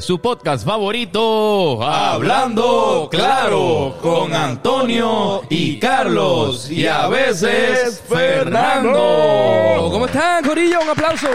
su 0.00 0.18
podcast 0.18 0.64
favorito, 0.64 1.82
Hablando 1.82 3.08
Claro, 3.10 3.96
con 4.00 4.34
Antonio 4.34 5.42
y 5.48 5.78
Carlos, 5.78 6.70
y 6.70 6.86
a 6.86 7.08
veces 7.08 8.02
Fernando. 8.08 9.88
¿Cómo 9.90 10.06
están, 10.06 10.44
Corillo? 10.44 10.80
Un 10.80 10.90
aplauso. 10.90 11.28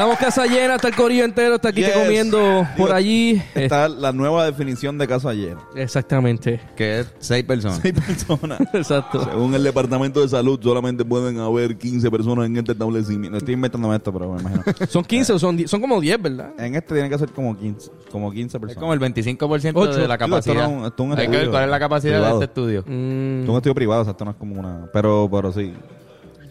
Estamos 0.00 0.16
casa 0.18 0.46
llena, 0.46 0.76
está 0.76 0.88
el 0.88 0.96
Corillo 0.96 1.24
entero, 1.26 1.56
está 1.56 1.68
aquí 1.68 1.82
Yes. 1.82 1.90
comiendo 1.92 2.66
por 2.78 2.86
Digo, 2.86 2.94
allí. 2.94 3.42
Está 3.54 3.86
la 3.86 4.12
nueva 4.12 4.46
definición 4.46 4.96
de 4.96 5.06
casa 5.06 5.34
llena. 5.34 5.60
Exactamente. 5.74 6.58
Que 6.74 7.00
es 7.00 7.14
seis 7.18 7.44
personas. 7.44 7.80
Seis 7.82 7.92
personas. 7.92 8.60
Exacto. 8.72 9.22
Según 9.24 9.54
el 9.54 9.62
Departamento 9.62 10.22
de 10.22 10.28
Salud, 10.30 10.58
solamente 10.62 11.04
pueden 11.04 11.38
haber 11.38 11.76
15 11.76 12.10
personas 12.10 12.46
en 12.46 12.56
este 12.56 12.72
establecimiento. 12.72 13.36
Estoy 13.36 13.52
inventando 13.52 13.94
esto, 13.94 14.10
pero 14.10 14.32
me 14.32 14.40
imagino. 14.40 14.62
Son 14.88 15.04
15 15.04 15.34
o 15.34 15.38
son, 15.38 15.58
10? 15.58 15.70
son 15.70 15.82
como 15.82 16.00
10, 16.00 16.22
¿verdad? 16.22 16.52
En 16.58 16.74
este 16.76 16.94
tienen 16.94 17.10
que 17.10 17.18
ser 17.18 17.28
como 17.32 17.54
15, 17.58 17.90
como 18.10 18.32
15 18.32 18.56
Es 18.56 18.60
personas. 18.62 18.80
como 18.80 18.94
el 18.94 19.00
25% 19.00 19.72
Ocho. 19.76 19.96
de 20.00 20.08
la 20.08 20.16
Digo, 20.16 20.38
esto 20.38 20.52
capacidad. 20.54 20.54
no 20.54 20.62
es 20.62 20.68
un- 20.80 20.84
esto 20.86 21.02
es 21.02 21.06
un 21.10 21.10
Hay 21.12 21.16
que 21.16 21.20
ver 21.28 21.34
estudio 21.40 21.50
cuál 21.50 21.64
es 21.64 21.70
la 21.70 21.78
capacidad 21.78 22.14
privado. 22.14 22.38
de 22.38 22.44
este 22.46 22.50
estudio. 22.60 22.84
Mm, 22.86 23.42
es 23.42 23.48
un 23.50 23.56
estudio 23.56 23.74
privado, 23.74 24.00
o 24.00 24.04
sea, 24.04 24.12
esto 24.12 24.24
no 24.24 24.30
es 24.30 24.36
como 24.38 24.58
una... 24.58 24.88
Pero, 24.94 25.28
pero 25.30 25.52
sí. 25.52 25.74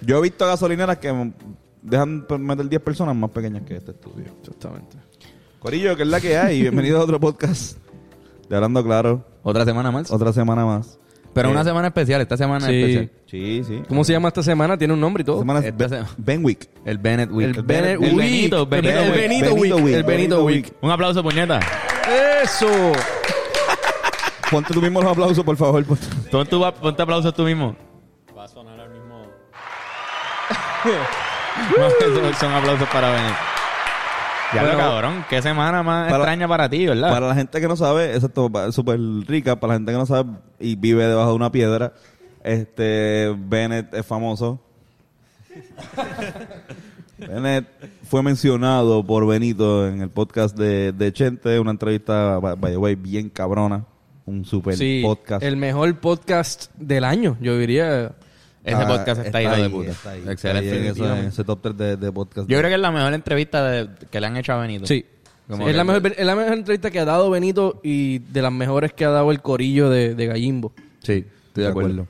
Yo 0.06 0.20
he 0.20 0.22
visto 0.22 0.46
gasolineras 0.46 1.00
que 1.00 1.32
dejan 1.90 2.26
meter 2.40 2.68
10 2.70 2.82
personas 2.82 3.16
más 3.16 3.30
pequeñas 3.32 3.64
que 3.64 3.76
este 3.78 3.92
estudio. 3.92 4.26
exactamente. 4.42 4.98
Corillo, 5.60 5.96
que 5.96 6.04
es 6.04 6.10
la 6.10 6.22
que 6.22 6.38
hay. 6.38 6.62
Bienvenido 6.64 7.00
a 7.00 7.04
otro 7.04 7.20
podcast 7.20 7.78
de 8.50 8.56
Hablando 8.56 8.84
Claro. 8.84 9.26
Otra 9.44 9.66
semana 9.66 9.92
más. 9.92 10.12
Otra 10.12 10.32
semana 10.34 10.66
más. 10.66 11.00
Pero 11.34 11.50
Eh, 11.50 11.52
una 11.52 11.64
semana 11.64 11.88
especial, 11.90 12.22
esta 12.22 12.38
semana 12.38 12.66
Sí. 12.68 12.74
especial. 12.76 13.12
Sí, 13.28 13.64
sí. 13.64 13.84
¿Cómo 13.88 14.04
se 14.04 14.14
llama 14.14 14.30
esta 14.30 14.42
semana? 14.42 14.78
Tiene 14.78 14.94
un 14.96 15.00
nombre 15.00 15.22
y 15.22 15.26
todo. 15.26 15.40
Semana 15.40 15.60
es 15.60 15.66
Esta 15.68 16.08
Ben- 16.18 16.44
Week. 16.44 16.68
El 16.86 16.98
Bennett 16.98 17.32
Week. 17.32 17.56
El 17.56 17.64
Bennett 17.64 18.00
Week. 18.00 18.16
Benito, 18.16 18.62
El 18.64 18.66
Benito 18.68 19.02
Week. 19.02 19.14
Benito 19.16 19.76
Week. 19.78 19.96
El 19.96 20.04
Benito 20.04 20.44
Week. 20.44 20.74
Un 20.82 20.92
aplauso, 20.92 21.22
puñeta. 21.22 21.60
¡Eso! 22.44 22.68
Ponte 24.52 24.74
tú 24.74 24.82
mismo 24.82 25.02
los 25.02 25.12
aplausos, 25.12 25.44
por 25.46 25.56
favor. 25.56 25.86
por- 25.86 25.98
Pon 26.32 26.48
tu, 26.48 26.60
ponte 26.82 27.02
aplausos 27.04 27.34
tú 27.36 27.44
mismo. 27.44 27.76
Va 28.36 28.46
a 28.46 28.48
sonar 28.48 28.80
al 28.80 28.90
mismo. 28.90 29.22
Son- 32.40 32.52
aplausos 32.54 32.88
para 32.90 33.12
Bennett. 33.12 33.36
Ya 34.54 34.64
lo 34.64 34.68
Bueno, 34.70 34.80
cabrón, 34.84 35.26
qué 35.30 35.42
semana 35.42 35.84
más 35.84 36.06
para- 36.10 36.18
extraña 36.18 36.48
para 36.48 36.70
ti, 36.70 36.86
¿verdad? 36.88 37.12
Para 37.12 37.28
la 37.28 37.36
gente 37.36 37.62
que 37.62 37.68
no 37.68 37.76
sabe, 37.76 38.16
exacto, 38.16 38.50
es 38.68 38.74
súper 38.74 39.00
rica. 39.28 39.60
Para 39.60 39.74
la 39.74 39.80
gente 39.80 39.92
que 39.92 39.98
no 39.98 40.06
sabe 40.08 40.32
y 40.60 40.76
vive 40.76 41.06
debajo 41.06 41.30
de 41.30 41.36
una 41.36 41.52
piedra, 41.52 41.94
este 42.44 43.36
Bennett 43.38 43.94
es 43.94 44.06
famoso. 44.06 44.60
Bennett 47.18 47.68
fue 48.10 48.24
mencionado 48.24 49.06
por 49.06 49.28
Benito 49.28 49.88
en 49.88 50.02
el 50.02 50.10
podcast 50.10 50.58
de, 50.58 50.94
de 50.94 51.12
Chente, 51.14 51.60
una 51.60 51.72
entrevista, 51.72 52.40
by 52.40 52.56
by 52.56 52.72
the 52.72 52.78
way, 52.78 52.96
bien 52.96 53.30
cabrona. 53.30 53.86
Un 54.26 54.46
super 54.46 54.76
Sí, 54.78 55.02
podcast. 55.04 55.44
el 55.44 55.58
mejor 55.58 56.00
podcast 56.00 56.72
del 56.76 57.04
año, 57.04 57.36
yo 57.42 57.58
diría. 57.58 58.12
Ese 58.64 58.76
Ah, 58.76 58.88
podcast 58.88 59.26
está, 59.26 59.40
de 59.40 59.48
ahí, 59.48 59.70
puta. 59.70 59.92
está 59.92 60.12
ahí, 60.12 60.24
Excelente. 60.28 60.88
está 60.90 61.14
ahí 61.14 61.20
en 61.22 61.26
ese, 61.28 61.44
top 61.44 61.60
3 61.62 61.78
de, 61.78 61.98
de 61.98 62.12
podcast. 62.12 62.50
Yo 62.50 62.58
creo 62.58 62.70
que 62.70 62.76
es 62.76 62.82
la 62.82 62.92
mejor 62.92 63.14
entrevista 63.14 63.64
de- 63.70 63.90
que 64.12 64.20
le 64.20 64.28
han 64.28 64.38
hecho 64.38 64.54
a 64.54 64.58
Benito. 64.58 64.86
Sí. 64.86 65.06
Es, 65.50 65.76
la 65.76 65.84
mejor, 65.84 66.14
es 66.16 66.26
la 66.26 66.36
mejor 66.36 66.54
entrevista 66.54 66.92
que 66.92 67.00
ha 67.00 67.06
dado 67.06 67.30
Benito 67.32 67.80
y 67.84 68.20
de 68.20 68.42
las 68.42 68.52
mejores 68.52 68.94
que 68.94 69.06
ha 69.06 69.10
dado 69.10 69.32
el 69.32 69.42
corillo 69.42 69.90
de, 69.90 70.14
de 70.14 70.26
Gallimbo. 70.28 70.72
Sí, 71.02 71.26
estoy 71.48 71.64
de 71.64 71.70
acuerdo. 71.70 72.08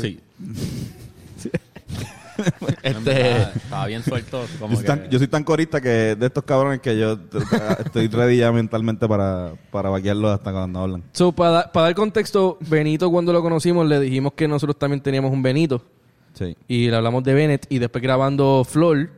Sí. 0.00 0.20
Este, 2.82 3.42
Estaba 3.42 3.86
bien 3.86 4.02
suelto. 4.02 4.44
Yo 4.46 4.58
Como 4.58 4.74
soy, 4.76 4.82
que, 4.84 4.86
tan, 4.88 5.10
yo 5.10 5.18
soy 5.18 5.28
tan 5.28 5.44
corista 5.44 5.80
que 5.80 6.16
de 6.16 6.26
estos 6.26 6.42
cabrones 6.44 6.80
que 6.80 6.98
yo 6.98 7.18
estoy 7.84 8.08
ready 8.08 8.38
ya 8.38 8.50
mentalmente 8.52 9.06
para, 9.06 9.52
para 9.70 9.90
vaquearlos 9.90 10.32
hasta 10.34 10.52
cuando 10.52 10.80
hablan. 10.80 11.02
So, 11.12 11.32
para, 11.32 11.70
para 11.70 11.86
dar 11.86 11.94
contexto, 11.94 12.58
Benito 12.60 13.10
cuando 13.10 13.32
lo 13.32 13.42
conocimos 13.42 13.86
le 13.86 14.00
dijimos 14.00 14.32
que 14.34 14.48
nosotros 14.48 14.78
también 14.78 15.00
teníamos 15.02 15.32
un 15.32 15.42
Benito 15.42 15.82
Sí. 16.34 16.56
y 16.66 16.88
le 16.88 16.96
hablamos 16.96 17.22
de 17.24 17.34
Bennett 17.34 17.66
y 17.68 17.78
después 17.78 18.02
grabando 18.02 18.64
Flor, 18.68 19.10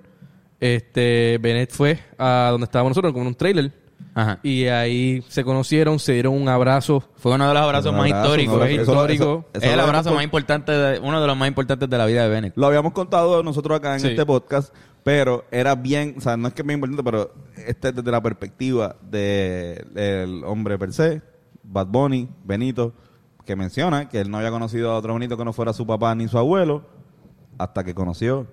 este 0.60 1.38
Bennett 1.40 1.70
fue 1.70 1.98
a 2.18 2.48
donde 2.50 2.64
estábamos 2.64 2.90
nosotros 2.90 3.12
con 3.12 3.26
un 3.26 3.34
trailer 3.34 3.72
ajá. 4.14 4.38
y 4.42 4.66
ahí 4.66 5.22
se 5.28 5.44
conocieron, 5.44 5.98
se 5.98 6.12
dieron 6.12 6.34
un 6.34 6.48
abrazo. 6.48 7.02
Fue 7.16 7.32
uno 7.34 7.48
de 7.48 7.54
los 7.54 7.62
abrazos 7.62 7.92
más 7.92 8.02
abrazo, 8.06 8.24
históricos. 8.24 8.54
un 8.56 8.60
abrazo. 8.62 8.82
Eso- 8.82 8.92
histórico. 8.92 9.44
eso- 9.52 9.64
es 9.66 9.72
el 9.72 9.80
abrazo 9.80 10.14
más 10.14 10.24
importante, 10.24 10.72
de- 10.72 10.98
uno 11.00 11.20
de 11.20 11.26
los 11.26 11.36
más 11.36 11.48
importantes 11.48 11.88
de 11.88 11.98
la 11.98 12.06
vida 12.06 12.22
de 12.22 12.28
Bennett. 12.28 12.56
Lo 12.56 12.66
habíamos 12.66 12.92
contado 12.92 13.42
nosotros 13.42 13.76
acá 13.78 13.94
en 13.94 14.00
Sí. 14.00 14.08
este 14.08 14.24
podcast, 14.26 14.74
pero 15.02 15.44
era 15.50 15.74
bien, 15.74 16.14
o 16.16 16.20
sea, 16.20 16.36
no 16.36 16.48
es 16.48 16.54
que 16.54 16.62
es 16.62 16.66
bien 16.66 16.78
importante, 16.78 17.02
pero 17.02 17.32
este 17.66 17.88
es 17.88 17.94
desde 17.96 18.10
la 18.10 18.22
perspectiva 18.22 18.96
de- 19.02 19.84
del 19.92 20.42
hombre 20.44 20.78
per 20.78 20.92
se, 20.92 21.22
Bad 21.62 21.86
Bunny, 21.88 22.28
Benito, 22.44 22.92
que 23.44 23.56
menciona 23.56 24.08
que 24.08 24.20
él 24.20 24.30
no 24.30 24.38
había 24.38 24.50
conocido 24.50 24.90
a 24.92 24.96
otro 24.96 25.12
Benito 25.14 25.36
que 25.36 25.44
no 25.44 25.52
fuera 25.52 25.72
su 25.74 25.86
papá 25.86 26.14
ni 26.14 26.28
su 26.28 26.38
abuelo, 26.38 26.82
hasta 27.58 27.84
que 27.84 27.94
conoció 27.94 28.46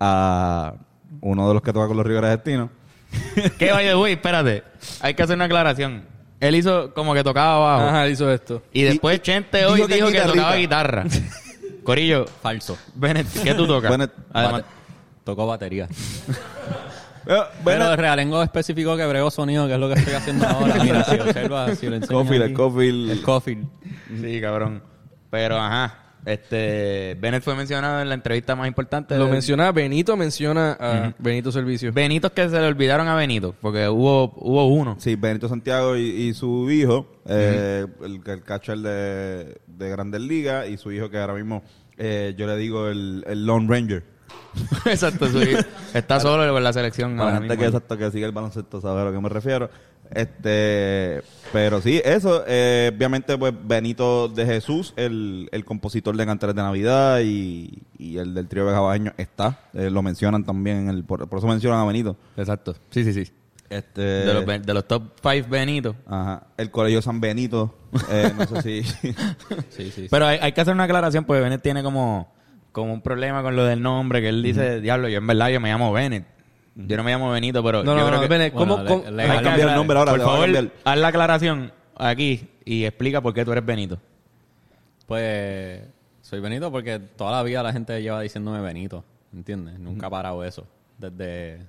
a 0.00 0.74
uno 1.20 1.48
de 1.48 1.54
los 1.54 1.62
que 1.62 1.72
toca 1.72 1.86
con 1.88 1.96
los 1.96 2.06
Rivera 2.06 2.28
Destinos. 3.14 3.52
¿Qué 3.58 3.72
vaya, 3.72 3.94
güey? 3.94 4.12
Espérate. 4.14 4.62
Hay 5.00 5.14
que 5.14 5.22
hacer 5.22 5.36
una 5.36 5.44
aclaración. 5.46 6.04
Él 6.40 6.54
hizo 6.56 6.92
como 6.94 7.14
que 7.14 7.22
tocaba 7.24 7.56
abajo. 7.56 7.88
Ajá, 7.88 8.08
hizo 8.08 8.30
esto. 8.30 8.62
Y 8.72 8.82
después 8.82 9.16
Y- 9.18 9.20
Chente 9.20 9.58
dijo 9.58 9.70
hoy 9.72 9.86
que 9.86 9.94
dijo 9.94 10.08
que, 10.08 10.20
tocaba 10.20 10.56
guitarra. 10.56 11.04
Corillo, 11.84 12.26
falso. 12.42 12.76
Bennett, 12.94 13.26
¿qué 13.42 13.54
tú 13.54 13.66
tocas? 13.66 13.90
Bennett, 13.90 14.12
Además, 14.32 14.62
Bate- 14.62 14.66
Tocó 15.24 15.46
batería. 15.46 15.88
Pero 17.24 17.46
Bennett- 17.64 17.90
el 17.92 17.96
realengo 17.98 18.42
específico 18.42 18.96
que 18.96 19.06
brego 19.06 19.30
sonido, 19.30 19.66
que 19.66 19.74
es 19.74 19.78
lo 19.80 19.88
que 19.88 19.94
estoy 19.94 20.14
haciendo 20.14 20.46
ahora. 20.46 20.74
Mira, 20.82 21.04
si 21.04 21.16
observa, 21.18 21.74
si 21.74 21.86
lo 21.88 21.96
enseño 21.96 22.18
Cofield, 22.18 22.42
el. 22.42 23.10
El 23.10 23.22
Cofield. 23.22 23.66
sí, 24.20 24.40
cabrón. 24.42 24.82
Pero, 25.30 25.56
ajá. 25.58 26.03
Este, 26.24 27.16
Bennett 27.20 27.42
fue 27.42 27.54
mencionado 27.54 28.00
en 28.00 28.08
la 28.08 28.14
entrevista 28.14 28.56
más 28.56 28.66
importante. 28.66 29.16
Lo 29.18 29.26
de- 29.26 29.32
menciona 29.32 29.70
Benito, 29.72 30.16
menciona 30.16 30.72
a 30.80 31.14
Benito 31.18 31.52
Servicio. 31.52 31.92
Benito 31.92 32.32
que 32.32 32.48
se 32.48 32.58
le 32.60 32.66
olvidaron 32.66 33.08
a 33.08 33.14
Benito, 33.14 33.54
porque 33.60 33.88
hubo, 33.88 34.32
hubo 34.36 34.66
uno. 34.68 34.96
Sí, 34.98 35.16
Benito 35.16 35.48
Santiago 35.48 35.96
y, 35.96 36.02
y 36.02 36.34
su 36.34 36.70
hijo, 36.70 37.06
eh, 37.26 37.86
el, 38.02 38.20
el 38.24 38.42
catcher 38.42 38.78
de, 38.78 39.60
de 39.66 39.90
Grandes 39.90 40.20
Ligas, 40.22 40.68
y 40.68 40.76
su 40.76 40.92
hijo 40.92 41.10
que 41.10 41.18
ahora 41.18 41.34
mismo 41.34 41.62
eh, 41.98 42.34
yo 42.38 42.46
le 42.46 42.56
digo 42.56 42.88
el, 42.88 43.22
el 43.26 43.44
Lone 43.46 43.66
Ranger. 43.68 44.04
Exacto, 44.86 45.26
sí. 45.28 45.54
Está 45.94 46.20
solo 46.20 46.56
en 46.56 46.64
la 46.64 46.72
selección. 46.72 47.12
Para 47.16 47.24
ahora 47.24 47.36
gente 47.38 47.48
mismo. 47.54 47.60
que, 47.60 47.66
exacto, 47.66 47.98
que 47.98 48.10
sigue 48.10 48.24
el 48.24 48.32
baloncesto 48.32 48.80
sabe 48.80 49.02
a 49.02 49.04
lo 49.04 49.12
que 49.12 49.20
me 49.20 49.28
refiero. 49.28 49.68
Este, 50.10 51.22
pero 51.52 51.80
sí, 51.80 52.00
eso, 52.04 52.44
eh, 52.46 52.92
obviamente, 52.94 53.36
pues 53.36 53.52
Benito 53.64 54.28
de 54.28 54.46
Jesús, 54.46 54.92
el, 54.96 55.48
el 55.52 55.64
compositor 55.64 56.16
de 56.16 56.26
Cantares 56.26 56.54
de 56.54 56.62
Navidad 56.62 57.20
y, 57.20 57.82
y 57.98 58.18
el 58.18 58.34
del 58.34 58.48
trío 58.48 58.66
Vejabaño 58.66 59.12
está, 59.16 59.60
eh, 59.72 59.90
lo 59.90 60.02
mencionan 60.02 60.44
también, 60.44 60.78
en 60.78 60.88
el, 60.88 61.04
por, 61.04 61.28
por 61.28 61.38
eso 61.38 61.48
mencionan 61.48 61.80
a 61.80 61.84
Benito. 61.84 62.16
Exacto. 62.36 62.74
Sí, 62.90 63.04
sí, 63.04 63.12
sí. 63.12 63.32
Este, 63.70 64.02
De 64.02 64.34
los, 64.34 64.46
de 64.46 64.74
los 64.74 64.86
top 64.86 65.14
5 65.22 65.48
Benito. 65.48 65.96
Ajá, 66.06 66.46
el 66.56 66.70
Colegio 66.70 67.02
San 67.02 67.20
Benito, 67.20 67.74
eh, 68.10 68.32
no 68.36 68.46
sé 68.46 68.62
si... 68.62 68.82
Sí, 69.70 69.84
sí, 69.84 69.90
sí. 69.90 70.06
Pero 70.10 70.26
hay, 70.26 70.38
hay 70.40 70.52
que 70.52 70.60
hacer 70.60 70.74
una 70.74 70.84
aclaración, 70.84 71.24
porque 71.24 71.42
Bennett 71.42 71.62
tiene 71.62 71.82
como, 71.82 72.32
como 72.72 72.92
un 72.92 73.00
problema 73.02 73.42
con 73.42 73.56
lo 73.56 73.64
del 73.64 73.82
nombre, 73.82 74.20
que 74.20 74.28
él 74.28 74.42
dice, 74.42 74.80
diablo, 74.80 75.08
yo 75.08 75.18
en 75.18 75.26
verdad 75.26 75.48
yo 75.48 75.60
me 75.60 75.70
llamo 75.70 75.92
Bennett. 75.92 76.33
Yo 76.76 76.96
no 76.96 77.04
me 77.04 77.12
llamo 77.12 77.30
Benito, 77.30 77.62
pero 77.62 77.84
No, 77.84 77.92
yo 77.92 78.00
no, 78.00 78.06
creo 78.08 78.20
no, 78.22 78.28
que... 78.28 78.52
¿cómo, 78.52 78.76
Bueno, 78.78 78.88
cómo- 79.04 79.10
le- 79.10 79.26
cambiar 79.26 79.68
el 79.68 79.74
nombre 79.76 79.98
ahora, 79.98 80.12
Por 80.12 80.20
favor, 80.22 80.70
haz 80.84 80.98
la 80.98 81.08
aclaración 81.08 81.72
aquí 81.96 82.48
y 82.64 82.84
explica 82.84 83.20
por 83.20 83.32
qué 83.32 83.44
tú 83.44 83.52
eres 83.52 83.64
Benito. 83.64 83.98
Pues 85.06 85.82
soy 86.22 86.40
Benito 86.40 86.72
porque 86.72 86.98
toda 86.98 87.32
la 87.32 87.42
vida 87.42 87.62
la 87.62 87.72
gente 87.72 88.00
lleva 88.02 88.20
diciéndome 88.20 88.60
Benito. 88.60 89.04
¿Entiendes? 89.32 89.78
Nunca 89.78 90.06
ha 90.06 90.10
parado 90.10 90.42
eso. 90.44 90.66
Desde. 90.98 91.60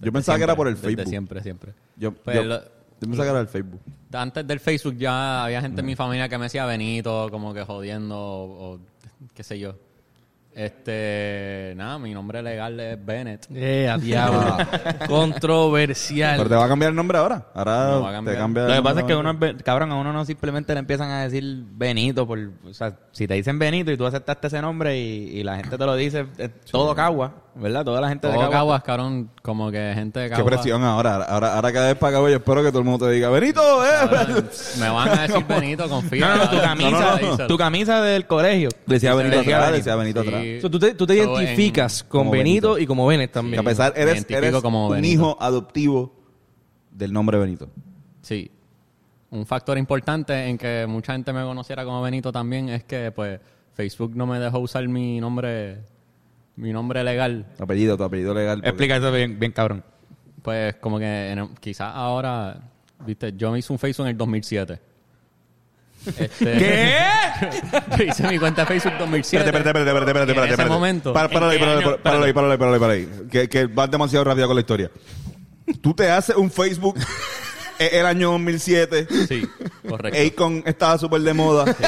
Yo 0.00 0.12
pensaba 0.12 0.38
que 0.38 0.44
era 0.44 0.56
por 0.56 0.68
el 0.68 0.74
desde 0.74 0.88
Facebook. 0.88 1.08
siempre, 1.08 1.42
siempre. 1.42 1.72
Yo, 1.96 2.12
Pues 2.12 2.36
yo, 2.36 2.60
pensaba 3.00 3.24
que 3.24 3.30
era 3.30 3.40
el 3.40 3.48
Facebook. 3.48 3.80
Antes 4.12 4.46
del 4.46 4.60
Facebook 4.60 4.96
ya 4.96 5.44
había 5.44 5.60
gente 5.60 5.80
en 5.80 5.86
mi 5.86 5.96
familia 5.96 6.28
que 6.28 6.38
me 6.38 6.44
decía 6.44 6.64
Benito, 6.66 7.28
como 7.30 7.54
que 7.54 7.62
jodiendo 7.64 8.16
o, 8.18 8.74
o 8.74 8.80
qué 9.34 9.42
sé 9.42 9.58
yo. 9.58 9.74
Este, 10.52 11.74
nada, 11.76 11.98
mi 11.98 12.12
nombre 12.12 12.42
legal 12.42 12.78
es 12.80 13.04
Bennett. 13.04 13.46
Eh, 13.54 13.88
a 13.88 13.96
diablo. 13.98 14.56
Controversial. 15.08 16.36
Pero 16.38 16.48
te 16.48 16.54
va 16.56 16.64
a 16.64 16.68
cambiar 16.68 16.90
el 16.90 16.96
nombre 16.96 17.18
ahora. 17.18 17.46
Ahora 17.54 17.86
No 17.90 18.02
va 18.02 18.10
a 18.10 18.12
cambiar. 18.12 18.34
te 18.36 18.40
cambia 18.40 18.62
Lo 18.64 18.68
el 18.70 18.76
que 18.76 18.82
pasa 18.82 19.00
es 19.00 19.06
nombre. 19.06 19.14
que 19.14 19.20
uno, 19.20 19.30
es 19.30 19.38
Be- 19.38 19.62
cabrón, 19.64 19.92
a 19.92 19.96
uno 19.96 20.12
no 20.12 20.24
simplemente 20.24 20.72
le 20.74 20.80
empiezan 20.80 21.10
a 21.10 21.22
decir 21.22 21.64
Benito 21.72 22.26
por, 22.26 22.38
o 22.68 22.74
sea, 22.74 22.96
si 23.12 23.26
te 23.26 23.34
dicen 23.34 23.58
Benito 23.58 23.90
y 23.92 23.96
tú 23.96 24.06
aceptaste 24.06 24.48
ese 24.48 24.60
nombre 24.60 24.98
y, 24.98 25.38
y 25.38 25.42
la 25.44 25.56
gente 25.56 25.78
te 25.78 25.86
lo 25.86 25.94
dice, 25.94 26.26
es 26.38 26.50
todo 26.70 26.94
Cagua, 26.94 27.32
¿verdad? 27.54 27.84
Toda 27.84 28.00
la 28.00 28.08
gente 28.08 28.26
de 28.26 28.32
Todo 28.32 28.42
Cagua. 28.42 28.56
Caguas, 28.58 28.82
cabrón, 28.82 29.30
como 29.42 29.70
que 29.70 29.92
gente 29.94 30.20
de 30.20 30.28
Qué 30.28 30.36
Caguas. 30.36 30.54
presión 30.54 30.82
ahora. 30.84 31.16
Ahora, 31.24 31.54
ahora 31.54 31.72
cada 31.72 31.86
vez 31.88 31.96
para 31.96 32.18
acá, 32.18 32.28
yo 32.30 32.36
espero 32.36 32.62
que 32.62 32.68
todo 32.70 32.78
el 32.80 32.84
mundo 32.84 33.06
te 33.06 33.12
diga, 33.12 33.28
Benito, 33.30 33.60
eh. 33.84 33.88
Me 34.80 34.88
van 34.88 35.08
a 35.08 35.22
decir 35.26 35.44
Benito, 35.46 35.88
confía. 35.88 36.28
No, 36.28 36.36
no, 36.36 36.44
no, 36.44 36.50
tu 36.50 36.60
camisa, 36.60 36.90
No, 36.90 37.18
no, 37.30 37.36
no. 37.36 37.46
tu 37.46 37.56
camisa 37.58 38.02
del 38.02 38.26
colegio. 38.26 38.68
Decía 38.86 39.14
Benito 39.14 39.38
Decía 39.38 39.56
atrás, 39.56 39.70
Benito. 39.72 39.84
decía 39.84 39.96
Benito 39.96 40.20
atrás. 40.20 40.42
Sí. 40.42 40.56
O 40.56 40.60
sea, 40.60 40.70
tú 40.70 40.78
te, 40.78 40.94
tú 40.94 41.06
te 41.06 41.24
So, 41.24 41.40
identificas 41.40 42.00
en- 42.02 42.08
con 42.08 42.18
como 42.20 42.30
Benito, 42.32 42.68
Benito. 42.74 42.78
y 42.82 42.86
como 42.86 43.08
Que 43.08 43.28
también. 43.28 43.60
a 43.60 43.62
pesar, 43.62 43.92
eres, 43.96 44.14
identifico 44.14 44.38
eres 44.38 44.62
como 44.62 44.86
un 44.88 44.92
Benito. 44.94 45.12
hijo 45.12 45.36
adoptivo 45.40 46.14
del 46.90 47.12
nombre 47.12 47.38
Benito. 47.38 47.68
Sí. 48.22 48.50
Un 49.30 49.46
factor 49.46 49.78
importante 49.78 50.46
en 50.48 50.58
que 50.58 50.86
mucha 50.88 51.12
gente 51.12 51.32
me 51.32 51.42
conociera 51.44 51.84
como 51.84 52.02
Benito 52.02 52.32
también 52.32 52.68
es 52.68 52.84
que, 52.84 53.12
pues, 53.12 53.40
Facebook 53.74 54.12
no 54.16 54.26
me 54.26 54.38
dejó 54.40 54.58
usar 54.58 54.86
mi 54.88 55.20
nombre, 55.20 55.78
mi 56.60 56.72
nombre 56.72 57.02
legal. 57.04 57.46
Tu 57.56 57.64
apellido, 57.64 57.96
tu 57.96 58.04
apellido 58.04 58.34
legal. 58.34 58.58
porque- 58.58 58.68
Explica 58.68 58.96
eso 58.96 59.10
bien, 59.12 59.38
bien 59.38 59.52
cabrón. 59.52 59.82
Pues, 60.42 60.74
como 60.76 60.98
que 60.98 61.30
en- 61.32 61.54
quizás 61.56 61.92
ahora, 61.94 62.60
viste, 63.06 63.32
yo 63.36 63.50
me 63.50 63.58
hice 63.58 63.72
un 63.72 63.78
Facebook 63.78 64.06
en 64.06 64.10
el 64.12 64.16
2007. 64.16 64.80
Este, 66.18 66.52
¿Qué? 66.58 66.96
yo 67.98 68.04
hice 68.04 68.26
mi 68.28 68.38
cuenta 68.38 68.62
de 68.62 68.66
Facebook 68.68 68.94
2007. 68.98 69.44
Espérate, 69.44 69.68
espérate, 69.68 69.90
espérate, 69.90 70.10
espérate, 70.10 70.10
espérate, 70.10 70.32
en 70.32 70.50
espérate. 70.50 70.62
ese 70.62 70.70
momento. 70.72 71.12
Para, 71.12 71.28
para, 71.28 71.46
¿En 71.46 71.52
ahí, 71.52 71.58
para, 71.58 71.72
ahí, 71.72 71.84
para, 71.84 71.96
para, 72.02 72.24
ahí, 72.24 72.32
para, 72.32 72.52
ahí, 72.52 72.58
para, 72.58 72.72
ahí, 72.72 72.78
para 72.80 72.92
ahí. 72.94 73.08
Que, 73.30 73.48
que 73.48 73.66
vas 73.66 73.90
demasiado 73.90 74.24
rápido 74.24 74.46
con 74.46 74.56
la 74.56 74.60
historia. 74.60 74.90
Tú 75.82 75.92
te 75.94 76.10
haces 76.10 76.36
un 76.36 76.50
Facebook 76.50 76.96
en 77.78 78.00
el 78.00 78.06
año 78.06 78.30
2007. 78.32 79.06
Sí, 79.28 79.46
correcto. 79.86 80.18
Akon 80.42 80.62
estaba 80.64 80.96
súper 80.96 81.20
de 81.20 81.34
moda. 81.34 81.66
Sí. 81.74 81.84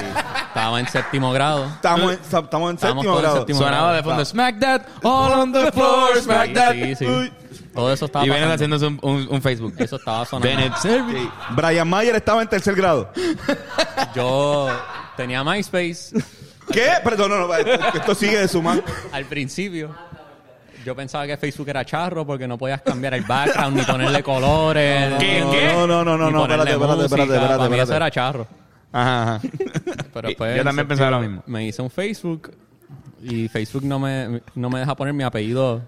Estaba 0.55 0.81
en 0.81 0.87
séptimo 0.89 1.33
grado. 1.33 1.65
Estamos 1.67 2.13
en, 2.13 2.21
estamos 2.21 2.71
en 2.71 2.75
Estábamos 2.77 2.81
séptimo 2.81 3.03
todos 3.05 3.17
en 3.17 3.23
grado. 3.23 3.37
séptimo 3.39 3.59
Sonaba 3.59 3.83
grado. 3.83 3.97
de 3.97 4.03
fondo, 4.03 4.25
smack 4.25 4.61
that, 4.61 4.83
all 5.03 5.33
on 5.33 5.53
the 5.53 5.73
floor, 5.73 6.17
smack 6.21 6.47
Sí, 6.49 6.53
that. 6.55 6.73
sí, 6.73 6.95
sí. 6.97 7.07
Uy. 7.07 7.33
Todo 7.75 7.91
eso 7.93 8.05
estaba 8.05 8.27
Y 8.27 8.29
pasando. 8.29 8.55
haciéndose 8.55 8.87
un, 8.87 8.99
un, 9.03 9.29
un 9.31 9.41
Facebook. 9.43 9.75
Eso 9.79 9.97
estaba 9.97 10.27
sonando. 10.27 10.49
Bennett 10.55 10.77
Service. 10.77 11.19
Sí. 11.19 11.31
Brian 11.53 11.89
Mayer 11.89 12.15
estaba 12.17 12.43
en 12.43 12.49
tercer 12.49 12.75
grado. 12.75 13.11
Yo 14.15 14.69
tenía 15.17 15.43
MySpace 15.43 16.11
¿Qué? 16.71 16.89
Perdón, 17.03 17.31
no, 17.31 17.47
no, 17.47 17.55
esto, 17.55 17.71
esto 17.99 18.15
sigue 18.15 18.39
de 18.39 18.49
sumar. 18.49 18.83
al 19.11 19.25
principio. 19.25 19.95
Yo 20.85 20.95
pensaba 20.97 21.27
que 21.27 21.37
Facebook 21.37 21.69
era 21.69 21.85
charro 21.85 22.27
porque 22.27 22.47
no 22.47 22.59
podías 22.59 22.83
cambiar 22.83 23.15
el 23.15 23.23
background 23.23 23.77
ni 23.77 23.83
ponerle 23.85 24.23
colores. 24.23 25.15
¿Qué? 25.19 25.41
No, 25.41 25.87
no, 25.87 26.05
no, 26.05 26.17
no, 26.19 26.31
no, 26.31 26.41
ponerle 26.41 26.73
espérate, 26.73 27.05
espérate, 27.05 27.35
espérate, 27.35 27.57
Para 27.59 27.69
mí 27.71 27.79
eso 27.81 27.95
era 27.95 28.11
charro. 28.11 28.47
Ajá, 28.93 29.23
ajá. 29.23 29.41
Pero 30.13 30.29
Y- 30.31 30.33
yo 30.35 30.65
también 30.65 30.81
en 30.81 30.89
pensaba 30.89 31.11
lo 31.11 31.21
mismo. 31.21 31.43
Me 31.47 31.67
hice 31.67 31.81
un 31.83 31.91
Facebook 31.91 32.53
y 33.23 33.49
Facebook 33.49 33.85
no 33.85 33.99
me, 33.99 34.43
no 34.55 34.69
me 34.71 34.81
deja 34.81 34.95
poner 34.97 35.15
mi 35.15 35.23
apellido 35.25 35.83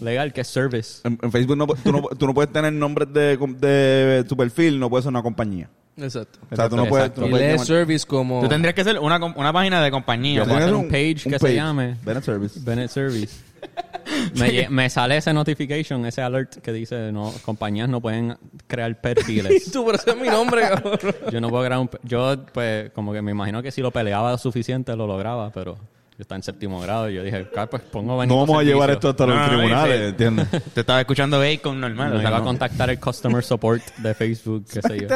legal, 0.00 0.32
que 0.32 0.40
es 0.42 0.48
Service. 0.48 1.00
En, 1.04 1.18
en 1.22 1.32
Facebook 1.32 1.56
no, 1.56 1.66
tú, 1.66 1.92
no, 1.92 2.02
tú 2.16 2.26
no 2.26 2.34
puedes 2.34 2.52
tener 2.52 2.72
nombres 2.72 3.12
de, 3.12 3.36
de 3.36 4.24
tu 4.24 4.36
perfil, 4.36 4.78
no 4.78 4.88
puedes 4.90 5.04
ser 5.04 5.10
una 5.10 5.22
compañía. 5.22 5.68
Exacto. 5.98 6.38
O 6.50 6.54
sea, 6.56 6.68
tú 6.68 6.76
no 6.76 6.82
Exacto. 6.84 6.88
puedes... 6.90 7.14
Tú 7.14 7.20
no 7.22 7.26
Y 7.26 7.30
puedes 7.30 7.46
lee 7.46 7.52
llamar- 7.54 7.66
service 7.66 8.06
como... 8.06 8.42
Tú 8.42 8.48
tendrías 8.48 8.74
que 8.74 8.84
ser 8.84 8.98
una, 8.98 9.16
una 9.24 9.52
página 9.52 9.82
de 9.82 9.90
compañía. 9.90 10.42
Hacer 10.42 10.56
Tienes 10.58 10.74
un 10.74 10.88
page 10.88 11.16
que 11.30 11.38
se 11.38 11.54
llame. 11.54 11.96
Bennett 12.04 12.22
Service. 12.24 12.60
Bennett 12.62 12.90
Service. 12.90 13.34
me, 14.70 14.90
sale 14.90 15.16
ese 15.16 15.32
notification, 15.32 16.06
ese 16.06 16.22
alert 16.22 16.56
que 16.56 16.72
dice, 16.72 17.12
no, 17.12 17.32
compañías 17.44 17.88
no 17.88 18.00
pueden 18.00 18.36
crear 18.66 19.00
perfiles. 19.00 19.70
Tú, 19.72 19.84
pero 19.84 19.96
ese 19.98 20.10
es 20.10 20.16
mi 20.16 20.28
nombre, 20.28 20.62
cabrón. 20.62 20.98
Yo 21.32 21.40
no 21.40 21.48
puedo 21.50 21.64
crear 21.64 21.80
un... 21.80 21.90
Yo, 22.02 22.44
pues, 22.52 22.90
como 22.92 23.12
que 23.12 23.22
me 23.22 23.30
imagino 23.32 23.62
que 23.62 23.70
si 23.70 23.80
lo 23.80 23.90
peleaba 23.90 24.32
lo 24.32 24.38
suficiente 24.38 24.94
lo 24.96 25.06
lograba, 25.06 25.50
pero 25.50 25.74
yo 25.76 26.22
estaba 26.22 26.36
en 26.36 26.42
séptimo 26.42 26.80
grado 26.80 27.10
y 27.10 27.14
yo 27.14 27.22
dije, 27.22 27.46
"Ah, 27.56 27.66
pues 27.66 27.82
pongo 27.82 28.24
No 28.24 28.36
vamos 28.38 28.48
a 28.50 28.52
Servicio". 28.60 28.74
llevar 28.74 28.90
esto 28.90 29.10
hasta 29.10 29.26
No, 29.26 29.34
los 29.34 29.40
no, 29.40 29.46
no, 29.52 29.58
tribunales, 29.58 29.98
sí. 29.98 30.04
¿entiendes? 30.06 30.48
Te 30.74 30.80
estaba 30.80 31.00
escuchando 31.00 31.38
Bacon 31.38 31.78
normal. 31.80 32.10
No 32.14 32.16
o 32.18 32.20
sea, 32.20 32.36
a 32.36 32.42
contactar 32.42 32.88
el 32.90 32.98
customer 32.98 33.44
support 33.44 33.82
de 33.98 34.14
Facebook, 34.14 34.64
qué 34.72 34.80
sé 34.80 35.00
yo. 35.00 35.08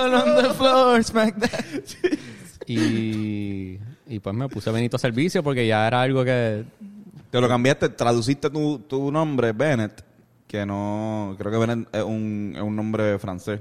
all 0.00 0.14
on 0.14 0.36
the 0.42 0.54
floor, 0.54 1.02
smack 1.02 1.36
that. 1.38 1.64
Y, 2.66 3.78
y 4.06 4.18
pues 4.20 4.34
me 4.36 4.48
puse 4.48 4.70
Benito 4.70 4.98
Servicio 4.98 5.42
porque 5.42 5.66
ya 5.66 5.86
era 5.86 6.02
algo 6.02 6.24
que... 6.24 6.64
Te 7.32 7.40
lo 7.40 7.48
cambiaste, 7.48 7.88
traduciste 7.88 8.48
tu, 8.50 8.78
tu 8.80 9.10
nombre, 9.10 9.52
Bennett, 9.52 10.04
que 10.46 10.64
no... 10.66 11.34
Creo 11.38 11.50
que 11.50 11.56
Bennett 11.58 11.88
es 11.90 12.02
un, 12.04 12.52
es 12.54 12.62
un 12.62 12.76
nombre 12.76 13.18
francés. 13.18 13.58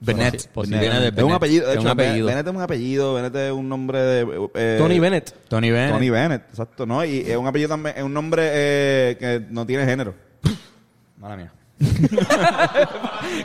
Bennett. 0.00 0.50
Bennett. 0.54 0.80
viene 0.80 1.00
de 1.00 1.06
Es 1.08 1.10
un 1.10 1.16
Bennett. 1.16 1.34
apellido. 1.36 1.66
De 1.66 1.70
Es 1.72 1.76
hecho, 1.78 1.84
un 1.86 1.90
apellido. 1.92 2.26
Bennett 2.26 2.46
es 2.46 2.54
un 2.54 2.60
apellido. 2.62 3.14
Bennett 3.14 3.36
es 3.36 3.52
un 3.52 3.68
nombre 3.68 3.98
de... 4.00 4.48
eh, 4.54 4.76
Tony 4.78 4.98
Bennett. 4.98 5.34
Tony 5.48 5.70
Bennett. 5.70 5.92
Tony 5.92 6.10
Bennett, 6.10 6.42
exacto, 6.48 6.86
¿no? 6.86 7.04
Y 7.04 7.18
es 7.20 7.36
un 7.36 7.46
apellido 7.46 7.68
también, 7.68 7.96
es 7.98 8.02
un 8.02 8.12
nombre 8.14 8.42
eh, 8.52 9.16
que 9.20 9.46
no 9.50 9.64
tiene 9.66 9.84
género. 9.84 10.14
Mala 11.18 11.36
mía. 11.36 11.52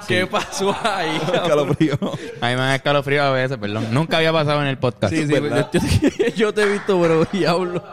¿Qué 0.08 0.28
pasó 0.28 0.76
ahí? 0.84 1.18
Escalofrío. 1.34 1.96
A 2.42 2.48
mí 2.50 2.54
me 2.54 2.56
da 2.56 2.76
escalofrío 2.76 3.24
a 3.24 3.32
veces, 3.32 3.58
perdón. 3.58 3.88
Nunca 3.92 4.18
había 4.18 4.32
pasado 4.32 4.62
en 4.62 4.68
el 4.68 4.78
podcast. 4.78 5.14
Sí, 5.14 5.26
sí, 5.28 5.34
yo, 5.34 5.48
yo 5.48 5.66
te- 5.68 6.32
yo 6.36 6.54
te 6.54 6.62
he 6.64 6.72
visto, 6.74 7.00
pero 7.02 7.26
diablo. 7.26 7.84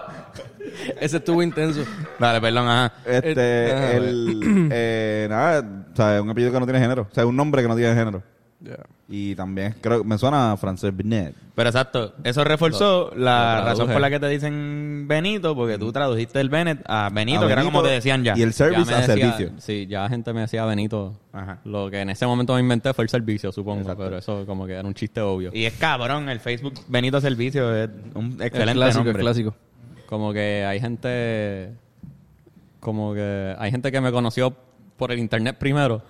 Ese 1.01 1.17
estuvo 1.19 1.43
intenso. 1.43 1.85
Dale, 2.19 2.41
perdón, 2.41 2.69
ajá. 2.69 2.93
Este, 3.05 3.33
Eh, 3.37 3.73
ajá, 3.75 3.93
el, 3.93 4.69
eh, 4.73 5.27
nada, 5.31 5.85
o 5.93 5.97
sea, 5.97 6.17
es 6.17 6.23
un 6.23 6.31
apellido 6.31 6.53
que 6.53 6.61
no 6.61 6.67
tiene 6.67 6.81
género. 6.81 7.03
O 7.11 7.15
sea, 7.15 7.25
es 7.25 7.29
un 7.29 7.37
nombre 7.37 7.63
que 7.63 7.69
no 7.69 7.77
tiene 7.77 7.95
género. 7.95 8.23
Y 9.09 9.35
también, 9.37 9.75
creo 9.81 10.03
me 10.03 10.17
suena 10.19 10.53
a 10.53 10.57
francés 10.57 10.91
Bennett. 10.97 11.35
Pero 11.55 11.69
exacto, 11.69 12.15
eso 12.25 12.43
reforzó 12.43 13.13
la 13.15 13.59
lo 13.61 13.65
razón 13.67 13.77
traduje. 13.87 13.93
por 13.93 14.01
la 14.01 14.11
que 14.11 14.19
te 14.19 14.29
dicen 14.29 15.05
Benito, 15.07 15.55
porque 15.55 15.79
tú 15.79 15.93
tradujiste 15.93 16.41
el 16.41 16.49
Bennett 16.49 16.83
a 16.87 17.09
Benito, 17.13 17.41
A 17.43 17.47
que 17.47 17.53
era 17.53 17.63
Benito 17.63 17.73
como 17.79 17.87
te 17.87 17.95
decían 17.95 18.25
ya. 18.25 18.35
Y 18.37 18.43
el 18.43 18.51
ya 18.51 18.57
service 18.57 18.91
me 18.91 18.97
a 18.97 19.01
decía- 19.07 19.15
servicio. 19.15 19.51
Sí, 19.59 19.87
ya 19.87 20.03
la 20.03 20.09
gente 20.09 20.33
me 20.33 20.41
decía 20.41 20.65
Benito. 20.65 21.21
Ajá. 21.33 21.59
Lo 21.65 21.89
que 21.91 22.01
en 22.01 22.11
ese 22.11 22.27
momento 22.27 22.55
me 22.55 22.61
inventé 22.61 22.93
fue 22.95 23.05
el 23.05 23.11
servicio, 23.11 23.53
supongo. 23.53 23.83
Exacto. 23.83 24.05
Pero 24.05 24.19
eso 24.19 24.45
como 24.47 24.67
que 24.67 24.73
era 24.73 24.89
un 24.89 24.95
chiste 24.95 25.21
obvio. 25.21 25.51
Y 25.53 25.67
es 25.67 25.75
cabrón, 25.75 26.29
el 26.31 26.41
Facebook 26.41 26.75
Benito 26.89 27.21
Servicio 27.21 27.77
es 27.77 27.89
un 28.15 28.37
El 28.41 28.43
excelente 28.43 28.73
clásico, 28.75 29.01
el 29.03 29.07
nombre. 29.07 29.23
clásico. 29.23 29.55
Como 30.07 30.33
que 30.33 30.65
hay 30.65 30.81
gente... 30.81 31.75
Como 32.81 33.15
que 33.15 33.55
hay 33.59 33.71
gente 33.71 33.91
que 33.91 34.01
me 34.01 34.13
conoció 34.13 34.55
por 34.97 35.13
el 35.13 35.19
internet 35.19 35.57
primero. 35.59 36.03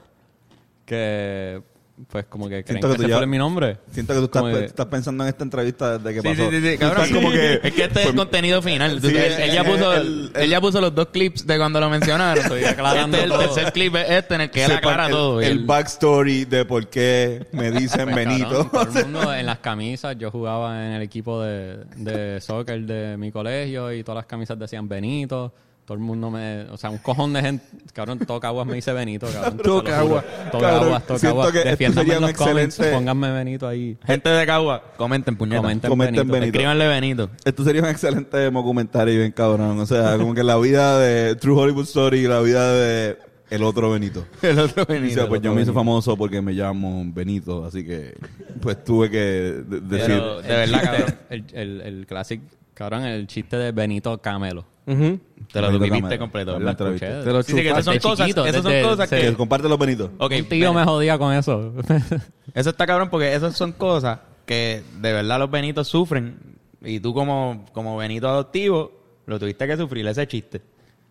Que 0.84 1.62
pues 2.10 2.26
como 2.26 2.44
que 2.48 2.62
creen 2.62 2.80
Siento 2.82 2.88
que, 2.90 2.96
que 3.06 3.12
tú 3.14 3.20
ya- 3.20 3.26
mi 3.26 3.38
nombre. 3.38 3.78
Siento 3.90 4.12
que 4.12 4.18
tú 4.20 4.24
estás, 4.26 4.42
Como 4.42 4.54
que- 4.54 4.64
estás 4.66 4.86
pensando 4.86 5.24
en 5.24 5.28
esta 5.28 5.44
entrevista 5.44 5.98
desde 5.98 6.14
que 6.14 6.20
Sí, 6.20 6.28
pasó. 6.36 6.50
sí, 6.50 6.56
sí, 6.60 6.62
sí, 6.68 6.72
Tú 6.74 6.78
cabrón. 6.80 7.04
estás 7.04 7.16
como 7.18 7.30
que... 7.32 7.54
es 7.62 7.72
que 7.74 7.84
este 7.84 8.00
es 8.02 8.06
el 8.08 8.14
contenido 8.14 8.62
final. 8.62 9.00
Sí, 9.00 9.06
él, 9.08 9.16
él 9.16 9.52
ya 9.52 9.64
puso, 9.64 9.94
el- 9.94 10.30
él 10.34 10.50
ya 10.50 10.60
puso 10.60 10.80
los 10.80 10.94
dos 10.94 11.06
clips 11.08 11.46
de 11.46 11.56
cuando 11.56 11.80
lo 11.80 11.88
mencionaron. 11.88 12.42
Estoy 12.44 12.64
aclarando 12.64 13.16
Este 13.16 13.28
es 13.28 13.32
el 13.34 13.38
tercer 13.54 13.72
clip 13.72 13.94
es 13.96 14.10
este 14.10 14.34
en 14.34 14.40
el 14.42 14.50
que 14.50 14.60
él 14.64 14.66
sepa 14.72 14.78
aclara 14.78 15.06
el, 15.06 15.12
todo. 15.12 15.40
el 15.40 15.64
backstory 15.64 16.44
de 16.44 16.64
por 16.66 16.86
qué 16.88 17.46
me 17.52 17.70
dicen 17.72 18.04
Pues, 18.10 18.14
Benito. 18.16 18.70
cabrón, 18.70 18.70
todo 18.92 18.98
el 19.00 19.06
mundo 19.06 19.34
en 19.34 19.46
las 19.46 19.58
camisas, 19.60 20.16
yo 20.18 20.30
jugaba 20.30 20.86
en 20.86 20.92
el 20.92 21.02
equipo 21.02 21.40
de, 21.42 21.78
de 21.96 22.40
soccer 22.42 22.80
de 22.82 23.16
mi 23.16 23.32
colegio 23.32 23.92
y 23.92 24.02
todas 24.04 24.16
las 24.16 24.26
camisas 24.26 24.58
decían 24.58 24.86
Benito. 24.88 25.54
Todo 25.86 25.94
el 25.96 26.02
mundo 26.02 26.30
me... 26.32 26.62
O 26.72 26.76
sea, 26.76 26.90
un 26.90 26.98
cojón 26.98 27.32
de 27.32 27.40
gente... 27.42 27.64
Cabrón, 27.92 28.18
Tocaguas 28.18 28.66
me 28.66 28.74
dice 28.74 28.92
Benito, 28.92 29.28
cabrón. 29.32 29.56
Tocaguas, 29.62 30.24
siento 30.24 30.58
Tocaguas. 30.58 31.52
que 31.52 31.58
esto 31.58 31.70
Defiéndanme 31.70 32.00
sería 32.02 32.16
en 32.18 32.24
un 32.24 32.30
los 32.30 32.36
comments, 32.38 32.74
excelente- 32.78 32.92
pónganme 32.96 33.30
Benito 33.32 33.68
ahí. 33.68 33.96
Gente 34.04 34.28
de 34.28 34.46
Cagua, 34.46 34.82
comenten, 34.96 35.36
puñeta. 35.36 35.62
Comenten, 35.62 35.88
Comenten 35.88 36.14
Benito. 36.16 36.32
Benito. 36.32 36.46
Escríbanle 36.58 36.88
Benito. 36.88 37.30
Esto 37.44 37.62
sería 37.64 37.82
un 37.82 37.88
excelente 37.88 38.50
documentario 38.50 39.16
bien 39.20 39.30
cabrón. 39.30 39.78
O 39.78 39.86
sea, 39.86 40.16
como 40.18 40.34
que 40.34 40.42
la 40.42 40.56
vida 40.58 40.98
de 40.98 41.36
True 41.36 41.54
Hollywood 41.62 41.84
Story 41.84 42.18
y 42.18 42.26
la 42.26 42.40
vida 42.40 42.72
de 42.74 43.18
el 43.48 43.62
otro 43.62 43.88
Benito. 43.92 44.26
El 44.42 44.58
otro 44.58 44.86
Benito. 44.86 45.06
dice, 45.06 45.24
pues 45.26 45.38
el 45.38 45.44
yo 45.44 45.54
me 45.54 45.62
hice 45.62 45.72
famoso 45.72 46.16
porque 46.16 46.42
me 46.42 46.52
llamo 46.52 47.04
Benito, 47.14 47.64
así 47.64 47.84
que 47.86 48.12
pues 48.60 48.82
tuve 48.82 49.08
que 49.08 49.18
de- 49.18 49.80
decir... 49.82 50.06
Pero, 50.16 50.42
de 50.42 50.48
verdad, 50.48 50.82
cabrón. 50.82 51.14
El, 51.30 51.44
el, 51.52 51.80
el 51.82 52.06
clásico, 52.08 52.42
cabrón, 52.74 53.04
el 53.04 53.28
chiste 53.28 53.56
de 53.56 53.70
Benito 53.70 54.18
Camelo. 54.20 54.64
Ujú. 54.86 55.18
Te 55.52 55.60
lo 55.60 55.66
Benito 55.68 55.84
viviste 55.84 56.00
Cámara. 56.00 56.18
completo. 56.18 56.52
¿verdad? 56.58 56.76
Te 56.76 56.84
lo 57.32 57.42
Sí, 57.42 57.52
sí, 57.52 57.62
que 57.62 57.68
esas 57.70 57.84
son 57.84 57.98
cosas, 57.98 58.26
chiquito, 58.26 58.46
esas 58.46 58.62
son 58.62 58.72
desde- 58.72 58.88
cosas 58.88 59.08
sí. 59.08 59.16
que... 59.16 59.22
Que 59.22 59.34
comparte 59.34 59.68
los 59.68 59.78
Benitos. 59.78 60.10
Ok, 60.18 60.32
Un 60.38 60.44
tío 60.48 60.72
me 60.72 60.84
jodía 60.84 61.18
con 61.18 61.32
eso. 61.34 61.72
Eso 62.54 62.70
está 62.70 62.86
cabrón 62.86 63.10
porque 63.10 63.34
esas 63.34 63.56
son 63.56 63.72
cosas 63.72 64.20
que 64.46 64.82
de 65.00 65.12
verdad 65.12 65.38
los 65.40 65.50
Benitos 65.50 65.88
sufren 65.88 66.38
y 66.82 67.00
tú 67.00 67.12
como, 67.12 67.66
como 67.72 67.96
Benito 67.96 68.28
adoptivo 68.28 68.92
lo 69.26 69.38
tuviste 69.40 69.66
que 69.66 69.76
sufrir 69.76 70.06
ese 70.06 70.26
chiste. 70.28 70.62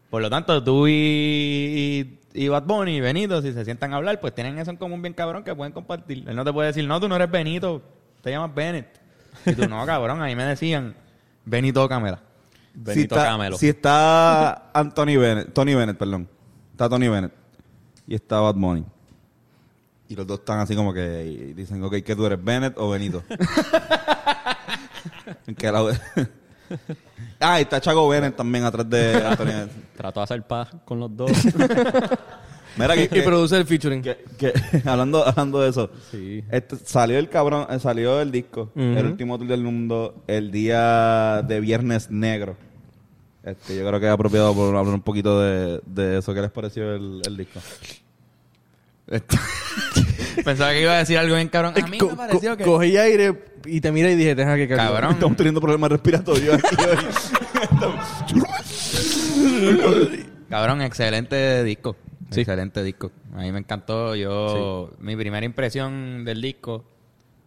Por 0.10 0.22
lo 0.22 0.30
tanto, 0.30 0.64
tú 0.64 0.88
y, 0.88 0.92
y, 2.34 2.44
y 2.46 2.48
Bad 2.48 2.64
Bunny 2.64 2.96
y 2.98 3.02
Benito, 3.02 3.42
si 3.42 3.52
se 3.52 3.66
sientan 3.66 3.94
a 3.94 3.98
hablar, 3.98 4.22
pues 4.22 4.34
tienen 4.34 4.58
eso 4.58 4.72
en 4.72 4.78
común 4.78 5.02
bien 5.02 5.14
cabrón 5.14 5.44
que 5.44 5.54
pueden 5.54 5.74
compartir. 5.74 6.24
Él 6.28 6.36
no 6.36 6.46
te 6.46 6.54
puede 6.54 6.68
decir, 6.68 6.88
no, 6.88 7.00
tú 7.02 7.10
no 7.10 7.16
eres 7.18 7.30
Benito, 7.30 7.82
te 8.22 8.32
llamas 8.32 8.56
Bennett. 8.56 8.88
Y 9.46 9.54
tú, 9.54 9.68
no, 9.68 9.86
cabrón, 9.86 10.22
ahí 10.22 10.36
me 10.36 10.46
decían 10.46 10.96
Benito 11.44 11.88
Cámara. 12.76 12.94
si 12.94 13.00
Benito 13.00 13.16
está, 13.16 13.28
Camelo. 13.28 13.58
si 13.58 13.70
está 13.70 14.70
Anthony 14.74 15.18
Bennett, 15.18 15.54
Tony 15.54 15.76
Bennett, 15.76 15.98
perdón. 15.98 16.28
Está 16.72 16.90
Tony 16.90 17.08
Bennett 17.08 17.32
y 18.08 18.16
está 18.16 18.40
Bad 18.40 18.56
Bunny. 18.56 18.86
Y 20.08 20.16
los 20.16 20.28
dos 20.28 20.40
están 20.40 20.60
así 20.60 20.76
como 20.76 20.94
que 20.94 21.26
y 21.26 21.54
dicen, 21.54 21.84
ok, 21.84 21.96
¿qué 22.06 22.16
tú 22.16 22.26
eres, 22.26 22.44
Bennett 22.44 22.78
o 22.78 22.90
Benito? 22.90 23.24
¿En 25.48 25.56
qué 25.56 25.72
lado? 25.72 25.92
ah, 27.40 27.60
y 27.60 27.64
está 27.64 27.82
Chaco 27.82 28.08
Bennett 28.08 28.36
también 28.36 28.66
atrás 28.66 28.88
de 28.90 29.16
Anthony 29.26 29.46
Bennett. 29.46 29.96
Trató 29.96 30.20
de 30.20 30.24
hacer 30.24 30.44
paz 30.44 30.70
con 30.86 31.00
los 31.00 31.16
dos. 31.16 31.32
Mira 32.78 32.94
que, 32.96 33.04
Y 33.04 33.08
que- 33.08 33.22
produce 33.22 33.56
el 33.58 33.66
featuring. 33.66 34.02
que- 34.02 34.18
que- 34.38 34.52
hablando, 34.86 35.26
hablando 35.26 35.62
de 35.62 35.70
eso, 35.70 35.90
Sí. 36.12 36.44
este, 36.52 36.76
salió 36.84 37.18
el 37.18 37.30
cabrón, 37.30 37.68
eh, 37.70 37.80
salió 37.80 38.20
el 38.22 38.32
disco, 38.32 38.72
el 38.76 39.06
último 39.06 39.38
tour 39.38 39.48
del 39.48 39.62
mundo, 39.64 40.24
el 40.28 40.52
día 40.52 41.42
de 41.48 41.60
Viernes 41.62 42.12
Negro. 42.12 42.58
Este, 43.44 43.78
yo 43.78 43.88
creo 43.88 44.00
que 44.00 44.08
es 44.08 44.12
apropiado 44.12 44.54
por 44.56 44.76
hablar 44.76 44.94
un 44.96 45.02
poquito 45.02 45.40
de, 45.40 45.80
de 45.86 46.18
eso. 46.18 46.34
¿Qué 46.34 46.42
les 46.42 46.50
pareció 46.52 46.96
el, 46.96 47.22
el 47.26 47.38
disco? 47.38 47.60
Pensaba 50.44 50.72
que 50.72 50.82
iba 50.82 50.94
a 50.94 50.98
decir 50.98 51.18
algo 51.18 51.36
bien 51.36 51.48
cabrón. 51.48 51.74
A 51.82 51.88
mí 51.88 51.98
Co- 52.00 52.10
me 52.10 52.16
pareció 52.16 52.52
co- 52.52 52.58
que... 52.58 52.64
Cogí 52.64 52.98
aire 52.98 53.40
y 53.66 53.80
te 53.82 53.92
mira 53.92 54.10
y 54.10 54.16
dije, 54.16 54.34
deja 54.36 54.56
que. 54.58 54.68
Cabrón. 54.68 55.12
Estamos 55.14 55.38
teniendo 55.38 55.62
problemas 55.62 55.92
respiratorios 55.92 56.56
aquí 56.56 56.76
hoy. 56.84 56.98
Cabrón, 60.50 60.82
excelente 60.82 61.64
disco. 61.64 61.96
Excelente 62.32 62.84
disco. 62.84 63.12
A 63.34 63.40
mí 63.40 63.52
me 63.52 63.60
encantó. 63.60 64.16
Yo, 64.16 64.92
mi 65.00 65.16
primera 65.16 65.46
impresión 65.46 66.26
del 66.26 66.42
disco, 66.42 66.84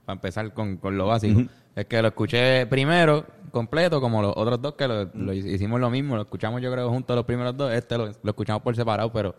para 0.05 0.15
empezar 0.15 0.53
con, 0.55 0.77
con 0.77 0.97
lo 0.97 1.07
básico, 1.07 1.43
es 1.75 1.87
que 1.87 2.01
lo 2.01 2.09
escuché 2.09 2.67
primero, 2.67 3.27
completo, 3.51 4.01
como 4.01 4.23
los 4.23 4.33
otros 4.37 4.61
dos 4.61 4.75
que 4.75 4.89
lo, 4.89 5.05
lo 5.15 5.33
hicimos 5.33 5.81
lo 5.81 5.91
mismo. 5.91 6.17
Lo 6.17 6.23
escuchamos, 6.23 6.61
yo 6.63 6.73
creo, 6.73 6.89
juntos 6.91 7.17
los 7.17 7.25
primeros 7.25 7.57
dos. 7.57 7.73
Este 7.73 7.99
lo, 7.99 8.07
lo 8.07 8.31
escuchamos 8.31 8.63
por 8.63 8.75
separado, 8.77 9.13
pero 9.13 9.35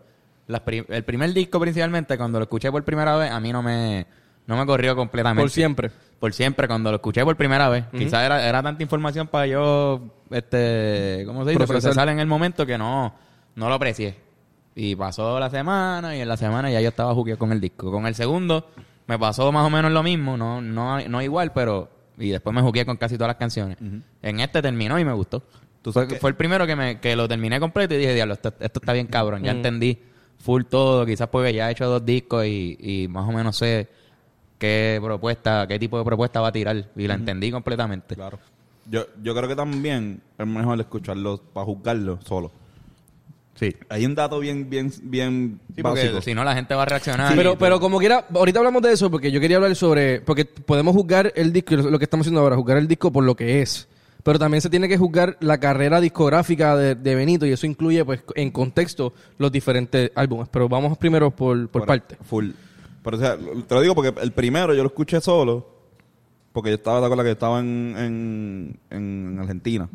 las 0.46 0.62
el 0.66 1.04
primer 1.04 1.32
disco, 1.32 1.60
principalmente, 1.60 2.16
cuando 2.16 2.38
lo 2.38 2.44
escuché 2.44 2.70
por 2.70 2.84
primera 2.84 3.16
vez, 3.16 3.30
a 3.30 3.40
mí 3.40 3.52
no 3.52 3.62
me, 3.62 4.06
no 4.46 4.56
me 4.56 4.66
corrió 4.66 4.94
completamente. 4.96 5.42
Por 5.42 5.50
siempre. 5.50 5.90
Por 6.18 6.32
siempre, 6.32 6.66
cuando 6.66 6.90
lo 6.90 6.96
escuché 6.96 7.24
por 7.24 7.36
primera 7.36 7.68
vez. 7.68 7.84
Quizás 7.96 8.24
era, 8.24 8.46
era 8.46 8.62
tanta 8.62 8.82
información 8.82 9.26
para 9.26 9.46
yo, 9.46 10.02
este, 10.30 11.22
¿cómo 11.24 11.44
se 11.44 11.50
dice? 11.50 11.58
Procesar. 11.58 11.80
Procesar 11.80 12.08
en 12.10 12.20
el 12.20 12.26
momento 12.26 12.66
que 12.66 12.76
no, 12.76 13.14
no 13.54 13.68
lo 13.68 13.74
aprecié. 13.74 14.29
Y 14.82 14.96
pasó 14.96 15.38
la 15.38 15.50
semana 15.50 16.16
y 16.16 16.20
en 16.22 16.28
la 16.28 16.38
semana 16.38 16.70
ya 16.70 16.80
yo 16.80 16.88
estaba 16.88 17.12
jugueado 17.12 17.38
con 17.38 17.52
el 17.52 17.60
disco. 17.60 17.90
Con 17.90 18.06
el 18.06 18.14
segundo 18.14 18.66
me 19.06 19.18
pasó 19.18 19.52
más 19.52 19.66
o 19.66 19.68
menos 19.68 19.92
lo 19.92 20.02
mismo, 20.02 20.38
no, 20.38 20.62
no, 20.62 20.98
no 21.06 21.20
igual, 21.22 21.52
pero... 21.52 21.90
Y 22.16 22.30
después 22.30 22.54
me 22.54 22.62
jugué 22.62 22.86
con 22.86 22.96
casi 22.96 23.16
todas 23.16 23.28
las 23.28 23.36
canciones. 23.36 23.76
En 24.22 24.40
este 24.40 24.62
terminó 24.62 24.98
y 24.98 25.04
me 25.04 25.12
gustó. 25.12 25.40
Tú 25.82 25.92
Fue, 25.92 26.02
sabes 26.04 26.14
que- 26.14 26.18
fue 26.20 26.30
el 26.30 26.36
primero 26.36 26.66
que, 26.66 26.76
me, 26.76 26.98
que 26.98 27.14
lo 27.14 27.28
terminé 27.28 27.60
completo 27.60 27.94
y 27.94 27.98
dije, 27.98 28.14
diablo, 28.14 28.32
esto, 28.34 28.54
esto 28.58 28.80
está 28.80 28.92
bien 28.94 29.06
cabrón. 29.06 29.42
Ya 29.42 29.50
entendí 29.50 29.98
full 30.38 30.62
todo, 30.64 31.04
quizás 31.04 31.28
porque 31.28 31.52
ya 31.52 31.68
he 31.68 31.72
hecho 31.72 31.86
dos 31.86 32.04
discos 32.04 32.46
y, 32.46 32.76
y 32.80 33.08
más 33.08 33.28
o 33.28 33.32
menos 33.32 33.56
sé 33.56 33.86
qué 34.58 34.98
propuesta, 35.02 35.66
qué 35.66 35.78
tipo 35.78 35.98
de 35.98 36.04
propuesta 36.04 36.40
va 36.40 36.48
a 36.48 36.52
tirar. 36.52 36.86
Y 36.96 37.06
la 37.06 37.14
entendí 37.14 37.50
completamente. 37.50 38.14
Claro. 38.14 38.38
Yo, 38.86 39.04
yo 39.22 39.34
creo 39.34 39.48
que 39.48 39.56
también 39.56 40.22
es 40.38 40.46
mejor 40.46 40.80
escucharlo 40.80 41.38
para 41.52 41.66
juzgarlo 41.66 42.18
solo. 42.22 42.50
Sí. 43.60 43.76
Hay 43.90 44.06
un 44.06 44.14
dato 44.14 44.40
bien, 44.40 44.68
bien, 44.70 44.90
bien 45.02 45.60
Sí, 45.76 45.82
porque 45.82 46.00
básico. 46.04 46.22
si 46.22 46.34
no 46.34 46.42
la 46.44 46.54
gente 46.54 46.74
va 46.74 46.82
a 46.82 46.86
reaccionar. 46.86 47.36
pero, 47.36 47.56
pero 47.58 47.78
como 47.78 47.98
quiera, 47.98 48.24
ahorita 48.34 48.58
hablamos 48.58 48.80
de 48.80 48.92
eso 48.92 49.10
porque 49.10 49.30
yo 49.30 49.38
quería 49.38 49.58
hablar 49.58 49.76
sobre, 49.76 50.22
porque 50.22 50.46
podemos 50.46 50.94
juzgar 50.96 51.30
el 51.36 51.52
disco, 51.52 51.74
y 51.74 51.76
lo 51.76 51.98
que 51.98 52.04
estamos 52.04 52.24
haciendo 52.24 52.40
ahora, 52.40 52.56
juzgar 52.56 52.78
el 52.78 52.88
disco 52.88 53.12
por 53.12 53.22
lo 53.22 53.36
que 53.36 53.60
es. 53.60 53.86
Pero 54.22 54.38
también 54.38 54.60
se 54.62 54.68
tiene 54.70 54.88
que 54.88 54.96
juzgar 54.98 55.36
la 55.40 55.58
carrera 55.60 56.00
discográfica 56.00 56.76
de, 56.76 56.94
de 56.94 57.14
Benito 57.14 57.44
y 57.46 57.52
eso 57.52 57.66
incluye, 57.66 58.04
pues, 58.04 58.20
en 58.34 58.50
contexto 58.50 59.12
los 59.38 59.52
diferentes 59.52 60.10
álbumes. 60.14 60.48
Pero 60.50 60.68
vamos 60.68 60.96
primero 60.98 61.30
por, 61.30 61.68
por 61.68 61.86
parte. 61.86 62.16
Full. 62.24 62.50
Pero, 63.02 63.16
o 63.16 63.20
sea, 63.20 63.36
lo- 63.36 63.62
te 63.62 63.74
lo 63.74 63.80
digo 63.82 63.94
porque 63.94 64.12
el 64.22 64.32
primero 64.32 64.74
yo 64.74 64.82
lo 64.82 64.88
escuché 64.88 65.20
solo. 65.20 65.66
Porque 66.52 66.70
yo 66.70 66.76
estaba, 66.76 66.98
¿te 67.00 67.04
acuerdas 67.06 67.24
que 67.26 67.32
estaba 67.32 67.60
en, 67.60 67.94
en, 67.96 68.78
en 68.90 69.38
Argentina? 69.38 69.88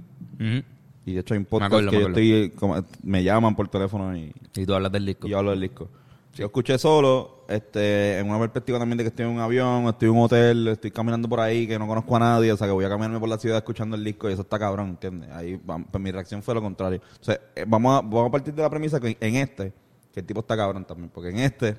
Y 1.05 1.13
de 1.13 1.19
hecho 1.19 1.35
hay 1.35 1.39
un 1.39 1.45
podcast 1.45 1.71
acuerdo, 1.71 1.91
que 1.91 1.97
me 1.97 2.01
yo 2.01 2.07
estoy, 2.09 2.49
como, 2.51 2.83
me 3.03 3.23
llaman 3.23 3.55
por 3.55 3.67
teléfono 3.67 4.17
y, 4.17 4.33
Y 4.55 4.65
tú 4.65 4.73
hablas 4.73 4.91
del 4.91 5.05
disco. 5.05 5.27
y 5.27 5.31
yo 5.31 5.37
hablo 5.37 5.51
del 5.51 5.61
disco. 5.61 5.87
Yo 6.33 6.47
escuché 6.47 6.77
solo, 6.77 7.45
este, 7.47 8.19
en 8.19 8.29
una 8.29 8.39
perspectiva 8.39 8.77
también 8.77 8.97
de 8.97 9.05
que 9.05 9.07
estoy 9.07 9.25
en 9.25 9.31
un 9.31 9.39
avión, 9.39 9.85
estoy 9.85 10.09
en 10.09 10.15
un 10.15 10.23
hotel, 10.23 10.67
estoy 10.67 10.91
caminando 10.91 11.29
por 11.29 11.39
ahí, 11.39 11.65
que 11.65 11.79
no 11.79 11.87
conozco 11.87 12.13
a 12.17 12.19
nadie, 12.19 12.51
o 12.51 12.57
sea, 12.57 12.67
que 12.67 12.73
voy 12.73 12.83
a 12.83 12.89
caminarme 12.89 13.19
por 13.19 13.29
la 13.29 13.37
ciudad 13.37 13.57
escuchando 13.57 13.95
el 13.95 14.03
disco 14.03 14.29
y 14.29 14.33
eso 14.33 14.41
está 14.41 14.59
cabrón, 14.59 14.89
¿entiendes? 14.89 15.29
Ahí, 15.31 15.57
pues 15.57 16.03
mi 16.03 16.11
reacción 16.11 16.43
fue 16.43 16.53
lo 16.53 16.61
contrario. 16.61 16.99
O 17.21 17.23
sea, 17.23 17.39
eh, 17.55 17.63
vamos 17.65 17.97
a, 17.97 18.01
vamos 18.01 18.27
a 18.27 18.31
partir 18.31 18.53
de 18.53 18.61
la 18.63 18.69
premisa 18.69 18.99
que 18.99 19.15
en 19.17 19.35
este, 19.35 19.71
que 20.11 20.19
el 20.19 20.25
tipo 20.25 20.41
está 20.41 20.57
cabrón 20.57 20.83
también, 20.83 21.09
porque 21.13 21.29
en 21.29 21.39
este, 21.39 21.77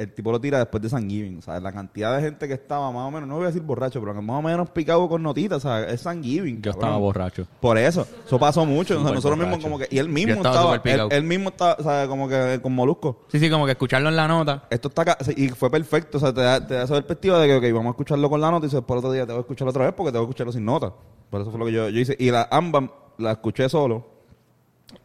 el 0.00 0.12
tipo 0.14 0.32
lo 0.32 0.40
tira 0.40 0.58
después 0.58 0.82
de 0.82 0.88
San 0.88 1.08
Giving, 1.08 1.38
o 1.38 1.42
sea, 1.42 1.60
la 1.60 1.72
cantidad 1.72 2.16
de 2.16 2.22
gente 2.22 2.48
que 2.48 2.54
estaba 2.54 2.90
más 2.90 3.06
o 3.06 3.10
menos, 3.10 3.28
no 3.28 3.36
voy 3.36 3.44
a 3.44 3.46
decir 3.48 3.62
borracho, 3.62 4.00
pero 4.00 4.14
que 4.14 4.20
más 4.20 4.38
o 4.38 4.42
menos 4.42 4.70
picado 4.70 5.08
con 5.08 5.22
notitas, 5.22 5.58
o 5.58 5.68
sea, 5.68 5.84
es 5.84 6.00
San 6.00 6.22
Giving. 6.22 6.56
Yo 6.62 6.72
cabrón. 6.72 6.80
estaba 6.80 6.96
borracho. 6.98 7.46
Por 7.60 7.76
eso, 7.78 8.06
eso 8.26 8.38
pasó 8.38 8.64
mucho. 8.64 8.94
O 8.94 8.96
sea, 8.96 9.08
Súper 9.08 9.14
nosotros 9.14 9.38
mismos 9.38 9.58
como 9.62 9.78
que... 9.78 9.86
Y 9.90 9.98
él 9.98 10.08
mismo 10.08 10.34
Yo 10.42 10.48
estaba 10.48 10.80
Él, 11.10 11.22
mismo 11.24 11.50
estaba, 11.50 11.76
o 11.78 11.82
sea, 11.82 12.08
como 12.08 12.28
que 12.28 12.58
con 12.62 12.74
molusco. 12.74 13.24
Sí, 13.28 13.38
sí, 13.38 13.50
como 13.50 13.66
que 13.66 13.72
escucharlo 13.72 14.08
en 14.08 14.16
la 14.16 14.26
nota. 14.26 14.64
Esto 14.70 14.88
está... 14.88 15.04
ca- 15.04 15.18
Y 15.36 15.48
fue 15.50 15.70
perfecto. 15.70 16.16
O 16.18 16.20
sea, 16.20 16.32
te 16.32 16.40
da, 16.40 16.66
te 16.66 16.74
da 16.74 16.84
esa 16.84 16.94
perspectiva 16.94 17.38
de 17.38 17.46
que, 17.48 17.56
ok, 17.68 17.74
vamos 17.74 17.88
a 17.88 17.90
escucharlo 17.90 18.30
con 18.30 18.40
la 18.40 18.50
nota 18.50 18.66
y 18.66 18.70
después 18.70 18.98
otro 18.98 19.12
día 19.12 19.26
te 19.26 19.32
voy 19.32 19.38
a 19.38 19.40
escucharlo 19.40 19.70
otra 19.70 19.84
vez 19.84 19.94
porque 19.94 20.12
te 20.12 20.18
voy 20.18 20.24
a 20.26 20.28
escucharlo 20.28 20.52
sin 20.52 20.64
nota. 20.64 20.92
Por 21.28 21.40
eso 21.42 21.50
fue 21.50 21.60
lo 21.60 21.66
que 21.66 21.72
yo, 21.72 21.88
yo 21.88 22.00
hice. 22.00 22.16
Y 22.18 22.30
la 22.30 22.48
ambas 22.50 22.84
la 23.18 23.32
escuché 23.32 23.68
solo. 23.68 24.19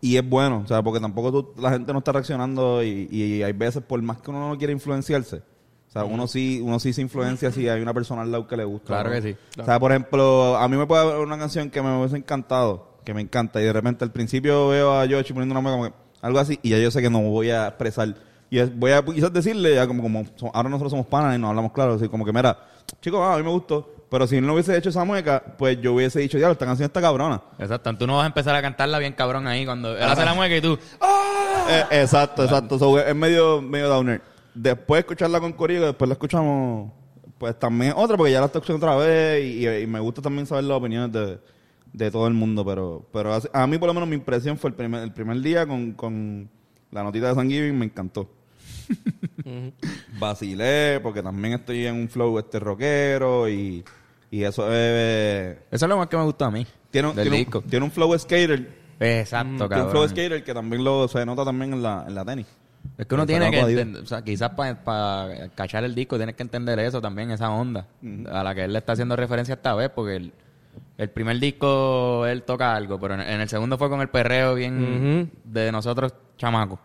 Y 0.06 0.18
es 0.18 0.30
bueno, 0.30 0.62
o 0.64 0.68
sea, 0.68 0.84
porque 0.84 1.00
tampoco 1.00 1.32
tú- 1.32 1.62
la 1.62 1.72
gente 1.72 1.92
no 1.92 2.00
está 2.00 2.12
reaccionando 2.12 2.84
y, 2.84 3.08
y 3.12 3.42
hay 3.44 3.54
veces, 3.54 3.82
por 3.82 4.00
más 4.02 4.18
que 4.22 4.30
uno 4.30 4.50
no 4.50 4.58
quiera 4.58 4.72
influenciarse, 4.72 5.38
o 5.38 5.92
sea, 5.92 6.04
uno 6.04 6.28
sí 6.28 6.60
uno 6.64 6.78
sí 6.80 6.94
se 6.94 7.02
influencia 7.02 7.52
si 7.52 7.68
hay 7.70 7.82
una 7.82 7.94
persona 7.94 8.22
al 8.22 8.32
lado 8.32 8.48
que 8.48 8.56
le 8.58 8.66
gusta. 8.66 8.88
Claro 8.88 9.10
¿no? 9.10 9.16
que 9.16 9.22
sí. 9.22 9.36
O 9.60 9.66
sea, 9.66 9.80
por 9.80 9.92
ejemplo, 9.92 10.58
a 10.58 10.68
mí 10.68 10.78
me 10.78 10.86
puede 10.86 11.02
haber 11.02 11.20
una 11.26 11.38
canción 11.40 11.70
que 11.72 11.82
me 11.82 11.98
hubiese 11.98 12.18
encantado, 12.18 13.00
que 13.04 13.14
me 13.14 13.22
encanta, 13.22 13.60
y 13.62 13.64
de 13.66 13.74
repente 13.74 14.04
al 14.04 14.12
principio 14.12 14.68
veo 14.68 14.94
a 14.94 15.06
Yoshi 15.06 15.34
poniendo 15.34 15.54
una 15.54 15.62
música 15.62 15.78
como 15.78 15.90
que 15.90 15.96
algo 16.22 16.40
así, 16.40 16.60
y 16.62 16.70
ya 16.70 16.78
yo 16.80 16.92
sé 16.92 17.02
que 17.02 17.10
no 17.10 17.22
voy 17.22 17.50
a 17.50 17.68
expresar. 17.70 18.14
Y 18.52 18.60
es- 18.60 18.78
voy 18.78 18.92
a 18.92 19.04
quizás 19.04 19.34
decirle, 19.34 19.74
ya 19.76 19.88
como, 19.88 20.04
como 20.04 20.24
ahora 20.54 20.70
nosotros 20.70 20.92
somos 20.92 21.08
panas 21.08 21.36
y 21.36 21.40
nos 21.40 21.50
hablamos 21.50 21.72
claro, 21.72 21.94
así 21.94 22.08
como 22.10 22.24
que, 22.26 22.32
mira, 22.34 22.60
chicos, 23.02 23.22
ah, 23.24 23.34
a 23.34 23.38
mí 23.38 23.44
me 23.44 23.50
gustó, 23.50 23.95
pero 24.10 24.28
si 24.28 24.40
no 24.42 24.54
hubiese 24.54 24.78
hecho 24.78 24.90
esa 24.90 25.04
mueca, 25.04 25.44
pues 25.58 25.80
yo 25.82 25.94
hubiese 25.94 26.20
dicho, 26.20 26.38
ya, 26.38 26.52
esta 26.52 26.66
canción 26.66 26.86
está 26.88 27.02
cabrona. 27.02 27.42
Exacto. 27.60 27.96
Tú 27.98 28.08
no 28.08 28.18
vas 28.18 28.24
a 28.24 28.28
empezar 28.28 28.56
a 28.56 28.62
cantarla 28.62 29.00
bien 29.00 29.14
cabrón 29.14 29.48
ahí 29.48 29.66
cuando 29.66 29.96
él 29.98 30.04
hace 30.04 30.24
la 30.26 30.34
mueca 30.34 30.56
y 30.56 30.62
tú... 30.62 30.78
Eh, 31.70 31.84
exacto, 31.92 32.44
exacto. 32.44 32.78
So, 32.78 33.00
es 33.00 33.16
medio, 33.16 33.62
medio 33.62 33.90
downer. 33.90 34.22
Después 34.54 35.00
escucharla 35.00 35.40
con 35.40 35.52
Corillo, 35.54 35.86
después 35.88 36.08
la 36.08 36.14
escuchamos, 36.14 36.92
pues 37.38 37.58
también 37.60 37.94
otra, 37.96 38.16
porque 38.16 38.32
ya 38.32 38.40
la 38.40 38.46
estoy 38.46 38.60
escuchando 38.62 38.86
otra 38.86 38.98
vez 38.98 39.44
y, 39.44 39.68
y 39.68 39.88
me 39.88 40.00
gusta 40.00 40.22
también 40.22 40.46
saber 40.46 40.64
las 40.66 40.78
opiniones 40.78 41.12
de, 41.12 41.40
de 41.92 42.12
todo 42.12 42.28
el 42.28 42.34
mundo, 42.34 42.64
pero 42.64 43.06
pero 43.12 43.34
así- 43.34 43.50
a 43.52 43.68
mí 43.68 43.78
por 43.78 43.88
lo 43.88 43.94
menos 43.94 44.08
mi 44.08 44.16
impresión 44.16 44.58
fue 44.58 44.70
el 44.70 44.76
primer, 44.76 45.02
el 45.04 45.12
primer 45.12 45.42
día 45.42 45.66
con, 45.68 45.92
con 45.94 46.50
la 46.92 47.04
notita 47.04 47.28
de 47.30 47.36
San 47.36 47.50
Giving, 47.50 47.78
me 47.78 47.86
encantó. 47.86 48.30
Vacilé, 50.20 51.00
porque 51.02 51.22
también 51.22 51.56
estoy 51.56 51.86
en 51.86 51.96
un 51.96 52.10
flow 52.10 52.40
este 52.40 52.60
rockero 52.60 53.48
y, 53.50 53.84
y 54.32 54.44
eso 54.44 54.72
es... 54.72 55.58
Eso 55.72 55.86
es 55.86 55.90
lo 55.90 55.98
más 55.98 56.08
que 56.08 56.18
me 56.18 56.24
gustó 56.24 56.46
a 56.46 56.52
mí. 56.52 56.66
Tiene, 56.92 57.10
un- 57.10 57.16
del 57.16 57.24
tiene, 57.26 57.38
disco. 57.38 57.60
un, 57.60 57.66
tiene 57.66 57.86
un 57.86 57.92
flow 57.92 58.18
skater, 58.18 58.86
Exacto, 59.00 59.50
tiene 59.50 59.64
un 59.64 59.70
cabrón. 59.70 59.92
flow 59.92 60.08
skater 60.10 60.44
que 60.44 60.54
también 60.54 60.84
lo 60.84 61.08
se 61.08 61.26
nota 61.26 61.44
también 61.44 61.74
en 61.74 61.84
la, 61.84 62.06
en 62.08 62.16
la 62.16 62.24
tenis. 62.26 62.48
Es 62.98 63.08
que 63.08 63.16
uno 63.16 63.26
Pero 63.26 63.40
tiene 63.40 63.52
que 63.52 63.62
jodido. 63.62 63.80
entender, 63.82 64.04
o 64.04 64.06
sea, 64.06 64.22
quizás 64.22 64.52
para 64.52 65.50
cachar 65.56 65.84
el 65.84 65.96
disco 65.96 66.18
tienes 66.18 66.36
que 66.36 66.44
entender 66.44 66.80
eso 66.80 67.02
también, 67.02 67.32
esa 67.32 67.50
onda 67.50 67.88
a 68.32 68.44
la 68.44 68.54
que 68.56 68.64
él 68.64 68.72
le 68.74 68.80
está 68.80 68.94
haciendo 68.94 69.16
referencia 69.16 69.56
esta 69.56 69.74
vez, 69.74 69.90
porque 69.90 70.16
el, 70.18 70.32
el 70.98 71.10
primer 71.10 71.40
disco 71.40 72.26
él 72.28 72.44
toca 72.44 72.76
algo, 72.76 73.00
pero 73.00 73.16
en, 73.16 73.22
en 73.22 73.42
el 73.42 73.50
segundo 73.50 73.78
fue 73.78 73.90
con 73.90 74.02
el 74.02 74.08
perreo 74.10 74.54
bien 74.56 75.30
de 75.44 75.72
nosotros 75.72 76.14
chamacos. 76.38 76.80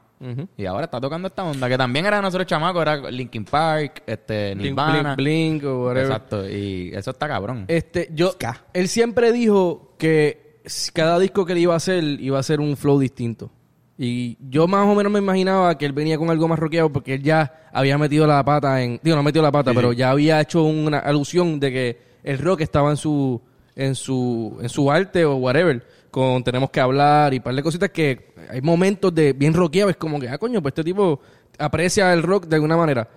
Y 0.57 0.67
ahora 0.67 0.85
está 0.85 1.01
tocando 1.01 1.29
esta 1.29 1.45
onda, 1.45 1.69
que 1.69 1.79
también 1.79 2.05
era 2.05 2.17
de 2.17 2.23
nosotros 2.23 2.47
chamacos, 2.47 2.83
era 2.83 3.11
Linkin 3.11 3.45
Park, 3.45 4.03
este, 4.07 4.55
Nirvana. 4.55 5.15
blink, 5.15 5.63
blink 5.63 5.65
o 5.65 5.87
whatever. 5.87 6.11
Exacto, 6.11 6.49
y 6.49 6.91
eso 6.95 7.13
está 7.13 7.27
cabrón. 7.27 7.65
Este, 7.69 8.11
yo, 8.13 8.35
él 8.75 8.89
siempre 8.89 9.33
dijo 9.33 9.95
que 9.97 10.61
cada 10.93 11.19
disco 11.19 11.47
que 11.47 11.53
él 11.53 11.59
iba 11.59 11.75
a 11.75 11.79
hacer 11.79 12.05
iba 12.05 12.39
a 12.39 12.43
ser 12.43 12.61
un 12.61 12.77
flow 12.77 12.99
distinto. 12.99 13.51
Y 13.97 14.39
yo 14.49 14.67
más 14.67 14.87
o 14.87 14.95
menos 14.95 15.13
me 15.13 15.19
imaginaba 15.19 15.77
que 15.77 15.85
él 15.85 15.93
venía 15.93 16.17
con 16.17 16.31
algo 16.31 16.49
más 16.49 16.59
rockeado 16.59 16.91
porque 16.91 17.15
él 17.15 17.23
ya 17.23 17.69
había 17.71 17.99
metido 17.99 18.27
la 18.27 18.43
pata 18.43 18.83
en, 18.83 18.99
digo, 19.03 19.15
no 19.15 19.23
metido 19.23 19.43
la 19.43 19.53
pata, 19.53 19.75
pero 19.75 19.93
ya 19.93 20.11
había 20.11 20.41
hecho 20.41 20.63
una 20.63 21.01
alusión 21.01 21.61
de 21.61 21.71
que 21.71 21.99
el 22.23 22.39
rock 22.39 22.63
estaba 22.63 22.91
en 22.91 22.97
su, 22.97 23.43
en 23.77 23.95
su, 23.95 24.59
en 24.63 24.71
su 24.71 24.91
arte 24.91 25.25
o 25.27 25.37
whatever. 25.37 25.87
Con 26.11 26.43
tenemos 26.43 26.71
que 26.71 26.81
hablar 26.81 27.33
y 27.35 27.37
un 27.37 27.43
par 27.43 27.55
de 27.55 27.63
cositas 27.63 27.91
que 27.91 28.33
hay 28.51 28.61
momentos 28.61 29.15
de 29.15 29.33
bien 29.33 29.55
rockeado, 29.55 29.91
es 29.91 29.97
como 29.97 30.19
que, 30.19 30.29
ah, 30.29 30.39
coño, 30.39 30.61
pues 30.61 30.73
este 30.73 30.85
tipo 30.85 31.21
aprecia 31.59 32.13
el 32.13 32.23
rock 32.23 32.47
de 32.47 32.57
alguna 32.57 32.77
manera. 32.77 33.09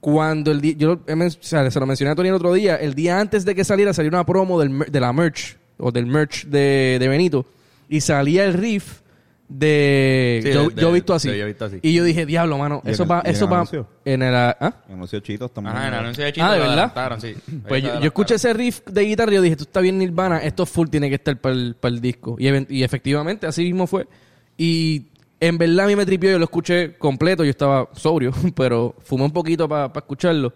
Cuando 0.00 0.52
el 0.52 0.60
día, 0.60 0.74
yo 0.76 0.92
o 0.92 1.30
sea, 1.40 1.70
se 1.70 1.80
lo 1.80 1.86
mencioné 1.86 2.12
a 2.12 2.14
Tony 2.14 2.28
el 2.28 2.34
otro 2.34 2.52
día, 2.52 2.76
el 2.76 2.94
día 2.94 3.18
antes 3.20 3.44
de 3.44 3.54
que 3.54 3.64
saliera 3.64 3.92
salió 3.92 4.08
una 4.08 4.24
promo 4.24 4.58
del, 4.60 4.78
de 4.78 5.00
la 5.00 5.12
merch, 5.12 5.58
o 5.76 5.90
del 5.90 6.06
merch 6.06 6.46
de, 6.46 6.98
de 7.00 7.08
Benito, 7.08 7.46
y 7.88 8.00
salía 8.00 8.44
el 8.44 8.54
riff 8.54 9.00
de 9.48 10.40
Sí, 10.42 10.52
yo, 10.52 10.68
de- 10.68 10.80
yo 10.82 10.90
he 10.90 10.92
visto 10.92 11.14
así. 11.14 11.28
de 11.30 11.38
Yo 11.38 11.44
he 11.44 11.46
visto 11.46 11.64
así. 11.64 11.78
Y 11.82 11.94
yo 11.94 12.04
dije, 12.04 12.26
diablo, 12.26 12.58
mano, 12.58 12.82
¿Y 12.84 12.90
eso 12.90 13.06
va, 13.06 13.20
eso 13.24 13.46
el 13.46 13.52
va 13.52 13.56
anuncio? 13.56 13.88
en 14.04 14.22
el 14.22 14.34
¿ah? 14.34 14.74
Chitos 15.22 15.52
también. 15.52 15.74
Ajá, 15.74 15.88
en 15.88 15.94
el 15.94 16.00
anuncio 16.00 16.24
de 16.24 16.32
Chito 16.32 16.46
Ah, 16.46 16.52
¿de 16.52 16.58
verdad? 16.60 17.18
sí. 17.18 17.34
Pues 17.66 17.82
yo, 17.82 17.94
escuché 18.00 18.34
ese 18.34 18.52
riff 18.52 18.80
de 18.86 19.02
guitarra 19.02 19.32
y 19.32 19.34
yo 19.36 19.42
dije, 19.42 19.56
tú 19.56 19.64
está 19.64 19.80
bien 19.80 19.98
Nirvana, 19.98 20.38
esto 20.38 20.66
full 20.66 20.88
tiene 20.88 21.08
que 21.08 21.14
estar 21.16 21.36
para 21.40 21.54
el, 21.54 21.76
para 21.80 21.94
el 21.94 22.00
disco. 22.00 22.36
Y, 22.38 22.82
efectivamente, 22.82 23.46
así 23.46 23.64
mismo 23.64 23.86
fue. 23.86 24.06
Y 24.56 25.06
en 25.40 25.56
verdad 25.56 25.86
a 25.86 25.88
mí 25.88 25.96
me 25.96 26.04
tripió, 26.04 26.30
yo 26.30 26.38
lo 26.38 26.44
escuché 26.44 26.94
completo, 26.98 27.42
yo 27.44 27.50
estaba 27.50 27.88
sobrio, 27.94 28.32
pero 28.54 28.94
fumé 29.02 29.24
un 29.24 29.32
poquito 29.32 29.68
para 29.68 29.90
escucharlo. 29.94 30.52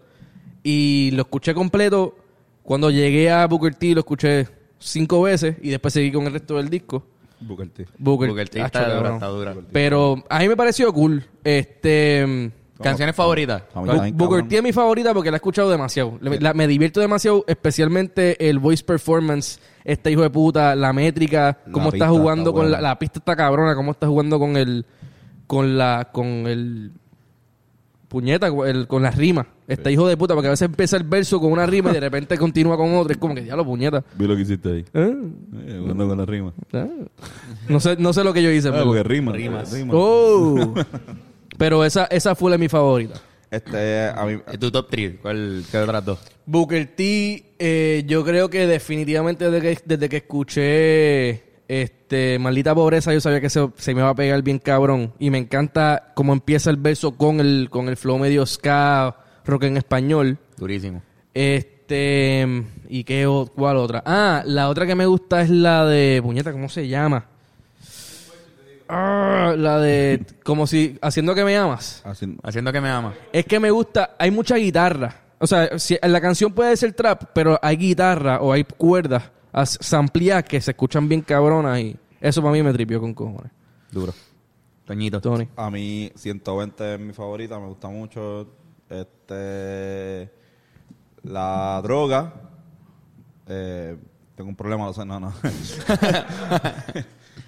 Y 0.63 1.11
lo 1.13 1.23
escuché 1.23 1.55
completo. 1.55 2.17
Cuando 2.63 2.91
llegué 2.91 3.31
a 3.31 3.47
Booker 3.47 3.75
T 3.75 3.95
lo 3.95 4.01
escuché 4.01 4.47
cinco 4.79 5.23
veces 5.23 5.57
y 5.63 5.71
después 5.71 5.93
seguí 5.95 6.13
con 6.13 6.27
el 6.27 6.33
resto 6.33 6.57
del 6.59 6.69
disco. 6.69 7.05
Booker 7.43 7.69
T. 7.69 7.87
Booker, 7.99 8.29
Booker 8.31 8.49
T 8.49 8.61
está 8.61 8.81
dura, 8.85 8.95
cabrón. 8.95 9.15
está 9.15 9.27
dura. 9.27 9.55
Pero 9.73 10.25
a 10.29 10.39
mí 10.41 10.49
me 10.49 10.57
pareció 10.57 10.93
cool. 10.93 11.25
Este... 11.45 12.51
¿Canciones 12.83 13.15
favoritas? 13.15 13.63
A 13.75 13.81
mí 13.81 13.89
Bu- 13.89 13.93
también, 13.95 14.17
Booker 14.17 14.37
cabrón. 14.39 14.49
T 14.49 14.57
es 14.57 14.63
mi 14.65 14.73
favorita 14.73 15.15
porque 15.15 15.31
la 15.31 15.37
he 15.37 15.39
escuchado 15.39 15.71
demasiado. 15.71 16.19
Le- 16.21 16.41
la- 16.41 16.53
me 16.53 16.67
divierto 16.67 16.99
demasiado, 17.01 17.45
especialmente 17.47 18.49
el 18.49 18.59
voice 18.59 18.83
performance, 18.83 19.61
este 19.85 20.11
hijo 20.11 20.23
de 20.23 20.31
puta, 20.31 20.75
la 20.75 20.93
métrica, 20.93 21.59
La 21.65 21.73
cómo 21.73 21.87
está 21.91 22.07
pista 22.07 22.09
jugando 22.09 22.51
está 22.51 22.61
con 22.61 22.71
la, 22.73 22.79
buena. 22.79 22.89
la 22.89 22.99
pista 22.99 23.19
está 23.21 23.37
cabrona, 23.37 23.77
cómo 23.77 23.93
está 23.93 24.09
jugando 24.09 24.39
con 24.41 24.57
el 24.57 24.85
con 25.47 25.79
la 25.79 26.09
con 26.13 26.27
el 26.49 26.91
puñeta, 28.13 28.51
con 28.51 28.69
el- 28.69 28.87
con 28.87 29.03
las 29.03 29.17
rimas. 29.17 29.47
Este 29.67 29.91
hijo 29.91 30.07
de 30.07 30.17
puta, 30.17 30.35
porque 30.35 30.49
a 30.49 30.51
veces 30.51 30.67
empieza 30.67 30.97
el 30.99 31.05
verso 31.05 31.41
con 31.41 31.51
una 31.51 31.65
rima 31.67 31.91
y 31.91 31.95
de 31.95 32.01
repente 32.09 32.37
continúa 32.39 32.77
con 32.77 32.95
otra, 32.95 33.13
es 33.15 33.19
como 33.19 33.35
que 33.35 33.45
ya 33.45 33.57
lo 33.57 33.65
puñeta. 33.65 34.05
Vi 34.17 34.27
lo 34.27 34.37
que 34.37 34.43
hiciste 34.43 34.69
ahí. 34.71 34.85
Ah, 34.95 35.11
Eh, 35.67 35.79
jugando 35.81 36.07
con 36.09 36.19
la 36.19 36.27
rima. 36.27 36.53
ah. 36.75 36.87
No 37.69 37.81
sé 37.81 37.97
no 37.99 38.13
sé 38.13 38.23
lo 38.23 38.33
que 38.33 38.43
yo 38.43 38.51
hice, 38.51 38.69
Ah, 38.69 38.73
pero- 38.73 38.85
porque 38.85 39.03
rima. 39.03 39.33
Rimas. 39.33 39.73
rima. 39.73 39.95
Oh. 39.97 40.75
pero 41.59 41.85
esa 41.85 42.05
esa 42.07 42.35
fue 42.35 42.51
la 42.51 42.59
mi 42.59 42.69
favorita. 42.69 43.21
Este, 43.51 44.09
a 44.09 44.25
mí... 44.25 44.39
¿Y 44.51 44.57
tu 44.57 44.71
top 44.71 44.87
3? 44.91 45.15
¿Cuál, 45.21 45.63
¿Qué 45.71 45.77
otras 45.77 46.03
dos? 46.05 46.19
Booker 46.47 46.87
T, 46.97 47.53
eh, 47.59 48.03
yo 48.07 48.25
creo 48.25 48.49
que 48.49 48.67
definitivamente 48.67 49.51
desde 49.51 49.61
que, 49.75 49.83
desde 49.85 50.09
que 50.09 50.17
escuché 50.17 51.52
este 51.69 52.39
Maldita 52.39 52.75
Pobreza, 52.75 53.13
yo 53.13 53.21
sabía 53.21 53.41
que 53.41 53.49
se, 53.51 53.67
se 53.77 53.95
me 53.95 54.03
va 54.03 54.11
a 54.11 54.15
pegar 54.15 54.43
bien 54.43 54.59
cabrón. 54.59 55.13
Y 55.19 55.31
me 55.31 55.39
encanta 55.39 56.13
cómo 56.15 56.33
empieza 56.33 56.71
el 56.71 56.77
verso 56.77 57.13
con 57.17 57.41
el, 57.41 57.69
con 57.71 57.89
el 57.89 57.97
flow 57.97 58.19
medio 58.19 58.45
ska, 58.47 59.17
rock 59.45 59.65
en 59.65 59.77
español. 59.77 60.39
Durísimo. 60.57 61.03
Este, 61.35 62.47
¿y 62.89 63.05
qué 63.05 63.27
o- 63.27 63.47
cuál 63.47 63.77
otra? 63.79 64.03
Ah, 64.05 64.43
la 64.45 64.69
otra 64.69 64.87
que 64.87 64.95
me 64.95 65.07
gusta 65.07 65.41
es 65.43 65.51
la 65.51 65.87
de, 65.87 66.21
puñeta, 66.23 66.53
¿cómo 66.53 66.69
se 66.69 66.89
llama? 66.89 67.27
Ah, 68.89 69.55
la 69.57 69.79
de, 69.79 70.25
como 70.45 70.67
si, 70.67 70.99
haciendo 71.01 71.35
que 71.35 71.45
me 71.45 71.57
amas. 71.57 72.03
Así, 72.05 72.37
Haciendo 72.43 72.73
que 72.73 72.81
me 72.81 72.91
ama. 72.91 73.15
Es 73.33 73.47
que 73.47 73.59
me 73.59 73.71
gusta, 73.71 74.17
hay 74.19 74.31
mucha 74.31 74.57
guitarra. 74.57 75.17
O 75.39 75.47
sea, 75.47 75.79
si, 75.79 75.97
la 76.03 76.21
canción 76.21 76.53
puede 76.53 76.77
ser 76.77 76.93
trap, 76.93 77.25
pero 77.33 77.59
hay 77.63 77.77
guitarra 77.77 78.41
o 78.41 78.53
hay 78.53 78.65
cuerdas 78.65 79.25
as- 79.53 79.79
sampleadas 79.81 80.45
que 80.45 80.61
se 80.61 80.73
escuchan 80.73 81.09
bien 81.09 81.23
cabronas 81.23 81.79
y 81.81 81.97
eso 82.21 82.41
para 82.43 82.53
mí 82.53 82.63
me 82.63 82.73
tripió 82.73 83.01
con 83.01 83.15
cojones. 83.15 83.51
duro. 83.91 84.13
Toñito. 84.85 85.21
Tony. 85.21 85.49
A 85.57 85.71
mí 85.71 86.11
120 86.17 86.95
es 86.95 87.01
mi 87.01 87.13
favorita, 87.13 87.59
me 87.61 87.69
gusta 87.69 87.89
mucho. 87.89 88.49
Este 88.91 90.29
la 91.23 91.81
droga. 91.83 92.35
Eh, 93.47 93.97
tengo 94.35 94.51
un 94.51 94.57
problema, 94.57 94.89
o 94.89 94.93
sea, 94.93 95.05
no, 95.05 95.21
no. 95.21 95.33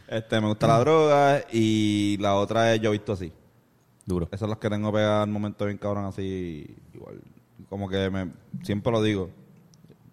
este, 0.09 0.41
me 0.41 0.47
gusta 0.49 0.67
la 0.67 0.79
droga 0.79 1.45
y 1.53 2.17
la 2.21 2.35
otra 2.37 2.73
es 2.75 2.81
yo 2.81 2.91
visto 2.93 3.13
así. 3.13 3.33
Duro. 4.07 4.27
Esas 4.27 4.41
son 4.41 4.51
las 4.51 4.59
que 4.59 4.69
tengo 4.71 4.93
pegadas 4.93 5.25
al 5.25 5.31
momento 5.31 5.65
bien 5.67 5.79
cabrón 5.79 6.05
así 6.05 6.77
igual. 6.93 7.21
Como 7.69 7.89
que 7.89 8.11
me 8.11 8.31
siempre 8.63 8.93
lo 8.93 9.03
digo. 9.03 9.31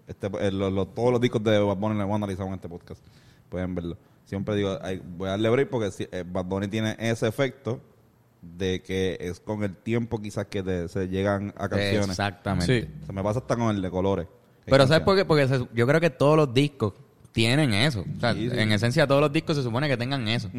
Este, 0.07 0.27
eh, 0.39 0.51
lo- 0.51 0.69
lo- 0.71 0.87
todos 0.87 1.11
los 1.11 1.21
discos 1.21 1.43
de 1.43 1.57
Bad 1.59 1.77
Bunny 1.77 1.95
los 1.95 2.03
hemos 2.03 2.15
analizado 2.15 2.47
en 2.49 2.55
este 2.55 2.67
podcast. 2.69 3.01
Pueden 3.49 3.75
verlo. 3.75 3.97
Siempre 4.25 4.55
digo, 4.55 4.77
voy 5.17 5.27
a 5.27 5.31
darle 5.31 5.49
break 5.49 5.69
porque 5.69 5.91
si- 5.91 6.07
eh, 6.11 6.23
Bad 6.25 6.45
Bunny 6.45 6.67
tiene 6.67 6.95
ese 6.99 7.27
efecto 7.27 7.81
de 8.41 8.81
que 8.81 9.17
es 9.19 9.39
con 9.39 9.63
el 9.63 9.75
tiempo 9.75 10.19
quizás 10.21 10.47
que 10.47 10.63
te- 10.63 10.87
se 10.87 11.07
llegan 11.07 11.53
a 11.57 11.69
canciones. 11.69 12.09
Exactamente. 12.09 12.81
Sí. 12.81 12.89
Se 13.05 13.13
me 13.13 13.21
pasa 13.23 13.39
hasta 13.39 13.55
con 13.55 13.75
el 13.75 13.81
de 13.81 13.89
colores. 13.91 14.27
Pero 14.65 14.87
¿sabes 14.87 15.03
por 15.03 15.15
qué? 15.15 15.25
Porque 15.25 15.47
se- 15.47 15.67
yo 15.73 15.87
creo 15.87 15.99
que 15.99 16.09
todos 16.09 16.37
los 16.37 16.53
discos 16.53 16.93
tienen 17.31 17.73
eso. 17.73 18.03
O 18.17 18.19
sea, 18.19 18.33
Sí, 18.33 18.49
sí. 18.49 18.57
en 18.57 18.71
esencia 18.71 19.05
todos 19.07 19.21
los 19.21 19.31
discos 19.31 19.55
se 19.57 19.63
supone 19.63 19.87
que 19.87 19.97
tengan 19.97 20.27
eso. 20.27 20.49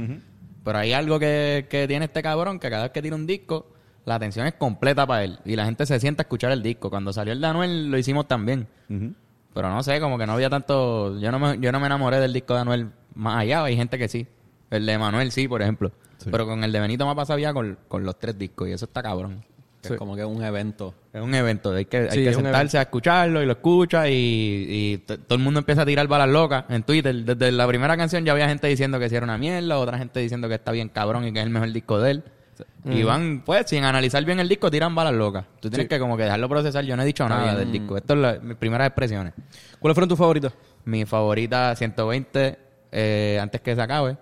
Pero 0.65 0.79
hay 0.79 0.93
algo 0.93 1.19
que, 1.19 1.67
que 1.69 1.89
tiene 1.89 2.05
este 2.05 2.23
cabrón 2.23 2.59
que 2.61 2.71
cada 2.71 2.85
vez 2.85 2.93
que 2.93 3.03
tira 3.03 3.17
un 3.17 3.27
disco, 3.27 3.67
la 4.05 4.15
atención 4.17 4.47
es 4.47 4.55
completa 4.55 5.07
para 5.07 5.25
él. 5.25 5.39
Y 5.45 5.57
la 5.57 5.65
gente 5.65 5.87
se 5.87 5.99
sienta 5.99 6.23
a 6.23 6.25
escuchar 6.25 6.53
el 6.53 6.63
disco. 6.63 6.89
Cuando 6.91 7.13
salió 7.13 7.33
el 7.33 7.41
de 7.41 7.47
Anuel 7.47 7.91
lo 7.91 7.99
hicimos 7.99 8.29
también. 8.29 8.69
Ujú. 8.89 9.13
Pero 9.55 9.71
no 9.71 9.83
sé, 9.83 10.01
como 10.01 10.19
que 10.19 10.27
no 10.27 10.33
había 10.33 10.49
tanto... 10.49 11.19
Yo 11.19 11.31
no 11.31 11.39
me, 11.39 11.59
yo 11.59 11.73
no 11.73 11.81
me 11.81 11.87
enamoré 11.87 12.21
del 12.21 12.33
disco 12.33 12.55
de 12.55 12.61
Anuel 12.61 12.89
más 13.15 13.39
allá. 13.39 13.65
Hay 13.65 13.77
gente 13.77 13.99
que 13.99 14.09
sí. 14.09 14.27
El 14.71 14.87
de 14.87 14.99
Manuel 14.99 15.31
sí, 15.33 15.47
por 15.47 15.61
ejemplo. 15.63 15.93
Pero 16.31 16.47
con 16.47 16.63
el 16.65 16.73
de 16.73 16.81
Benito 16.81 17.05
me 17.05 17.13
ha 17.13 17.15
pasado 17.15 17.39
ya 17.39 17.53
con, 17.53 17.79
con 17.89 18.05
los 18.05 18.19
tres 18.19 18.39
discos. 18.39 18.69
Y 18.69 18.73
eso 18.73 18.87
está 18.87 19.03
cabrón. 19.03 19.45
Que 19.83 19.89
Sí. 19.89 19.95
Es 19.95 19.99
como 19.99 20.15
que 20.15 20.25
un 20.25 20.43
evento. 20.43 20.95
Es 21.13 21.21
un 21.21 21.35
evento, 21.35 21.73
hay 21.73 21.87
que, 21.87 21.97
hay 21.97 22.11
Sí, 22.11 22.23
que 22.23 22.29
es 22.29 22.37
sentarse 22.37 22.79
a 22.79 22.83
escucharlo 22.83 23.43
y 23.43 23.47
lo 23.47 23.53
escucha 23.53 24.09
y, 24.09 24.15
y 24.15 24.99
todo 24.99 25.35
el 25.35 25.41
mundo 25.41 25.59
empieza 25.59 25.83
a 25.83 25.87
tirar 25.87 26.07
balas 26.07 26.29
locas 26.29 26.65
en 26.69 26.85
Twitter. 26.85 27.13
Desde 27.25 27.51
la 27.51 27.67
primera 27.67 27.97
canción 27.97 28.25
ya 28.25 28.31
había 28.31 28.49
gente 28.49 28.69
diciendo 28.69 29.01
que 29.01 29.09
si 29.09 29.17
era 29.17 29.25
una 29.25 29.39
mierda, 29.39 29.79
otra 29.79 29.99
gente 29.99 30.21
diciendo 30.21 30.49
que 30.49 30.55
está 30.55 30.71
bien 30.71 30.89
cabrón 30.89 31.27
y 31.27 31.33
que 31.33 31.41
es 31.41 31.45
el 31.45 31.51
mejor 31.51 31.73
disco 31.73 31.99
de 31.99 32.13
él. 32.13 32.25
Y 32.85 33.03
van, 33.03 33.43
pues, 33.45 33.69
sin 33.69 33.85
analizar 33.85 34.25
bien 34.25 34.41
el 34.41 34.49
disco, 34.49 34.71
tiran 34.71 34.95
balas 34.95 35.15
locas. 35.15 35.45
Tú 35.61 35.71
tienes 35.71 35.89
que 35.89 35.99
como 35.99 36.17
que 36.17 36.25
dejarlo 36.25 36.49
procesar. 36.49 36.85
Yo 36.85 36.97
no 36.97 37.03
he 37.03 37.07
dicho 37.07 37.29
nada 37.29 37.55
del 37.55 37.71
disco. 37.73 37.97
Esto 37.97 38.15
es 38.15 38.19
la- 38.21 38.39
mis 38.41 38.57
primeras 38.57 38.89
expresiones. 38.89 39.33
¿Cuáles 39.79 39.95
fueron 39.95 40.09
tus 40.09 40.19
favoritas? 40.19 40.53
Mi 40.85 41.05
favorita, 41.05 41.75
120, 41.77 42.59
eh, 42.91 43.39
antes 43.41 43.61
que 43.61 43.75
se 43.75 43.81
acabe. 43.83 44.17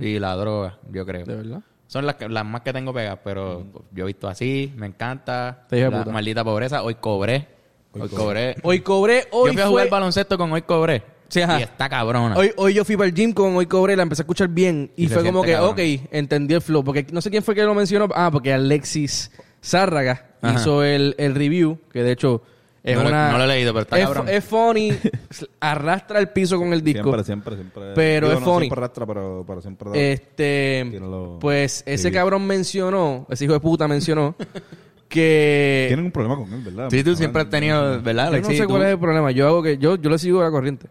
Y 0.00 0.18
la 0.18 0.36
droga, 0.36 0.78
yo 0.92 1.04
creo. 1.04 1.24
¿De 1.26 1.34
verdad? 1.36 1.60
Son 1.88 2.06
las, 2.06 2.16
las 2.28 2.44
más 2.44 2.60
que 2.62 2.72
tengo 2.72 2.94
pegadas, 2.94 3.18
pero 3.24 3.66
yo 3.92 4.04
he 4.04 4.06
visto 4.06 4.28
así, 4.28 4.72
me 4.76 4.86
encanta. 4.86 5.66
Te 5.68 5.76
dije 5.76 5.90
La 5.90 5.98
puta. 5.98 6.12
maldita 6.12 6.44
pobreza, 6.44 6.82
hoy 6.82 6.94
cobré. 6.94 7.48
Hoy, 7.92 8.08
cobré. 8.08 8.56
Hoy 8.62 8.80
cobré, 8.80 9.26
hoy 9.32 9.48
yo 9.50 9.52
fui 9.54 9.60
a 9.60 9.64
fue- 9.64 9.70
jugar 9.70 9.88
baloncesto 9.90 10.38
con 10.38 10.50
hoy 10.52 10.62
cobré. 10.62 11.02
Sí, 11.32 11.40
ajá. 11.40 11.60
Y 11.60 11.62
está 11.62 11.88
cabrona. 11.88 12.36
Hoy, 12.36 12.52
hoy 12.58 12.74
yo 12.74 12.84
fui 12.84 12.94
para 12.94 13.08
el 13.08 13.14
gym 13.14 13.32
con 13.32 13.56
Hoy 13.56 13.64
Cobré, 13.64 13.96
la 13.96 14.02
empecé 14.02 14.20
a 14.20 14.24
escuchar 14.24 14.48
bien 14.48 14.90
y, 14.96 15.08
fue 15.08 15.24
como 15.24 15.42
que, 15.42 15.52
cabrón. 15.52 15.70
ok, 15.70 15.78
entendí 16.10 16.52
el 16.52 16.60
flow. 16.60 16.84
Porque 16.84 17.06
no 17.10 17.22
sé 17.22 17.30
quién 17.30 17.42
fue 17.42 17.54
que 17.54 17.62
lo 17.62 17.74
mencionó. 17.74 18.06
Ah, 18.14 18.28
porque 18.30 18.52
Alexis 18.52 19.30
Zárraga 19.64 20.26
Ajá. 20.42 20.60
hizo 20.60 20.84
el, 20.84 21.14
el 21.16 21.34
review, 21.34 21.78
que 21.90 22.02
de 22.02 22.12
hecho 22.12 22.42
es 22.84 22.96
No 22.96 23.04
lo- 23.04 23.08
una... 23.08 23.30
no 23.32 23.38
lo 23.38 23.44
he 23.44 23.46
leído, 23.46 23.72
pero 23.72 23.82
está 23.84 23.98
es, 23.98 24.04
cabrón. 24.04 24.28
es 24.28 24.44
funny, 24.44 24.92
arrastra 25.60 26.18
el 26.18 26.28
piso 26.28 26.58
con 26.58 26.70
el 26.74 26.82
disco. 26.84 27.02
Siempre, 27.04 27.24
siempre, 27.24 27.54
siempre. 27.54 27.82
Pero 27.94 28.26
Digo, 28.28 28.38
es 28.38 28.44
no 28.44 28.52
funny. 28.52 28.66
siempre 28.66 28.78
arrastra, 28.80 29.06
pero, 29.06 29.44
pero 29.46 29.60
siempre 29.62 29.88
da. 29.90 29.96
Este, 29.96 31.00
pues 31.40 31.82
ese 31.86 32.12
cabrón 32.12 32.46
mencionó, 32.46 33.26
ese 33.30 33.44
hijo 33.46 33.54
de 33.54 33.60
puta 33.60 33.88
mencionó 33.88 34.34
que 35.08 35.84
Tienen 35.88 36.06
un 36.06 36.12
problema 36.12 36.36
con 36.36 36.52
él, 36.52 36.60
¿verdad? 36.62 36.88
Sí, 36.90 37.02
tú 37.02 37.14
siempre 37.16 37.40
has 37.42 37.48
tenido, 37.48 38.02
¿verdad, 38.02 38.32
yo 38.32 38.40
no 38.42 38.48
sé 38.50 38.66
cuál 38.66 38.82
es 38.82 38.88
el 38.88 38.98
problema. 38.98 39.30
Yo 39.30 39.46
hago 39.46 39.62
que 39.62 39.78
yo 39.78 39.96
yo 39.96 40.10
le 40.10 40.18
sigo 40.18 40.40
a 40.40 40.44
la 40.44 40.50
corriente. 40.50 40.88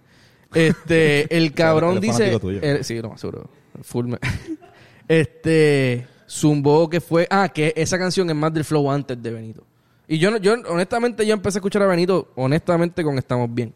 Este, 0.53 1.35
el 1.37 1.53
cabrón 1.53 1.95
dice, 2.01 2.31
sí, 2.83 3.01
no, 3.01 3.17
seguro. 3.17 3.49
Full 3.83 4.05
me- 4.07 4.19
este 5.07 6.07
zumbó 6.27 6.89
que 6.89 7.01
fue, 7.01 7.27
ah, 7.29 7.49
que 7.49 7.73
esa 7.75 7.97
canción 7.97 8.29
es 8.29 8.35
más 8.35 8.53
del 8.53 8.63
flow 8.63 8.89
antes 8.91 9.21
de 9.21 9.31
Benito. 9.31 9.63
Y 10.07 10.17
yo 10.17 10.31
no- 10.31 10.37
yo 10.37 10.53
honestamente 10.67 11.25
yo 11.25 11.33
empecé 11.33 11.57
a 11.57 11.59
escuchar 11.59 11.81
a 11.83 11.87
Benito 11.87 12.31
honestamente 12.35 13.03
con 13.03 13.17
Estamos 13.17 13.53
bien. 13.53 13.73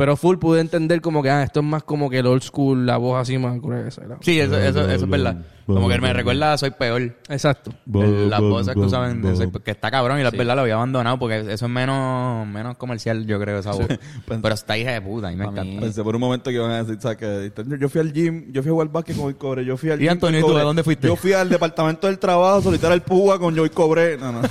Pero 0.00 0.16
full 0.16 0.38
pude 0.38 0.62
entender 0.62 1.02
como 1.02 1.22
que 1.22 1.28
ah, 1.28 1.42
esto 1.42 1.60
es 1.60 1.66
más 1.66 1.82
como 1.82 2.08
que 2.08 2.20
el 2.20 2.26
old 2.26 2.40
school, 2.42 2.86
la 2.86 2.96
voz 2.96 3.20
así 3.20 3.36
más 3.36 3.60
gruesa. 3.60 4.00
¿no? 4.08 4.16
Sí, 4.22 4.40
eso, 4.40 4.56
eso, 4.56 4.80
eso 4.90 5.04
es 5.04 5.10
verdad. 5.10 5.36
Como 5.66 5.90
que 5.90 5.98
me 6.00 6.10
recuerda 6.14 6.54
a 6.54 6.56
Soy 6.58 6.70
Peor. 6.70 7.02
Exacto. 7.28 7.70
El- 7.92 8.30
las 8.30 8.40
voces 8.40 8.72
que 8.72 8.80
usaban 8.80 9.20
de 9.20 9.36
Soy- 9.36 9.50
que 9.62 9.70
está 9.72 9.90
cabrón 9.90 10.18
y 10.18 10.22
la 10.22 10.30
verdad 10.30 10.54
lo 10.56 10.62
había 10.62 10.76
abandonado 10.76 11.18
porque 11.18 11.40
eso 11.40 11.66
es 11.66 11.70
menos, 11.70 12.46
menos 12.48 12.78
comercial, 12.78 13.26
yo 13.26 13.38
creo, 13.38 13.58
esa 13.58 13.72
voz. 13.72 13.88
Pero 14.26 14.54
está 14.54 14.78
hija 14.78 14.92
de 14.92 15.02
puta 15.02 15.30
y 15.30 15.36
me 15.36 15.44
Pa' 15.44 15.50
mí. 15.50 15.58
encanta. 15.60 15.80
Pensé 15.82 16.02
por 16.02 16.14
un 16.14 16.20
momento 16.22 16.48
que 16.48 16.56
iban 16.56 16.70
a 16.70 16.82
decir, 16.82 16.96
¿sabes? 16.98 17.18
Que 17.18 17.52
yo 17.78 17.88
fui 17.90 18.00
al 18.00 18.10
gym, 18.14 18.50
yo 18.52 18.62
fui 18.62 18.70
a 18.70 18.72
jugar 18.72 18.88
básquet 18.88 19.14
con 19.16 19.24
Joy 19.26 19.34
Cobre, 19.34 19.66
yo 19.66 19.76
fui 19.76 19.90
al 19.90 19.98
¿Y 20.00 20.04
gym 20.04 20.12
Antonio, 20.12 20.40
tú, 20.46 20.56
a 20.56 20.62
dónde 20.62 20.82
fuiste? 20.82 21.08
Yo 21.08 21.14
fui 21.16 21.34
al 21.34 21.50
departamento 21.50 22.06
del 22.06 22.18
trabajo, 22.18 22.62
solicitar 22.62 22.90
el 22.92 23.02
púa 23.02 23.38
con 23.38 23.54
Joy 23.54 23.68
Cobre. 23.68 24.16
No, 24.16 24.32
no. 24.32 24.40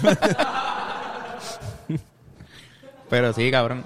Pero 3.09 3.33
sí, 3.33 3.49
cabrón. 3.49 3.83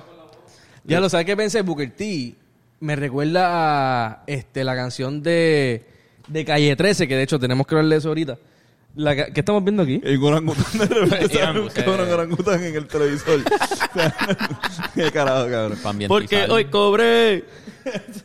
Ya 0.85 0.99
lo 0.99 1.09
sabes 1.09 1.25
que 1.25 1.35
pensé, 1.37 1.61
Booker 1.61 1.91
T 1.95 2.35
me 2.79 2.95
recuerda 2.95 3.47
a 4.11 4.23
este, 4.27 4.63
la 4.63 4.75
canción 4.75 5.23
de, 5.23 5.85
de 6.27 6.45
Calle 6.45 6.75
13, 6.75 7.07
que 7.07 7.15
de 7.15 7.23
hecho 7.23 7.39
tenemos 7.39 7.65
que 7.65 7.75
hablar 7.75 7.89
de 7.89 7.97
eso 7.97 8.09
ahorita. 8.09 8.37
La 8.95 9.15
¿Qué 9.15 9.39
estamos 9.39 9.63
viendo 9.63 9.81
aquí? 9.83 10.01
Y 10.05 10.15
un 10.17 10.23
orangután 10.25 10.65
de 10.77 10.85
repente 10.85 11.29
sale 11.39 11.59
un 11.61 11.65
usted- 11.67 11.83
cabrón 11.85 12.11
orangután 12.11 12.63
en 12.63 12.75
el 12.75 12.85
televisor. 12.87 13.39
Qué 14.95 15.11
carajo, 15.11 15.49
cabrón. 15.49 15.77
Ambientizar. 15.83 16.07
Porque 16.07 16.45
hoy 16.51 16.65
cobré. 16.65 17.45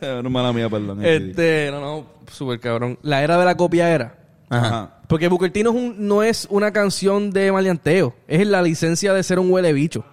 Mala 0.29 0.53
mía, 0.53 0.69
perdón. 0.69 1.03
Este, 1.03 1.69
no, 1.71 1.79
no, 1.81 2.05
súper 2.31 2.59
cabrón. 2.59 2.99
La 3.01 3.23
era 3.23 3.37
de 3.39 3.45
la 3.45 3.57
copia 3.57 3.89
era. 3.93 4.15
Ajá. 4.49 4.99
Porque 5.07 5.27
Booker 5.27 5.51
T 5.51 5.63
no 5.63 5.71
es, 5.71 5.75
un- 5.75 6.07
no 6.07 6.21
es 6.23 6.47
una 6.51 6.71
canción 6.71 7.31
de 7.31 7.51
maleanteo. 7.51 8.15
Es 8.27 8.45
la 8.45 8.61
licencia 8.61 9.13
de 9.13 9.23
ser 9.23 9.39
un 9.39 9.49
huele 9.51 9.73
bicho. 9.73 10.05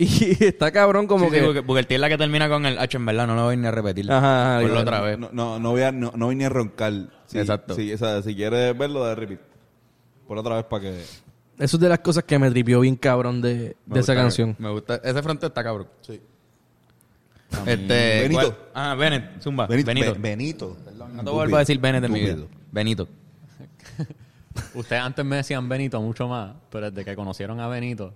Y 0.00 0.44
está 0.44 0.72
cabrón 0.72 1.06
como 1.06 1.26
Sí, 1.26 1.30
que... 1.30 1.40
sí, 1.40 1.44
porque, 1.44 1.62
porque 1.62 1.80
el 1.80 1.86
tío 1.86 1.96
es 1.96 2.00
la 2.00 2.08
que 2.08 2.16
termina 2.16 2.48
con 2.48 2.64
el 2.64 2.78
H, 2.78 2.96
en 2.96 3.04
verdad, 3.04 3.26
no 3.26 3.34
lo 3.34 3.44
voy 3.44 3.58
ni 3.58 3.66
a 3.66 3.70
repetir. 3.70 4.10
Ajá, 4.10 4.56
ajá, 4.56 4.62
Ponlo 4.62 4.80
otra 4.80 5.00
vez. 5.02 5.18
No, 5.18 5.28
no, 5.30 5.58
no 5.58 5.70
voy 5.72 5.82
a, 5.82 5.92
no, 5.92 6.10
no 6.16 6.26
voy 6.26 6.36
ni 6.36 6.44
a 6.44 6.48
roncar. 6.48 6.92
Sí, 7.26 7.38
Exacto. 7.38 7.74
Sí, 7.74 7.92
o 7.92 7.98
sea, 7.98 8.22
si 8.22 8.34
quieres 8.34 8.76
verlo, 8.78 9.04
de 9.04 9.14
repeat. 9.14 9.40
Por 10.26 10.38
otra 10.38 10.56
vez 10.56 10.64
para 10.64 10.82
que... 10.84 11.04
Eso 11.58 11.76
es 11.76 11.80
de 11.80 11.88
las 11.90 11.98
cosas 11.98 12.24
que 12.24 12.38
me 12.38 12.50
tripió 12.50 12.80
bien 12.80 12.96
cabrón 12.96 13.42
de, 13.42 13.76
esa 13.94 14.14
canción. 14.14 14.56
Me 14.58 14.70
gusta. 14.70 15.02
Ese 15.04 15.22
fronte 15.22 15.46
está 15.46 15.62
cabrón. 15.62 15.88
Sí. 16.00 16.18
Este. 17.66 18.22
Benito. 18.22 18.56
¿cuál? 18.56 18.56
Ah, 18.72 18.94
Bennett, 18.94 19.42
Zumba. 19.42 19.66
Benito. 19.66 20.14
Benito. 20.18 20.76
No 21.12 21.24
te 21.24 21.30
vuelvo 21.30 21.56
a 21.56 21.58
decir 21.58 21.78
Bennett 21.78 22.04
en 22.04 22.12
mi 22.12 22.20
vida. 22.20 22.36
Benito. 22.72 23.06
Ustedes 24.74 25.02
antes 25.02 25.22
me 25.22 25.36
decían 25.36 25.68
Benito 25.68 26.00
mucho 26.00 26.26
más, 26.26 26.54
pero 26.70 26.90
desde 26.90 27.04
que 27.04 27.14
conocieron 27.14 27.60
a 27.60 27.68
Benito... 27.68 28.14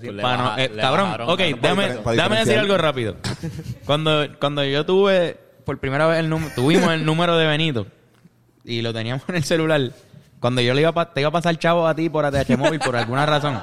pues 0.00 0.16
baja- 0.22 0.62
eh, 0.64 0.70
cabrón, 0.80 1.04
bajaron 1.06 1.30
ok, 1.30 1.40
a- 1.40 1.44
déjame, 1.60 1.88
déjame 2.16 2.38
decir 2.38 2.58
algo 2.58 2.76
rápido. 2.78 3.16
Cuando, 3.86 4.26
cuando 4.40 4.64
yo 4.64 4.84
tuve 4.86 5.36
por 5.64 5.78
primera 5.78 6.06
vez 6.06 6.20
el 6.20 6.28
número, 6.28 6.52
tuvimos 6.54 6.92
el 6.92 7.04
número 7.04 7.36
de 7.36 7.46
Benito 7.46 7.86
y 8.64 8.82
lo 8.82 8.92
teníamos 8.92 9.22
en 9.28 9.36
el 9.36 9.44
celular. 9.44 9.90
Cuando 10.38 10.60
yo 10.60 10.74
le 10.74 10.82
iba 10.82 10.92
a, 10.94 11.12
te 11.12 11.20
iba 11.20 11.28
a 11.28 11.32
pasar 11.32 11.58
chavo 11.58 11.86
a 11.88 11.94
ti 11.94 12.08
por 12.10 12.24
ATH 12.24 12.50
móvil 12.58 12.78
por 12.78 12.94
alguna 12.94 13.24
razón, 13.26 13.58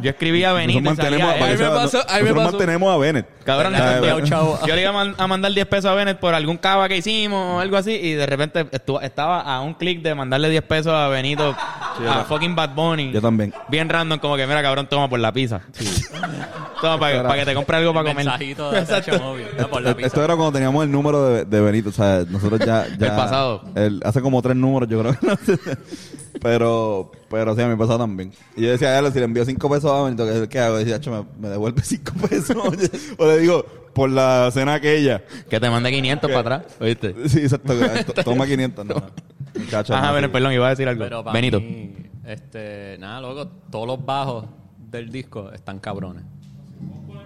yo 0.00 0.10
escribía 0.10 0.50
a 0.50 0.52
Benito. 0.52 0.80
Nosotros 0.80 1.08
y 1.08 1.10
salía 1.10 1.24
mantenemos, 1.26 1.56
que 1.58 1.64
Ahí 1.64 1.70
me 1.70 1.76
pasó, 1.76 1.98
ahí 2.08 2.22
me 2.22 2.28
nosotros 2.30 2.44
pasó. 2.44 2.58
mantenemos 2.58 2.94
a 2.94 2.96
Bennett. 2.98 3.26
Cabrón, 3.44 3.72
Le 3.72 3.78
enviado 3.78 4.20
chavo. 4.20 4.58
yo 4.66 4.74
le 4.74 4.82
iba 4.82 4.90
a, 4.90 4.92
man- 4.92 5.14
a 5.18 5.26
mandar 5.26 5.52
10 5.52 5.66
pesos 5.66 5.86
a 5.90 5.94
Bennett 5.94 6.18
por 6.18 6.34
algún 6.34 6.56
cava 6.58 6.88
que 6.88 6.96
hicimos 6.98 7.56
o 7.56 7.60
algo 7.60 7.76
así 7.76 7.92
y 7.92 8.12
de 8.12 8.26
repente 8.26 8.66
estuvo- 8.70 9.00
estaba 9.00 9.40
a 9.40 9.60
un 9.62 9.74
clic 9.74 10.02
de 10.02 10.14
mandarle 10.14 10.50
10 10.50 10.62
pesos 10.64 10.92
a 10.92 11.08
Benito 11.08 11.56
a 12.08 12.24
fucking 12.28 12.54
Bad 12.54 12.74
Bunny. 12.74 13.10
Yo 13.12 13.20
también. 13.22 13.52
Bien 13.68 13.88
random, 13.88 14.18
como 14.18 14.36
que 14.36 14.46
mira, 14.46 14.62
cabrón, 14.62 14.86
toma 14.88 15.08
por 15.08 15.18
la 15.18 15.32
pizza. 15.32 15.62
toma 16.80 16.98
para, 16.98 17.22
para 17.22 17.34
que 17.40 17.44
te 17.46 17.54
compre 17.54 17.76
algo 17.78 17.92
para 17.94 18.10
comer. 18.10 18.24
Mensajito 18.26 18.70
de 18.70 18.78
ATH 18.80 19.20
móvil. 19.20 19.46
no, 19.58 19.68
por 19.68 19.82
la 19.82 19.90
Esto 19.92 20.22
era 20.24 20.36
cuando 20.36 20.52
teníamos 20.52 20.84
el 20.84 20.90
número 20.92 21.24
de, 21.28 21.44
de 21.44 21.60
Benito. 21.60 21.88
O 21.88 21.92
sea, 21.92 22.24
nosotros 22.28 22.60
ya... 22.60 22.86
ya 22.98 23.06
El 23.06 23.12
pasado. 23.16 23.62
el- 23.74 24.00
hace 24.04 24.20
como 24.20 24.40
tres 24.42 24.56
números, 24.56 24.88
yo 24.88 25.00
creo. 25.00 25.16
Pero, 26.40 27.10
pero 27.30 27.54
sí, 27.54 27.62
a 27.62 27.68
mi 27.68 27.76
pasado 27.76 27.98
también. 28.00 28.32
Y 28.56 28.62
yo 28.62 28.70
decía 28.70 28.88
a 28.88 28.98
él, 28.98 29.12
si 29.12 29.18
le 29.18 29.24
envío 29.24 29.44
cinco 29.44 29.68
pesos 29.70 29.90
a 29.90 30.02
Benito, 30.04 30.26
¿qué, 30.26 30.48
qué 30.48 30.58
hago? 30.58 30.76
Y 30.76 30.80
decía, 30.80 30.96
"Acho, 30.96 31.10
me, 31.10 31.24
me 31.40 31.48
devuelve 31.48 31.82
cinco 31.84 32.12
pesos. 32.28 32.56
o 33.18 33.26
le 33.26 33.38
digo, 33.38 33.64
por 33.94 34.10
la 34.10 34.50
cena 34.52 34.74
aquella. 34.74 35.22
Que 35.48 35.60
te 35.60 35.70
mande 35.70 35.90
500 35.90 36.28
para 36.30 36.40
atrás, 36.58 36.76
¿oíste? 36.80 37.14
Sí, 37.28 37.40
exacto. 37.40 37.74
Toma 38.24 38.46
500, 38.46 38.84
no. 38.86 38.94
Muchacho, 39.56 39.94
Ajá, 39.94 40.12
no, 40.12 40.26
sí. 40.26 40.28
perdón, 40.32 40.52
iba 40.52 40.66
a 40.66 40.70
decir 40.70 40.88
algo. 40.88 41.04
Pero 41.04 41.22
para 41.22 41.34
Benito. 41.34 41.60
mí, 41.60 41.94
este, 42.26 42.96
nada, 42.98 43.20
luego 43.20 43.46
todos 43.70 43.86
los 43.86 44.04
bajos 44.04 44.46
del 44.90 45.10
disco 45.12 45.52
están 45.52 45.78
cabrones. 45.78 46.24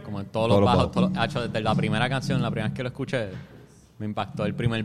Como 0.05 0.21
en 0.21 0.27
todos, 0.27 0.49
Todos 0.49 0.49
los 0.49 0.61
los 0.61 0.67
bajos, 0.67 0.79
bajos. 0.81 0.93
todos 0.95 1.11
los- 1.11 1.19
hacho, 1.19 1.43
desde 1.49 1.61
la 1.63 1.75
primera 1.75 2.09
canción, 2.09 2.41
la 2.43 2.51
primera 2.51 2.69
vez 2.69 2.77
que 2.77 2.83
lo 2.83 2.89
escuché, 2.91 3.29
me 3.99 4.07
impactó 4.07 4.45
el 4.45 4.55
primer. 4.55 4.85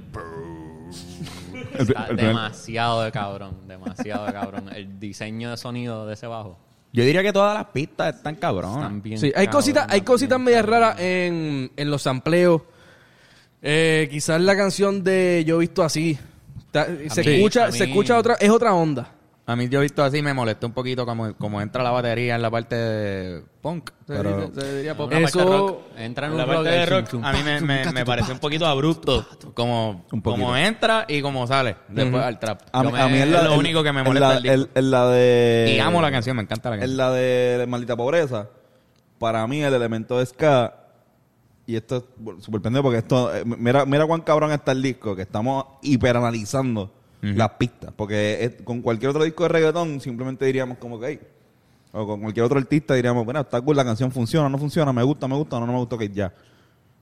Está 1.77 2.07
demasiado 2.13 3.03
de 3.03 3.11
cabrón, 3.11 3.67
demasiado 3.67 4.25
de 4.25 4.33
cabrón. 4.33 4.69
El 4.75 4.99
diseño 4.99 5.51
de 5.51 5.57
sonido 5.57 6.05
de 6.05 6.13
ese 6.13 6.27
bajo 6.27 6.57
Yo 6.91 7.03
diría 7.03 7.21
que 7.23 7.33
todas 7.33 7.55
las 7.55 7.65
pistas 7.67 8.15
están 8.15 8.35
cabrón. 8.35 8.75
están 8.75 9.01
bien. 9.01 9.17
Sí, 9.17 9.31
hay 9.35 9.47
cositas, 9.47 9.87
hay 9.89 10.01
cositas 10.01 10.39
medias 10.39 10.65
raras 10.65 10.99
en, 10.99 11.71
en 11.75 11.89
los 11.91 12.01
sampleos. 12.01 12.61
Eh, 13.61 14.07
quizás 14.11 14.41
la 14.41 14.55
canción 14.57 15.03
de 15.03 15.43
Yo 15.45 15.55
he 15.57 15.59
visto 15.59 15.83
así. 15.83 16.17
Se 17.09 17.23
mí- 17.23 17.35
escucha, 17.35 17.71
se 17.71 17.83
escucha 17.85 18.17
otra, 18.17 18.35
es 18.39 18.49
otra 18.49 18.73
onda. 18.73 19.11
A 19.45 19.57
mí 19.57 19.67
yo 19.67 19.79
he 19.79 19.81
visto 19.81 20.01
así, 20.05 20.21
me 20.21 20.33
molestó 20.33 20.67
un 20.67 20.73
poquito 20.73 21.05
como, 21.05 21.33
como 21.35 21.61
entra 21.61 21.83
la 21.83 21.91
batería 21.91 22.35
en 22.35 22.41
la 22.41 22.49
parte 22.49 22.75
de 22.77 23.43
punk. 23.61 23.89
Se 24.07 24.13
Pero- 24.15 24.47
dice- 24.47 24.61
se 24.61 24.75
diría 24.77 24.95
parte 24.95 25.15
de 25.15 25.23
Eso- 25.23 25.43
rock, 25.43 25.81
entra 25.97 26.27
en 26.27 26.31
un 26.31 26.37
la 26.37 26.45
rock, 26.45 26.53
parte 26.55 26.69
de 26.69 26.83
el 26.83 26.89
rock 26.89 27.13
a 27.25 27.31
mí 27.33 27.39
me, 27.43 27.59
me, 27.59 27.91
me 27.91 28.05
pareció 28.05 28.33
un 28.33 28.39
poquito 28.39 28.65
abrupto. 28.65 29.25
Como, 29.53 30.05
Un 30.13 30.21
poquito. 30.21 30.45
como 30.45 30.55
entra 30.55 31.03
y 31.09 31.21
como 31.21 31.45
sale 31.45 31.75
después 31.89 32.23
al 32.23 32.39
trap. 32.39 32.61
A, 32.71 32.83
mí- 32.83 32.91
me- 32.93 33.01
a 33.01 33.07
mí 33.09 33.17
es, 33.17 33.27
la, 33.27 33.43
lo 33.43 33.53
en- 33.55 33.59
único 33.59 33.83
que 33.83 33.91
me 33.91 33.99
en 33.99 34.05
molesta 34.07 34.39
la, 34.39 34.53
en- 34.53 34.69
en 34.73 34.91
la 34.91 35.07
de... 35.09 35.73
Y 35.75 35.79
amo 35.79 36.01
la 36.01 36.09
canción, 36.11 36.37
me 36.37 36.43
encanta 36.43 36.69
la 36.69 36.75
En 36.75 36.81
canción. 36.81 36.97
la 36.97 37.11
de 37.11 37.65
Maldita 37.67 37.97
Pobreza, 37.97 38.47
para 39.19 39.45
mí 39.45 39.61
el 39.61 39.73
elemento 39.73 40.19
de 40.19 40.25
ska, 40.25 40.73
y 41.67 41.75
esto 41.75 41.97
es 41.97 42.43
súper 42.45 42.61
pendejo 42.61 42.83
porque 42.83 42.99
esto, 42.99 43.35
eh, 43.35 43.43
mira, 43.45 43.85
mira 43.85 44.05
cuán 44.05 44.21
cabrón 44.21 44.53
está 44.53 44.71
el 44.71 44.81
disco, 44.81 45.17
que 45.17 45.21
estamos 45.23 45.65
hiperanalizando 45.81 46.91
las 47.35 47.49
pistas, 47.51 47.91
porque 47.95 48.43
es- 48.43 48.61
con 48.63 48.81
cualquier 48.81 49.09
otro 49.11 49.23
disco 49.23 49.43
de 49.43 49.49
reggaetón 49.49 50.01
simplemente 50.01 50.45
diríamos 50.45 50.77
como 50.77 50.99
que, 50.99 51.07
"Ey", 51.07 51.19
o 51.93 52.05
con 52.05 52.21
cualquier 52.21 52.45
otro 52.45 52.59
artista 52.59 52.93
diríamos, 52.95 53.23
bueno, 53.23 53.39
está 53.39 53.61
cool, 53.61 53.75
la 53.77 53.85
canción 53.85 54.11
funciona, 54.11 54.49
no 54.49 54.57
funciona, 54.57 54.91
me 54.91 55.03
gusta, 55.03 55.27
me 55.27 55.35
gusta, 55.35 55.59
no, 55.59 55.65
no 55.67 55.73
me 55.73 55.79
gusta, 55.79 55.97
que 55.97 56.09
ya. 56.09 56.33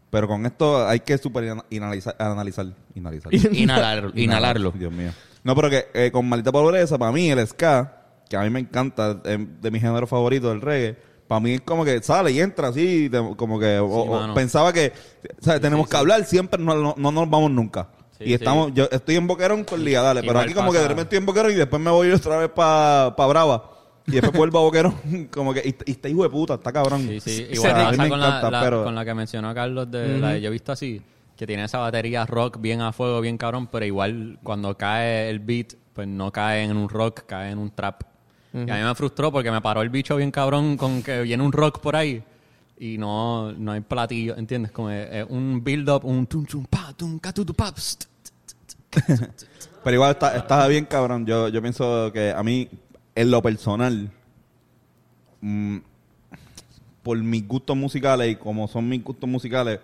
Pero 0.09 0.27
con 0.27 0.45
esto 0.45 0.85
hay 0.87 0.99
que 0.99 1.17
super 1.17 1.49
analizar, 1.71 2.15
analizar, 2.19 2.65
analizar. 2.95 3.31
Inhalarlo, 3.53 4.11
inhalarlo. 4.15 4.71
Dios 4.71 4.91
mío. 4.91 5.11
No, 5.43 5.55
pero 5.55 5.69
que 5.69 5.85
eh, 5.93 6.11
con 6.11 6.27
Maldita 6.27 6.51
Pobreza, 6.51 6.97
para 6.97 7.11
mí 7.13 7.31
el 7.31 7.47
ska, 7.47 7.97
que 8.29 8.35
a 8.37 8.41
mí 8.41 8.49
me 8.49 8.59
encanta, 8.59 9.21
eh, 9.23 9.37
de 9.61 9.71
mi 9.71 9.79
género 9.79 10.05
favorito, 10.05 10.49
del 10.49 10.61
reggae, 10.61 10.97
para 11.27 11.39
mí 11.39 11.53
es 11.53 11.61
como 11.61 11.85
que 11.85 12.01
sale 12.03 12.31
y 12.33 12.41
entra 12.41 12.67
así, 12.67 13.09
como 13.37 13.57
que 13.57 13.79
o- 13.79 13.87
pensaba 14.35 14.73
que, 14.73 14.91
o 15.39 15.43
sea, 15.43 15.59
tenemos 15.61 15.87
que 15.87 15.95
hablar 15.97 16.25
siempre, 16.25 16.61
no, 16.61 16.75
no, 16.75 16.93
no 16.97 17.11
nos 17.11 17.29
vamos 17.29 17.49
nunca. 17.51 17.87
Sí, 18.23 18.29
y 18.31 18.33
estamos, 18.33 18.67
sí. 18.67 18.73
yo 18.75 18.87
estoy 18.91 19.15
en 19.15 19.27
Boquerón 19.27 19.63
con 19.63 19.83
Liga, 19.83 20.01
dale, 20.01 20.21
pero 20.21 20.39
aquí 20.39 20.53
como 20.53 20.71
que 20.71 20.77
pasa- 20.77 20.81
de 20.83 20.87
repente 20.89 21.03
estoy 21.03 21.17
en 21.17 21.25
Boquerón 21.25 21.51
y 21.51 21.55
después 21.55 21.81
me 21.81 21.91
voy 21.91 22.11
otra 22.11 22.37
vez 22.37 22.49
para 22.49 23.15
pa 23.15 23.27
Brava. 23.27 23.71
Y 24.07 24.11
después 24.13 24.33
vuelvo 24.33 24.59
a 24.59 24.61
Boquerón, 24.63 24.95
como 25.31 25.53
que, 25.53 25.59
y, 25.59 25.75
y 25.89 25.91
está 25.91 26.09
hijo 26.09 26.23
de 26.23 26.29
puta, 26.29 26.55
está 26.55 26.71
cabrón. 26.73 27.01
Sí, 27.07 27.19
sí. 27.19 27.47
O 27.49 27.53
Igual 27.53 27.71
sea, 27.75 27.85
pasa 27.91 28.09
con, 28.09 28.19
la, 28.19 28.27
encanta, 28.27 28.51
la- 28.51 28.61
pero- 28.61 28.83
con 28.83 28.95
la 28.95 29.05
que 29.05 29.13
mencionó 29.13 29.53
Carlos 29.53 29.89
de 29.91 30.19
la 30.19 30.29
de 30.31 30.41
Yo 30.41 30.47
he 30.49 30.51
visto 30.51 30.71
así, 30.71 31.01
que 31.37 31.45
tiene 31.47 31.63
esa 31.63 31.77
batería 31.79 32.25
rock 32.25 32.59
bien 32.59 32.81
a 32.81 32.91
fuego, 32.91 33.21
bien 33.21 33.37
cabrón, 33.37 33.67
pero 33.67 33.85
igual 33.85 34.39
cuando 34.43 34.75
cae 34.77 35.29
el 35.29 35.39
beat, 35.39 35.73
pues 35.93 36.07
no 36.07 36.31
cae 36.31 36.63
en 36.63 36.75
un 36.75 36.89
rock, 36.89 37.21
cae 37.27 37.51
en 37.51 37.57
un 37.59 37.71
trap. 37.71 38.03
Y 38.53 38.69
a 38.69 38.75
mí 38.75 38.83
me 38.83 38.95
frustró 38.95 39.31
porque 39.31 39.49
me 39.49 39.61
paró 39.61 39.81
el 39.81 39.89
bicho 39.89 40.17
bien 40.17 40.29
cabrón 40.29 40.75
con 40.75 41.01
que 41.03 41.21
viene 41.21 41.41
un 41.41 41.53
rock 41.53 41.79
por 41.79 41.95
ahí 41.95 42.21
y 42.77 42.97
no, 42.97 43.51
no 43.53 43.71
hay 43.71 43.79
platillo, 43.81 44.35
¿entiendes? 44.35 44.71
Como 44.71 44.89
es, 44.89 45.07
es 45.09 45.25
un 45.29 45.63
build-up, 45.63 46.03
un 46.03 46.25
tum 46.27 46.45
tum 46.45 46.65
pa, 46.65 46.91
tum 46.97 47.17
ca 47.19 47.31
tu 47.31 47.45
tu 47.45 47.53
pa, 47.53 47.71
pst. 47.73 48.05
Pero 49.83 49.95
igual 49.95 50.11
está, 50.11 50.35
está 50.37 50.67
bien 50.67 50.85
cabrón. 50.85 51.25
Yo, 51.25 51.47
yo 51.49 51.61
pienso 51.61 52.11
que 52.13 52.31
a 52.31 52.43
mí, 52.43 52.69
en 53.15 53.31
lo 53.31 53.41
personal, 53.41 54.11
mm, 55.41 55.77
por 57.03 57.17
mis 57.17 57.47
gustos 57.47 57.75
musicales 57.75 58.31
y 58.31 58.35
como 58.35 58.67
son 58.67 58.87
mis 58.87 59.03
gustos 59.03 59.27
musicales, 59.29 59.79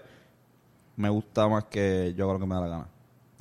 me 0.95 1.09
gusta 1.09 1.47
más 1.47 1.65
que 1.65 2.13
yo 2.15 2.25
hago 2.25 2.33
lo 2.33 2.39
que 2.39 2.45
me 2.45 2.55
da 2.55 2.61
la 2.61 2.67
gana. 2.67 2.87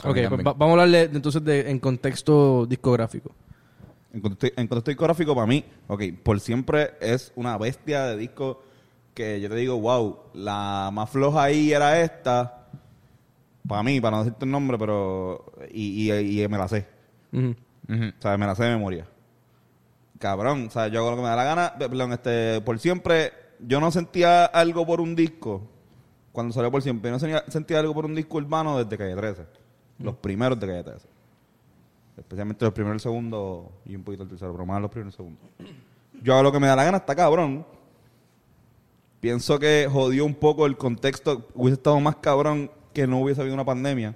A 0.02 0.10
Ok, 0.10 0.16
pues 0.28 0.40
va- 0.46 0.52
vamos 0.52 0.68
a 0.68 0.72
hablarle 0.72 1.02
entonces 1.12 1.42
de, 1.44 1.70
en 1.70 1.78
contexto 1.78 2.66
discográfico. 2.66 3.32
En 4.12 4.20
contexto, 4.20 4.60
en 4.60 4.66
contexto 4.66 4.90
discográfico, 4.90 5.34
para 5.34 5.46
mí, 5.46 5.64
ok, 5.88 6.02
por 6.22 6.40
siempre 6.40 6.94
es 7.00 7.32
una 7.36 7.56
bestia 7.58 8.04
de 8.06 8.16
disco 8.16 8.62
que 9.14 9.40
yo 9.40 9.48
te 9.48 9.56
digo, 9.56 9.78
wow, 9.78 10.18
la 10.34 10.90
más 10.92 11.10
floja 11.10 11.42
ahí 11.44 11.72
era 11.72 12.00
esta. 12.00 12.55
Para 13.66 13.82
mí, 13.82 14.00
para 14.00 14.16
no 14.18 14.24
decirte 14.24 14.44
el 14.44 14.50
nombre, 14.50 14.78
pero. 14.78 15.52
Y, 15.72 16.12
y, 16.12 16.42
y 16.42 16.48
me 16.48 16.58
la 16.58 16.68
sé. 16.68 16.86
Ujú. 17.32 17.54
O 18.18 18.22
sea, 18.22 18.36
me 18.36 18.46
la 18.46 18.54
sé 18.54 18.64
de 18.64 18.70
memoria. 18.70 19.06
Cabrón, 20.18 20.66
o 20.68 20.70
sea, 20.70 20.88
yo 20.88 21.00
hago 21.00 21.10
lo 21.10 21.16
que 21.16 21.22
me 21.22 21.28
da 21.28 21.36
la 21.36 21.44
gana. 21.44 21.74
Pe- 21.78 21.88
Perdón, 21.88 22.12
este, 22.12 22.60
por 22.62 22.78
siempre, 22.78 23.32
yo 23.60 23.80
no 23.80 23.90
sentía 23.90 24.44
algo 24.46 24.86
por 24.86 25.00
un 25.00 25.14
disco 25.14 25.62
cuando 26.32 26.52
salió 26.54 26.70
por 26.70 26.82
siempre. 26.82 27.10
Yo 27.10 27.14
no 27.14 27.18
sentía, 27.20 27.44
sentía 27.48 27.78
algo 27.80 27.92
por 27.94 28.04
un 28.06 28.14
disco 28.14 28.38
urbano 28.38 28.78
desde 28.82 28.96
Calle 28.96 29.14
13. 29.16 29.46
Los 29.98 30.16
primeros 30.16 30.58
de 30.58 30.66
Calle 30.66 30.82
13. 30.84 31.08
Especialmente 32.18 32.64
los 32.64 32.72
primeros, 32.72 32.94
el 32.96 33.00
segundo 33.00 33.72
y 33.84 33.94
un 33.94 34.02
poquito 34.02 34.22
el 34.22 34.28
tercero, 34.30 34.52
pero 34.52 34.64
más 34.64 34.80
los 34.80 34.90
primeros 34.90 35.12
y 35.12 35.14
el 35.14 35.16
segundo. 35.16 35.40
Yo 36.22 36.32
hago 36.34 36.44
lo 36.44 36.52
que 36.52 36.60
me 36.60 36.66
da 36.66 36.76
la 36.76 36.84
gana, 36.84 36.96
está 36.98 37.14
cabrón. 37.14 37.66
Pienso 39.20 39.58
que 39.58 39.88
jodió 39.90 40.24
un 40.24 40.34
poco 40.34 40.66
el 40.66 40.76
contexto. 40.76 41.46
Hubiese 41.54 41.74
estado 41.74 42.00
más 42.00 42.16
cabrón 42.16 42.70
que 42.96 43.06
no 43.06 43.20
hubiese 43.20 43.40
habido 43.42 43.54
una 43.54 43.64
pandemia. 43.64 44.14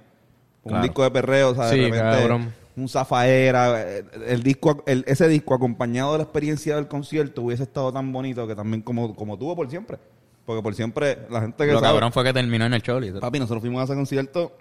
Un 0.63 0.81
disco 0.81 1.03
de 1.03 1.11
perreo, 1.11 1.49
o 1.51 1.55
sea, 1.55 1.65
de 1.67 1.75
Sí, 1.75 1.81
repente, 1.83 1.99
cabrón. 2.19 2.53
un 2.75 2.89
zafaera. 2.89 3.81
eh, 3.81 4.03
El 4.27 4.41
disco, 4.43 4.83
el- 4.87 5.03
ese 5.07 5.27
disco 5.27 5.53
acompañado 5.53 6.11
de 6.13 6.17
la 6.19 6.23
experiencia 6.23 6.75
del 6.75 6.87
concierto 6.87 7.41
hubiese 7.43 7.63
estado 7.63 7.91
tan 7.93 8.11
bonito 8.11 8.47
que 8.47 8.55
también 8.55 8.81
como, 8.81 9.15
como 9.15 9.37
tuvo 9.37 9.55
por 9.55 9.69
siempre. 9.69 9.97
Porque 10.45 10.61
por 10.63 10.73
siempre 10.73 11.19
la 11.29 11.41
gente 11.41 11.65
que 11.65 11.71
Lo 11.73 11.79
sabe- 11.79 11.93
cabrón 11.93 12.11
fue 12.11 12.23
que 12.23 12.33
terminó 12.33 12.65
en 12.65 12.73
el 12.73 12.81
Choli. 12.81 13.11
Papi, 13.11 13.39
nosotros 13.39 13.61
fuimos 13.61 13.81
a 13.81 13.83
ese 13.85 13.93
concierto 13.93 14.51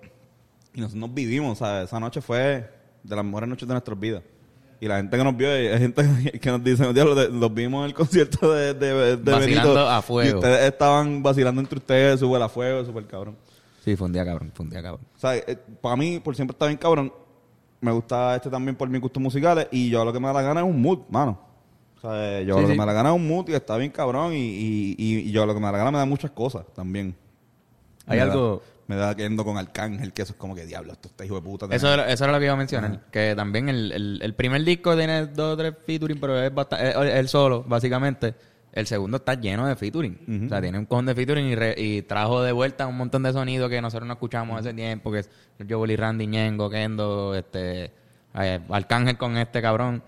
y 0.75 0.81
nosotros 0.81 1.01
nos 1.01 1.15
vivimos, 1.15 1.59
¿sabes? 1.59 1.85
Esa 1.87 1.99
noche 1.99 2.21
fue 2.21 2.69
de 3.03 3.17
las 3.17 3.25
mejores 3.25 3.49
noches 3.49 3.67
de 3.67 3.75
nuestras 3.75 3.99
vidas. 3.99 4.23
Y 4.81 4.87
la 4.89 4.97
gente 4.97 5.17
que 5.19 5.25
nos 5.25 5.37
vio, 5.37 5.51
hay 5.51 5.79
gente 5.79 6.03
que 6.41 6.51
nos 6.51 6.63
dice, 6.65 6.91
"Diablo, 6.95 7.15
de- 7.15 7.29
los 7.29 7.53
vimos 7.53 7.81
en 7.85 7.87
el 7.91 7.95
concierto 7.95 8.53
de, 8.55 8.73
de, 8.75 9.17
de 9.17 9.33
Vacilando 9.33 9.75
Benito. 9.75 9.89
a 9.91 10.01
fuego. 10.03 10.31
Y 10.31 10.35
ustedes 10.35 10.67
estaban 10.69 11.23
vacilando 11.23 11.61
entre 11.61 11.79
ustedes, 11.79 12.21
súper 12.21 12.43
a 12.43 12.49
fuego, 12.49 12.85
súper 12.85 13.07
cabrón. 13.07 13.37
Sí, 13.85 13.97
fue 13.97 14.07
un 14.07 14.13
día 14.13 14.25
cabrón, 14.25 14.53
fue 14.55 14.65
un 14.65 14.71
día 14.71 14.83
cabrón. 14.83 15.07
O 15.17 15.19
sea, 15.19 15.37
eh, 15.37 15.57
para 15.81 15.97
mí, 15.97 16.21
por 16.21 16.37
siempre 16.37 16.53
está 16.55 16.67
bien 16.67 16.79
cabrón. 16.79 17.13
Me 17.81 17.91
gusta 17.93 18.37
este 18.37 18.51
también 18.51 18.77
por 18.77 18.89
mis 18.91 19.01
gustos 19.01 19.23
musicales. 19.23 19.67
Y 19.71 19.89
yo 19.89 20.05
lo 20.05 20.13
que 20.13 20.21
me 20.21 20.27
da 20.27 20.35
la 20.35 20.43
gana 20.43 20.61
es 20.61 20.67
un 20.67 20.81
mood, 20.83 20.99
mano. 21.09 21.41
O 21.97 22.01
sea, 22.01 22.41
yo 22.43 22.57
Sí, 22.57 22.61
lo 22.63 22.67
que 22.69 22.73
sí. 22.75 22.79
me 22.79 22.85
da 22.85 22.87
la 22.87 22.93
gana 22.93 23.09
es 23.11 23.15
un 23.17 23.27
mood 23.27 23.49
y 23.49 23.55
está 23.55 23.77
bien 23.79 23.91
cabrón. 23.91 24.35
Y, 24.35 24.37
y, 24.37 24.95
y, 24.99 25.19
y 25.21 25.31
yo 25.33 25.47
lo 25.47 25.55
que 25.55 25.61
me 25.61 25.67
da 25.67 25.73
la 25.73 25.79
gana 25.79 25.91
me 25.93 25.99
da 25.99 26.05
muchas 26.05 26.31
cosas 26.31 26.67
también. 26.75 27.15
Hay 28.07 28.19
Me 28.19 28.27
da- 28.27 28.33
algo- 28.33 28.63
me 28.87 28.97
da 28.97 29.15
quedando 29.15 29.45
con 29.45 29.57
Arcángel, 29.57 30.13
que 30.13 30.23
eso 30.23 30.33
es 30.33 30.39
como 30.39 30.55
que 30.55 30.67
diablo, 30.67 30.93
esto 30.93 31.07
está 31.09 31.25
hijo 31.25 31.37
de 31.37 31.43
puta. 31.43 31.67
Eso, 31.71 31.93
era- 31.95 32.11
eso 32.11 32.25
era 32.25 32.33
lo 32.33 32.39
que 32.41 32.47
iba 32.47 32.55
a 32.55 32.57
mencionar. 32.57 33.05
Que 33.13 33.35
también 33.37 33.69
el, 33.69 33.93
el, 33.93 34.21
el 34.21 34.35
primer 34.35 34.65
disco 34.65 34.97
tiene 34.97 35.27
dos 35.27 35.55
o 35.55 35.57
tres 35.57 35.75
featuring, 35.87 36.19
pero 36.21 36.39
es 36.43 36.53
bastante, 36.53 37.19
el 37.19 37.29
solo, 37.29 37.63
básicamente. 37.67 38.35
El 38.73 38.87
segundo 38.87 39.17
está 39.17 39.35
lleno 39.35 39.67
de 39.67 39.75
featuring. 39.77 40.45
O 40.47 40.49
sea, 40.49 40.61
tiene 40.61 40.79
un 40.79 40.85
cojón 40.87 41.07
de 41.07 41.15
featuring 41.15 41.47
y, 41.47 41.55
re- 41.57 41.75
y 41.77 42.03
trajo 42.03 42.43
de 42.43 42.53
vuelta 42.53 42.87
un 42.87 42.97
montón 42.97 43.23
de 43.25 43.33
sonidos 43.33 43.69
que 43.69 43.81
nosotros 43.83 44.07
no 44.07 44.13
escuchamos 44.15 44.59
hace 44.61 44.73
tiempo, 44.75 45.11
que 45.11 45.19
es 45.21 45.31
Willy 45.59 45.97
Randy, 45.97 46.27
Ñengo, 46.27 46.71
Kendo, 46.71 47.35
este, 47.35 47.91
eh, 48.35 48.61
Arcángel 48.71 49.17
con 49.19 49.37
este 49.37 49.61
cabrón. 49.61 50.03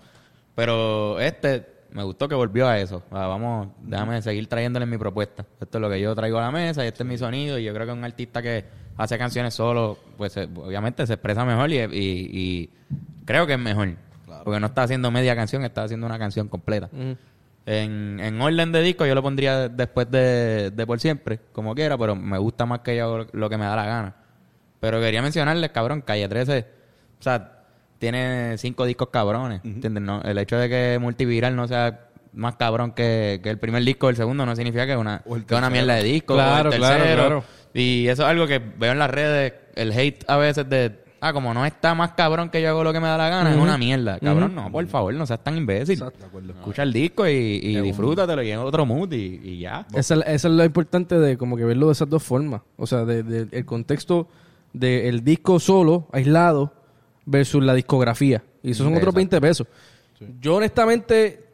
Pero 0.55 1.19
este, 1.19 1.65
me 1.91 2.03
gustó 2.03 2.27
que 2.27 2.35
volvió 2.35 2.67
a 2.67 2.79
eso. 2.79 3.03
Ah, 3.11 3.27
vamos, 3.27 3.67
déjame 3.81 4.21
seguir 4.21 4.47
trayéndole 4.47 4.85
mi 4.85 4.97
propuesta. 4.97 5.45
Esto 5.59 5.77
es 5.77 5.81
lo 5.81 5.89
que 5.89 5.99
yo 5.99 6.13
traigo 6.15 6.37
a 6.37 6.41
la 6.43 6.51
mesa 6.51 6.83
y 6.85 6.87
este 6.87 7.03
es 7.03 7.09
mi 7.09 7.17
sonido. 7.17 7.57
Y 7.59 7.63
yo 7.63 7.73
creo 7.73 7.85
que 7.87 7.91
un 7.93 8.03
artista 8.03 8.41
que 8.41 8.65
hace 8.97 9.17
canciones 9.17 9.53
solo, 9.55 9.97
pues 10.17 10.37
obviamente 10.37 11.05
se 11.07 11.13
expresa 11.13 11.43
mejor 11.43 11.71
y, 11.71 11.79
y- 11.79 11.89
y 11.91 12.69
creo 13.25 13.45
que 13.47 13.53
es 13.53 13.59
mejor. 13.59 13.95
Porque 14.43 14.59
no 14.59 14.67
está 14.67 14.83
haciendo 14.83 15.09
media 15.11 15.35
canción, 15.35 15.63
está 15.63 15.83
haciendo 15.83 16.05
una 16.05 16.19
canción 16.19 16.47
completa. 16.47 16.89
En, 17.65 18.19
en 18.19 18.41
orden 18.41 18.71
de 18.71 18.81
disco 18.81 19.05
yo 19.05 19.15
lo 19.15 19.21
pondría 19.23 19.69
después 19.69 20.11
de, 20.11 20.71
de 20.71 20.85
Por 20.85 20.99
Siempre, 20.99 21.39
como 21.53 21.73
quiera, 21.75 21.97
pero 21.97 22.15
me 22.15 22.37
gusta 22.37 22.65
más 22.65 22.79
que 22.79 22.97
yo 22.97 23.25
lo 23.31 23.49
que 23.49 23.57
me 23.57 23.65
da 23.65 23.75
la 23.75 23.85
gana. 23.85 24.15
Pero 24.79 24.99
quería 24.99 25.21
mencionarles, 25.21 25.71
cabrón, 25.71 26.01
Calle 26.01 26.27
13, 26.27 26.67
o 27.19 27.23
sea, 27.23 27.63
tiene 27.99 28.57
cinco 28.57 28.85
discos 28.85 29.07
cabrones, 29.09 29.61
¿entiendes? 29.63 30.03
No, 30.03 30.21
el 30.23 30.37
hecho 30.37 30.57
de 30.57 30.67
que 30.67 30.99
Multiviral 30.99 31.55
no 31.55 31.69
sea 31.69 32.07
más 32.33 32.55
cabrón 32.55 32.91
que, 32.91 33.39
que 33.41 33.49
el 33.49 33.59
primer 33.59 33.83
disco 33.83 34.07
o 34.07 34.09
el 34.09 34.17
segundo 34.17 34.45
no 34.45 34.55
significa 34.55 34.85
que 34.85 34.91
es 34.93 34.97
una, 34.97 35.21
O 35.25 35.37
el 35.37 35.45
que 35.45 35.53
es 35.53 35.57
una 35.57 35.69
mierda 35.69 35.95
de 35.95 36.03
disco. 36.03 36.33
Claro, 36.33 36.69
o 36.69 36.73
el 36.73 36.79
claro, 36.79 36.97
tercero. 36.97 37.21
claro. 37.21 37.43
Y 37.73 38.07
eso 38.07 38.23
es 38.23 38.27
algo 38.29 38.45
que 38.45 38.59
veo 38.59 38.91
en 38.91 38.99
las 38.99 39.09
redes, 39.09 39.53
el 39.75 39.91
hate 39.93 40.25
a 40.27 40.35
veces 40.35 40.67
de, 40.67 41.02
ah, 41.23 41.33
como 41.33 41.53
no 41.53 41.65
está 41.65 41.95
más 41.95 42.11
cabrón 42.11 42.49
que 42.49 42.61
yo 42.61 42.69
hago 42.69 42.83
lo 42.83 42.91
que 42.93 42.99
me 42.99 43.07
da 43.07 43.17
la 43.17 43.29
gana, 43.29 43.51
es 43.51 43.57
una 43.57 43.77
mierda. 43.77 44.19
Cabrón, 44.19 44.53
no, 44.55 44.71
por 44.71 44.85
favor, 44.87 45.13
no 45.13 45.25
seas 45.25 45.43
tan 45.43 45.57
imbécil. 45.57 46.01
Escucha 46.59 46.83
el 46.83 46.93
disco 46.93 47.27
y, 47.27 47.31
y 47.31 47.81
disfrútatelo 47.81 48.43
y 48.43 48.51
en 48.51 48.59
otro 48.59 48.85
mood 48.85 49.11
y, 49.13 49.39
y 49.43 49.59
ya. 49.59 49.85
Esa, 49.93 50.15
es- 50.15 50.21
esa 50.27 50.47
es 50.47 50.53
lo 50.53 50.63
importante 50.65 51.17
de 51.19 51.37
como 51.37 51.55
que 51.57 51.65
verlo 51.65 51.87
de 51.87 51.93
esas 51.93 52.09
dos 52.09 52.21
formas. 52.23 52.61
O 52.77 52.85
sea, 52.87 53.05
de, 53.05 53.23
de- 53.23 53.47
el 53.57 53.65
contexto 53.65 54.27
del 54.73 55.23
disco 55.23 55.59
solo, 55.59 56.07
aislado, 56.11 56.73
versus 57.25 57.63
la 57.63 57.73
discografía. 57.73 58.43
Y 58.61 58.71
esos 58.71 58.83
son 58.85 58.93
otros 58.93 59.15
Exacto. 59.15 59.39
20 59.39 59.41
pesos. 59.41 59.67
Yo 60.39 60.55
honestamente, 60.55 61.45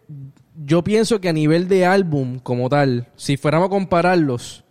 yo 0.65 0.83
pienso 0.83 1.19
que 1.21 1.29
a 1.29 1.33
nivel 1.33 1.67
de 1.67 1.85
álbum 1.85 2.39
como 2.39 2.69
tal, 2.69 3.07
si 3.15 3.37
fuéramos 3.37 3.67
a 3.67 3.69
compararlos, 3.69 4.63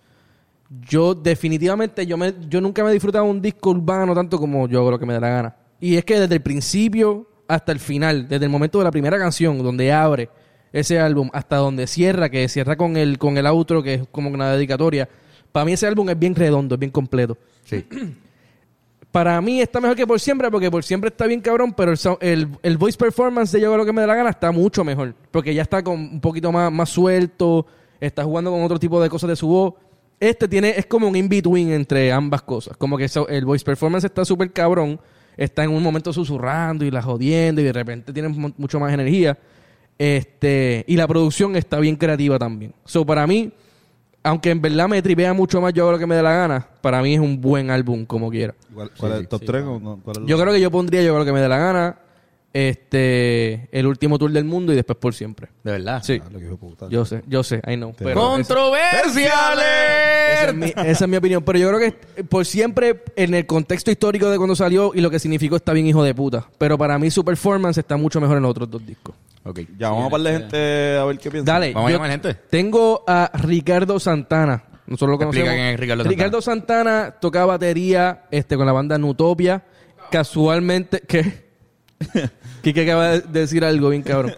yo 0.69 1.15
definitivamente, 1.15 2.07
yo, 2.07 2.17
me, 2.17 2.35
yo 2.49 2.61
nunca 2.61 2.85
me 2.85 2.91
he 2.91 2.93
disfrutado 2.93 3.25
un 3.25 3.41
disco 3.41 3.71
urbano 3.71 4.15
tanto 4.15 4.39
como 4.39 4.69
yo 4.69 4.81
hago 4.81 4.91
lo 4.91 4.99
que 4.99 5.07
me 5.07 5.15
da 5.15 5.21
la 5.21 5.29
gana. 5.29 5.57
Y 5.81 5.97
es 5.97 6.05
que 6.05 6.21
desde 6.21 6.35
el 6.35 6.43
principio 6.43 7.27
hasta 7.47 7.73
el 7.73 7.79
final, 7.79 8.29
desde 8.29 8.45
el 8.45 8.51
momento 8.51 8.79
de 8.79 8.85
la 8.85 8.91
primera 8.91 9.19
canción, 9.19 9.63
donde 9.63 9.93
abre 9.93 10.29
ese 10.73 11.01
álbum, 11.01 11.31
hasta 11.33 11.57
donde 11.57 11.87
cierra, 11.87 12.29
que 12.29 12.47
cierra 12.49 12.77
con 12.77 12.97
el, 12.97 13.19
con 13.19 13.39
el 13.39 13.47
outro, 13.47 13.83
que 13.83 13.95
es 13.95 14.03
como 14.13 14.29
una 14.29 14.53
dedicatoria, 14.53 15.09
para 15.51 15.65
mí 15.65 15.73
ese 15.73 15.87
álbum 15.87 16.11
es 16.11 16.19
bien 16.19 16.35
redondo, 16.35 16.75
es 16.75 16.79
bien 16.79 16.93
completo. 16.93 17.39
Sí. 17.65 17.87
Para 19.11 19.41
mí 19.41 19.63
está 19.63 19.81
mejor 19.81 19.97
que 19.97 20.07
por 20.07 20.21
siempre, 20.21 20.51
porque 20.51 20.71
por 20.71 20.85
siempre 20.85 21.09
está 21.09 21.27
bien 21.27 21.41
cabrón, 21.41 21.73
pero 21.73 21.93
el, 21.93 21.99
el, 22.21 22.49
el 22.63 22.77
voice 22.77 22.99
performance 22.99 23.51
de 23.53 23.61
Yo 23.61 23.69
hago 23.69 23.79
lo 23.79 23.87
que 23.87 23.93
me 23.93 24.03
da 24.03 24.07
la 24.07 24.15
gana 24.15 24.29
está 24.29 24.53
mucho 24.53 24.85
mejor. 24.85 25.15
Porque 25.31 25.55
ya 25.55 25.63
está 25.63 25.83
con 25.83 25.99
un 25.99 26.21
poquito 26.21 26.53
más, 26.53 26.71
más 26.71 26.91
suelto, 26.91 27.67
está 28.01 28.23
jugando 28.23 28.51
con 28.51 28.63
otro 28.63 28.79
tipo 28.79 29.03
de 29.03 29.09
cosas 29.09 29.31
de 29.31 29.37
su 29.37 29.49
voz. 29.49 29.75
Este 30.21 30.49
tiene, 30.49 30.71
es 30.77 30.87
como 30.87 31.07
un 31.09 31.15
in-between 31.17 31.71
entre 31.73 32.11
ambas 32.13 32.43
cosas. 32.43 32.77
Como 32.77 32.97
que 32.99 33.05
eso- 33.05 33.29
el 33.29 33.45
voice 33.45 33.65
performance 33.65 34.05
está 34.05 34.25
súper 34.25 34.53
cabrón, 34.53 35.01
está 35.37 35.63
en 35.65 35.71
un 35.71 35.83
momento 35.83 36.13
susurrando 36.13 36.85
y 36.85 36.91
la 36.91 37.01
jodiendo 37.03 37.61
y 37.61 37.65
de 37.65 37.73
repente 37.73 38.13
tiene 38.13 38.29
mu- 38.29 38.53
mucho 38.57 38.81
más 38.81 38.93
energía. 38.93 39.39
Este, 39.97 40.85
y 40.87 40.97
la 40.97 41.07
producción 41.09 41.57
está 41.57 41.79
bien 41.81 41.97
creativa 41.97 42.39
también. 42.39 42.73
So, 42.85 43.05
para 43.05 43.27
mí, 43.27 43.53
aunque 44.23 44.51
en 44.51 44.61
verdad 44.61 44.89
me 44.89 45.01
tripea 45.03 45.33
mucho 45.35 45.61
más 45.61 45.73
yo 45.73 45.85
hago 45.85 45.93
lo 45.93 45.99
que 45.99 46.07
me 46.07 46.15
dé 46.15 46.23
la 46.23 46.33
gana, 46.33 46.69
para 46.81 47.03
mí 47.03 47.15
es 47.15 47.21
un 47.21 47.41
buen 47.41 47.71
álbum 47.71 48.05
como 48.05 48.31
quiera. 48.31 48.55
¿Cuál, 48.75 48.91
cuál 48.99 49.13
es 49.13 49.19
el 49.19 49.29
top 49.29 49.41
3? 49.41 49.65
Yo 50.27 50.39
creo 50.39 50.53
que 50.53 50.61
yo 50.61 50.71
pondría 50.71 51.03
yo 51.03 51.11
hago 51.11 51.19
lo 51.21 51.25
que 51.25 51.33
me 51.33 51.41
dé 51.41 51.49
la 51.49 51.59
gana, 51.59 51.99
este, 52.53 53.69
el 53.73 53.87
último 53.87 54.19
tour 54.19 54.31
del 54.33 54.45
mundo 54.45 54.73
y 54.73 54.77
después 54.77 54.99
por 54.99 55.15
siempre. 55.15 55.49
De 55.63 55.73
verdad. 55.73 56.03
Sí, 56.03 56.21
yo 56.91 57.05
sé, 57.05 57.23
yo 57.27 57.43
sé, 57.43 57.61
I 57.67 57.77
know. 57.77 57.95
Pero 57.97 58.21
¡Controversiales! 58.21 59.65
esa 60.33 60.49
es 60.49 60.55
mi, 60.55 60.67
esa 60.67 61.05
es 61.05 61.09
mi 61.09 61.17
opinión. 61.17 61.43
Pero 61.45 61.59
yo 61.59 61.69
creo 61.69 61.81
que 61.81 62.25
por 62.25 62.47
siempre, 62.47 63.03
en 63.17 63.35
el 63.35 63.47
contexto 63.47 63.91
histórico 63.91 64.31
de 64.31 64.37
cuando 64.37 64.57
salió 64.57 64.93
y 64.95 65.01
lo 65.01 65.11
que 65.11 65.19
significó, 65.19 65.57
está 65.57 65.73
bien 65.73 65.87
hijo 65.87 66.03
de 66.03 66.15
puta. 66.15 66.47
Pero 66.59 66.77
para 66.79 66.99
mí 66.99 67.11
su 67.11 67.25
performance 67.25 67.79
está 67.79 67.97
mucho 67.97 68.21
mejor 68.21 68.37
en 68.37 68.43
los 68.43 68.51
otros 68.51 68.71
dos 68.71 68.85
discos. 68.87 69.15
Ok. 69.45 69.61
Ya, 69.79 69.91
vamos 69.91 70.13
a 70.13 70.17
hablar 70.17 70.33
de 70.33 70.39
gente 70.41 70.97
a 70.99 71.05
ver 71.05 71.19
qué 71.19 71.31
piensa. 71.31 71.53
Dale, 71.53 71.73
Vamos 71.73 71.91
a 71.91 71.93
llamar 71.93 72.11
gente. 72.11 72.35
tengo 72.51 73.05
a 73.07 73.31
Ricardo 73.35 73.99
Santana. 74.01 74.65
Nosotros 74.87 75.19
lo 75.19 75.25
Explica 75.27 75.45
conocemos. 75.47 75.55
quién 75.55 75.67
es 75.75 75.81
Ricardo 75.81 76.03
Santana. 76.05 76.17
Ricardo 76.17 76.41
Santana 76.43 77.15
toca 77.21 77.45
batería 77.47 78.23
este, 78.31 78.57
con 78.57 78.67
la 78.67 78.73
banda 78.73 78.97
Nutopia. 78.99 79.63
Casualmente, 80.11 81.03
¿qué? 81.07 81.48
Kike 82.63 82.83
acaba 82.83 83.09
de 83.19 83.41
decir 83.41 83.65
algo 83.65 83.91
bien 83.91 84.03
cabrón. 84.03 84.35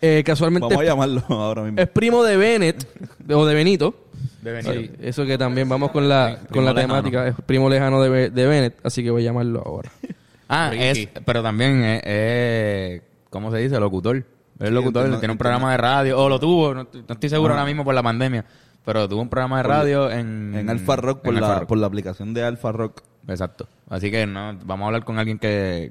Eh, 0.00 0.22
casualmente 0.24 0.66
Vamos 0.68 0.82
a 0.82 0.84
llamarlo 0.84 1.22
ahora 1.28 1.62
mismo. 1.62 1.80
es 1.80 1.88
primo 1.88 2.22
de 2.22 2.36
Bennett, 2.36 2.86
o 3.30 3.46
de 3.46 3.54
Benito. 3.54 3.94
De 4.42 4.52
Benito. 4.52 4.72
Sí, 4.74 4.90
eso 5.00 5.24
que 5.26 5.36
también 5.38 5.68
vamos 5.68 5.90
con 5.90 6.08
la, 6.08 6.38
con 6.52 6.64
la 6.64 6.72
lejano. 6.72 6.94
temática. 6.94 7.28
Es 7.28 7.34
primo 7.46 7.68
lejano 7.68 8.00
de, 8.02 8.30
de 8.30 8.46
Bennett, 8.46 8.76
así 8.84 9.02
que 9.02 9.10
voy 9.10 9.22
a 9.22 9.26
llamarlo 9.26 9.62
ahora. 9.64 9.90
Ah, 10.48 10.70
es, 10.72 11.08
pero 11.24 11.42
también 11.42 11.82
es, 11.82 12.02
es- 12.06 13.02
¿cómo 13.30 13.50
se 13.50 13.58
dice? 13.58 13.80
Locutor. 13.80 14.18
Es 14.60 14.70
locutor, 14.70 15.02
entiendo, 15.02 15.18
tiene 15.18 15.32
un 15.32 15.38
programa 15.38 15.72
de 15.72 15.76
radio, 15.76 16.20
o 16.22 16.28
lo 16.28 16.38
tuvo, 16.38 16.72
no, 16.72 16.84
no 16.84 17.12
estoy 17.14 17.28
seguro 17.28 17.52
ahora 17.54 17.66
mismo 17.66 17.82
por 17.84 17.96
la 17.96 18.02
pandemia, 18.04 18.44
pero 18.84 19.08
tuvo 19.08 19.22
un 19.22 19.28
programa 19.28 19.56
de 19.56 19.62
radio 19.64 20.08
en... 20.08 20.54
en 20.54 20.70
Alfa 20.70 20.94
Rock, 20.94 21.22
por, 21.22 21.34
la, 21.34 21.40
Alfa 21.40 21.58
Rock. 21.58 21.68
por 21.68 21.78
la 21.78 21.88
aplicación 21.88 22.32
de 22.32 22.44
Alfa 22.44 22.70
Rock. 22.70 23.02
Exacto. 23.26 23.66
Así 23.90 24.08
que 24.12 24.24
no, 24.24 24.56
vamos 24.64 24.84
a 24.84 24.86
hablar 24.86 25.04
con 25.04 25.18
alguien 25.18 25.40
que, 25.40 25.90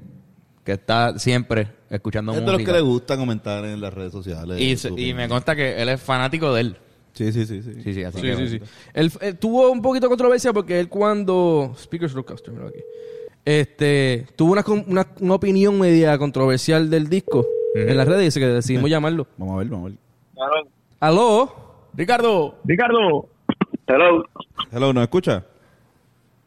que 0.66 0.72
está 0.72 1.18
siempre 1.18 1.68
escuchando 1.88 2.32
Es 2.32 2.40
de 2.40 2.44
los 2.44 2.52
música. 2.54 2.72
que 2.72 2.76
le 2.78 2.82
gusta 2.82 3.16
comentar 3.16 3.64
en 3.64 3.80
las 3.80 3.94
redes 3.94 4.12
sociales. 4.12 4.60
y, 4.60 4.76
se- 4.76 4.90
y 5.00 5.14
me 5.14 5.28
consta 5.28 5.56
que 5.56 5.80
él 5.80 5.88
es 5.88 6.02
fanático 6.02 6.52
de 6.52 6.60
él. 6.60 6.76
Sí, 7.14 7.32
sí, 7.32 7.46
sí. 7.46 7.62
sí. 7.62 7.72
Sí, 7.82 7.94
sí, 7.94 8.02
así 8.04 8.18
Sí, 8.20 8.26
que... 8.26 8.36
sí, 8.36 8.48
sí. 8.48 8.60
Él, 8.92 9.10
él 9.22 9.38
tuvo 9.38 9.70
un 9.70 9.80
poquito 9.80 10.06
de 10.06 10.10
controversia 10.10 10.52
porque 10.52 10.78
él 10.78 10.88
cuando... 10.90 11.72
Speakers 11.78 12.12
Roadcaster, 12.12 12.52
mira 12.52 12.68
aquí. 12.68 12.80
Este, 13.44 14.26
tuvo 14.36 14.52
una, 14.52 14.64
una, 14.86 15.06
una 15.20 15.34
opinión 15.34 15.78
media 15.78 16.18
controversial 16.18 16.90
del 16.90 17.08
disco 17.08 17.46
en 17.76 17.96
las 17.96 18.06
redes 18.08 18.22
y 18.22 18.24
dice 18.26 18.40
que 18.40 18.46
decidimos 18.48 18.90
llamarlo. 18.90 19.26
Vamos 19.38 19.54
a 19.54 19.58
ver, 19.58 19.68
vamos 19.68 19.92
a 19.92 20.50
ver. 20.50 20.66
¿Aló? 21.00 21.88
Ricardo, 21.94 22.58
Ricardo. 22.64 23.28
Hello. 23.86 24.24
Hello, 24.72 24.92
¿nos 24.92 25.04
escucha? 25.04 25.44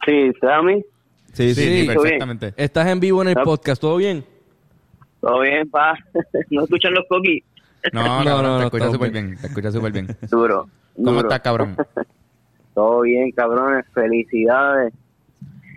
Sí, 0.06 0.30
¿se 0.40 0.46
a 0.46 0.60
mí? 0.62 0.84
Sí, 1.32 1.54
sí, 1.54 1.54
sí. 1.54 1.62
sí, 1.62 1.80
Sí. 1.82 1.86
perfectamente. 1.86 2.54
Estás 2.56 2.86
en 2.88 3.00
vivo 3.00 3.22
en 3.22 3.28
el 3.28 3.34
podcast, 3.36 3.80
¿todo 3.80 3.96
bien? 3.96 4.24
Todo 5.20 5.40
bien, 5.40 5.68
pa. 5.70 5.94
¿No 6.50 6.64
escuchan 6.64 6.94
los 6.94 7.04
coquis? 7.08 7.42
No, 7.92 8.02
No, 8.18 8.24
cabrón, 8.24 8.42
no, 8.42 8.42
te 8.42 8.60
no, 8.60 8.64
escucha 8.66 8.76
estamos 8.84 8.92
súper 8.94 9.10
bien. 9.10 9.26
bien, 9.28 9.40
te 9.40 9.46
escucha 9.46 9.72
súper 9.72 9.92
bien. 9.92 10.06
Duro. 10.30 10.68
¿Cómo 10.96 11.10
duro. 11.12 11.20
estás, 11.22 11.40
cabrón? 11.40 11.76
Todo 12.74 13.00
bien, 13.02 13.30
cabrones. 13.32 13.86
Felicidades. 13.94 14.92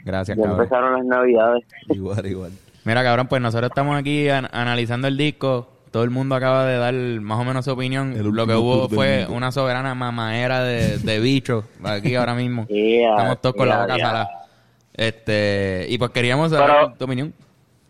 Gracias, 0.04 0.38
Ya 0.38 0.44
cabrón. 0.44 0.60
empezaron 0.62 0.94
las 0.98 1.06
navidades. 1.06 1.64
Igual, 1.90 2.26
igual. 2.26 2.52
Mira, 2.84 3.04
cabrón, 3.04 3.28
pues 3.28 3.42
nosotros 3.42 3.70
estamos 3.70 3.98
aquí 3.98 4.28
an- 4.28 4.50
analizando 4.52 5.08
el 5.08 5.16
disco. 5.16 5.70
Todo 5.92 6.04
el 6.04 6.10
mundo 6.10 6.36
acaba 6.36 6.66
de 6.66 6.78
dar 6.78 6.94
más 7.22 7.40
o 7.40 7.46
menos 7.46 7.64
su 7.64 7.72
opinión. 7.72 8.12
El 8.14 8.24
Lo 8.32 8.46
que 8.48 8.56
hubo 8.56 8.90
fue 8.90 9.26
una 9.30 9.52
soberana 9.54 9.96
mamadera 9.96 10.62
de, 10.64 10.98
de 10.98 11.20
bichos 11.22 11.64
aquí 11.84 12.16
ahora 12.16 12.34
mismo. 12.36 12.66
Yeah, 12.68 13.12
Estamos 13.12 13.42
todos 13.42 13.56
con 13.56 13.70
la 13.70 13.82
boca 13.84 13.96
yeah. 13.96 14.06
salada. 14.08 14.30
Este, 14.94 15.86
y 15.90 15.98
pues 15.98 16.12
queríamos 16.12 16.52
saber 16.52 16.68
Pero- 16.72 16.94
tu 16.98 17.06
opinión. 17.06 17.34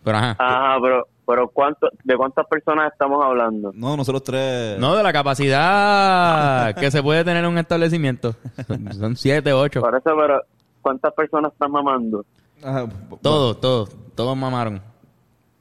Pero 0.04 0.18
ajá. 0.18 0.36
Ajá, 0.40 0.78
pero, 0.82 1.08
pero 1.26 1.48
¿cuánto, 1.50 1.88
¿de 2.04 2.18
cuántas 2.18 2.46
personas 2.48 2.92
estamos 2.92 3.24
hablando? 3.24 3.72
No, 3.74 3.96
nosotros 3.96 4.24
tres. 4.24 4.78
No, 4.80 4.96
de 4.96 5.04
la 5.04 5.14
capacidad 5.14 6.76
que 6.76 6.92
se 6.92 7.02
puede 7.02 7.24
tener 7.24 7.44
en 7.44 7.50
un 7.52 7.58
establecimiento. 7.58 8.36
Son, 8.68 8.94
son 8.94 9.16
siete, 9.16 9.54
ocho. 9.54 9.80
Por 9.82 9.96
eso, 9.96 10.12
pero 10.18 10.42
¿cuántas 10.82 11.14
personas 11.14 11.54
están 11.54 11.72
mamando? 11.72 12.26
Ajá, 12.62 12.86
Todos, 13.22 13.60
todos, 13.62 13.90
todos 14.16 14.36
mamaron. 14.38 14.82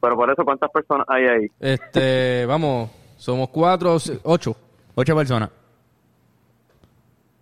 Pero 0.00 0.16
por 0.16 0.30
eso, 0.30 0.44
¿cuántas 0.44 0.70
personas 0.70 1.06
hay 1.08 1.24
ahí? 1.24 1.46
Este, 1.60 2.44
vamos, 2.46 2.90
somos 3.16 3.48
cuatro, 3.50 3.96
ocho. 4.24 4.56
Ocho 4.94 5.16
personas. 5.16 5.48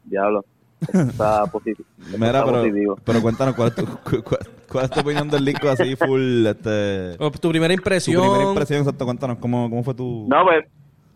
Diablo. 0.05 0.45
Está 0.81 1.47
positivo. 1.47 1.89
Mira, 1.99 2.27
está 2.27 2.45
pero, 2.45 2.59
positivo. 2.59 2.99
pero 3.05 3.23
cuéntanos, 3.23 3.55
¿cuál 3.55 3.69
es, 3.69 3.75
tu, 3.75 3.85
cu- 3.87 4.23
cuál, 4.23 4.41
cuál 4.71 4.85
es 4.87 4.91
tu 4.91 5.01
opinión 5.01 5.29
del 5.29 5.45
disco 5.45 5.69
así 5.69 5.95
full? 5.97 6.47
Este, 6.47 7.17
Oh, 7.19 7.31
Tu 7.31 7.49
primera 7.51 7.73
tu 7.75 7.79
impresión. 7.81 8.23
primera 8.23 8.45
impresión, 8.49 8.81
exacto, 8.81 9.05
cuéntanos, 9.05 9.39
¿cómo, 9.39 9.69
cómo 9.69 9.83
fue 9.85 9.95
tu...? 9.95 10.27
No, 10.29 10.45
pues, 10.45 10.65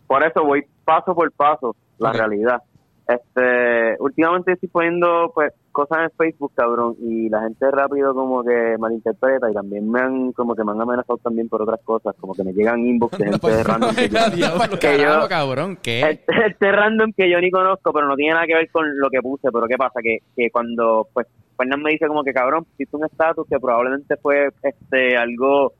por 0.07 0.23
eso 0.23 0.43
voy 0.43 0.63
paso 0.83 1.15
por 1.15 1.31
paso, 1.31 1.75
la 1.97 2.13
realidad. 2.13 2.61
Este, 3.07 3.95
últimamente 3.99 4.51
estoy 4.53 4.69
poniendo, 4.69 5.31
pues, 5.33 5.51
cosas 5.75 5.97
en 6.03 6.11
Facebook, 6.17 6.53
cabrón, 6.55 6.95
y 7.01 7.27
la 7.29 7.41
gente 7.41 7.69
rápido 7.69 8.15
como 8.15 8.43
que 8.43 8.77
malinterpreta 8.79 9.51
y 9.51 9.53
también 9.53 9.91
me 9.91 9.99
han, 9.99 10.31
como 10.31 10.55
que 10.55 10.63
me 10.63 10.71
han 10.71 10.81
amenazado 10.81 11.17
también 11.17 11.49
por 11.49 11.61
otras 11.61 11.81
cosas, 11.83 12.15
como 12.19 12.33
que 12.33 12.43
me 12.45 12.53
llegan 12.53 12.79
inbox 12.85 13.17
de 13.17 13.25
gente 13.31 13.63
random 13.63 13.93
que 13.95 14.07
yo, 14.09 14.29
Diablo, 14.33 14.63
que 14.79 14.97
yo- 14.97 15.03
carajo, 15.03 15.27
cabrón, 15.27 15.77
¿qué? 15.83 15.99
este, 16.09 16.33
este 16.47 16.71
random 16.71 17.11
que 17.15 17.29
yo 17.29 17.39
ni 17.41 17.51
conozco, 17.51 17.91
pero 17.91 18.07
no 18.07 18.15
tiene 18.15 18.33
nada 18.35 18.45
que 18.47 18.55
ver 18.55 18.71
con 18.71 18.85
lo 18.97 19.09
que 19.09 19.21
puse. 19.21 19.49
Pero 19.51 19.67
¿qué 19.67 19.75
pasa? 19.75 19.99
Que, 20.01 20.19
que 20.35 20.49
cuando, 20.49 21.07
pues, 21.13 21.27
Fernan 21.57 21.81
me 21.81 21.91
dice 21.91 22.07
como 22.07 22.23
que, 22.23 22.33
cabrón, 22.33 22.63
pusiste 22.63 22.95
un 22.95 23.05
estatus 23.05 23.45
que 23.49 23.59
probablemente 23.59 24.15
fue 24.17 24.49
este 24.63 25.17
algo 25.17 25.73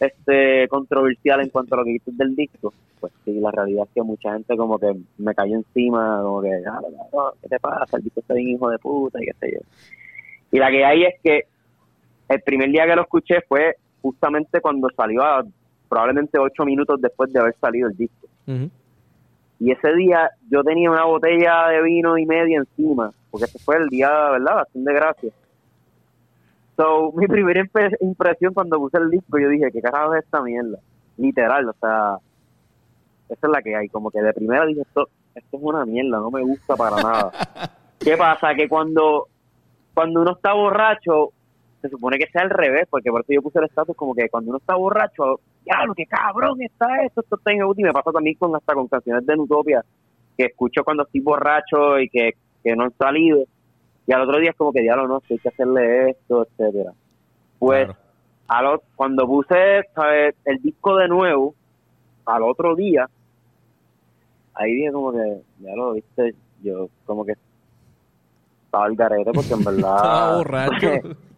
este 0.00 0.68
controversial 0.68 1.40
en 1.40 1.48
cuanto 1.50 1.74
a 1.74 1.78
lo 1.78 1.84
que 1.84 1.92
hiciste 1.92 2.12
del 2.24 2.34
disco. 2.36 2.72
Pues 3.00 3.12
sí, 3.24 3.32
la 3.40 3.50
realidad 3.50 3.84
es 3.86 3.90
que 3.94 4.02
mucha 4.02 4.32
gente 4.32 4.56
como 4.56 4.78
que 4.78 4.92
me 5.18 5.34
cayó 5.34 5.56
encima, 5.56 6.20
como 6.22 6.42
que, 6.42 6.50
ah, 6.66 6.80
cabrón, 7.12 7.32
¿qué 7.42 7.48
te 7.48 7.60
pasa? 7.60 7.96
El 7.96 8.04
disco 8.04 8.20
está 8.20 8.34
bien 8.34 8.48
hijo 8.48 8.68
de 8.70 8.78
puta 8.78 9.18
y 9.22 9.26
qué 9.26 9.32
sé 9.40 9.52
yo. 9.54 9.60
Y 10.52 10.58
la 10.58 10.70
que 10.70 10.84
hay 10.84 11.04
es 11.04 11.14
que 11.22 11.42
el 12.28 12.40
primer 12.42 12.70
día 12.70 12.86
que 12.86 12.96
lo 12.96 13.02
escuché 13.02 13.36
fue 13.48 13.76
justamente 14.02 14.60
cuando 14.60 14.88
salió, 14.96 15.22
a- 15.22 15.44
probablemente 15.88 16.38
ocho 16.38 16.64
minutos 16.64 17.00
después 17.00 17.32
de 17.32 17.38
haber 17.40 17.54
salido 17.60 17.88
el 17.88 17.96
disco. 17.96 18.26
Y 19.60 19.70
ese 19.72 19.94
día 19.94 20.30
yo 20.50 20.62
tenía 20.64 20.90
una 20.90 21.04
botella 21.04 21.68
de 21.68 21.82
vino 21.82 22.18
y 22.18 22.26
media 22.26 22.58
encima, 22.58 23.10
porque 23.30 23.44
ese 23.46 23.58
fue 23.58 23.76
el 23.76 23.88
día, 23.88 24.10
¿verdad? 24.30 24.60
Acción 24.60 24.84
de 24.84 24.92
gracias. 24.94 25.32
So, 26.76 27.12
mi 27.12 27.26
primera 27.26 27.64
impresión 28.00 28.52
cuando 28.52 28.78
puse 28.78 28.98
el 28.98 29.10
disco, 29.10 29.38
yo 29.38 29.48
dije, 29.48 29.70
¿qué 29.72 29.80
carajo 29.80 30.14
es 30.14 30.24
esta 30.24 30.42
mierda? 30.42 30.78
Literal, 31.16 31.68
o 31.68 31.74
sea, 31.80 32.18
esa 33.28 33.46
es 33.46 33.50
la 33.50 33.62
que 33.62 33.74
hay. 33.74 33.88
Como 33.88 34.10
que 34.10 34.20
de 34.20 34.32
primera 34.34 34.66
dije, 34.66 34.82
esto, 34.82 35.08
esto 35.34 35.56
es 35.56 35.62
una 35.62 35.86
mierda, 35.86 36.18
no 36.18 36.30
me 36.30 36.42
gusta 36.42 36.76
para 36.76 36.96
nada. 36.96 37.32
¿Qué 37.98 38.16
pasa? 38.16 38.54
Que 38.54 38.68
cuando, 38.68 39.28
cuando 39.94 40.20
uno 40.20 40.32
está 40.32 40.52
borracho, 40.52 41.30
se 41.80 41.88
supone 41.88 42.18
que 42.18 42.26
sea 42.26 42.42
al 42.42 42.50
revés, 42.50 42.86
porque 42.90 43.10
por 43.10 43.22
eso 43.22 43.32
yo 43.32 43.42
puse 43.42 43.58
el 43.58 43.66
estatus 43.66 43.96
como 43.96 44.14
que 44.14 44.28
cuando 44.28 44.50
uno 44.50 44.58
está 44.58 44.74
borracho, 44.74 45.40
ya 45.64 45.84
lo 45.86 45.94
que 45.94 46.04
cabrón 46.04 46.60
está 46.60 47.02
esto, 47.04 47.22
esto 47.22 47.36
está 47.36 47.54
inútil. 47.54 47.84
Y 47.84 47.88
me 47.88 47.92
pasa 47.92 48.12
también 48.12 48.36
con 48.36 48.54
hasta 48.54 48.74
con 48.74 48.86
canciones 48.86 49.24
de 49.24 49.36
Nutopia 49.36 49.82
que 50.36 50.46
escucho 50.46 50.84
cuando 50.84 51.04
estoy 51.04 51.20
borracho 51.20 51.98
y 51.98 52.08
que, 52.08 52.34
que 52.62 52.76
no 52.76 52.84
han 52.84 52.96
salido. 52.98 53.44
Y 54.06 54.12
al 54.12 54.22
otro 54.22 54.38
día 54.38 54.50
es 54.50 54.56
como 54.56 54.72
que 54.72 54.82
diablo, 54.82 55.08
no, 55.08 55.22
hay 55.28 55.38
que 55.38 55.48
hacerle 55.48 56.10
esto, 56.10 56.46
etcétera. 56.46 56.92
Pues 57.58 57.86
Claro. 57.86 57.98
a 58.48 58.62
lo- 58.62 58.82
cuando 58.94 59.26
puse 59.26 59.82
¿sabes? 59.94 60.34
el 60.44 60.58
disco 60.62 60.96
de 60.96 61.08
nuevo, 61.08 61.54
al 62.26 62.42
otro 62.42 62.74
día, 62.76 63.08
ahí 64.54 64.72
dije 64.74 64.92
como 64.92 65.12
que, 65.12 65.42
ya 65.60 65.74
lo 65.74 65.92
viste, 65.92 66.34
yo 66.62 66.88
como 67.04 67.24
que 67.24 67.34
estaba 68.66 68.84
al 68.86 68.96
garete 68.96 69.32
porque 69.32 69.54
en 69.54 69.64
verdad 69.64 69.96
Estaba 69.96 70.36
borracho. 70.36 70.90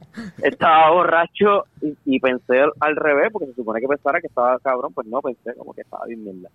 estaba 0.43 0.91
borracho 0.91 1.65
y, 1.81 1.97
y 2.05 2.21
pensé 2.21 2.61
al, 2.61 2.73
al 2.81 2.97
revés, 2.97 3.29
porque 3.33 3.47
se 3.49 3.55
supone 3.55 3.81
que 3.81 3.89
pensara 3.89 4.21
que 4.21 4.27
estaba 4.27 4.59
cabrón, 4.61 4.93
pues 4.95 5.07
no, 5.07 5.21
pensé 5.21 5.55
como 5.57 5.73
que 5.73 5.83
estaba 5.83 6.05
bien 6.07 6.23
mierda. 6.25 6.49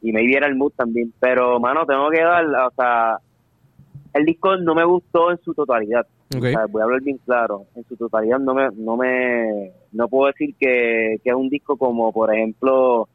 Y 0.00 0.12
me 0.12 0.22
viera 0.22 0.46
el 0.48 0.56
mood 0.56 0.72
también. 0.76 1.12
Pero, 1.20 1.60
mano, 1.60 1.86
tengo 1.86 2.10
que 2.10 2.20
dar, 2.22 2.44
o 2.44 2.70
sea, 2.74 3.18
el 4.14 4.24
disco 4.24 4.56
no 4.56 4.74
me 4.74 4.84
gustó 4.84 5.30
en 5.30 5.38
su 5.42 5.54
totalidad. 5.54 6.06
Ok. 6.34 6.44
O 6.44 6.48
sea, 6.48 6.66
voy 6.66 6.80
a 6.80 6.84
hablar 6.84 7.02
bien 7.02 7.18
claro. 7.24 7.66
En 7.74 7.84
su 7.84 7.96
totalidad 7.96 8.38
no 8.38 8.54
me, 8.54 8.68
no 8.74 8.96
me, 8.96 9.72
no 9.92 10.08
puedo 10.08 10.26
decir 10.26 10.54
que, 10.58 11.16
que 11.22 11.30
es 11.30 11.36
un 11.36 11.48
disco 11.48 11.76
como, 11.76 12.12
por 12.12 12.34
ejemplo, 12.34 13.08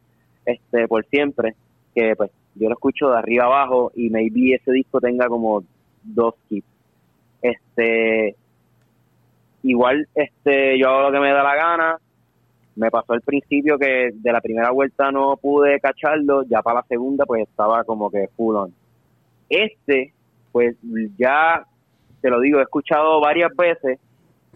este, 0.45 0.88
por 0.88 1.05
siempre, 1.05 1.55
que 1.93 2.15
pues 2.15 2.31
yo 2.55 2.69
lo 2.69 2.73
escucho 2.73 3.10
de 3.10 3.17
arriba 3.17 3.45
abajo 3.45 3.91
y 3.95 4.10
maybe 4.10 4.55
ese 4.55 4.71
disco 4.71 4.99
tenga 4.99 5.27
como 5.27 5.63
dos 6.03 6.36
kits. 6.47 6.67
Este, 7.41 8.36
igual, 9.63 10.07
este, 10.15 10.79
yo 10.79 10.89
hago 10.89 11.01
lo 11.03 11.12
que 11.12 11.19
me 11.19 11.31
da 11.31 11.43
la 11.43 11.55
gana. 11.55 11.97
Me 12.75 12.91
pasó 12.91 13.13
al 13.13 13.21
principio 13.21 13.77
que 13.77 14.12
de 14.13 14.31
la 14.31 14.41
primera 14.41 14.71
vuelta 14.71 15.12
no 15.12 15.36
pude 15.38 15.79
cacharlo, 15.79 16.43
ya 16.43 16.62
para 16.62 16.81
la 16.81 16.88
segunda 16.88 17.25
pues 17.25 17.47
estaba 17.47 17.83
como 17.83 18.10
que 18.12 18.29
full 18.36 18.55
on. 18.55 18.73
Este, 19.49 20.13
pues 20.51 20.75
ya 21.17 21.65
te 22.21 22.29
lo 22.29 22.39
digo, 22.39 22.60
he 22.60 22.63
escuchado 22.63 23.19
varias 23.21 23.55
veces, 23.55 23.99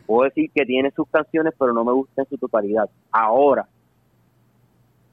puedo 0.06 0.24
decir 0.24 0.50
que 0.54 0.66
tiene 0.66 0.92
sus 0.92 1.08
canciones, 1.10 1.54
pero 1.58 1.74
no 1.74 1.84
me 1.84 1.94
gusta 1.94 2.24
en 2.24 2.30
su 2.30 2.38
totalidad. 2.38 2.90
Ahora, 3.12 3.68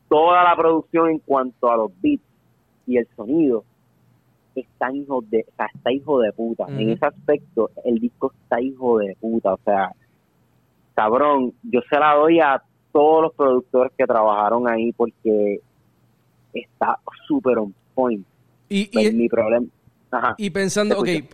toda 0.08 0.42
la 0.42 0.56
producción 0.56 1.10
en 1.10 1.18
cuanto 1.18 1.70
a 1.70 1.76
los 1.76 1.92
beats 2.00 2.22
y 2.86 2.96
el 2.96 3.06
sonido 3.14 3.64
está 4.54 4.92
hijo 4.92 5.22
de, 5.28 5.44
o 5.48 5.56
sea, 5.56 5.66
está 5.72 5.92
hijo 5.92 6.20
de 6.20 6.32
puta. 6.32 6.66
En 6.68 6.90
ese 6.90 7.06
aspecto, 7.06 7.70
el 7.84 7.98
disco 7.98 8.32
está 8.42 8.60
hijo 8.60 8.98
de 8.98 9.16
puta. 9.20 9.54
O 9.54 9.60
sea, 9.64 9.92
cabrón, 10.94 11.52
yo 11.62 11.80
se 11.88 11.98
la 11.98 12.14
doy 12.14 12.40
a 12.40 12.62
todos 12.92 13.22
los 13.22 13.34
productores 13.34 13.92
que 13.96 14.06
trabajaron 14.06 14.68
ahí 14.68 14.92
porque 14.92 15.60
está 16.52 16.98
súper 17.26 17.58
on 17.58 17.74
point. 17.94 18.26
Y, 18.68 18.86
Pues, 18.86 19.12
y, 19.12 19.16
mi 19.16 19.28
problema. 19.28 19.66
Ajá. 20.10 20.34
y 20.38 20.50
pensando, 20.50 20.98
ok, 20.98 21.08
y 21.08 21.24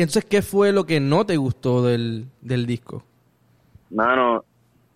entonces, 0.00 0.24
¿qué 0.24 0.42
fue 0.42 0.72
lo 0.72 0.84
que 0.84 0.98
no 1.00 1.24
te 1.24 1.36
gustó 1.36 1.84
del, 1.84 2.26
del 2.40 2.66
disco? 2.66 3.04
Mano, 3.90 4.44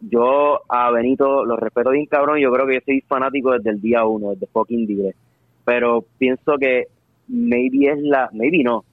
yo 0.00 0.60
a 0.68 0.90
Benito 0.90 1.44
lo 1.44 1.56
respeto 1.56 1.90
bien 1.90 2.06
cabrón. 2.06 2.38
Yo 2.40 2.50
creo 2.52 2.66
que 2.66 2.74
yo 2.74 2.80
soy 2.84 3.00
fanático 3.02 3.52
desde 3.52 3.70
el 3.70 3.80
día 3.80 4.04
uno, 4.04 4.30
desde 4.30 4.46
fucking 4.48 4.86
Digre. 4.86 5.14
Pero 5.64 6.04
pienso 6.18 6.56
que 6.58 6.86
maybe 7.28 7.92
es 7.92 7.98
la, 8.00 8.28
maybe 8.32 8.62
no. 8.64 8.84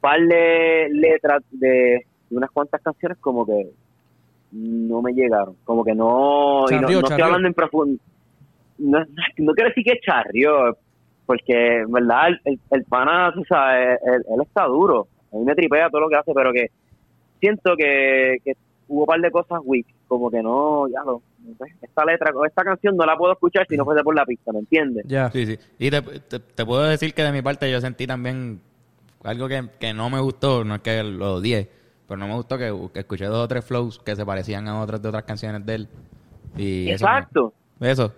Par 0.00 0.20
de 0.20 0.88
letras 0.90 1.42
de, 1.50 2.06
de 2.30 2.36
unas 2.36 2.50
cuantas 2.50 2.80
canciones 2.82 3.18
como 3.18 3.44
que 3.46 3.70
no 4.52 5.02
me 5.02 5.12
llegaron. 5.12 5.56
Como 5.64 5.84
que 5.84 5.94
no, 5.94 6.64
y 6.70 6.74
no, 6.74 6.80
Charrió, 6.80 6.88
no 6.88 6.98
estoy 6.98 7.08
charrió. 7.10 7.24
hablando 7.26 7.48
en 7.48 7.54
profundo. 7.54 8.02
No, 8.78 8.98
no 9.38 9.52
quiero 9.52 9.68
decir 9.70 9.84
que 9.84 10.00
charrió, 10.00 10.76
porque 11.26 11.78
en 11.80 11.90
verdad 11.92 12.28
el, 12.28 12.40
el, 12.44 12.60
el 12.70 12.84
pana, 12.84 13.32
tú 13.34 13.42
sabes, 13.48 13.98
él, 14.06 14.24
él 14.34 14.40
está 14.42 14.64
duro. 14.66 15.08
A 15.32 15.36
mí 15.36 15.44
me 15.44 15.54
tripea 15.54 15.88
todo 15.90 16.02
lo 16.02 16.08
que 16.08 16.16
hace, 16.16 16.32
pero 16.34 16.52
que 16.52 16.70
siento 17.40 17.74
que, 17.76 18.36
que 18.44 18.52
hubo 18.88 19.00
un 19.00 19.06
par 19.06 19.20
de 19.20 19.30
cosas 19.30 19.60
weak, 19.64 19.86
como 20.06 20.30
que 20.30 20.42
no, 20.42 20.86
ya 20.88 21.02
lo, 21.04 21.22
no 21.40 21.54
sé, 21.56 21.72
esta 21.82 22.04
letra, 22.04 22.30
esta 22.46 22.62
canción 22.64 22.96
no 22.96 23.04
la 23.04 23.16
puedo 23.16 23.32
escuchar 23.32 23.66
si 23.68 23.76
no 23.76 23.84
fuese 23.84 24.02
por 24.02 24.14
la 24.14 24.24
pista, 24.24 24.52
¿me 24.52 24.60
entiendes? 24.60 25.04
Ya. 25.08 25.30
Sí, 25.30 25.46
sí. 25.46 25.58
Y 25.78 25.90
te, 25.90 26.02
te- 26.02 26.38
te 26.40 26.64
puedo 26.66 26.82
decir 26.84 27.14
que 27.14 27.22
de 27.22 27.32
mi 27.32 27.42
parte 27.42 27.70
yo 27.70 27.80
sentí 27.80 28.06
también 28.06 28.60
algo 29.22 29.48
que, 29.48 29.62
que 29.80 29.92
no 29.94 30.10
me 30.10 30.20
gustó, 30.20 30.64
no 30.64 30.74
es 30.76 30.80
que 30.82 31.02
lo 31.02 31.34
odié, 31.36 31.68
pero 32.06 32.18
no 32.18 32.28
me 32.28 32.34
gustó 32.34 32.58
que, 32.58 32.72
que 32.92 33.00
escuché 33.00 33.24
dos 33.24 33.44
o 33.44 33.48
tres 33.48 33.64
flows 33.64 33.98
que 33.98 34.14
se 34.14 34.24
parecían 34.26 34.68
a 34.68 34.80
otras 34.82 35.00
de 35.00 35.08
otras 35.08 35.24
canciones 35.24 35.64
de 35.64 35.74
él. 35.74 35.88
Y 36.56 36.90
eso 36.90 37.06
me- 37.06 37.12
Exacto, 37.12 37.54
Eso. 37.80 38.12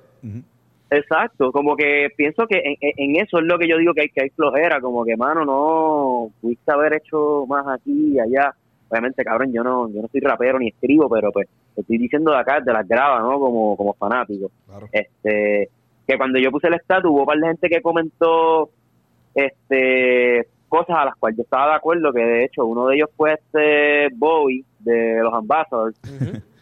Exacto, 0.90 1.52
como 1.52 1.76
que 1.76 2.08
pienso 2.16 2.46
que 2.46 2.58
en, 2.58 2.76
en 2.80 3.16
eso 3.16 3.38
es 3.38 3.44
lo 3.44 3.58
que 3.58 3.68
yo 3.68 3.78
digo 3.78 3.94
que 3.94 4.02
hay 4.02 4.08
que 4.08 4.22
hay 4.22 4.30
flojera, 4.30 4.80
como 4.80 5.04
que 5.04 5.16
mano 5.16 5.44
no 5.44 6.30
pudiste 6.40 6.72
haber 6.72 6.94
hecho 6.94 7.44
más 7.46 7.66
aquí 7.68 8.14
y 8.14 8.18
allá. 8.18 8.54
Obviamente, 8.88 9.24
cabrón, 9.24 9.52
yo 9.52 9.64
no, 9.64 9.88
yo 9.88 10.00
no 10.00 10.08
soy 10.08 10.20
rapero 10.20 10.60
ni 10.60 10.68
escribo, 10.68 11.08
pero 11.08 11.32
pues 11.32 11.48
estoy 11.74 11.98
diciendo 11.98 12.30
de 12.30 12.38
acá, 12.38 12.60
de 12.60 12.72
las 12.72 12.86
grabas, 12.86 13.20
¿no? 13.20 13.40
Como, 13.40 13.76
como 13.76 13.94
fanático. 13.94 14.50
Claro. 14.66 14.88
este 14.92 15.70
que 16.06 16.16
cuando 16.16 16.38
yo 16.38 16.52
puse 16.52 16.68
el 16.68 16.74
estatus 16.74 17.10
hubo 17.10 17.20
un 17.20 17.26
par 17.26 17.38
de 17.38 17.48
gente 17.48 17.68
que 17.68 17.82
comentó 17.82 18.70
este 19.34 20.46
cosas 20.68 20.96
a 20.98 21.04
las 21.06 21.16
cuales 21.16 21.36
yo 21.36 21.42
estaba 21.42 21.70
de 21.70 21.76
acuerdo 21.76 22.12
que 22.12 22.20
de 22.20 22.44
hecho 22.44 22.64
uno 22.64 22.86
de 22.86 22.96
ellos 22.96 23.10
fue 23.16 23.34
este 23.34 24.14
Bowie 24.14 24.64
de 24.80 25.20
los 25.20 25.34
Ambassadors 25.34 25.98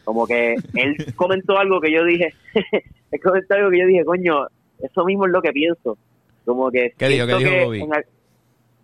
como 0.04 0.26
que 0.26 0.54
él 0.74 0.96
comentó 1.16 1.58
algo 1.58 1.80
que 1.80 1.92
yo 1.92 2.04
dije 2.04 2.34
él 3.10 3.20
comentó 3.22 3.54
algo 3.54 3.70
que 3.70 3.80
yo 3.80 3.86
dije 3.86 4.04
coño 4.04 4.46
eso 4.80 5.04
mismo 5.04 5.26
es 5.26 5.32
lo 5.32 5.42
que 5.42 5.52
pienso 5.52 5.96
como 6.44 6.70
que 6.70 6.92
¿Qué 6.96 7.08
dijo? 7.08 7.26
¿Qué 7.26 7.34
dijo 7.36 7.50
que 7.50 7.64
Bobby? 7.64 7.80
en 7.80 7.90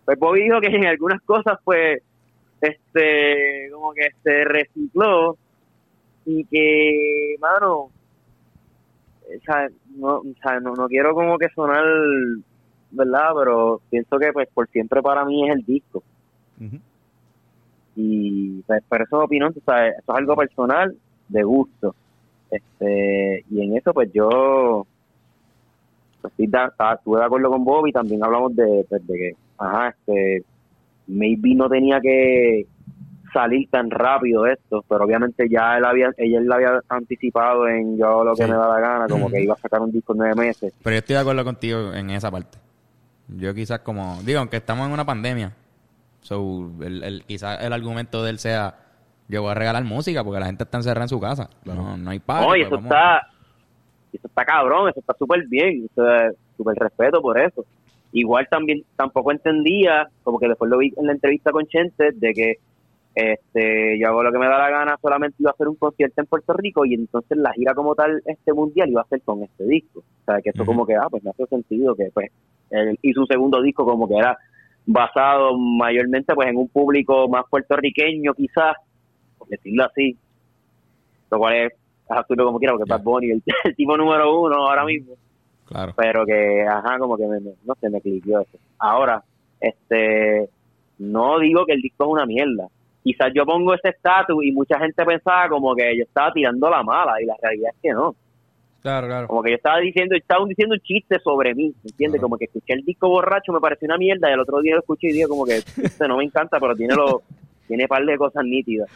pues 0.04 0.18
Bobby 0.18 0.42
dijo 0.42 0.60
que 0.60 0.68
en 0.68 0.86
algunas 0.86 1.20
cosas 1.22 1.58
pues 1.64 2.02
este 2.60 3.70
como 3.72 3.92
que 3.92 4.08
se 4.22 4.44
recicló 4.44 5.36
y 6.26 6.44
que 6.44 7.36
mano 7.40 7.90
o 9.36 9.40
sea, 9.44 9.68
no, 9.96 10.18
o 10.18 10.34
sea, 10.42 10.60
no, 10.60 10.74
no 10.74 10.88
quiero 10.88 11.14
como 11.14 11.38
que 11.38 11.48
sonar, 11.54 11.84
¿verdad? 12.90 13.30
Pero 13.38 13.80
pienso 13.90 14.18
que 14.18 14.32
pues 14.32 14.48
por 14.52 14.68
siempre 14.68 15.02
para 15.02 15.24
mí 15.24 15.48
es 15.48 15.56
el 15.56 15.64
disco. 15.64 16.02
Ujú. 16.60 16.78
Y 17.96 18.62
pues, 18.62 18.82
pero 18.88 19.04
eso 19.04 19.18
es 19.18 19.24
opinión, 19.24 19.52
tú 19.52 19.60
sabes, 19.64 19.94
eso 19.98 20.12
es 20.12 20.18
algo 20.18 20.36
personal, 20.36 20.96
de 21.30 21.42
gusto. 21.42 21.94
Este, 22.50 23.44
y 23.50 23.62
en 23.62 23.76
eso, 23.76 23.92
pues 23.94 24.10
yo 24.12 24.86
pues, 26.20 26.34
sí, 26.36 26.46
da- 26.46 26.66
estaba- 26.66 26.94
estuve 26.94 27.18
de 27.20 27.24
acuerdo 27.26 27.50
con 27.50 27.64
Bob 27.64 27.86
y 27.86 27.92
también 27.92 28.22
hablamos 28.22 28.54
de, 28.54 28.84
pues, 28.88 29.06
de 29.06 29.14
que, 29.14 29.32
ajá, 29.58 29.88
este, 29.88 30.42
maybe 31.06 31.54
no 31.54 31.68
tenía 31.68 32.00
que 32.00 32.66
salir 33.32 33.68
tan 33.70 33.88
rápido 33.90 34.44
esto, 34.46 34.84
pero 34.88 35.04
obviamente 35.04 35.48
ya 35.48 35.78
él 35.78 35.84
había, 35.84 36.10
ella 36.18 36.38
él 36.40 36.50
había 36.52 36.80
anticipado 36.88 37.68
en 37.68 37.96
yo 37.96 38.06
hago 38.08 38.24
lo 38.24 38.34
que 38.34 38.44
Sí. 38.44 38.50
me 38.50 38.56
da 38.56 38.68
la 38.68 38.80
gana, 38.80 39.06
como 39.08 39.30
que 39.30 39.42
iba 39.42 39.54
a 39.54 39.58
sacar 39.58 39.80
un 39.80 39.92
disco 39.92 40.12
en 40.14 40.18
nueve 40.18 40.34
meses. 40.34 40.74
Pero 40.82 40.94
yo 40.94 40.98
estoy 40.98 41.14
de 41.14 41.20
acuerdo 41.20 41.44
contigo 41.44 41.94
en 41.94 42.10
esa 42.10 42.30
parte. 42.30 42.58
Yo 43.28 43.54
quizás 43.54 43.78
como... 43.80 44.18
Digo, 44.24 44.40
aunque 44.40 44.56
estamos 44.56 44.86
en 44.88 44.92
una 44.92 45.04
pandemia. 45.06 45.52
So, 46.22 46.70
el, 46.82 47.02
el- 47.04 47.24
quizás 47.24 47.62
el 47.62 47.72
argumento 47.72 48.22
de 48.24 48.30
él 48.30 48.38
sea... 48.40 48.74
Yo 49.30 49.42
voy 49.42 49.52
a 49.52 49.54
regalar 49.54 49.84
música 49.84 50.24
porque 50.24 50.40
la 50.40 50.46
gente 50.46 50.64
está 50.64 50.78
encerrada 50.78 51.04
en 51.04 51.08
su 51.08 51.20
casa. 51.20 51.48
No, 51.64 51.96
no 51.96 52.10
hay 52.10 52.18
pago. 52.18 52.48
No, 52.48 52.56
y 52.56 52.62
eso 52.62 52.76
está, 52.76 53.28
eso 54.12 54.26
está 54.26 54.44
cabrón, 54.44 54.88
eso 54.88 54.98
está 54.98 55.14
súper 55.14 55.46
bien, 55.46 55.88
súper 55.94 56.76
respeto 56.76 57.22
por 57.22 57.38
eso. 57.40 57.64
Igual 58.12 58.48
también 58.50 58.82
tampoco 58.96 59.30
entendía, 59.30 60.08
como 60.24 60.40
que 60.40 60.48
después 60.48 60.68
lo 60.68 60.78
vi 60.78 60.92
en 60.96 61.06
la 61.06 61.12
entrevista 61.12 61.52
con 61.52 61.66
Chente, 61.66 62.10
de 62.12 62.34
que 62.34 62.54
este 63.14 63.98
yo 64.00 64.08
hago 64.08 64.22
lo 64.22 64.32
que 64.32 64.38
me 64.38 64.46
da 64.46 64.58
la 64.58 64.70
gana, 64.70 64.96
solamente 65.00 65.36
iba 65.38 65.50
a 65.50 65.54
hacer 65.54 65.68
un 65.68 65.76
concierto 65.76 66.20
en 66.20 66.26
Puerto 66.26 66.52
Rico 66.54 66.84
y 66.84 66.94
entonces 66.94 67.38
la 67.38 67.52
gira 67.52 67.74
como 67.74 67.94
tal 67.94 68.22
este 68.24 68.52
mundial 68.52 68.88
iba 68.88 69.02
a 69.02 69.08
ser 69.08 69.20
con 69.22 69.42
este 69.44 69.64
disco. 69.64 70.00
O 70.00 70.24
sea, 70.24 70.40
que 70.40 70.50
eso 70.50 70.64
como 70.64 70.84
que, 70.84 70.96
ah, 70.96 71.06
pues 71.08 71.22
me 71.22 71.30
hace 71.30 71.46
sentido 71.46 71.94
que 71.94 72.10
pues 72.12 72.30
él 72.70 72.98
hizo 73.02 73.20
un 73.20 73.26
segundo 73.28 73.62
disco 73.62 73.84
como 73.84 74.08
que 74.08 74.16
era 74.16 74.36
basado 74.86 75.56
mayormente 75.56 76.34
pues 76.34 76.48
en 76.48 76.56
un 76.56 76.68
público 76.68 77.28
más 77.28 77.44
puertorriqueño 77.48 78.34
quizás, 78.34 78.76
por 79.40 79.48
decirlo 79.48 79.84
así, 79.84 80.16
lo 81.30 81.38
cual 81.38 81.54
es 81.56 81.72
absurdo 82.08 82.44
como 82.44 82.58
quiera 82.58 82.74
porque 82.74 82.88
Ya. 82.88 82.96
Bad 82.96 83.02
Bunny 83.04 83.30
el, 83.30 83.42
el 83.64 83.74
tipo 83.76 83.96
número 83.96 84.40
uno 84.40 84.54
ahora 84.68 84.84
mismo 84.84 85.14
Claro. 85.66 85.92
pero 85.96 86.24
que 86.26 86.66
ajá 86.68 86.98
como 86.98 87.16
que 87.16 87.26
me, 87.26 87.38
me- 87.40 87.54
no 87.64 87.74
sé 87.80 87.88
me 87.90 88.00
cliqueó 88.00 88.40
eso 88.40 88.58
ahora 88.78 89.22
este 89.60 90.48
no 90.98 91.38
digo 91.38 91.64
que 91.64 91.72
el 91.74 91.80
disco 91.80 92.04
es 92.04 92.10
una 92.10 92.26
mierda 92.26 92.66
quizás 93.04 93.30
yo 93.32 93.46
pongo 93.46 93.72
ese 93.74 93.90
estatus 93.90 94.42
y 94.44 94.50
mucha 94.50 94.78
gente 94.80 95.04
pensaba 95.04 95.48
como 95.48 95.74
que 95.76 95.96
yo 95.96 96.02
estaba 96.02 96.32
tirando 96.32 96.68
la 96.68 96.82
mala 96.82 97.22
y 97.22 97.26
la 97.26 97.36
realidad 97.40 97.70
es 97.74 97.80
que 97.82 97.90
no 97.92 98.14
Claro, 98.82 99.06
claro. 99.06 99.28
como 99.28 99.42
que 99.42 99.50
yo 99.50 99.56
estaba 99.56 99.78
diciendo 99.78 100.16
estaba 100.16 100.44
diciendo 100.46 100.74
un 100.74 100.80
chiste 100.80 101.20
sobre 101.20 101.54
mí 101.54 101.68
¿me 101.84 101.90
entiendes? 101.90 102.18
Claro. 102.18 102.22
como 102.22 102.36
que 102.38 102.46
escuché 102.46 102.72
el 102.72 102.84
disco 102.84 103.08
borracho 103.08 103.52
me 103.52 103.60
pareció 103.60 103.86
una 103.86 103.98
mierda 103.98 104.28
y 104.28 104.32
el 104.32 104.40
otro 104.40 104.60
día 104.60 104.74
lo 104.74 104.80
escuché 104.80 105.08
y 105.10 105.12
dije 105.12 105.28
como 105.28 105.44
que 105.44 105.58
este 105.58 106.08
no 106.08 106.16
me 106.16 106.24
encanta 106.24 106.58
pero 106.58 106.74
tiene 106.74 106.94
lo 106.96 107.22
tiene 107.68 107.86
par 107.86 108.04
de 108.04 108.16
cosas 108.16 108.42
nítidas 108.44 108.88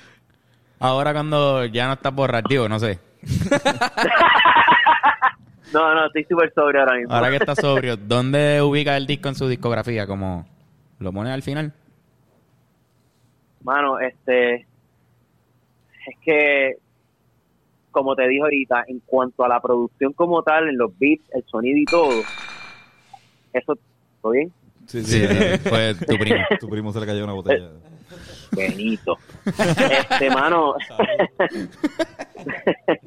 Ahora 0.84 1.14
cuando 1.14 1.64
ya 1.64 1.86
no 1.86 1.94
estás 1.94 2.14
borracho, 2.14 2.48
digo, 2.50 2.68
no 2.68 2.78
sé. 2.78 2.98
no 5.72 5.94
no 5.94 6.06
estoy 6.08 6.24
súper 6.24 6.52
sobre 6.52 6.78
ahora 6.78 6.96
mismo 6.96 7.14
Ahora 7.14 7.30
que 7.30 7.36
estás 7.36 7.58
sobrio, 7.58 7.96
¿dónde 7.96 8.60
ubica 8.60 8.94
el 8.94 9.06
disco 9.06 9.30
en 9.30 9.34
su 9.34 9.48
discografía? 9.48 10.06
Como 10.06 10.46
lo 10.98 11.10
pones 11.10 11.32
al 11.32 11.40
final. 11.40 11.72
Mano, 13.62 13.98
este. 13.98 14.66
Es 16.06 16.16
que, 16.22 16.76
como 17.90 18.14
te 18.14 18.28
dije 18.28 18.42
ahorita, 18.42 18.84
en 18.86 19.00
cuanto 19.06 19.42
a 19.42 19.48
la 19.48 19.62
producción 19.62 20.12
como 20.12 20.42
tal, 20.42 20.68
en 20.68 20.76
los 20.76 20.90
beats, 20.98 21.24
el 21.32 21.44
sonido 21.46 21.78
y 21.78 21.86
todo, 21.86 22.10
eso. 23.54 23.78
¿Todo 24.20 24.32
bien? 24.32 24.52
Sí, 24.84 25.02
Sí, 25.02 25.26
fue 25.66 25.94
tu 25.94 26.18
primo. 26.18 26.44
Tu 26.60 26.68
primo 26.68 26.92
se 26.92 27.00
le 27.00 27.06
cayó 27.06 27.24
una 27.24 27.32
botella. 27.32 27.70
Benito. 28.56 29.18
Este, 29.46 30.30
mano. 30.30 30.74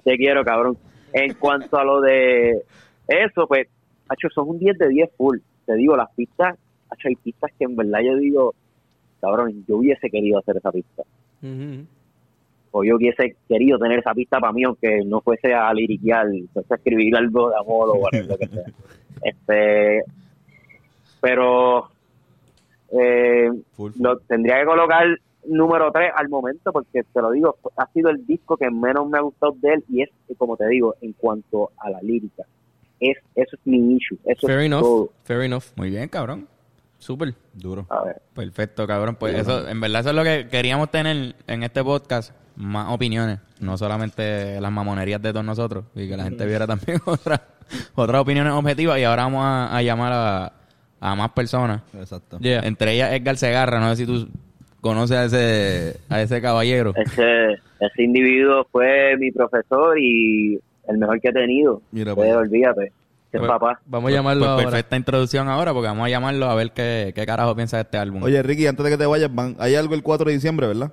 te 0.04 0.18
quiero, 0.18 0.44
cabrón. 0.44 0.78
En 1.14 1.34
cuanto 1.36 1.78
a 1.78 1.84
lo 1.84 2.02
de 2.02 2.64
eso, 3.08 3.48
pues, 3.48 3.68
hacho, 4.10 4.30
son 4.30 4.50
un 4.50 4.60
10 4.60 4.78
de 4.78 4.90
10 4.90 5.10
full. 5.18 5.38
Te 5.66 5.76
digo, 5.76 5.96
las 5.96 6.10
pistas, 6.16 6.58
hacho, 6.90 7.08
hay 7.08 7.16
pistas 7.16 7.52
que 7.58 7.66
en 7.66 7.76
verdad 7.76 8.00
yo 8.06 8.16
digo, 8.18 8.56
cabrón, 9.22 9.66
yo 9.68 9.78
hubiese 9.78 10.10
querido 10.10 10.40
hacer 10.40 10.58
esa 10.58 10.72
pista. 10.72 11.04
O 12.72 12.84
yo 12.84 12.96
hubiese 12.96 13.36
querido 13.48 13.80
tener 13.80 14.00
esa 14.00 14.14
pista 14.14 14.40
para 14.40 14.54
mí, 14.54 14.64
aunque 14.64 15.04
no 15.06 15.22
fuese 15.22 15.54
a 15.54 15.74
liriquear, 15.74 16.28
fuese 16.54 16.74
a 16.74 16.78
escribir 16.78 17.16
algo 17.16 17.50
de 17.50 17.56
amor 17.58 17.90
o 17.90 17.96
whatever, 17.96 18.28
lo 18.28 18.38
que 18.38 18.48
sea. 18.48 18.64
Este, 19.24 20.04
pero 21.20 21.90
eh, 22.92 23.50
Full, 23.72 23.92
full. 23.94 24.04
lo 24.04 24.20
tendría 24.20 24.60
que 24.60 24.66
colocar 24.66 25.08
número 25.48 25.92
3 25.92 26.12
al 26.16 26.30
momento, 26.30 26.72
porque 26.72 27.04
te 27.04 27.22
lo 27.22 27.32
digo, 27.32 27.58
ha 27.78 27.88
sido 27.92 28.10
el 28.10 28.26
disco 28.26 28.58
que 28.58 28.70
menos 28.70 29.10
me 29.10 29.18
ha 29.18 29.22
gustado 29.22 29.56
de 29.62 29.74
él 29.74 29.84
y 29.90 30.02
es, 30.04 30.10
como 30.38 30.56
te 30.58 30.68
digo, 30.68 30.96
en 31.02 31.14
cuanto 31.14 31.72
a 31.78 31.90
la 31.90 32.02
lírica. 32.02 32.44
Es, 33.00 33.18
eso 33.36 33.56
es 33.56 33.60
mi 33.66 33.96
issue. 33.96 34.18
Eso 34.26 34.48
Fair 34.48 34.60
es 34.60 34.66
enough. 34.66 34.82
todo. 34.82 35.10
Fair 35.24 35.42
enough. 35.42 35.64
Muy 35.76 35.90
bien, 35.90 36.10
cabrón. 36.10 36.48
Súper. 36.98 37.36
Duro. 37.54 37.86
A 37.90 38.04
ver. 38.04 38.22
Perfecto, 38.34 38.88
cabrón. 38.88 39.16
Pues 39.20 39.36
eso, 39.36 39.68
en 39.68 39.80
verdad 39.80 40.02
eso 40.02 40.10
es 40.10 40.16
lo 40.16 40.24
que 40.24 40.48
queríamos 40.50 40.90
tener 40.90 41.36
en 41.46 41.64
este 41.64 41.84
podcast. 41.84 42.34
Más 42.56 42.92
opiniones, 42.92 43.38
no 43.60 43.78
solamente 43.78 44.60
las 44.60 44.72
mamonerías 44.72 45.22
de 45.22 45.32
todos 45.32 45.46
nosotros. 45.46 45.86
Y 45.94 46.08
que 46.08 46.18
la 46.18 46.24
gente 46.24 46.44
viera 46.48 46.66
también 46.66 47.00
otras 47.06 47.40
otras 47.94 48.20
opiniones 48.20 48.52
objetivas. 48.54 48.98
Y 48.98 49.04
ahora 49.04 49.24
vamos 49.26 49.44
a, 49.46 49.78
a 49.78 49.82
llamar 49.84 50.12
a, 50.12 50.54
a 51.00 51.16
más 51.16 51.30
personas. 51.34 51.84
Exacto. 51.94 52.40
Yeah. 52.40 52.62
Entre 52.66 52.94
ellas 52.94 53.14
Edgar 53.14 53.38
Segarra. 53.38 53.80
No 53.80 53.90
sé 53.92 53.98
si 53.98 54.06
tú 54.08 54.28
conoces 54.88 55.18
a 55.18 55.26
ese, 55.26 56.00
a 56.10 56.22
ese 56.22 56.42
caballero. 56.42 56.94
Ese, 56.96 57.54
ese 57.80 58.04
individuo 58.04 58.66
fue 58.72 59.16
mi 59.18 59.32
profesor 59.32 60.00
y 60.00 60.60
el 60.88 60.98
mejor 60.98 61.20
que 61.22 61.30
he 61.30 61.34
tenido. 61.34 61.82
Mira, 61.92 62.16
Pues, 62.16 62.28
pues. 62.34 62.38
olvídate. 62.48 62.86
Es 63.32 63.40
Pues- 63.40 63.48
papá. 63.52 63.80
Vamos 63.86 64.10
a 64.10 64.14
llamarlo 64.16 64.40
Pues 64.42 64.50
ahora. 64.52 64.64
perfecta 64.70 64.96
introducción 64.96 65.50
ahora, 65.50 65.74
porque 65.74 65.88
vamos 65.90 66.06
a 66.06 66.10
llamarlo 66.10 66.46
a 66.46 66.56
ver 66.56 66.72
qué, 66.72 67.12
qué 67.14 67.26
carajo 67.26 67.56
piensa 67.56 67.78
de 67.78 67.84
este 67.84 67.98
álbum. 67.98 68.24
Oye, 68.24 68.42
Ricky, 68.42 68.66
antes 68.68 68.84
de 68.86 68.92
que 68.92 68.98
te 68.98 69.06
vayas, 69.06 69.34
van, 69.36 69.56
hay 69.60 69.76
algo 69.76 69.94
el 69.96 70.02
4 70.04 70.28
de 70.28 70.34
diciembre, 70.34 70.66
¿verdad? 70.68 70.92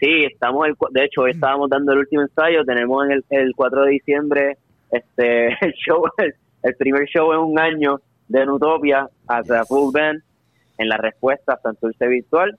Sí, 0.00 0.24
estamos 0.24 0.66
el, 0.66 0.76
cu- 0.76 0.88
de 0.90 1.04
hecho 1.04 1.22
hoy 1.22 1.30
estábamos 1.32 1.70
dando 1.70 1.92
el 1.92 1.98
último 1.98 2.22
ensayo, 2.22 2.64
tenemos 2.64 3.04
en 3.06 3.12
el, 3.12 3.24
el 3.30 3.52
4 3.54 3.82
de 3.84 3.90
diciembre 3.92 4.58
este 4.90 5.46
el 5.60 5.72
show, 5.74 6.04
el, 6.18 6.34
el 6.62 6.74
primer 6.76 7.06
show 7.06 7.32
en 7.32 7.38
un 7.40 7.58
año 7.58 8.00
de 8.28 8.44
Nutopia 8.46 9.08
hasta 9.28 9.64
Full 9.64 9.92
Band 9.92 10.22
en 10.78 10.88
la 10.88 10.96
respuesta 10.96 11.58
Santurce 11.62 12.06
Virtual. 12.08 12.56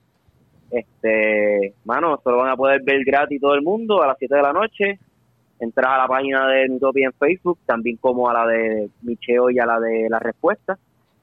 Este, 0.70 1.74
mano, 1.84 2.20
solo 2.24 2.38
van 2.38 2.50
a 2.50 2.56
poder 2.56 2.82
ver 2.82 3.04
gratis 3.04 3.40
todo 3.40 3.54
el 3.54 3.62
mundo 3.62 4.02
a 4.02 4.08
las 4.08 4.16
7 4.18 4.34
de 4.34 4.42
la 4.42 4.52
noche. 4.52 4.98
Entras 5.58 5.86
a 5.90 5.98
la 5.98 6.08
página 6.08 6.46
de 6.48 6.68
Nutopia 6.68 7.06
en 7.06 7.12
Facebook, 7.14 7.58
también 7.64 7.96
como 7.96 8.28
a 8.28 8.34
la 8.34 8.46
de 8.46 8.90
Micheo 9.02 9.48
y 9.50 9.58
a 9.58 9.64
la 9.66 9.80
de 9.80 10.08
la 10.10 10.18
respuesta. 10.18 10.76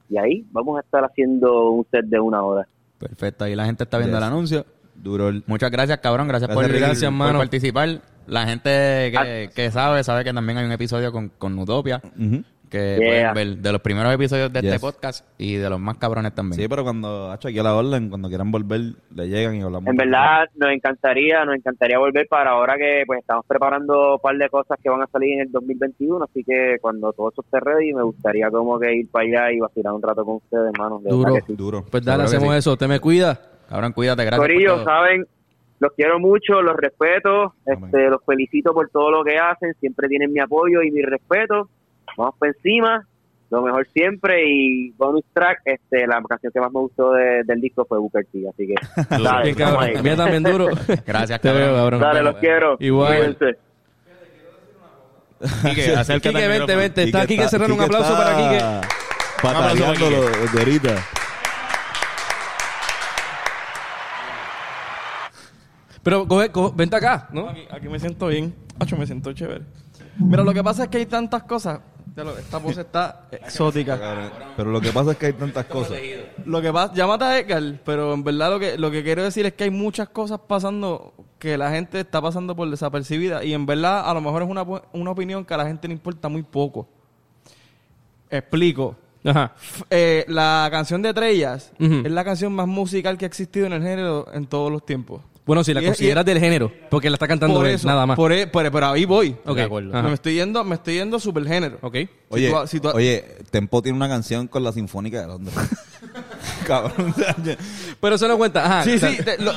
Y 0.08 0.18
ahí 0.18 0.44
vamos 0.50 0.76
a 0.78 0.80
estar 0.80 1.04
haciendo 1.04 1.70
un 1.70 1.86
set 1.90 2.06
de 2.06 2.18
una 2.18 2.42
hora. 2.42 2.66
Perfecto, 2.98 3.44
ahí 3.44 3.54
la 3.54 3.66
gente 3.66 3.84
está 3.84 3.98
viendo 3.98 4.16
Yes. 4.18 4.26
el 4.26 4.32
anuncio. 4.32 4.66
Duro. 4.96 5.28
el- 5.28 5.42
Muchas 5.46 5.70
gracias, 5.70 5.98
cabrón. 5.98 6.28
Gracias, 6.28 6.48
Gracias, 6.48 6.68
por. 6.70 6.78
Gracias, 6.80 7.10
por 7.10 7.18
mano. 7.18 7.38
participar. 7.38 7.88
La 8.26 8.46
gente 8.46 9.12
Ah. 9.16 9.22
que, 9.24 9.50
que 9.54 9.70
sabe, 9.70 10.02
sabe 10.02 10.24
que 10.24 10.32
también 10.32 10.58
hay 10.58 10.64
un 10.64 10.72
episodio 10.72 11.12
con, 11.12 11.28
con 11.30 11.58
Utopia. 11.58 12.00
Ujú. 12.18 12.42
Que 12.74 12.96
Yeah. 12.98 13.32
pueden 13.32 13.54
ver 13.56 13.62
de 13.62 13.72
los 13.72 13.80
primeros 13.80 14.12
episodios 14.12 14.52
de 14.52 14.58
este 14.60 14.78
podcast 14.80 15.24
y 15.38 15.54
de 15.56 15.70
los 15.70 15.78
más 15.78 15.96
cabrones 15.98 16.34
también. 16.34 16.60
Sí, 16.60 16.68
pero 16.68 16.82
cuando, 16.82 17.30
hacho, 17.30 17.48
aquí 17.48 17.58
a 17.58 17.62
la 17.62 17.74
orden, 17.76 18.08
cuando 18.08 18.28
quieran 18.28 18.50
volver, 18.50 18.80
le 19.14 19.28
llegan 19.28 19.54
y 19.56 19.62
hablamos. 19.62 19.88
En 19.88 19.96
verdad 19.96 20.46
nos 20.56 20.70
encantaría, 20.72 21.44
nos 21.44 21.54
encantaría 21.56 21.98
volver 21.98 22.26
para 22.28 22.50
ahora 22.50 22.76
que 22.76 23.04
pues 23.06 23.20
estamos 23.20 23.44
preparando 23.46 24.14
un 24.14 24.20
par 24.20 24.36
de 24.36 24.48
cosas 24.48 24.78
que 24.82 24.90
van 24.90 25.02
a 25.02 25.06
salir 25.06 25.34
en 25.34 25.40
el 25.42 25.52
2021, 25.52 26.24
así 26.24 26.42
que 26.44 26.76
cuando 26.80 27.12
todo 27.12 27.30
eso 27.30 27.42
esté 27.42 27.60
ready 27.60 27.92
me 27.94 28.02
gustaría 28.02 28.50
como 28.50 28.78
que 28.80 28.92
ir 28.94 29.08
para 29.08 29.24
allá 29.24 29.52
y 29.52 29.60
vacilar 29.60 29.92
un 29.92 30.02
rato 30.02 30.24
con 30.24 30.36
ustedes, 30.36 30.72
hermanos. 30.74 31.02
de 31.04 31.10
Duro. 31.10 31.34
sí. 31.46 31.54
Duro. 31.54 31.84
Pues 31.90 32.04
dale, 32.04 32.24
hacemos 32.24 32.50
sí. 32.52 32.58
eso. 32.58 32.76
Te 32.76 32.88
me 32.88 32.98
cuida. 33.00 33.40
Cabrón, 33.68 33.92
cuídate, 33.92 34.24
gracias. 34.24 34.40
por 34.40 34.48
Corillo, 34.48 34.74
todo. 34.74 34.84
saben, 34.84 35.26
los 35.80 35.92
quiero 35.92 36.18
mucho, 36.18 36.60
los 36.62 36.76
respeto, 36.76 37.54
Amén. 37.66 37.84
este, 37.84 38.08
los 38.10 38.20
felicito 38.24 38.72
por 38.74 38.88
todo 38.90 39.10
lo 39.10 39.24
que 39.24 39.38
hacen, 39.38 39.74
siempre 39.80 40.08
tienen 40.08 40.32
mi 40.32 40.40
apoyo 40.40 40.82
y 40.82 40.90
mi 40.90 41.02
respeto. 41.02 41.68
Vamos 42.16 42.34
para 42.38 42.52
encima, 42.52 43.06
lo 43.50 43.62
mejor 43.62 43.86
siempre 43.92 44.42
y 44.48 44.90
bonus 44.92 45.24
track, 45.32 45.60
este, 45.64 46.06
la 46.06 46.22
canción 46.28 46.52
que 46.52 46.60
más 46.60 46.72
me 46.72 46.80
gustó 46.80 47.12
de- 47.12 47.42
del 47.44 47.60
disco 47.60 47.84
fue 47.88 47.98
Booker 47.98 48.24
T, 48.32 48.48
así 48.48 48.66
que 48.66 48.74
dale, 49.22 49.54
cabrón. 49.54 49.82
ahí. 49.84 49.94
Mira 50.02 50.16
también 50.16 50.42
duro. 50.42 50.68
Gracias, 51.06 51.40
Te 51.40 51.52
veo, 51.52 51.74
cabrón. 51.74 52.00
Dale, 52.00 52.22
los 52.22 52.36
quiero. 52.36 52.76
Igual. 52.80 53.36
Quique, 55.62 55.92
acércate 55.96 56.28
Quique, 56.34 56.48
vente, 56.48 56.52
micrófono. 56.60 56.78
vente. 56.78 57.02
Está 57.04 57.22
aquí 57.22 57.36
que 57.36 57.48
cerrar 57.48 57.70
un 57.70 57.76
Quique 57.78 57.84
aplauso 57.86 58.12
está 58.12 58.24
para 58.24 58.36
Quique. 58.36 58.64
Aplauso 59.46 60.00
de 60.52 60.58
ahorita. 60.60 60.94
Pero 66.02 66.28
coge, 66.28 66.50
coge- 66.52 66.72
vente 66.76 66.96
acá, 66.96 67.28
¿no? 67.32 67.48
Aquí, 67.48 67.66
aquí 67.70 67.88
me 67.88 67.98
siento 67.98 68.26
bien. 68.28 68.54
Acho, 68.78 68.96
me 68.96 69.06
siento 69.06 69.32
chévere. 69.32 69.62
Mira, 70.18 70.42
lo 70.44 70.52
que 70.52 70.62
pasa 70.62 70.84
es 70.84 70.88
que 70.90 70.98
hay 70.98 71.06
tantas 71.06 71.44
cosas. 71.44 71.80
Lo- 72.16 72.38
Esta 72.38 72.58
voz 72.58 72.78
está 72.78 73.26
exótica. 73.32 73.98
Cabrón, 73.98 74.30
Pero 74.56 74.70
lo 74.70 74.80
que 74.80 74.92
pasa 74.92 75.12
es 75.12 75.16
que 75.16 75.26
hay 75.26 75.32
tantas 75.32 75.64
cosas. 75.66 75.98
Lo 76.44 76.62
que 76.62 76.72
pasa, 76.72 76.94
llámate 76.94 77.24
a 77.24 77.38
Edgar, 77.38 77.80
pero 77.84 78.14
en 78.14 78.22
verdad 78.22 78.50
lo 78.50 78.60
que, 78.60 78.78
lo 78.78 78.90
que 78.90 79.02
quiero 79.02 79.24
decir 79.24 79.46
es 79.46 79.54
que 79.54 79.64
hay 79.64 79.70
muchas 79.70 80.08
cosas 80.10 80.38
pasando 80.46 81.12
que 81.38 81.58
la 81.58 81.70
gente 81.70 82.00
está 82.00 82.22
pasando 82.22 82.54
por 82.54 82.70
desapercibida 82.70 83.42
y 83.44 83.52
en 83.52 83.66
verdad 83.66 84.08
a 84.08 84.14
lo 84.14 84.20
mejor 84.20 84.42
es 84.42 84.48
una, 84.48 84.62
una 84.92 85.10
opinión 85.10 85.44
que 85.44 85.54
a 85.54 85.56
la 85.56 85.66
gente 85.66 85.88
le 85.88 85.94
importa 85.94 86.28
muy 86.28 86.42
poco. 86.42 86.86
Explico. 88.30 88.96
Ajá. 89.24 89.52
Eh, 89.90 90.24
la 90.28 90.68
canción 90.70 91.00
de 91.02 91.08
Estrellas 91.10 91.72
Ujú. 91.80 92.02
es 92.04 92.12
la 92.12 92.24
canción 92.24 92.52
más 92.52 92.66
musical 92.66 93.16
que 93.16 93.24
ha 93.24 93.28
existido 93.28 93.66
en 93.66 93.72
el 93.72 93.82
género 93.82 94.26
en 94.32 94.46
todos 94.46 94.70
los 94.70 94.84
tiempos. 94.84 95.22
Bueno, 95.46 95.62
si 95.62 95.74
la 95.74 95.80
Y 95.82 95.84
es- 95.84 95.90
consideras 95.90 96.24
del 96.24 96.38
género, 96.40 96.72
porque 96.90 97.10
la 97.10 97.16
está 97.16 97.28
cantando 97.28 97.56
Por 97.58 97.66
él, 97.66 97.74
eso, 97.74 97.86
nada 97.86 98.06
más. 98.06 98.16
Por, 98.16 98.32
e- 98.32 98.46
por- 98.46 98.70
pero 98.72 98.86
ahí 98.86 99.04
voy. 99.04 99.36
Ok, 99.44 99.56
De 99.56 99.62
acuerdo. 99.62 99.94
ajá. 99.96 100.08
Me 100.08 100.14
estoy 100.14 100.34
yendo, 100.36 100.64
me 100.64 100.76
estoy 100.76 100.94
yendo 100.94 101.20
super 101.20 101.46
género. 101.46 101.78
Ok. 101.82 101.96
Oye, 102.30 102.50
tú- 102.50 102.66
si 102.66 102.80
tú- 102.80 102.88
oye, 102.88 103.22
Tempo 103.50 103.82
tiene 103.82 103.96
una 103.96 104.08
canción 104.08 104.48
con 104.48 104.64
la 104.64 104.72
Sinfónica 104.72 105.20
de 105.20 105.26
Londres. 105.26 105.54
Cabrón. 106.66 107.14
Pero 108.00 108.14
eso 108.14 108.28
no 108.28 108.38
cuenta. 108.38 108.64
Ajá. 108.64 108.84
Sí, 108.84 108.92
o 108.94 108.98
sea, 108.98 109.10
sí. 109.10 109.16
de- 109.22 109.38
lo- 109.38 109.52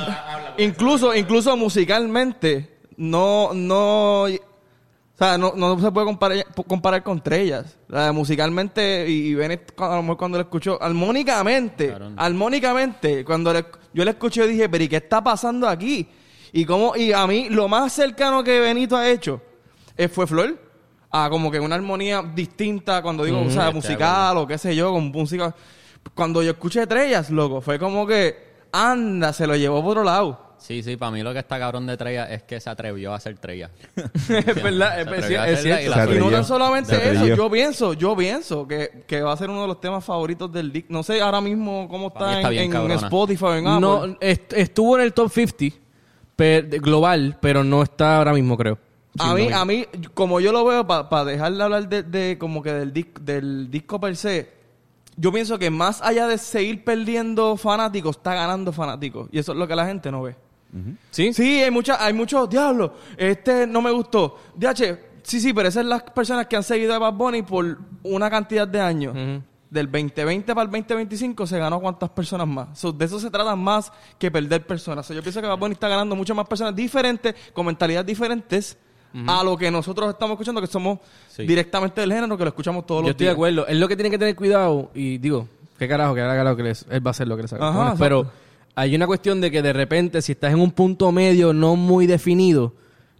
incluso, 0.57 1.15
incluso 1.15 1.55
musicalmente, 1.55 2.69
no, 2.97 3.51
no, 3.53 4.25
o 5.17 5.19
sea, 5.19 5.37
no, 5.37 5.53
no 5.55 5.79
se 5.79 5.91
puede 5.91 6.05
comparar, 6.05 6.45
comparar 6.67 7.03
con 7.03 7.21
Trellas. 7.21 7.75
La 7.87 8.05
de 8.05 8.11
musicalmente, 8.11 9.09
y, 9.09 9.29
y 9.29 9.33
Bennett, 9.33 9.73
a 9.81 9.95
lo 9.95 10.03
mejor 10.03 10.17
cuando 10.17 10.37
lo 10.37 10.43
escuchó, 10.43 10.77
armónicamente, 10.81 11.87
Claro. 11.87 12.11
armónicamente, 12.15 13.25
cuando 13.25 13.51
le- 13.53 13.65
yo 13.93 14.05
le 14.05 14.11
escuché, 14.11 14.45
dije, 14.45 14.69
pero 14.69 14.83
¿y 14.83 14.87
qué 14.87 14.97
está 14.97 15.23
pasando 15.23 15.67
aquí? 15.67 16.07
Y 16.53 16.65
como, 16.65 16.95
y 16.95 17.11
a 17.13 17.25
mí, 17.27 17.49
lo 17.49 17.67
más 17.67 17.93
cercano 17.93 18.43
que 18.43 18.59
Benito 18.59 18.95
ha 18.95 19.09
hecho, 19.09 19.41
eh, 19.97 20.07
fue 20.07 20.27
Flor. 20.27 20.65
A 21.09 21.29
como 21.29 21.49
que 21.49 21.59
una 21.59 21.75
armonía 21.75 22.21
distinta, 22.35 23.01
cuando 23.01 23.23
digo, 23.23 23.41
o 23.41 23.49
sea, 23.49 23.71
musical 23.71 24.37
o 24.37 24.45
qué 24.45 24.57
sé 24.57 24.75
yo, 24.75 24.91
con 24.91 25.05
música. 25.09 25.55
Cuando 26.13 26.43
yo 26.43 26.51
escuché 26.51 26.81
Estrellas, 26.83 27.29
loco, 27.31 27.61
fue 27.61 27.79
como 27.79 28.05
que, 28.05 28.35
anda, 28.73 29.31
se 29.33 29.47
lo 29.47 29.55
llevó 29.55 29.81
por 29.81 29.91
otro 29.91 30.03
lado. 30.03 30.46
Sí, 30.59 30.81
sí, 30.83 30.97
para 30.97 31.11
mí 31.11 31.21
lo 31.23 31.31
que 31.33 31.39
está 31.39 31.57
cabrón 31.59 31.85
de 31.87 31.95
Trella 31.97 32.25
es 32.33 32.43
que 32.43 32.59
se 32.59 32.69
atrevió 32.69 33.13
a 33.13 33.15
hacer 33.17 33.37
Trella. 33.37 33.69
es 33.95 34.63
verdad, 34.63 34.99
es, 35.01 35.07
es 35.29 35.61
cierto. 35.61 36.13
Y 36.13 36.19
no 36.19 36.29
tan 36.31 36.43
solamente 36.45 36.89
Se 36.95 36.95
eso, 37.11 37.19
atrevió. 37.19 37.35
yo 37.35 37.49
pienso, 37.51 37.93
yo 37.93 38.15
pienso 38.15 38.67
que, 38.67 39.03
que 39.07 39.21
va 39.21 39.33
a 39.33 39.37
ser 39.37 39.49
uno 39.49 39.61
de 39.61 39.67
los 39.67 39.79
temas 39.79 40.03
favoritos 40.03 40.51
del 40.51 40.71
disco. 40.71 40.87
No 40.91 41.03
sé 41.03 41.21
ahora 41.21 41.41
mismo 41.41 41.87
cómo 41.87 42.07
está, 42.07 42.37
está 42.41 42.51
en, 42.53 42.73
en. 42.73 42.91
Spotify 42.91 43.43
o 43.45 43.55
en 43.55 43.67
Apple. 43.67 43.81
No, 43.81 44.17
est- 44.19 44.53
estuvo 44.53 44.97
en 44.97 45.03
el 45.03 45.13
top 45.13 45.31
50 45.31 45.75
per- 46.35 46.67
de- 46.69 46.79
global, 46.79 47.37
pero 47.41 47.63
no 47.63 47.83
está 47.83 48.17
ahora 48.17 48.33
mismo, 48.33 48.57
creo. 48.57 48.77
A 49.19 49.33
mí, 49.33 49.51
a 49.51 49.65
mí, 49.65 49.85
como 50.13 50.39
yo 50.39 50.51
lo 50.51 50.63
veo, 50.65 50.85
para 50.85 51.25
dejar 51.25 51.51
de 51.53 51.63
hablar 51.63 51.89
de, 51.89 52.03
de 52.03 52.37
como 52.37 52.61
que 52.61 52.71
del, 52.71 52.93
disc, 52.93 53.19
del 53.21 53.71
disco 53.71 53.99
per 53.99 54.15
se, 54.15 54.51
yo 55.15 55.31
pienso 55.31 55.57
que 55.57 55.71
más 55.71 56.03
allá 56.03 56.27
de 56.27 56.37
seguir 56.37 56.83
perdiendo 56.83 57.57
fanáticos, 57.57 58.17
está 58.17 58.35
ganando 58.35 58.71
fanáticos. 58.71 59.27
Y 59.31 59.39
eso 59.39 59.53
es 59.53 59.57
lo 59.57 59.67
que 59.67 59.75
la 59.75 59.87
gente 59.87 60.11
no 60.11 60.21
ve. 60.21 60.35
¿Sí? 61.11 61.33
Sí, 61.33 61.61
hay 61.61 61.71
mucha, 61.71 62.03
hay 62.03 62.13
muchos 62.13 62.49
diablos. 62.49 62.91
Este 63.17 63.65
no 63.67 63.81
me 63.81 63.91
gustó. 63.91 64.37
DH, 64.55 64.97
sí, 65.23 65.39
sí, 65.41 65.53
pero 65.53 65.69
esas 65.69 65.81
son 65.81 65.89
las 65.89 66.03
personas 66.03 66.47
que 66.47 66.55
han 66.55 66.63
seguido 66.63 66.93
a 66.93 66.99
Bad 66.99 67.13
Bunny 67.13 67.41
por 67.43 67.77
una 68.03 68.29
cantidad 68.29 68.67
de 68.67 68.79
años. 68.81 69.13
Ujú. 69.15 69.41
Del 69.69 69.87
2020 69.91 70.55
para 70.55 70.63
el 70.63 70.71
2025 70.71 71.45
se 71.45 71.59
ganó 71.59 71.81
cuántas 71.81 72.09
personas 72.11 72.47
más. 72.47 72.79
So, 72.79 72.93
de 72.93 73.03
eso 73.03 73.19
se 73.19 73.29
trata 73.29 73.53
más 73.55 73.91
que 74.17 74.31
perder 74.31 74.65
personas. 74.65 75.05
So, 75.05 75.13
yo 75.13 75.21
pienso 75.21 75.41
que 75.41 75.47
Bad 75.47 75.57
Bunny 75.57 75.73
está 75.73 75.89
ganando 75.89 76.15
muchas 76.15 76.37
más 76.37 76.47
personas 76.47 76.73
diferentes, 76.73 77.35
con 77.53 77.65
mentalidades 77.65 78.05
diferentes 78.07 78.77
a 79.25 79.43
lo 79.43 79.57
que 79.57 79.71
nosotros 79.71 80.09
estamos 80.09 80.35
escuchando, 80.35 80.61
que 80.61 80.67
somos 80.67 80.99
Sí. 81.29 81.45
directamente 81.45 81.99
del 82.01 82.13
género, 82.13 82.37
que 82.37 82.43
lo 82.43 82.49
escuchamos 82.49 82.85
todos 82.85 83.01
Yo 83.01 83.07
los 83.07 83.11
estoy 83.11 83.25
de 83.25 83.29
días. 83.29 83.33
acuerdo. 83.33 83.67
Es 83.67 83.75
lo 83.77 83.87
que 83.87 83.95
tiene 83.95 84.09
que 84.11 84.17
tener 84.19 84.35
cuidado. 84.35 84.91
Y 84.93 85.17
digo, 85.17 85.47
qué 85.79 85.87
carajo, 85.87 86.13
que 86.15 86.21
haga 86.21 86.43
lo 86.43 86.55
que 86.55 86.63
les, 86.63 86.85
él 86.89 87.05
va 87.05 87.09
a 87.09 87.11
hacer 87.11 87.27
lo 87.27 87.35
que 87.35 87.41
le 87.41 87.47
saca. 87.49 87.67
Ajá, 87.67 87.73
cojones. 87.73 87.99
exacto. 87.99 88.31
Hay 88.79 88.95
una 88.95 89.07
cuestión 89.07 89.41
de 89.41 89.49
que 89.49 89.63
de 89.63 89.73
repente, 89.73 90.21
si 90.21 90.33
estás 90.33 90.53
en 90.53 90.59
un 90.59 90.69
punto 90.69 91.11
medio 91.11 91.51
no 91.51 91.75
muy 91.75 92.05
definido, 92.05 92.73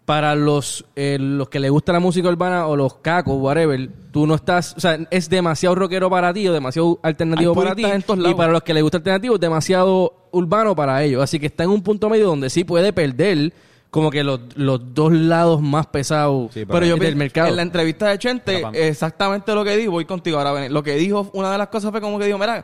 para 0.05 0.36
los, 0.36 0.86
eh, 0.95 1.18
los 1.20 1.49
que 1.49 1.60
les 1.60 1.72
gusta 1.72 1.91
la 1.91 1.99
música 1.99 2.30
urbana 2.30 2.68
o 2.68 2.76
los 2.76 2.93
cacos, 2.99 3.41
whatever, 3.41 3.89
tú 4.12 4.28
no 4.28 4.36
estás, 4.36 4.76
o 4.78 4.80
sea, 4.80 4.99
es 5.10 5.30
demasiado 5.30 5.74
rockero 5.74 6.12
para 6.12 6.32
ti 6.32 6.47
o 6.47 6.53
demasiado 6.53 6.99
alternativo 7.01 7.55
para 7.55 7.76
ti. 7.76 7.84
Y 7.84 8.34
para 8.36 8.51
los 8.51 8.62
que 8.62 8.76
les 8.76 8.84
gusta 8.84 8.99
alternativo, 8.99 9.34
es 9.34 9.41
demasiado 9.41 10.30
urbano 10.32 10.76
para 10.76 11.03
ellos. 11.03 11.24
Así 11.24 11.39
que 11.39 11.47
está 11.47 11.64
en 11.64 11.72
un 11.72 11.82
punto 11.82 12.08
medio 12.08 12.28
donde 12.28 12.51
sí 12.51 12.64
puede 12.64 12.93
perder 12.93 13.51
como 13.89 14.12
que 14.12 14.24
los, 14.24 14.41
los 14.55 14.93
dos 14.93 15.12
lados 15.12 15.60
más 15.60 15.88
pesados 15.88 16.53
Sí, 16.53 16.66
Pero 16.66 16.86
yo 16.86 16.97
del 16.97 17.16
mercado. 17.16 17.49
en 17.49 17.55
la 17.55 17.64
entrevista 17.64 18.08
de 18.08 18.20
Chente, 18.20 18.64
exactamente 18.74 19.55
lo 19.55 19.66
que 19.66 19.76
dijo, 19.76 19.91
voy 19.91 20.05
contigo 20.05 20.38
ahora. 20.38 20.70
Lo 20.70 20.84
que 20.84 20.95
dijo, 20.95 21.32
una 21.34 21.51
de 21.51 21.58
las 21.58 21.70
cosas 21.70 21.91
fue 21.91 21.99
como 21.99 22.20
que 22.20 22.28
dijo, 22.28 22.38
mira, 22.38 22.64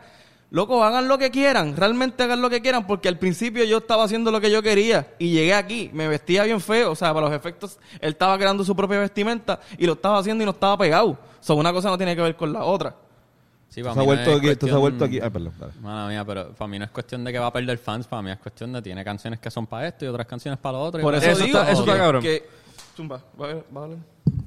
loco, 0.54 0.84
hagan 0.84 1.08
lo 1.08 1.18
que 1.18 1.32
quieran, 1.32 1.76
realmente 1.76 2.22
hagan 2.24 2.40
lo 2.42 2.48
que 2.50 2.62
quieran, 2.62 2.86
porque 2.86 3.08
al 3.10 3.18
principio 3.18 3.64
yo 3.66 3.80
estaba 3.80 4.04
haciendo 4.04 4.30
lo 4.32 4.40
que 4.40 4.52
yo 4.52 4.62
quería 4.62 5.08
y 5.18 5.32
llegué 5.32 5.54
aquí, 5.56 5.90
me 5.94 6.08
vestía 6.08 6.44
bien 6.44 6.62
feo, 6.62 6.92
o 6.92 6.96
sea, 6.96 7.12
para 7.12 7.26
los 7.26 7.36
efectos, 7.36 7.80
él 8.00 8.12
estaba 8.12 8.38
creando 8.38 8.64
su 8.64 8.76
propia 8.76 9.00
vestimenta 9.00 9.60
y 9.80 9.88
lo 9.88 9.94
estaba 9.94 10.20
haciendo 10.20 10.44
y 10.44 10.46
no 10.46 10.52
estaba 10.52 10.78
pegado. 10.78 11.08
O 11.10 11.18
sea, 11.42 11.56
una 11.56 11.74
cosa 11.74 11.90
no 11.90 11.98
tiene 11.98 12.16
que 12.16 12.22
ver 12.22 12.36
con 12.36 12.54
la 12.54 12.64
otra. 12.64 12.96
Sí, 13.68 13.82
se 13.82 13.90
ha 13.90 13.96
no 13.96 14.06
vuelto 14.06 14.30
es 14.30 14.38
aquí. 14.38 14.50
Esto 14.50 14.68
se 14.68 14.74
ha 14.74 14.78
vuelto 14.78 15.04
aquí. 15.06 15.20
Ay, 15.20 15.32
perdón. 15.32 15.54
dale. 15.60 16.10
Mía, 16.10 16.24
pero 16.24 16.52
para 16.52 16.68
mí 16.68 16.78
no 16.78 16.86
es 16.86 16.92
cuestión 16.92 17.24
de 17.24 17.32
que 17.34 17.40
va 17.40 17.48
a 17.48 17.52
perder 17.52 17.80
fans, 17.80 18.06
para 18.06 18.22
mí 18.22 18.30
es 18.30 18.38
cuestión 18.38 18.72
de 18.72 18.84
tiene 18.84 19.04
canciones 19.04 19.40
que 19.40 19.50
son 19.50 19.66
para 19.66 19.88
esto 19.88 20.06
y 20.06 20.08
otras 20.10 20.28
canciones 20.28 20.60
para 20.60 20.78
lo 20.78 20.84
otro. 20.84 21.02
Por 21.02 21.16
eso, 21.16 21.26
Eso 21.32 21.44
digo 21.44 21.58
está- 21.58 21.72
eso 21.72 21.82
está 21.82 21.94
que- 21.94 21.98
cabrón. 22.00 22.22
que- 22.22 22.48
Zumba, 22.96 23.20
va 23.42 23.48
a- 23.50 23.56
va 23.76 23.82
a 23.82 23.84
hablar. 23.86 24.00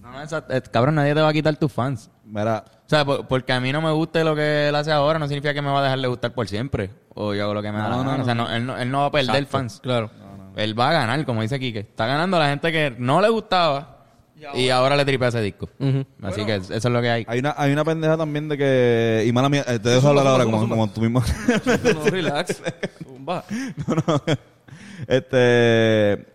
No, 0.07 0.12
no, 0.12 0.22
esa- 0.22 0.44
eh, 0.48 0.62
cabrón, 0.70 0.94
nadie 0.94 1.14
te 1.14 1.20
va 1.20 1.28
a 1.28 1.32
quitar 1.32 1.57
tus 1.57 1.72
fans. 1.72 2.11
Mira, 2.24 2.64
O 2.86 2.88
sea, 2.88 3.04
por- 3.04 3.26
porque 3.26 3.52
a 3.52 3.61
mí 3.61 3.72
no 3.72 3.80
me 3.82 3.90
guste 3.90 4.22
lo 4.24 4.34
que 4.36 4.68
él 4.68 4.74
hace 4.74 4.92
ahora, 4.92 5.18
no 5.18 5.26
significa 5.26 5.52
que 5.52 5.62
me 5.62 5.70
va 5.70 5.80
a 5.80 5.82
dejar 5.82 6.00
de 6.00 6.07
gustar 6.09 6.32
por 6.32 6.46
siempre. 6.48 6.90
O 7.14 7.34
yo 7.34 7.44
hago 7.44 7.54
lo 7.54 7.62
que 7.62 7.72
me 7.72 7.78
da 7.78 7.84
la 7.88 7.96
No, 7.96 8.04
no, 8.04 8.11
gana. 8.11 8.16
no. 8.16 8.22
O 8.22 8.24
sea, 8.26 8.34
no, 8.34 8.50
él, 8.54 8.66
no, 8.66 8.78
él 8.78 8.90
no 8.90 9.00
va 9.00 9.07
a 9.07 9.11
perder 9.11 9.46
fans. 9.46 9.80
Claro. 9.82 10.11
Él 10.57 10.78
va 10.78 10.90
a 10.90 10.92
ganar, 10.92 11.24
como 11.26 11.42
dice 11.42 11.59
Quique. 11.59 11.80
Está 11.80 12.07
ganando 12.07 12.36
a 12.38 12.40
la 12.40 12.48
gente 12.48 12.72
que 12.72 12.94
no 12.98 13.20
le 13.20 13.28
gustaba 13.28 13.92
y 14.54 14.68
ahora, 14.70 14.96
le 14.96 15.04
tripea 15.04 15.28
ese 15.28 15.40
disco. 15.40 15.68
Así 16.22 16.44
que 16.46 16.54
eso 16.57 16.74
es 16.74 16.84
lo 16.84 17.00
que 17.02 17.11
hay. 17.11 17.24
hay 17.28 17.38
una, 17.40 17.54
hay 17.59 17.72
una 17.72 17.84
pendeja 17.84 18.16
también 18.16 18.48
de 18.48 18.57
que. 18.59 19.24
Y 19.26 19.32
mala 19.32 19.48
mía, 19.48 19.64
eh, 19.66 19.78
te 19.78 19.88
dejo 19.90 20.09
hablar 20.09 20.26
ahora 20.26 20.44
como, 20.44 20.68
como 20.68 20.88
tú 20.90 21.00
mismo. 21.00 21.22
No, 21.94 22.04
relax. 22.11 22.62
Zumba. 23.04 23.44
no, 23.86 23.94
no. 24.07 24.22
Este. 25.09 26.26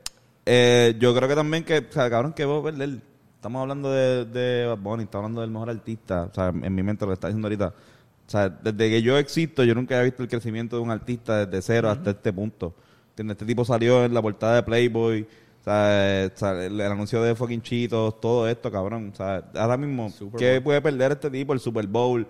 eh, 0.46 0.96
yo 1.00 1.16
creo 1.16 1.28
que 1.30 1.36
también 1.36 1.64
que. 1.64 1.80
O 1.80 1.92
sea, 1.92 2.10
cabrón, 2.10 2.34
que 2.34 2.46
voy 2.46 2.60
a 2.60 2.64
perder. 2.72 3.00
Estamos 3.42 3.60
hablando 3.60 3.92
de, 3.92 4.26
de 4.26 4.68
Bad 4.68 4.78
Bunny, 4.78 5.04
estamos 5.06 5.24
hablando 5.24 5.42
del 5.42 5.50
mejor 5.50 5.72
artista. 5.72 6.28
O 6.30 6.32
sea, 6.32 6.50
en 6.50 6.76
mi 6.76 6.84
mente 6.84 7.08
lo 7.08 7.14
está 7.14 7.26
diciendo 7.26 7.48
ahorita. 7.48 7.70
O 7.70 8.30
sea, 8.30 8.50
desde 8.50 8.88
que 8.92 9.02
yo 9.02 9.18
existo, 9.18 9.64
yo 9.64 9.74
nunca 9.74 9.96
había 9.96 10.06
visto 10.06 10.22
el 10.22 10.30
crecimiento 10.30 10.76
de 10.76 10.84
un 10.84 10.92
artista 10.92 11.48
desde 11.48 11.60
cero 11.64 11.90
hasta 11.90 12.12
este 12.12 12.32
punto. 12.32 12.76
¿Entiendes? 13.10 13.38
Este 13.38 13.46
tipo 13.48 13.66
salió 13.66 14.06
en 14.06 14.14
la 14.14 14.22
portada 14.22 14.58
de 14.58 14.62
Playboy. 14.62 15.24
O 15.24 15.64
sea, 15.64 16.26
el, 16.26 16.32
el 16.80 16.82
anuncio 16.82 17.24
de 17.24 17.34
fucking 17.34 17.64
Cheetos, 17.64 18.22
todo 18.22 18.48
esto, 18.48 18.72
cabrón. 18.72 19.10
O 19.12 19.16
sea, 19.16 19.44
ahora 19.56 19.76
mismo, 19.76 20.14
¿qué 20.38 20.62
puede 20.62 20.80
perder 20.80 21.14
este 21.14 21.32
tipo? 21.32 21.54
El 21.54 21.60
Super 21.60 21.88
Bowl. 21.88 22.28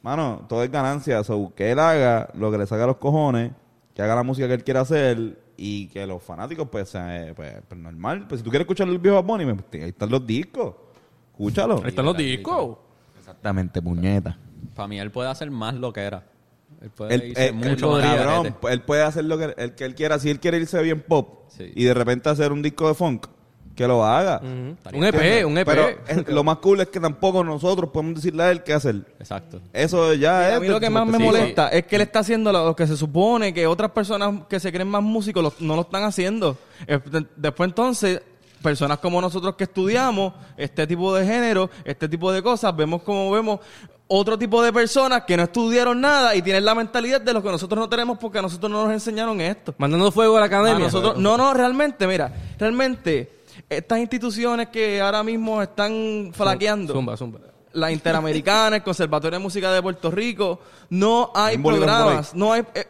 Mano, 0.00 0.46
todo 0.48 0.62
es 0.62 0.70
ganancia. 0.70 1.24
So, 1.24 1.52
que 1.56 1.72
él 1.72 1.80
haga 1.80 2.30
lo 2.34 2.52
que 2.52 2.58
le 2.58 2.68
saca 2.68 2.84
a 2.84 2.86
los 2.86 2.98
cojones, 2.98 3.50
que 3.96 4.02
haga 4.02 4.14
la 4.14 4.22
música 4.22 4.46
que 4.46 4.54
él 4.54 4.62
quiera 4.62 4.82
hacer 4.82 5.41
y 5.64 5.86
que 5.86 6.04
los 6.06 6.20
fanáticos, 6.20 6.68
pues, 6.68 6.92
eh, 6.96 7.32
pues, 7.36 7.54
pues, 7.68 7.80
normal. 7.80 8.26
Pues 8.28 8.40
si 8.40 8.44
tú 8.44 8.50
quieres 8.50 8.64
escuchar 8.64 8.88
el 8.88 8.98
viejo 8.98 9.16
Bad 9.22 9.24
Bunny, 9.24 9.44
pues, 9.54 9.82
ahí 9.82 9.90
están 9.90 10.10
los 10.10 10.26
discos. 10.26 10.74
Escúchalo. 11.30 11.76
Ahí 11.82 11.88
están 11.90 12.04
los 12.04 12.16
discos. 12.16 12.78
Exactamente, 13.18 13.80
puñeta. 13.80 14.36
Para 14.74 14.88
mí 14.88 14.98
él 14.98 15.10
puede 15.12 15.28
hacer 15.30 15.50
más 15.52 15.74
lo 15.74 15.92
que 15.92 16.00
era. 16.00 16.24
Él 16.80 16.90
puede 16.90 17.14
Él, 17.14 17.22
irse 17.28 17.46
él- 17.48 17.54
mucho 17.54 17.96
él- 18.00 18.04
más 18.04 18.16
cabrón, 18.16 18.56
él 18.70 18.82
puede 18.82 19.02
hacer 19.02 19.24
lo 19.24 19.38
que, 19.38 19.54
el 19.56 19.74
que 19.76 19.84
él 19.84 19.94
quiera. 19.94 20.18
Si 20.18 20.30
él 20.30 20.40
quiere 20.40 20.56
irse 20.58 20.82
bien 20.82 21.00
pop 21.06 21.44
Sí. 21.48 21.70
y 21.76 21.84
de 21.84 21.94
repente 21.94 22.28
hacer 22.28 22.50
un 22.50 22.60
disco 22.62 22.88
de 22.88 22.94
funk, 22.94 23.26
que 23.74 23.86
lo 23.86 24.04
haga. 24.04 24.40
Un 24.42 24.76
EP, 25.04 25.44
un 25.44 25.56
EP. 25.58 25.64
Pero 25.66 25.88
es- 26.06 26.28
lo 26.28 26.44
más 26.44 26.58
cool 26.58 26.80
es 26.82 26.88
que 26.88 27.00
tampoco 27.00 27.42
nosotros 27.42 27.90
podemos 27.90 28.16
decirle 28.16 28.42
a 28.42 28.50
él 28.50 28.62
qué 28.62 28.74
hacer. 28.74 28.96
Exacto. 29.18 29.60
Eso 29.72 30.12
ya 30.14 30.50
es. 30.50 30.56
A 30.56 30.60
mí 30.60 30.68
lo 30.68 30.78
que 30.80 30.90
más 30.90 31.06
me 31.06 31.18
sí, 31.18 31.24
molesta 31.24 31.68
es 31.68 31.86
que 31.86 31.96
él 31.96 32.02
está 32.02 32.18
haciendo 32.20 32.52
lo 32.52 32.76
que 32.76 32.86
se 32.86 32.96
supone 32.96 33.54
que 33.54 33.66
otras 33.66 33.90
personas 33.92 34.42
que 34.48 34.60
se 34.60 34.70
creen 34.72 34.88
más 34.88 35.02
músicos 35.02 35.42
lo- 35.42 35.54
no 35.60 35.74
lo 35.76 35.82
están 35.82 36.04
haciendo. 36.04 36.56
Eh, 36.86 36.98
de- 37.10 37.26
Después 37.36 37.68
entonces, 37.68 38.20
personas 38.62 38.98
como 38.98 39.20
nosotros 39.20 39.56
que 39.56 39.64
estudiamos 39.64 40.34
este 40.56 40.86
tipo 40.86 41.14
de 41.14 41.24
género, 41.26 41.68
este 41.84 42.08
tipo 42.08 42.30
de 42.30 42.42
cosas, 42.42 42.76
vemos 42.76 43.02
como 43.02 43.30
vemos 43.30 43.58
otro 44.06 44.38
tipo 44.38 44.62
de 44.62 44.72
personas 44.72 45.22
que 45.24 45.36
no 45.36 45.44
estudiaron 45.44 45.98
nada 46.00 46.34
y 46.36 46.42
tienen 46.42 46.64
la 46.66 46.74
mentalidad 46.74 47.20
de 47.22 47.32
lo 47.32 47.42
que 47.42 47.48
nosotros 47.48 47.78
no 47.80 47.88
tenemos 47.88 48.18
porque 48.18 48.38
a 48.38 48.42
nosotros 48.42 48.70
no 48.70 48.84
nos 48.84 48.92
enseñaron 48.92 49.40
esto. 49.40 49.74
Mandando 49.78 50.12
fuego 50.12 50.36
a 50.36 50.40
la 50.40 50.44
A 50.44 50.48
academia. 50.48 50.84
nosotros, 50.84 51.16
no, 51.16 51.38
no, 51.38 51.54
realmente, 51.54 52.06
mira, 52.06 52.30
realmente 52.58 53.41
estas 53.76 53.98
instituciones 53.98 54.68
que 54.68 55.00
ahora 55.00 55.22
mismo 55.22 55.62
están 55.62 56.30
flaqueando 56.32 56.94
Zumba, 56.94 57.16
zumba. 57.16 57.40
la 57.72 57.90
Interamericana, 57.90 58.76
el 58.76 58.82
Conservatorio 58.82 59.38
de 59.38 59.42
Música 59.42 59.72
de 59.72 59.82
Puerto 59.82 60.10
Rico, 60.10 60.60
no 60.90 61.30
hay 61.34 61.58
programas, 61.58 62.34
no 62.34 62.52
hay... 62.52 62.62
eh, 62.74 62.86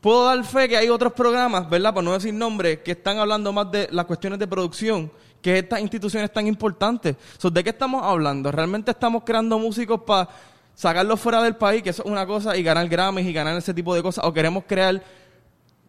puedo 0.00 0.24
dar 0.24 0.42
fe 0.44 0.68
que 0.68 0.76
hay 0.76 0.88
otros 0.88 1.12
programas, 1.12 1.70
¿verdad? 1.70 1.94
Por 1.94 2.02
no 2.02 2.12
decir 2.12 2.34
nombres, 2.34 2.80
que 2.80 2.92
están 2.92 3.18
hablando 3.18 3.52
más 3.52 3.70
de 3.70 3.88
las 3.92 4.04
cuestiones 4.06 4.38
de 4.38 4.46
producción 4.46 5.10
que 5.40 5.58
estas 5.58 5.80
instituciones 5.80 6.32
tan 6.32 6.46
importantes. 6.46 7.16
So, 7.36 7.50
¿De 7.50 7.62
qué 7.64 7.70
estamos 7.70 8.02
hablando? 8.04 8.50
¿Realmente 8.50 8.92
estamos 8.92 9.24
creando 9.24 9.58
músicos 9.58 10.00
para 10.02 10.28
sacarlos 10.74 11.20
fuera 11.20 11.42
del 11.42 11.56
país, 11.56 11.82
que 11.82 11.90
eso 11.90 12.02
es 12.04 12.10
una 12.10 12.26
cosa, 12.26 12.56
y 12.56 12.62
ganar 12.62 12.88
Grammys 12.88 13.26
y 13.26 13.32
ganar 13.32 13.56
ese 13.56 13.74
tipo 13.74 13.94
de 13.94 14.02
cosas? 14.02 14.24
¿O 14.24 14.32
queremos 14.32 14.64
crear 14.66 15.02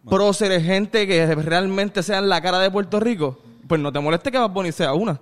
próceres, 0.08 0.62
gente 0.62 1.06
que 1.06 1.34
realmente 1.36 2.02
sean 2.02 2.28
la 2.28 2.42
cara 2.42 2.58
de 2.58 2.70
Puerto 2.70 3.00
Rico? 3.00 3.38
Pues 3.68 3.80
no 3.80 3.92
te 3.92 4.00
moleste 4.00 4.30
que 4.30 4.38
Bad 4.38 4.50
Bunny 4.50 4.72
sea 4.72 4.92
una. 4.94 5.20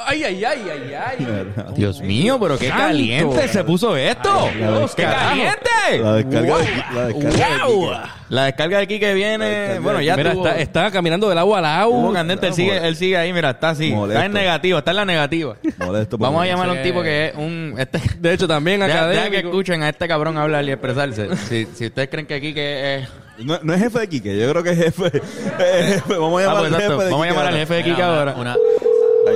Ay, 0.00 0.22
ay, 0.22 0.44
ay, 0.44 0.60
ay, 0.70 0.94
ay. 0.94 1.26
Dios 1.74 2.00
mío, 2.00 2.38
pero 2.40 2.56
qué 2.56 2.68
Santo. 2.68 2.84
caliente 2.84 3.48
se 3.48 3.64
puso 3.64 3.96
esto. 3.96 4.48
Dios, 4.56 4.94
¡Qué 4.94 5.02
carajo. 5.02 5.28
caliente! 5.30 5.58
La 6.00 6.12
descarga 6.14 6.56
de, 6.58 6.64
la 6.94 7.06
descarga 7.08 7.48
de 7.48 7.72
Wow. 7.72 7.90
Quique. 7.90 8.08
La 8.28 8.44
descarga 8.44 8.78
de 8.78 8.86
Quique 8.86 9.14
viene. 9.14 9.78
Bueno, 9.80 10.00
ya 10.00 10.16
Mira, 10.16 10.34
tuvo, 10.34 10.46
está, 10.46 10.60
está 10.60 10.90
caminando 10.92 11.28
del 11.28 11.38
agua 11.38 11.58
al 11.58 11.64
agua. 11.64 12.12
candente. 12.12 12.46
Él 12.46 12.54
sigue, 12.54 12.76
él 12.86 12.94
sigue 12.94 13.16
ahí, 13.16 13.32
mira, 13.32 13.50
está 13.50 13.70
así. 13.70 13.90
Molesto. 13.90 14.12
Está 14.20 14.26
en 14.26 14.32
negativo, 14.34 14.78
está 14.78 14.90
en 14.92 14.96
la 14.98 15.04
negativa. 15.04 15.56
Molesto 15.78 16.16
Vamos 16.16 16.42
a 16.44 16.46
llamar 16.46 16.68
a 16.68 16.72
un 16.74 16.82
tipo 16.82 17.02
que 17.02 17.26
es 17.30 17.34
un. 17.34 17.74
Este, 17.76 18.00
De 18.20 18.34
hecho, 18.34 18.46
también 18.46 18.78
deja 18.78 19.30
que 19.30 19.38
escuchen 19.38 19.82
a 19.82 19.88
este 19.88 20.06
cabrón 20.06 20.38
hablar 20.38 20.64
y 20.64 20.70
expresarse. 20.70 21.34
Si, 21.36 21.66
si 21.74 21.86
ustedes 21.86 22.08
creen 22.08 22.26
que 22.28 22.40
Quique 22.40 22.94
es. 22.98 23.08
No, 23.44 23.58
no 23.62 23.72
es 23.74 23.80
jefe 23.80 23.98
de 24.00 24.08
Quique, 24.08 24.38
yo 24.38 24.50
creo 24.50 24.62
que 24.62 24.70
es 24.70 24.78
jefe. 24.78 25.06
es 25.06 25.94
jefe. 25.94 26.14
Vamos 26.18 26.42
a 26.42 26.44
Ah, 26.44 26.48
llamar 26.48 26.58
pues 26.60 26.72
al 26.72 26.74
exacto. 26.74 26.92
jefe 26.92 27.04
de 27.04 27.10
Vamos 27.10 27.26
a 27.26 27.28
Quique 27.28 27.28
llamar 27.28 27.38
al 27.42 27.46
ahora. 27.48 27.58
jefe 27.58 27.74
de 27.74 27.82
Quique 27.84 27.94
Mira, 27.94 28.08
una- 28.08 28.18
ahora. 28.18 28.34
una- 28.36 28.56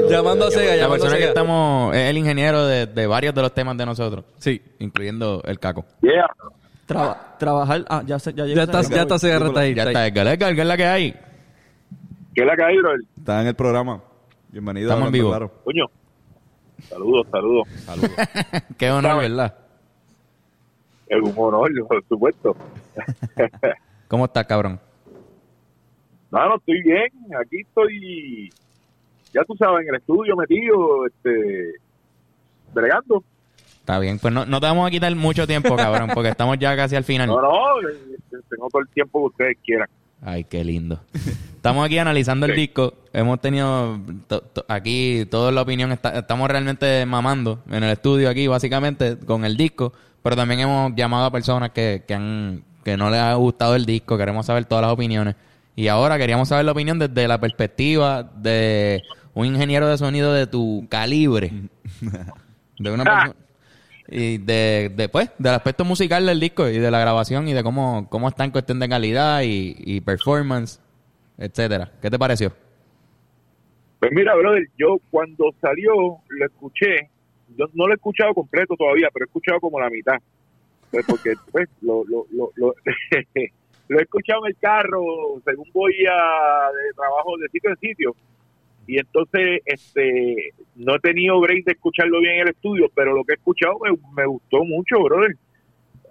Llamando 0.08 0.46
a 0.46 0.50
Sega, 0.50 0.70
La 0.70 0.76
llamando 0.76 0.84
a 0.86 0.90
persona 0.96 1.12
que 1.16 1.18
Sega. 1.20 1.28
estamos. 1.28 1.94
Es 1.94 2.10
el 2.10 2.18
ingeniero 2.18 2.66
de, 2.66 2.86
de 2.86 3.06
varios 3.06 3.34
de 3.34 3.42
los 3.42 3.52
temas 3.54 3.76
de 3.76 3.84
nosotros. 3.86 4.24
Sí. 4.38 4.60
Incluyendo 4.78 5.42
el 5.44 5.58
caco. 5.58 5.84
Yeah. 6.00 6.26
Traba- 6.86 7.36
trabajar. 7.38 7.84
Ah, 7.88 8.02
ya, 8.06 8.18
se- 8.18 8.32
ya, 8.32 8.46
Ya 8.46 8.62
está, 8.62 8.80
ya 8.82 9.02
está 9.02 9.18
Sega 9.18 9.36
está 9.46 9.60
ahí. 9.60 9.74
Ya 9.74 9.82
está. 9.84 10.06
Edgar, 10.06 10.26
Edgar, 10.28 10.54
¿qué 10.54 10.60
es 10.62 10.66
la 10.66 10.76
que 10.76 10.86
hay? 10.86 11.12
¿Qué 12.34 12.40
es 12.40 12.46
la 12.46 12.56
que 12.56 12.64
hay, 12.64 12.76
bro? 12.78 12.90
Está 13.18 13.42
en 13.42 13.46
el 13.48 13.54
programa. 13.54 14.00
Bienvenido. 14.48 14.88
Estamos 14.88 15.02
en 15.02 15.06
Hablando 15.08 15.12
vivo. 15.12 15.28
Claro. 15.30 15.52
Coño. 15.64 15.84
Saludos, 16.88 17.26
saludos. 17.30 17.68
Qué 18.78 18.90
honor, 18.90 19.18
¿verdad? 19.20 19.54
Es 21.06 21.20
un 21.22 21.34
honor, 21.36 21.70
por 21.86 22.02
supuesto. 22.08 22.56
¿Cómo 24.12 24.26
estás, 24.26 24.44
cabrón? 24.44 24.78
No, 26.30 26.46
no, 26.46 26.56
estoy 26.56 26.82
bien. 26.82 27.08
Aquí 27.40 27.62
estoy, 27.62 28.50
ya 29.32 29.42
tú 29.44 29.56
sabes, 29.56 29.84
en 29.86 29.94
el 29.94 30.00
estudio 30.00 30.36
metido, 30.36 31.06
este, 31.06 31.76
bregando. 32.74 33.24
Está 33.80 33.98
bien, 33.98 34.18
pues 34.18 34.34
no, 34.34 34.44
no 34.44 34.60
te 34.60 34.66
vamos 34.66 34.86
a 34.86 34.90
quitar 34.90 35.16
mucho 35.16 35.46
tiempo, 35.46 35.74
cabrón, 35.76 36.10
porque 36.12 36.28
estamos 36.28 36.58
ya 36.58 36.76
casi 36.76 36.94
al 36.94 37.04
final. 37.04 37.26
No, 37.28 37.40
no, 37.40 37.88
eh, 37.88 38.16
tengo 38.50 38.68
todo 38.70 38.82
el 38.82 38.88
tiempo 38.88 39.20
que 39.20 39.26
ustedes 39.28 39.56
quieran. 39.64 39.88
Ay, 40.20 40.44
qué 40.44 40.62
lindo. 40.62 41.00
Estamos 41.14 41.86
aquí 41.86 41.96
analizando 41.96 42.44
el 42.44 42.54
disco. 42.54 42.92
Hemos 43.14 43.40
tenido 43.40 43.98
to- 44.26 44.42
to- 44.42 44.66
aquí 44.68 45.24
toda 45.30 45.50
la 45.52 45.62
opinión. 45.62 45.90
está- 45.90 46.18
estamos 46.18 46.50
realmente 46.50 47.06
mamando 47.06 47.60
en 47.70 47.82
el 47.82 47.90
estudio 47.92 48.28
aquí, 48.28 48.46
básicamente, 48.46 49.16
con 49.20 49.46
el 49.46 49.56
disco. 49.56 49.94
Pero 50.22 50.36
también 50.36 50.60
hemos 50.60 50.94
llamado 50.94 51.24
a 51.24 51.30
personas 51.32 51.70
que, 51.70 52.02
que, 52.06 52.12
han, 52.14 52.62
que 52.84 52.96
no 52.96 53.10
les 53.10 53.20
ha 53.20 53.34
gustado 53.34 53.74
el 53.76 53.86
disco. 53.86 54.18
Queremos 54.18 54.46
saber 54.46 54.64
todas 54.64 54.82
las 54.82 54.92
opiniones. 54.92 55.36
Y 55.74 55.88
ahora 55.88 56.18
queríamos 56.18 56.48
saber 56.48 56.64
la 56.64 56.72
opinión 56.72 56.98
desde 56.98 57.26
la 57.28 57.40
perspectiva 57.40 58.22
de 58.22 59.02
un 59.34 59.46
ingeniero 59.46 59.88
de 59.88 59.96
sonido 59.98 60.32
de 60.32 60.46
tu 60.46 60.86
calibre. 60.88 61.50
De 62.78 62.90
una 62.90 63.04
persona- 63.04 63.34
y 64.08 64.36
de, 64.38 64.92
de, 64.94 65.08
pues, 65.08 65.30
del 65.38 65.54
aspecto 65.54 65.84
musical 65.84 66.26
del 66.26 66.38
disco 66.40 66.68
y 66.68 66.78
de 66.78 66.90
la 66.90 66.98
grabación 66.98 67.48
y 67.48 67.54
de 67.54 67.62
cómo, 67.62 68.08
cómo 68.10 68.28
está 68.28 68.44
en 68.44 68.50
cuestión 68.50 68.78
de 68.80 68.88
calidad 68.88 69.42
y, 69.42 69.74
y 69.78 70.00
performance, 70.02 70.80
etcétera. 71.38 71.90
¿Qué 72.02 72.10
te 72.10 72.18
pareció? 72.18 72.52
Pues 74.00 74.10
mira, 74.12 74.34
brother, 74.34 74.68
yo 74.76 74.98
cuando 75.10 75.54
salió 75.60 75.92
lo 76.28 76.44
escuché, 76.44 77.08
yo 77.56 77.66
no 77.72 77.86
lo 77.86 77.92
he 77.92 77.96
escuchado 77.96 78.34
completo 78.34 78.74
todavía, 78.76 79.08
pero 79.14 79.24
he 79.24 79.28
escuchado 79.28 79.60
como 79.60 79.80
la 79.80 79.88
mitad. 79.88 80.16
Pues 80.92 81.04
porque 81.06 81.32
pues, 81.50 81.68
lo, 81.80 82.04
lo, 82.04 82.26
lo, 82.30 82.50
lo, 82.56 82.74
lo 83.88 83.98
he 83.98 84.02
escuchado 84.02 84.46
en 84.46 84.50
el 84.52 84.58
carro, 84.58 85.02
según 85.44 85.68
voy 85.72 85.94
a 86.08 86.70
de 86.70 86.94
trabajo 86.94 87.36
de 87.38 87.48
sitio 87.48 87.70
en 87.70 87.76
sitio. 87.78 88.14
Y 88.86 88.98
entonces 88.98 89.60
este 89.64 90.52
no 90.76 90.94
he 90.96 91.00
tenido 91.00 91.40
break 91.40 91.64
de 91.64 91.72
escucharlo 91.72 92.20
bien 92.20 92.34
en 92.34 92.40
el 92.42 92.48
estudio, 92.50 92.90
pero 92.94 93.14
lo 93.14 93.24
que 93.24 93.32
he 93.32 93.36
escuchado 93.36 93.78
me, 93.80 93.90
me 94.14 94.26
gustó 94.26 94.64
mucho, 94.64 95.02
brother. 95.02 95.36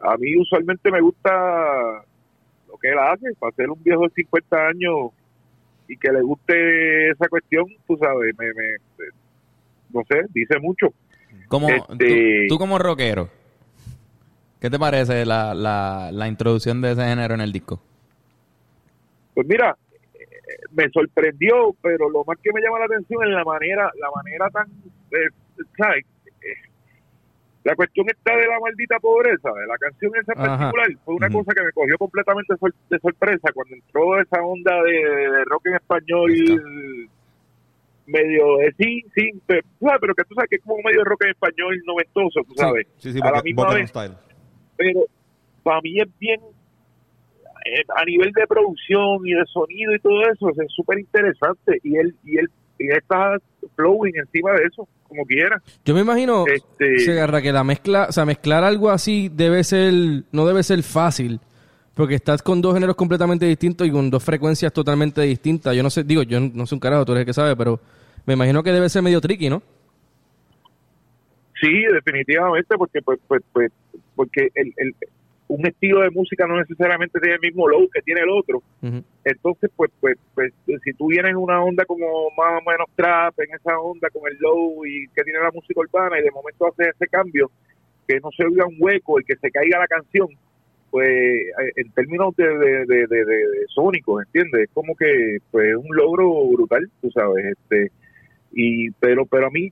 A 0.02 0.18
mí 0.18 0.36
usualmente 0.36 0.90
me 0.90 1.00
gusta 1.02 1.30
lo 2.68 2.78
que 2.82 2.90
él 2.90 2.98
hace, 2.98 3.34
para 3.40 3.56
ser 3.56 3.70
un 3.70 3.82
viejo 3.84 4.04
de 4.04 4.14
50 4.16 4.68
años 4.68 5.12
y 5.88 5.96
que 5.98 6.12
le 6.12 6.22
guste 6.22 7.10
esa 7.12 7.28
cuestión, 7.28 7.66
tú 7.86 7.98
sabes, 7.98 8.34
me, 8.40 8.48
me- 8.54 8.78
no 9.94 10.02
sé, 10.10 10.22
dice 10.34 10.58
mucho. 10.60 10.88
Como, 11.50 11.70
Este- 11.70 12.46
tú, 12.48 12.56
tú 12.56 12.58
como 12.58 12.80
rockero, 12.80 13.30
¿qué 14.62 14.70
te 14.70 14.80
parece 14.80 15.26
la, 15.26 15.54
la, 15.54 16.10
la 16.14 16.28
introducción 16.30 16.80
de 16.82 16.92
ese 16.94 17.04
género 17.04 17.34
en 17.34 17.42
el 17.42 17.52
disco? 17.52 17.82
Pues 19.34 19.46
mira, 19.48 19.76
eh, 20.14 20.26
me 20.72 20.88
sorprendió, 20.90 21.76
pero 21.82 22.10
lo 22.10 22.24
más 22.24 22.38
que 22.42 22.54
me 22.54 22.62
llama 22.62 22.80
la 22.80 22.86
atención 22.86 23.24
es 23.24 23.30
la 23.32 23.44
manera, 23.44 23.92
la 24.00 24.10
manera 24.16 24.50
tan, 24.52 24.68
eh, 25.12 25.30
¿sabes? 25.78 26.06
Eh, 26.42 26.70
La 27.64 27.76
cuestión 27.76 28.08
está 28.10 28.36
de 28.36 28.48
la 28.48 28.60
maldita 28.60 29.00
pobreza, 29.00 29.50
de 29.52 29.68
la 29.68 29.78
canción 29.78 30.12
esa 30.16 30.34
en 30.34 30.40
Ajá. 30.42 30.58
particular, 30.58 30.88
fue 31.06 31.16
una 31.16 31.30
cosa 31.30 31.52
que 31.54 31.64
me 31.64 31.72
cogió 31.72 31.98
completamente 31.98 32.56
sor- 32.58 32.74
de 32.90 33.00
sorpresa 33.00 33.50
cuando 33.54 33.76
entró 33.76 34.20
esa 34.22 34.42
onda 34.42 34.82
de, 34.84 34.92
de 35.32 35.44
rock 35.46 35.66
en 35.68 35.76
español 35.76 36.32
medio 38.08 38.58
de 38.58 38.74
sí, 38.78 39.04
sí, 39.16 39.30
pero, 39.46 39.62
que 40.16 40.24
tú 40.26 40.34
sabes 40.36 40.50
que 40.50 40.56
es 40.58 40.62
como 40.64 40.82
medio 40.84 41.04
rock 41.06 41.24
en 41.24 41.30
español 41.32 41.82
noventoso, 41.86 42.42
tú 42.48 42.54
sabes. 42.56 42.88
Sí, 42.98 43.14
sí, 43.14 43.20
a 43.22 43.26
la 43.26 43.32
Boca- 43.32 43.44
misma 43.44 43.64
Boca 43.64 43.76
vez, 43.76 43.90
Style. 43.90 44.14
Pero 44.82 45.06
para 45.64 45.82
mí 45.82 46.00
es 46.00 46.08
bien 46.20 46.40
eh, 47.66 47.84
a 47.96 48.06
nivel 48.06 48.32
de 48.32 48.48
producción 48.48 49.26
y 49.26 49.34
de 49.34 49.46
sonido 49.46 49.94
y 49.94 50.00
todo 50.00 50.22
eso 50.24 50.50
es 50.50 50.72
súper 50.76 51.00
interesante 51.00 51.80
y 51.84 51.96
él 51.98 52.16
y 52.24 52.38
él 52.38 52.50
y 52.80 52.90
está 52.90 53.38
flowing 53.76 54.14
encima 54.18 54.54
de 54.54 54.64
eso 54.66 54.88
como 55.08 55.24
quiera 55.26 55.62
Yo 55.86 55.94
me 55.94 56.02
imagino, 56.02 56.46
Este- 56.48 57.00
Segarra, 57.00 57.42
que 57.42 57.52
la 57.52 57.64
mezcla, 57.64 58.08
o 58.10 58.12
sea, 58.12 58.26
mezclar 58.26 58.64
algo 58.64 58.90
así 58.90 59.30
debe 59.32 59.64
ser, 59.64 59.94
no 60.32 60.48
debe 60.48 60.64
ser 60.64 60.82
fácil. 60.84 61.40
Porque 61.94 62.16
estás 62.16 62.42
con 62.42 62.62
dos 62.62 62.74
géneros 62.74 62.96
completamente 62.96 63.46
distintos 63.46 63.86
y 63.86 63.92
con 63.92 64.10
dos 64.10 64.24
frecuencias 64.24 64.72
totalmente 64.72 65.22
distintas. 65.22 65.76
Yo 65.76 65.84
no 65.84 65.90
sé, 65.90 66.04
digo, 66.06 66.24
yo 66.24 66.40
no 66.40 66.66
sé 66.66 66.74
un 66.74 66.80
carajo, 66.80 67.04
tú 67.06 67.12
eres 67.12 67.22
el 67.22 67.26
que 67.26 67.34
sabe, 67.34 67.56
pero 67.56 67.80
me 68.26 68.34
imagino 68.34 68.64
que 68.64 68.72
debe 68.72 68.88
ser 68.90 69.04
medio 69.04 69.20
tricky, 69.22 69.50
¿no? 69.50 69.62
sí 71.62 71.84
definitivamente 71.94 72.76
porque 72.76 73.02
pues 73.04 73.20
pues 73.28 73.44
pues 73.54 73.72
porque 74.22 74.50
el, 74.54 74.72
el 74.78 74.94
un 75.48 75.66
estilo 75.66 76.02
de 76.02 76.12
música 76.12 76.46
no 76.48 76.58
necesariamente 76.58 77.20
tiene 77.20 77.36
el 77.36 77.42
mismo 77.42 77.68
low 77.68 77.90
que 77.94 78.02
tiene 78.04 78.22
el 78.22 78.30
otro. 78.30 78.62
Entonces 79.26 79.72
pues 79.76 79.90
pues 80.00 80.16
pues 80.36 80.54
si 80.84 80.94
tú 80.94 81.08
vienes 81.08 81.32
en 81.32 81.38
una 81.38 81.64
onda 81.64 81.84
como 81.86 82.06
más 82.38 82.62
o 82.62 82.70
menos 82.70 82.88
trap 82.96 83.34
en 83.40 83.56
esa 83.56 83.80
onda 83.80 84.10
con 84.12 84.22
el 84.32 84.38
low 84.40 84.86
y 84.86 85.08
que 85.16 85.24
tiene 85.24 85.40
la 85.40 85.50
música 85.52 85.80
urbana 85.82 86.20
y 86.20 86.24
de 86.24 86.30
momento 86.32 86.68
haces 86.68 86.94
ese 86.96 87.08
cambio 87.08 87.50
que 88.08 88.20
no 88.20 88.30
se 88.32 88.46
oiga 88.46 88.66
un 88.68 88.78
hueco 88.80 89.20
y 89.20 89.24
que 89.24 89.36
se 89.38 89.50
caiga 89.50 89.80
la 89.80 89.88
canción 89.88 90.28
pues 90.92 91.10
eh, 91.10 91.72
en 91.78 91.92
términos 91.94 92.36
de, 92.36 92.48
de, 92.48 92.86
de, 92.86 93.08
de, 93.08 93.26
de- 93.26 93.66
sónicos 93.74 94.24
entiendes 94.26 94.62
es 94.64 94.70
como 94.74 94.96
que 94.96 95.38
pues 95.52 95.70
es 95.70 95.76
un 95.76 95.96
logro 95.96 96.48
brutal 96.48 96.88
tú 97.02 97.10
sabes 97.12 97.46
este 97.58 97.92
y 98.54 98.90
pero 98.92 99.26
pero 99.26 99.48
a 99.48 99.50
mí 99.50 99.72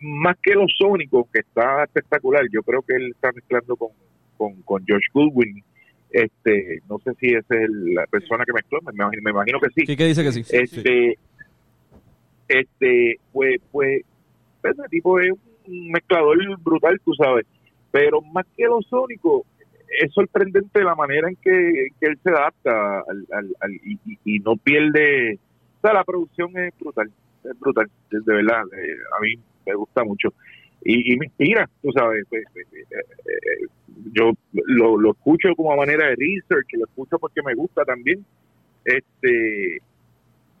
más 0.00 0.36
que 0.42 0.54
los 0.54 0.72
sónicos 0.78 1.26
que 1.32 1.40
está 1.40 1.84
espectacular 1.84 2.42
yo 2.52 2.62
creo 2.62 2.82
que 2.82 2.94
él 2.96 3.10
está 3.12 3.32
mezclando 3.32 3.76
con 3.76 3.88
con, 4.36 4.60
con 4.62 4.84
George 4.86 5.06
Goodwin 5.14 5.62
este 6.10 6.80
no 6.88 6.98
sé 6.98 7.12
si 7.20 7.28
esa 7.28 7.54
es 7.54 7.62
el- 7.62 7.94
la 7.94 8.06
persona 8.06 8.44
que 8.44 8.52
mezcló 8.52 8.80
me, 8.82 8.92
imagino- 8.92 9.22
me 9.22 9.30
imagino 9.30 9.60
que 9.60 9.68
sí 9.74 9.86
Sí, 9.86 9.96
que 9.96 10.04
dice 10.04 10.22
que 10.24 10.32
sí. 10.32 10.42
este 10.50 11.18
este 12.48 13.16
pues 13.32 13.60
pues 13.70 14.02
ese 14.62 14.82
tipo 14.90 15.18
es 15.20 15.32
un 15.66 15.90
mezclador 15.90 16.36
brutal 16.60 17.00
tú 17.04 17.12
sabes 17.14 17.46
pero 17.90 18.20
más 18.20 18.44
que 18.56 18.64
los 18.64 18.86
sónicos 18.86 19.42
es 20.02 20.12
sorprendente 20.12 20.82
la 20.84 20.94
manera 20.94 21.28
en 21.30 21.36
que, 21.36 21.88
que 21.98 22.06
él 22.06 22.18
se 22.22 22.28
adapta 22.30 22.98
al, 23.08 23.26
al- 23.32 23.56
al- 23.60 23.72
y, 23.74 23.98
y- 24.04 24.18
y 24.36 24.38
no 24.40 24.56
pierde 24.56 25.34
o 25.78 25.80
sea 25.80 25.94
la 25.94 26.04
producción 26.04 26.56
es 26.58 26.74
brutal 26.78 27.10
brutal 27.60 27.86
de 28.10 28.20
verdad 28.34 28.62
eh, 28.76 28.96
a 29.18 29.20
mí 29.22 29.34
me 29.66 29.74
gusta 29.74 30.04
mucho 30.04 30.32
y, 30.84 31.16
me 31.16 31.26
inspira 31.26 31.68
tú 31.82 31.90
sabes 31.92 32.24
pues, 32.28 32.44
pues, 32.52 32.66
eh, 32.72 32.84
eh, 32.92 33.66
yo 34.12 34.32
lo, 34.52 34.96
lo 34.98 35.10
escucho 35.12 35.48
como 35.56 35.72
a 35.72 35.76
manera 35.76 36.06
de 36.08 36.16
research 36.16 36.68
lo 36.72 36.84
escucho 36.86 37.18
porque 37.18 37.42
me 37.42 37.54
gusta 37.54 37.84
también 37.84 38.24
este 38.84 39.78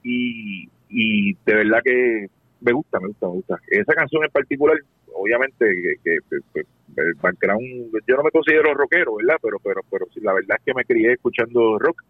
y, 0.02 0.68
y 0.88 1.32
de 1.44 1.54
verdad 1.54 1.80
que 1.84 2.26
me 2.60 2.72
gusta, 2.72 2.98
me 3.00 3.08
gusta, 3.08 3.26
me 3.26 3.32
gusta. 3.34 3.60
Esa 3.68 3.94
canción 3.94 4.24
en 4.24 4.30
particular, 4.30 4.76
obviamente, 5.14 5.64
que, 6.02 6.18
que- 6.28 6.38
que 6.54 6.60
el 6.96 7.14
background, 7.14 7.92
yo 8.06 8.16
no 8.16 8.24
me 8.24 8.30
considero 8.30 8.74
rockero, 8.74 9.14
¿verdad? 9.16 9.36
Pero, 9.40 9.58
pero, 9.62 9.80
pero 9.88 10.06
sí, 10.12 10.20
la 10.20 10.32
verdad 10.32 10.56
es 10.58 10.64
que 10.64 10.74
me 10.74 10.84
crié 10.84 11.12
escuchando 11.12 11.78
rock, 11.78 12.02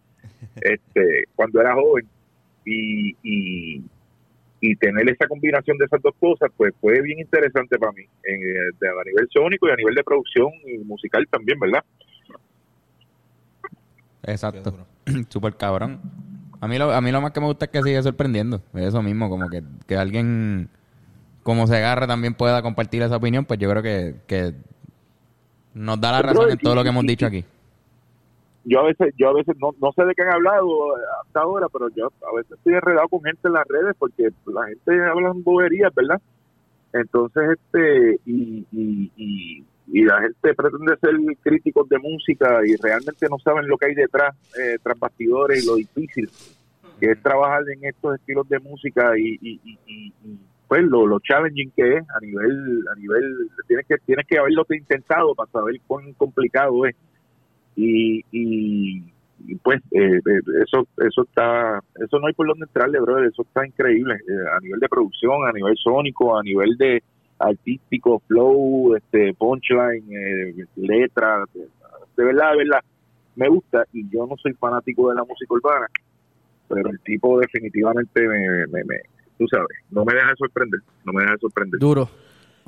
este, 0.62 1.24
cuando 1.34 1.60
era 1.60 1.74
joven 1.74 2.06
y, 2.64 3.14
y, 3.22 3.82
y 4.60 4.74
tener 4.76 5.08
esa 5.08 5.26
combinación 5.28 5.78
de 5.78 5.84
esas 5.84 6.00
dos 6.02 6.14
cosas, 6.18 6.50
pues 6.56 6.74
fue 6.80 7.00
bien 7.02 7.20
interesante 7.20 7.78
para 7.78 7.92
mí, 7.92 8.02
en, 8.24 8.42
eh, 8.42 8.54
de- 8.80 8.88
a 8.88 9.04
nivel 9.04 9.28
sónico 9.32 9.68
y 9.68 9.70
a 9.72 9.76
nivel 9.76 9.94
de 9.94 10.02
producción 10.04 10.48
y 10.66 10.78
musical 10.78 11.26
también, 11.30 11.58
¿verdad? 11.60 11.84
Exacto. 14.24 14.86
Súper 15.28 15.56
cabrón. 15.56 16.00
A 16.60 16.66
mí, 16.66 16.76
lo, 16.76 16.90
a 16.92 17.00
mí 17.00 17.12
lo 17.12 17.20
más 17.20 17.30
que 17.32 17.40
me 17.40 17.46
gusta 17.46 17.66
es 17.66 17.70
que 17.70 17.82
sigue 17.82 18.02
sorprendiendo. 18.02 18.60
Eso 18.74 19.00
mismo, 19.02 19.28
como 19.30 19.48
que, 19.48 19.62
que 19.86 19.96
alguien 19.96 20.68
como 21.44 21.66
se 21.66 21.76
agarra 21.76 22.06
también 22.06 22.34
pueda 22.34 22.60
compartir 22.62 23.00
esa 23.02 23.16
opinión, 23.16 23.44
pues 23.44 23.58
yo 23.58 23.70
creo 23.70 23.82
que, 23.82 24.16
que 24.26 24.52
nos 25.72 26.00
da 26.00 26.12
la 26.12 26.22
razón 26.22 26.50
en 26.50 26.58
todo 26.58 26.74
lo 26.74 26.82
que 26.82 26.88
hemos 26.90 27.06
dicho 27.06 27.26
aquí. 27.26 27.44
Yo 28.64 28.80
a 28.80 28.84
veces, 28.84 29.14
yo 29.16 29.28
a 29.30 29.34
veces 29.34 29.56
no, 29.58 29.70
no 29.80 29.92
sé 29.92 30.04
de 30.04 30.14
qué 30.14 30.22
han 30.22 30.32
hablado 30.34 30.68
hasta 31.24 31.40
ahora, 31.40 31.66
pero 31.72 31.88
yo 31.90 32.06
a 32.30 32.36
veces 32.36 32.52
estoy 32.58 32.74
enredado 32.74 33.08
con 33.08 33.22
gente 33.22 33.48
en 33.48 33.52
las 33.54 33.66
redes 33.66 33.94
porque 33.98 34.28
la 34.46 34.66
gente 34.66 35.04
habla 35.04 35.32
boberías, 35.34 35.94
¿verdad? 35.94 36.20
Entonces, 36.92 37.42
este, 37.58 38.20
y, 38.26 38.66
y, 38.72 39.12
y, 39.16 39.64
y 39.92 40.04
la 40.04 40.20
gente 40.22 40.54
pretende 40.54 40.96
ser 41.00 41.14
críticos 41.42 41.88
de 41.88 41.98
música 41.98 42.60
y 42.66 42.76
realmente 42.76 43.26
no 43.30 43.38
saben 43.38 43.68
lo 43.68 43.76
que 43.78 43.86
hay 43.86 43.94
detrás, 43.94 44.34
eh, 44.58 44.76
tras 44.82 44.98
bastidores 44.98 45.62
y 45.62 45.66
lo 45.66 45.76
difícil 45.76 46.28
que 47.00 47.12
es 47.12 47.22
trabajar 47.22 47.62
en 47.70 47.84
estos 47.84 48.16
estilos 48.16 48.48
de 48.48 48.58
música 48.58 49.16
y, 49.16 49.38
y- 49.40 49.60
y, 49.86 50.12
pues 50.66 50.82
lo, 50.82 51.06
lo 51.06 51.20
challenging 51.20 51.70
que 51.76 51.96
es 51.98 52.04
a 52.10 52.20
nivel, 52.20 52.84
a 52.92 52.98
nivel, 52.98 53.48
tienes 53.68 53.86
que, 53.86 53.96
tienes 54.04 54.26
que 54.26 54.36
haberlo 54.38 54.66
intentado 54.70 55.34
para 55.34 55.48
saber 55.50 55.76
cuán 55.86 56.12
complicado 56.14 56.84
es 56.86 56.96
y, 57.80 58.24
y, 58.32 59.02
pues 59.62 59.80
eh, 59.92 60.16
eh, 60.16 60.40
eso 60.66 60.86
eso 60.98 61.22
está 61.22 61.80
eso 61.94 62.18
no 62.18 62.26
hay 62.26 62.32
por 62.34 62.48
dónde 62.48 62.66
entrarle 62.66 62.98
brother 63.00 63.26
eso 63.26 63.42
está 63.42 63.64
increíble 63.64 64.14
eh, 64.14 64.56
a 64.56 64.58
nivel 64.60 64.80
de 64.80 64.88
producción 64.88 65.46
a 65.48 65.52
nivel 65.52 65.76
sónico 65.76 66.36
a 66.36 66.42
nivel 66.42 66.76
de 66.76 67.02
artístico 67.38 68.20
flow 68.26 68.96
este 68.96 69.32
punchline 69.34 70.04
eh, 70.10 70.66
letra 70.74 71.44
de, 71.54 72.24
verdad 72.24 72.50
de 72.50 72.58
verdad 72.58 72.80
me 73.36 73.48
gusta 73.48 73.84
y 73.92 74.08
yo 74.10 74.26
no 74.26 74.36
soy 74.36 74.54
fanático 74.54 75.08
de 75.10 75.14
la 75.14 75.24
música 75.24 75.54
urbana 75.54 75.86
pero 76.68 76.90
el 76.90 76.98
tipo 77.00 77.38
definitivamente 77.38 78.26
me, 78.26 78.66
me, 78.66 78.84
me- 78.84 79.02
tú 79.38 79.46
sabes 79.46 79.68
no 79.92 80.04
me 80.04 80.14
deja 80.14 80.30
de 80.30 80.36
sorprender 80.36 80.80
no 81.04 81.12
me 81.12 81.20
deja 81.22 81.34
de 81.34 81.38
sorprender 81.38 81.78
Duro. 81.78 82.08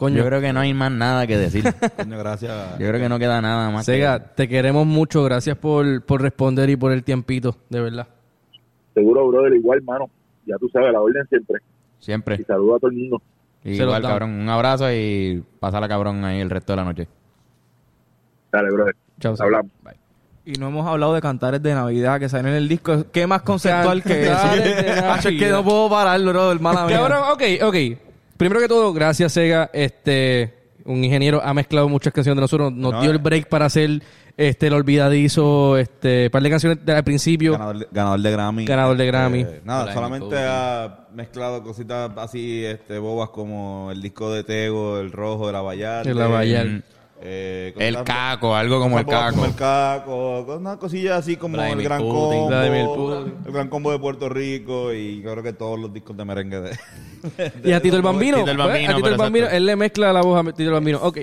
Coño. 0.00 0.16
Yo 0.16 0.24
creo 0.24 0.40
que 0.40 0.50
no 0.54 0.60
hay 0.60 0.72
más 0.72 0.90
nada 0.90 1.26
que 1.26 1.36
decir. 1.36 1.62
Coño, 1.96 2.18
gracias. 2.18 2.78
Yo 2.78 2.88
creo 2.88 2.98
que 2.98 3.08
no 3.10 3.18
queda 3.18 3.40
nada 3.42 3.68
más. 3.70 3.84
que- 3.86 3.92
Sega, 3.92 4.18
te 4.34 4.48
queremos 4.48 4.86
mucho. 4.86 5.22
Gracias 5.22 5.58
por, 5.58 6.02
por 6.06 6.22
responder 6.22 6.70
y 6.70 6.76
por 6.76 6.90
el 6.90 7.04
tiempito, 7.04 7.54
de 7.68 7.80
verdad. 7.82 8.08
seguro 8.94 9.28
brother 9.28 9.52
igual 9.52 9.82
mano 9.82 10.08
ya 10.46 10.56
tú 10.58 10.68
sabes 10.72 10.90
la 10.92 11.00
orden 11.00 11.24
siempre 11.28 11.58
Siempre. 11.98 12.36
y 12.40 12.44
saludo 12.44 12.76
a 12.76 12.78
todo 12.78 12.90
el 12.90 12.96
mundo 12.96 13.22
Se 13.62 13.70
Igual, 13.74 14.00
cabrón. 14.02 14.30
Un 14.30 14.48
abrazo 14.48 14.90
y 14.90 15.44
pasar 15.60 15.82
la 15.82 15.88
cabrón 15.88 16.24
ahí 16.24 16.40
el 16.40 16.48
resto 16.50 16.72
de 16.72 16.76
la 16.78 16.84
noche. 16.84 17.06
dale 18.50 18.70
brother 18.72 18.96
Chao, 19.20 19.34
hablamos 19.38 19.70
Y 20.46 20.52
no 20.52 20.68
hemos 20.68 20.86
hablado 20.86 21.12
de 21.14 21.20
cantares 21.20 21.62
de 21.62 21.74
Navidad 21.74 22.18
que 22.18 22.28
salen 22.30 22.46
en 22.48 22.54
el 22.54 22.68
disco. 22.68 23.04
¿Qué 23.12 23.26
más 23.26 23.42
conceptual 23.42 24.02
que 24.02 24.22
eso? 24.24 24.32
Es 25.28 25.38
que 25.38 25.48
no 25.50 25.62
puedo 25.62 25.90
pararlo, 25.90 26.30
bro, 26.30 26.50
hermana 26.52 26.86
mía. 26.86 26.96
Cabrón, 27.00 27.22
ok, 27.32 27.42
ok. 27.64 28.09
Primero 28.40 28.58
que 28.60 28.68
todo, 28.68 28.92
gracias, 28.94 29.32
Sega. 29.34 29.68
Este, 29.70 30.54
un 30.86 31.04
ingeniero 31.04 31.42
ha 31.44 31.52
mezclado 31.52 31.90
muchas 31.90 32.10
canciones 32.10 32.36
de 32.38 32.40
nosotros. 32.40 32.72
Nos 32.72 32.92
No, 32.94 33.00
dio 33.02 33.10
eh. 33.10 33.12
el 33.12 33.18
break 33.18 33.48
para 33.50 33.66
hacer 33.66 34.00
este, 34.34 34.68
el 34.68 34.72
olvidadizo, 34.72 35.76
este, 35.76 36.30
par 36.30 36.42
de 36.42 36.48
canciones 36.48 36.78
de- 36.82 36.92
al 36.94 37.04
principio. 37.04 37.52
Ganador, 37.52 37.78
de- 37.80 37.88
ganador 37.92 38.20
de 38.22 38.30
Grammy. 38.30 38.64
Ganador 38.64 38.96
de 38.96 39.06
Grammy. 39.06 39.40
Eh, 39.42 39.60
nada, 39.62 39.82
Grammy 39.84 39.94
solamente 39.94 40.36
ha 40.38 41.06
mezclado 41.12 41.62
cositas 41.62 42.10
así 42.16 42.64
este, 42.64 42.98
bobas 42.98 43.28
como 43.28 43.90
el 43.92 44.00
disco 44.00 44.32
de 44.32 44.42
Tego, 44.42 44.98
el 45.00 45.12
rojo 45.12 45.46
de 45.48 45.52
la 45.52 45.60
Vallar. 45.60 46.06
De 46.06 46.14
la 46.14 46.26
Vallar. 46.26 46.82
Eh, 47.22 47.74
El 47.78 48.02
caco, 48.02 48.54
algo 48.54 48.80
como 48.80 48.98
el 48.98 49.04
caco. 49.04 49.36
Como 49.36 49.46
el 49.46 49.54
caco, 49.54 50.46
con 50.46 50.58
unas 50.58 50.78
cosillas 50.78 51.18
así 51.18 51.36
como 51.36 51.62
el 51.62 51.82
gran 51.82 52.00
Putin. 52.00 52.14
combo. 52.14 53.26
El 53.44 53.52
gran 53.52 53.68
combo 53.68 53.92
de 53.92 53.98
Puerto 53.98 54.28
Rico 54.28 54.92
y 54.94 55.20
yo 55.20 55.30
creo 55.32 55.42
que 55.42 55.52
todos 55.52 55.78
los 55.78 55.92
discos 55.92 56.16
de 56.16 56.24
merengue 56.24 56.60
de... 56.60 56.78
Y 57.64 57.72
a 57.72 57.82
Tito 57.82 57.96
el 57.96 58.02
Bambino. 58.02 58.38
Tito 58.38 58.50
el 58.50 58.56
pues, 58.56 58.68
Bambino, 58.68 58.90
a 58.90 58.96
Tito 58.96 59.08
el 59.08 59.16
Bambino, 59.16 59.48
él 59.48 59.66
le 59.66 59.76
mezcla 59.76 60.12
la 60.12 60.22
voz 60.22 60.40
a 60.40 60.52
Tito 60.52 60.70
el 60.70 60.72
Bambino. 60.72 60.98
Ok. 61.02 61.18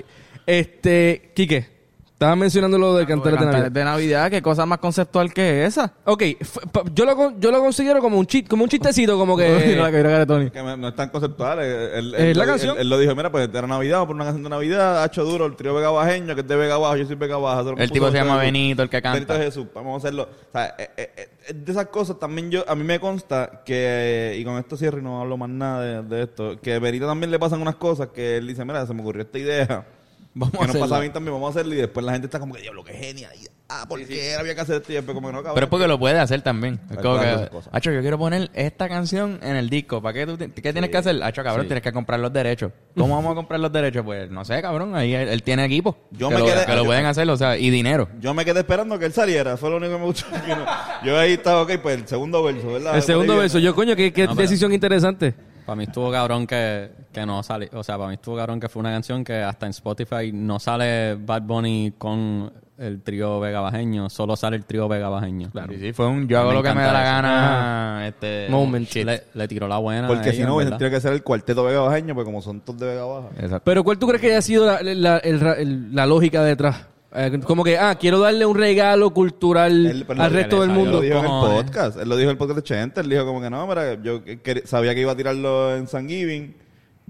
Este, 0.46 1.32
Quique, 1.34 1.77
estabas 2.18 2.36
mencionando 2.36 2.78
lo 2.78 2.96
de 2.96 3.06
cantares 3.06 3.38
de 3.38 3.46
Navidad. 3.46 3.70
de 3.70 3.84
Navidad, 3.84 4.30
qué 4.30 4.42
cosa 4.42 4.66
más 4.66 4.78
conceptual 4.78 5.32
que 5.32 5.64
esa. 5.64 5.92
Ok, 6.04 6.22
f- 6.40 6.60
pa- 6.72 6.82
yo 6.92 7.04
lo, 7.04 7.14
con- 7.14 7.40
yo 7.40 7.52
lo 7.52 7.60
considero 7.60 8.00
como 8.00 8.18
un 8.18 8.26
chit, 8.26 8.48
como 8.48 8.64
un 8.64 8.68
chistecito, 8.68 9.16
como 9.16 9.36
Mira 9.36 9.52
la 9.82 9.90
que... 9.92 10.02
que- 10.02 10.08
de 10.08 10.26
Tony. 10.26 10.50
que 10.50 10.60
no 10.60 10.88
es 10.88 10.96
tan 10.96 11.10
conceptual. 11.10 11.60
Él, 11.60 11.90
él- 11.94 12.14
Es 12.16 12.20
él 12.20 12.38
la 12.38 12.44
lo- 12.44 12.50
canción. 12.50 12.74
Él, 12.74 12.80
él 12.82 12.88
lo 12.90 12.98
dijo, 12.98 13.14
mira, 13.14 13.30
pues 13.30 13.48
era 13.54 13.68
Navidad, 13.68 14.04
por 14.04 14.16
una 14.16 14.24
canción 14.24 14.42
de 14.42 14.50
Navidad, 14.50 15.00
ha 15.00 15.06
hecho 15.06 15.24
duro 15.24 15.46
el 15.46 15.54
trío 15.54 15.72
Vega 15.74 15.90
Bajeño, 15.90 16.34
que 16.34 16.40
es 16.40 16.48
de 16.48 16.56
Vega 16.56 16.76
Baja, 16.76 16.96
yo 16.96 17.06
soy 17.06 17.14
Vega 17.14 17.36
Baja. 17.36 17.60
eso 17.60 17.68
es 17.68 17.70
lo 17.70 17.76
que 17.76 17.82
El 17.84 17.90
tipo 17.92 18.10
se 18.10 18.16
llama. 18.16 18.36
Benito, 18.38 18.82
el 18.82 18.88
que 18.90 19.00
Benito 19.00 19.26
canta. 19.28 19.36
Jesús, 19.44 19.66
vamos 19.72 19.94
a 19.94 19.96
hacerlo. 20.08 20.24
O 20.48 20.50
sea, 20.52 20.74
eh, 20.76 20.90
eh, 20.96 21.10
eh, 21.48 21.52
de 21.54 21.70
esas 21.70 21.86
cosas 21.86 22.18
también 22.18 22.50
yo, 22.50 22.64
a 22.68 22.74
mí 22.74 22.82
me 22.82 22.98
consta 22.98 23.62
que, 23.64 24.34
y 24.36 24.42
con 24.44 24.58
esto 24.58 24.76
cierro 24.76 24.98
y 24.98 25.02
no 25.02 25.20
hablo 25.20 25.36
más 25.36 25.50
nada 25.50 26.02
de, 26.02 26.16
de 26.16 26.22
esto, 26.24 26.60
que 26.60 26.74
a 26.74 26.78
Benito 26.80 27.06
también 27.06 27.30
le 27.30 27.38
pasan 27.38 27.62
unas 27.62 27.76
cosas 27.76 28.08
que 28.08 28.38
él 28.38 28.48
dice, 28.48 28.64
mira, 28.64 28.84
se 28.84 28.92
me 28.92 29.02
ocurrió 29.02 29.22
esta 29.22 29.38
idea. 29.38 29.86
Vamos 30.34 30.52
que 30.56 30.64
a 30.64 30.66
nos 30.68 30.76
pasa 30.76 31.00
mí 31.00 31.08
también, 31.10 31.34
vamos 31.34 31.48
a 31.48 31.58
hacerlo 31.58 31.74
y 31.74 31.78
después 31.78 32.04
la 32.06 32.12
gente 32.12 32.26
está 32.26 32.38
como 32.38 32.54
que, 32.54 32.60
diablo, 32.62 32.84
qué 32.84 32.92
genial. 32.92 33.32
Y, 33.42 33.46
ah, 33.68 33.86
¿por 33.88 34.04
qué 34.06 34.34
había 34.36 34.54
que 34.54 34.60
hacer 34.60 34.76
esto? 34.76 34.92
Y 34.92 34.94
después 34.96 35.14
como 35.14 35.28
que 35.28 35.32
no. 35.34 35.42
Pero 35.42 35.64
es 35.66 35.70
porque 35.70 35.88
lo 35.88 35.98
puede 35.98 36.18
hacer 36.20 36.42
también. 36.42 36.78
Es 36.90 36.98
como 36.98 37.18
que. 37.18 37.48
Hacho, 37.72 37.90
yo 37.90 38.00
quiero 38.02 38.18
poner 38.18 38.48
esta 38.54 38.88
canción 38.88 39.40
en 39.42 39.56
el 39.56 39.68
disco. 39.68 40.00
¿Para 40.00 40.12
qué 40.14 40.26
tú 40.26 40.38
qué 40.38 40.72
tienes 40.72 40.90
que 40.90 40.96
hacer? 40.96 41.20
Hacho, 41.24 41.42
cabrón, 41.42 41.66
tienes 41.66 41.82
que 41.82 41.92
comprar 41.92 42.20
los 42.20 42.32
derechos. 42.32 42.70
¿Cómo 42.96 43.16
vamos 43.16 43.32
a 43.32 43.34
comprar 43.34 43.58
los 43.58 43.72
derechos? 43.72 44.04
Pues 44.04 44.30
no 44.30 44.44
sé, 44.44 44.62
cabrón. 44.62 44.94
Ahí 44.94 45.12
él, 45.14 45.28
él 45.28 45.42
tiene 45.42 45.64
equipo. 45.64 45.96
Yo 46.12 46.28
que 46.28 46.34
me 46.34 46.40
lo, 46.40 46.46
quedé- 46.46 46.66
que 46.66 46.76
lo 46.76 46.84
pueden 46.84 47.06
hacer, 47.06 47.28
o 47.28 47.36
sea, 47.36 47.56
y 47.58 47.70
dinero. 47.70 48.08
Yo 48.20 48.32
me 48.32 48.44
quedé 48.44 48.60
esperando 48.60 48.96
que 48.98 49.06
él 49.06 49.12
saliera, 49.12 49.56
fue 49.56 49.70
lo 49.70 49.78
único 49.78 49.94
que 49.94 49.98
me 49.98 50.04
gustó. 50.04 50.26
Yo 51.04 51.18
ahí 51.18 51.32
estaba, 51.32 51.62
ok, 51.62 51.72
pues 51.82 51.98
el 51.98 52.06
segundo 52.06 52.42
verso, 52.44 52.72
¿verdad? 52.74 52.94
El 52.96 53.02
segundo 53.02 53.36
verso. 53.36 53.58
Yo, 53.58 53.74
coño, 53.74 53.96
qué, 53.96 54.12
qué 54.12 54.22
No, 54.26 54.34
pero- 54.36 54.42
decisión 54.42 54.72
interesante. 54.72 55.34
Para 55.68 55.76
mí 55.76 55.84
estuvo 55.84 56.10
cabrón 56.10 56.46
que, 56.46 56.88
que 57.12 57.26
no 57.26 57.42
sale. 57.42 57.68
O 57.74 57.84
sea, 57.84 57.98
para 57.98 58.08
mí 58.08 58.14
estuvo 58.14 58.36
cabrón 58.38 58.58
que 58.58 58.70
fue 58.70 58.80
una 58.80 58.90
canción 58.90 59.22
que 59.22 59.34
hasta 59.42 59.66
en 59.66 59.70
Spotify 59.70 60.32
no 60.32 60.58
sale 60.58 61.14
Bad 61.16 61.42
Bunny 61.42 61.92
con 61.98 62.50
el 62.78 63.02
trío 63.02 63.38
Vega 63.38 63.60
Bajeño, 63.60 64.08
solo 64.08 64.34
sale 64.34 64.56
el 64.56 64.64
trío 64.64 64.88
Vega 64.88 65.10
Bajeño. 65.10 65.50
Sí, 65.68 65.76
sí, 65.78 65.92
fue 65.92 66.06
un 66.06 66.26
yo 66.26 66.38
hago 66.38 66.48
Me 66.48 66.54
lo 66.54 66.62
que 66.62 66.72
me 66.72 66.80
da 66.80 66.92
la 66.94 67.02
gana. 67.02 68.08
Este, 68.08 68.46
Moment. 68.48 68.88
shit. 68.88 69.04
Le, 69.04 69.24
le 69.34 69.46
tiró 69.46 69.68
la 69.68 69.76
buena. 69.76 70.08
Porque 70.08 70.32
si 70.32 70.42
no, 70.42 70.56
tendría 70.58 70.88
que 70.88 71.02
ser 71.02 71.12
el 71.12 71.22
cuarteto 71.22 71.62
Vega 71.64 71.80
Bajeño, 71.80 72.14
pues 72.14 72.24
como 72.24 72.40
son 72.40 72.60
todos 72.62 72.80
de 72.80 72.86
Vega 72.86 73.04
Baja. 73.04 73.28
Exacto. 73.36 73.62
Pero 73.66 73.84
¿cuál 73.84 73.98
tú 73.98 74.06
crees 74.06 74.22
que 74.22 74.28
haya 74.28 74.40
sido 74.40 74.64
la, 74.64 74.82
la- 74.82 75.18
el 75.18 75.38
ra- 75.38 75.52
el- 75.58 75.94
la 75.94 76.06
lógica 76.06 76.42
detrás? 76.42 76.86
Eh, 77.14 77.40
como 77.44 77.64
que, 77.64 77.78
ah, 77.78 77.94
quiero 77.98 78.18
darle 78.20 78.44
un 78.44 78.56
regalo 78.56 79.10
cultural 79.14 79.86
Él- 79.86 80.04
pero 80.06 80.22
al 80.22 80.30
resto 80.30 80.60
del 80.60 80.70
mundo. 80.70 81.02
Él 81.02 81.08
lo 81.10 81.16
dijo 81.16 81.18
en 81.18 81.24
el 81.24 81.64
podcast. 81.64 81.98
Él 81.98 82.08
lo 82.08 82.16
dijo 82.16 82.28
en 82.30 82.34
el 82.34 82.38
podcast 82.38 82.56
de 82.58 82.62
Chente. 82.62 83.00
Él 83.00 83.08
dijo 83.08 83.24
como 83.24 83.40
que 83.40 83.48
no, 83.48 83.66
mira, 83.66 83.94
yo 84.02 84.20
sabía 84.64 84.94
que 84.94 85.00
iba 85.00 85.12
a 85.12 85.16
tirarlo 85.16 85.74
en 85.74 85.86
San 85.86 86.06
Giving. 86.08 86.54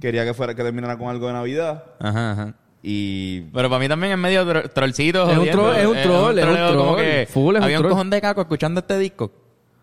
Quería 0.00 0.24
que 0.24 0.34
fuera 0.34 0.54
que 0.54 0.62
terminara 0.62 0.96
con 0.96 1.08
algo 1.08 1.26
de 1.26 1.32
Navidad. 1.32 1.82
Ajá, 1.98 2.30
ajá. 2.32 2.54
Y 2.80 3.40
Pero 3.52 3.68
para 3.68 3.80
mí 3.80 3.88
también 3.88 4.12
es 4.12 4.18
medio 4.18 4.46
tro- 4.46 4.70
trollcito. 4.72 5.28
Es 5.28 5.36
un 5.36 5.50
troll, 5.50 5.74
es 5.76 5.84
un 5.86 5.96
troll, 6.00 6.38
es 6.38 6.46
un 6.46 6.54
troll. 6.54 6.96
que 7.00 7.28
Full 7.32 7.54
es 7.56 7.58
un 7.58 7.64
había 7.64 7.78
un 7.78 7.82
troll. 7.82 7.92
cojón 7.92 8.10
de 8.10 8.20
caco 8.20 8.40
escuchando 8.42 8.80
este 8.80 8.98
disco. 8.98 9.32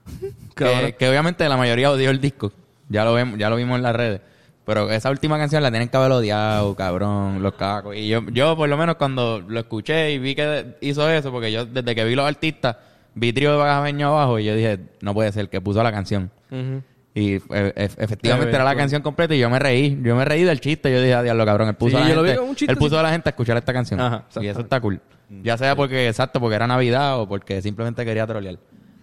Que, 0.55 0.95
que 0.97 1.09
obviamente 1.09 1.47
la 1.49 1.57
mayoría 1.57 1.91
odió 1.91 2.09
el 2.09 2.22
disco. 2.22 2.53
Ya 2.88 3.03
lo 3.03 3.13
vemos, 3.13 3.38
ya 3.38 3.49
lo 3.49 3.57
vimos 3.57 3.76
en 3.76 3.84
las 3.84 3.93
redes. 3.93 4.22
Pero 4.66 4.89
esa 4.89 5.11
última 5.11 5.38
canción 5.38 5.61
la 5.61 5.70
tienen 5.70 5.89
que 5.89 5.97
haber 5.97 6.11
odiado, 6.11 6.74
cabrón, 6.76 7.43
los 7.43 7.53
cacos. 7.53 7.95
Y 7.95 8.07
yo, 8.07 8.22
yo 8.32 8.55
por 8.55 8.68
lo 8.68 8.78
menos 8.78 8.95
cuando 8.95 9.39
lo 9.47 9.59
escuché 9.59 10.11
y 10.11 10.18
vi 10.20 10.34
que 10.36 10.76
hizo 10.82 11.07
eso, 11.09 11.32
porque 11.32 11.51
yo 11.51 11.66
desde 11.66 11.93
que 11.93 12.03
vi 12.03 12.16
los 12.16 12.26
artistas, 12.28 12.76
vi 13.13 13.32
trío 13.32 13.51
de 13.51 13.57
bagameño 13.57 14.07
abajo 14.09 14.39
y 14.39 14.45
yo 14.45 14.55
dije, 14.55 14.80
no 15.01 15.13
puede 15.13 15.32
ser, 15.32 15.49
que 15.49 15.61
puso 15.61 15.84
la 15.84 15.91
canción. 15.91 16.32
Y 17.13 17.36
e- 17.36 17.41
e- 17.49 17.89
efectivamente 17.97 18.51
Eh, 18.51 18.55
era 18.55 18.66
la 18.66 18.76
canción 18.76 19.01
completa 19.01 19.34
y 19.36 19.39
yo 19.39 19.49
me 19.49 19.57
reí. 19.59 19.97
Yo 20.03 20.16
me 20.18 20.26
reí 20.26 20.43
del 20.43 20.59
chiste. 20.59 20.91
Yo 20.91 20.99
dije, 20.99 21.13
a 21.13 21.24
diablo, 21.24 21.45
cabrón. 21.45 21.70
Él 21.70 21.76
puso, 21.76 21.97
Sí, 21.97 22.03
a, 22.03 22.09
la 22.16 22.28
gente, 22.28 22.72
él 22.72 22.78
puso 22.78 22.99
a 22.99 23.03
la 23.03 23.11
gente 23.11 23.30
a 23.30 23.32
escuchar 23.32 23.55
esta 23.57 23.72
canción. 23.72 24.01
Ajá, 24.01 24.26
y 24.41 24.47
eso 24.47 24.59
está 24.61 24.82
cool. 24.82 24.99
Ya 25.43 25.57
sea 25.57 25.76
porque, 25.76 26.07
exacto, 26.09 26.39
porque 26.41 26.55
era 26.55 26.68
Navidad 26.68 27.20
o 27.20 27.28
porque 27.28 27.61
simplemente 27.61 28.03
quería 28.03 28.28
trolear. 28.28 28.57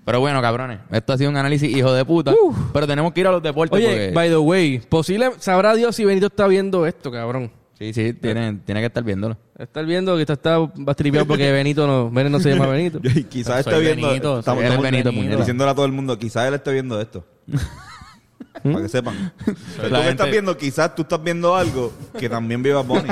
Pero 0.05 0.19
bueno, 0.21 0.43
cabrones, 0.43 0.81
esto 0.91 1.13
ha 1.13 1.19
sido 1.19 1.31
un 1.31 1.37
análisis 1.37 1.75
hijo 1.75 1.93
de 1.93 2.05
puta. 2.05 2.35
Pero 2.73 2.87
tenemos 2.87 3.13
que 3.13 3.21
ir 3.21 3.27
a 3.29 3.31
los 3.31 3.43
deportes 3.43 3.77
Oye, 3.77 3.87
porque... 3.87 4.11
by 4.13 4.29
the 4.29 4.37
way, 4.37 4.79
posible, 4.81 5.31
sabrá 5.39 5.75
Dios 5.75 5.95
si 5.95 6.05
Benito 6.05 6.27
está 6.27 6.47
viendo 6.49 6.87
esto, 6.87 7.11
cabrón. 7.13 7.53
Sí, 7.79 7.93
sí, 7.93 8.13
tiene, 8.13 8.61
tiene 8.65 8.81
que 8.81 8.87
estar 8.87 9.03
viéndolo. 9.03 9.37
Está 9.59 9.83
viendo 9.83 10.15
que 10.17 10.23
está, 10.23 10.35
está 10.35 10.59
bastripeado 10.59 11.27
porque 11.27 11.51
Benito 11.53 11.87
no, 11.87 12.11
Benito 12.11 12.31
no 12.37 12.41
se 12.41 12.51
llama 12.51 12.67
Benito. 12.67 13.01
y 13.15 13.25
quizás 13.25 13.61
esté 13.61 13.79
viendo. 13.81 14.09
Benito, 14.09 14.39
estamos, 14.41 14.65
estamos 14.65 14.83
Benito, 14.85 15.11
puñeta. 15.13 15.37
diciéndole 15.37 15.71
a 15.71 15.75
todo 15.75 15.87
el 15.87 15.93
mundo, 15.93 16.19
quizás 16.19 16.49
él 16.49 16.55
esté 16.55 16.73
viendo 16.73 17.01
esto. 17.01 17.25
Para 18.63 18.83
que 18.83 18.89
sepan. 18.89 19.33
Pero 19.45 19.57
tú 19.57 19.83
que 19.83 19.89
gente- 19.89 20.11
estás 20.11 20.31
viendo, 20.31 20.57
quizás 20.57 20.95
tú 20.95 21.03
estás 21.03 21.23
viendo 21.23 21.57
algo 21.57 21.93
que 22.19 22.29
también 22.29 22.63
viva 22.63 22.83
Bonnie. 22.83 23.11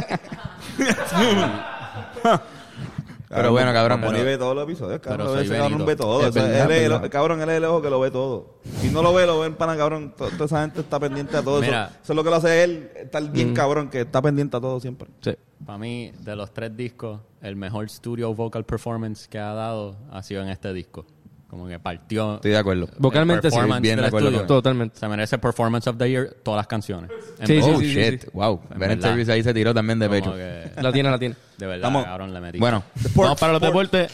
Pero 3.33 3.53
bueno, 3.53 3.73
cabrón, 3.73 4.01
Bad 4.01 4.09
Bunny 4.09 4.19
pero- 4.19 4.31
ve 4.31 4.39
todos 4.39 4.55
los 4.57 4.65
episodios, 4.65 5.01
cabrón. 5.01 5.29
pero 5.29 5.41
ese 5.41 5.57
cabrón 5.57 5.87
ve 5.87 5.95
todo. 5.97 6.21
Es 6.23 6.29
O 6.29 6.33
sea, 6.33 6.43
verdad, 6.43 6.65
él 6.73 6.93
es 6.93 7.03
el- 7.03 7.11
cabrón, 7.11 7.41
él 7.41 7.49
es 7.49 7.57
el 7.59 7.65
ojo 7.65 7.81
que 7.81 7.89
lo 7.91 8.01
ve 8.01 8.11
todo. 8.11 8.59
Si 8.81 8.89
no 8.91 9.03
lo 9.03 9.15
ve, 9.15 9.25
lo 9.25 9.39
ven 9.41 9.55
pana, 9.55 9.77
cabrón. 9.77 10.13
To- 10.17 10.29
Toda 10.31 10.45
esa 10.47 10.63
gente 10.63 10.81
está 10.81 10.99
pendiente 10.99 11.37
a 11.37 11.43
todo 11.43 11.59
eso. 11.59 11.67
Mira. 11.67 11.91
Eso 12.03 12.13
es 12.13 12.17
lo 12.17 12.25
que 12.25 12.31
lo 12.31 12.37
hace 12.37 12.65
él, 12.65 12.91
estar 12.97 13.23
bien 13.31 13.55
cabrón, 13.55 13.89
que 13.89 14.01
está 14.01 14.21
pendiente 14.21 14.57
a 14.57 14.61
todo 14.61 14.81
siempre. 14.81 15.09
Sí. 15.21 15.33
Para 15.65 15.79
mí, 15.79 16.11
de 16.21 16.35
los 16.35 16.53
tres 16.53 16.77
discos, 16.77 17.21
el 17.41 17.55
mejor 17.55 17.89
studio 17.89 18.35
vocal 18.35 18.65
performance 18.65 19.29
que 19.29 19.39
ha 19.39 19.53
dado 19.55 19.95
ha 20.11 20.23
sido 20.23 20.43
en 20.43 20.49
este 20.49 20.73
disco. 20.73 21.07
Como 21.51 21.67
que 21.67 21.81
partió. 21.81 22.37
Estoy 22.37 22.53
de 22.53 22.59
acuerdo. 22.59 22.85
el 22.85 22.91
Vocalmente 22.99 23.51
sí, 23.51 23.57
performance 23.57 23.83
bien 23.83 23.99
de 23.99 24.07
acuerdo 24.07 24.29
estudio. 24.29 24.47
con- 24.47 24.57
Totalmente. 24.57 24.97
Se 25.01 25.09
merece 25.09 25.37
Performance 25.39 25.89
of 25.91 25.97
the 25.99 26.09
Year 26.09 26.29
todas 26.45 26.59
las 26.59 26.67
canciones. 26.69 27.11
En 27.41 27.47
Sí, 27.49 27.55
verdad. 27.57 27.71
oh, 27.75 27.81
sí, 27.81 27.93
sí, 27.93 28.01
shit. 28.01 28.23
sí. 28.23 28.29
Wow. 28.33 28.61
En 28.71 28.79
Bennett 28.79 28.99
verdad. 28.99 29.09
Service 29.11 29.33
ahí 29.33 29.43
se 29.43 29.53
tiró 29.53 29.75
también 29.75 29.99
de 29.99 30.07
Como 30.07 30.21
pecho. 30.21 30.35
que, 30.35 30.71
La 30.81 30.93
tiene, 30.93 31.11
la 31.11 31.19
tiene. 31.19 31.35
de 31.59 31.67
verdad, 31.67 31.83
Vamos. 31.89 32.05
cabrón, 32.05 32.33
le 32.33 32.41
metí. 32.41 32.59
Bueno, 32.61 32.85
vamos 33.17 33.41
para 33.41 33.53
los 33.55 33.61
deportes. 33.63 34.13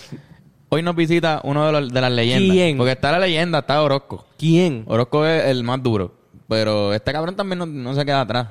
Hoy 0.71 0.83
nos 0.83 0.97
visita 0.97 1.41
uno 1.45 1.67
de, 1.67 1.73
los- 1.73 1.93
de 1.93 2.01
las 2.01 2.11
leyendas. 2.11 2.51
¿Quién? 2.51 2.77
Porque 2.79 2.93
está 2.93 3.13
la 3.13 3.19
leyenda, 3.19 3.59
está 3.59 3.83
Orozco. 3.83 4.25
¿Quién? 4.39 4.85
Orozco 4.87 5.27
es 5.27 5.45
el 5.45 5.63
más 5.63 5.83
duro. 5.83 6.15
Pero 6.49 6.95
este 6.95 7.13
cabrón 7.13 7.37
también 7.37 7.59
no, 7.59 7.67
no 7.67 7.95
se 7.95 8.05
queda 8.07 8.23
atrás. 8.23 8.49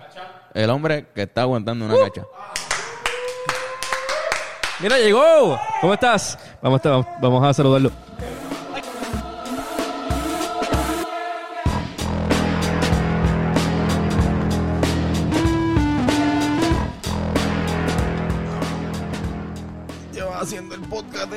El 0.53 0.69
hombre 0.69 1.07
que 1.15 1.23
está 1.23 1.41
aguantando 1.41 1.85
una 1.85 1.95
cacha. 1.97 2.21
Mira, 4.81 4.97
llegó. 4.99 5.57
¿Cómo 5.81 5.93
estás? 5.93 6.37
Vamos, 6.61 6.85
a- 6.85 7.17
vamos 7.21 7.43
a 7.43 7.53
saludarlo. 7.53 7.91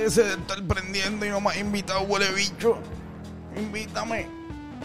Ese 0.08 0.24
de 0.24 0.34
estar 0.34 0.62
prendiendo 0.66 1.24
y 1.24 1.28
no 1.28 1.40
me 1.40 1.50
has 1.50 1.58
invitado, 1.58 2.00
huele 2.02 2.30
bicho. 2.32 2.78
Invítame. 3.56 4.26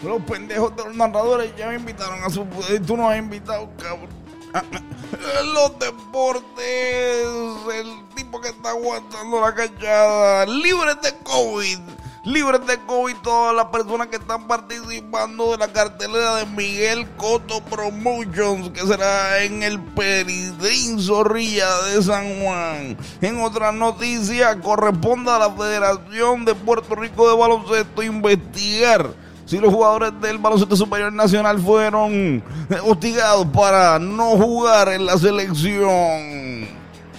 Los 0.02 0.22
pendejos 0.22 0.76
de 0.76 0.84
los 0.84 0.94
narradores 0.94 1.54
ya 1.56 1.68
me 1.68 1.76
invitaron 1.76 2.22
a 2.22 2.30
su... 2.30 2.46
Tú 2.86 2.96
no 2.96 3.08
has 3.08 3.18
invitado, 3.18 3.70
cabrón. 3.78 4.08
Los 5.54 5.78
deportes, 5.78 7.26
el 7.74 8.08
tipo 8.14 8.40
que 8.40 8.48
está 8.48 8.70
aguantando 8.70 9.40
la 9.40 9.54
cachada, 9.54 10.46
libres 10.46 11.00
de 11.02 11.16
COVID, 11.24 11.78
libres 12.24 12.66
de 12.66 12.78
COVID 12.78 13.16
todas 13.22 13.54
las 13.54 13.66
personas 13.66 14.06
que 14.08 14.16
están 14.16 14.46
participando 14.46 15.52
de 15.52 15.58
la 15.58 15.68
cartelera 15.68 16.36
de 16.36 16.46
Miguel 16.46 17.08
Coto 17.16 17.60
Promotions, 17.62 18.70
que 18.70 18.80
será 18.80 19.42
en 19.42 19.62
el 19.62 19.80
Peridín 19.80 21.00
Zorrilla 21.00 21.68
de 21.82 22.02
San 22.02 22.40
Juan. 22.40 22.96
En 23.20 23.40
otras 23.40 23.74
noticias, 23.74 24.56
corresponde 24.56 25.30
a 25.30 25.38
la 25.38 25.50
Federación 25.50 26.44
de 26.44 26.54
Puerto 26.54 26.94
Rico 26.94 27.28
de 27.28 27.36
Baloncesto 27.36 28.02
investigar 28.02 29.10
si 29.44 29.58
los 29.58 29.72
jugadores 29.72 30.12
del 30.22 30.38
baloncesto 30.38 30.74
superior 30.74 31.12
nacional 31.12 31.58
fueron 31.58 32.42
hostigados 32.84 33.46
para 33.48 33.98
no 33.98 34.30
jugar 34.38 34.88
en 34.88 35.04
la 35.04 35.18
selección. 35.18 36.66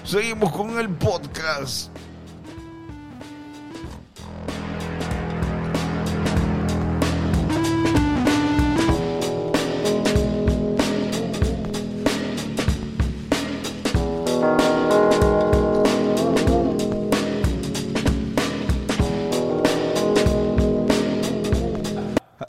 Seguimos 0.03 0.51
con 0.51 0.79
el 0.79 0.89
podcast. 0.89 1.94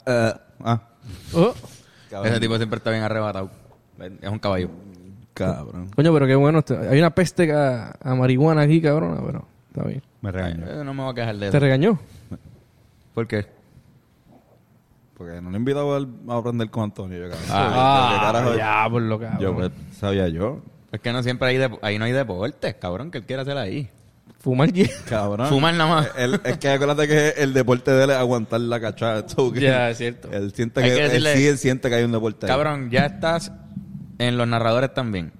Ah, 0.07 0.81
Oh. 1.33 1.53
Ese 2.25 2.39
tipo 2.39 2.55
siempre 2.57 2.77
está 2.77 2.89
bien 2.91 3.03
arrebatado. 3.03 3.49
Es 4.21 4.29
un 4.29 4.39
caballo. 4.39 4.69
cabrón. 5.33 5.89
Coño, 5.95 6.13
pero 6.13 6.25
qué 6.27 6.35
bueno. 6.35 6.59
este- 6.59 6.77
Hay 6.89 6.99
una 6.99 7.11
peste 7.11 7.51
a, 7.53 7.95
a 8.01 8.15
marihuana 8.15 8.61
aquí, 8.61 8.81
cabrona, 8.81 9.21
pero 9.25 9.45
está 9.69 9.83
bien. 9.87 10.01
Me 10.21 10.31
regañó. 10.31 10.65
Eh, 10.67 10.83
no 10.83 10.93
me 10.93 11.03
voy 11.03 11.11
a 11.11 11.15
quejar 11.15 11.35
de 11.35 11.39
¿Te 11.41 11.47
eso. 11.49 11.59
regañó? 11.59 11.99
¿Por 13.13 13.27
qué? 13.27 13.45
Porque 15.15 15.41
no 15.41 15.49
le 15.49 15.57
he 15.57 15.59
invitado 15.59 15.95
a, 15.95 16.33
a 16.33 16.37
aprender 16.37 16.69
con 16.69 16.83
Antonio. 16.83 17.17
Yo, 17.17 17.29
cabrón. 17.29 17.47
Ah, 17.51 18.53
ya, 18.57 18.87
por 18.89 19.01
lo 19.01 19.19
cabrón. 19.19 19.39
Yo, 19.39 19.53
pues, 19.55 19.71
sabía 19.93 20.27
yo. 20.27 20.61
Es 20.91 21.01
que 21.01 21.11
no 21.11 21.21
siempre 21.23 21.49
hay 21.49 21.57
de- 21.57 21.79
ahí 21.81 21.97
no 21.99 22.05
hay 22.05 22.11
deportes, 22.13 22.75
cabrón, 22.75 23.11
que 23.11 23.17
él 23.19 23.25
quiere 23.25 23.41
hacer 23.41 23.57
ahí. 23.57 23.89
Fumar 24.47 24.71
hierba. 24.71 24.93
Cabrón. 25.09 25.47
Fumar 25.49 25.73
nada 25.73 25.89
más. 25.93 26.09
Él- 26.17 26.39
es 26.45 26.57
que 26.57 26.69
acuérdate 26.69 27.05
que 27.05 27.29
el 27.43 27.53
deporte 27.53 27.91
de 27.91 28.05
él 28.05 28.09
es 28.11 28.15
aguantar 28.15 28.61
la 28.61 28.79
cachada. 28.79 29.25
Ya, 29.55 29.89
es 29.89 29.97
cierto. 29.97 30.29
Él 30.31 30.53
siente 30.55 30.81
que, 30.81 30.87
que 30.87 31.03
él 31.05 31.11
decirle- 31.11 31.35
sí, 31.35 31.47
él 31.47 31.57
siente 31.57 31.89
que 31.89 31.95
hay 31.95 32.03
un 32.05 32.13
deporte. 32.13 32.45
ahí. 32.45 32.47
Cabrón, 32.49 32.89
ya 32.89 33.07
estás 33.07 33.51
en 34.17 34.37
los 34.37 34.47
narradores 34.47 34.93
también. 34.93 35.33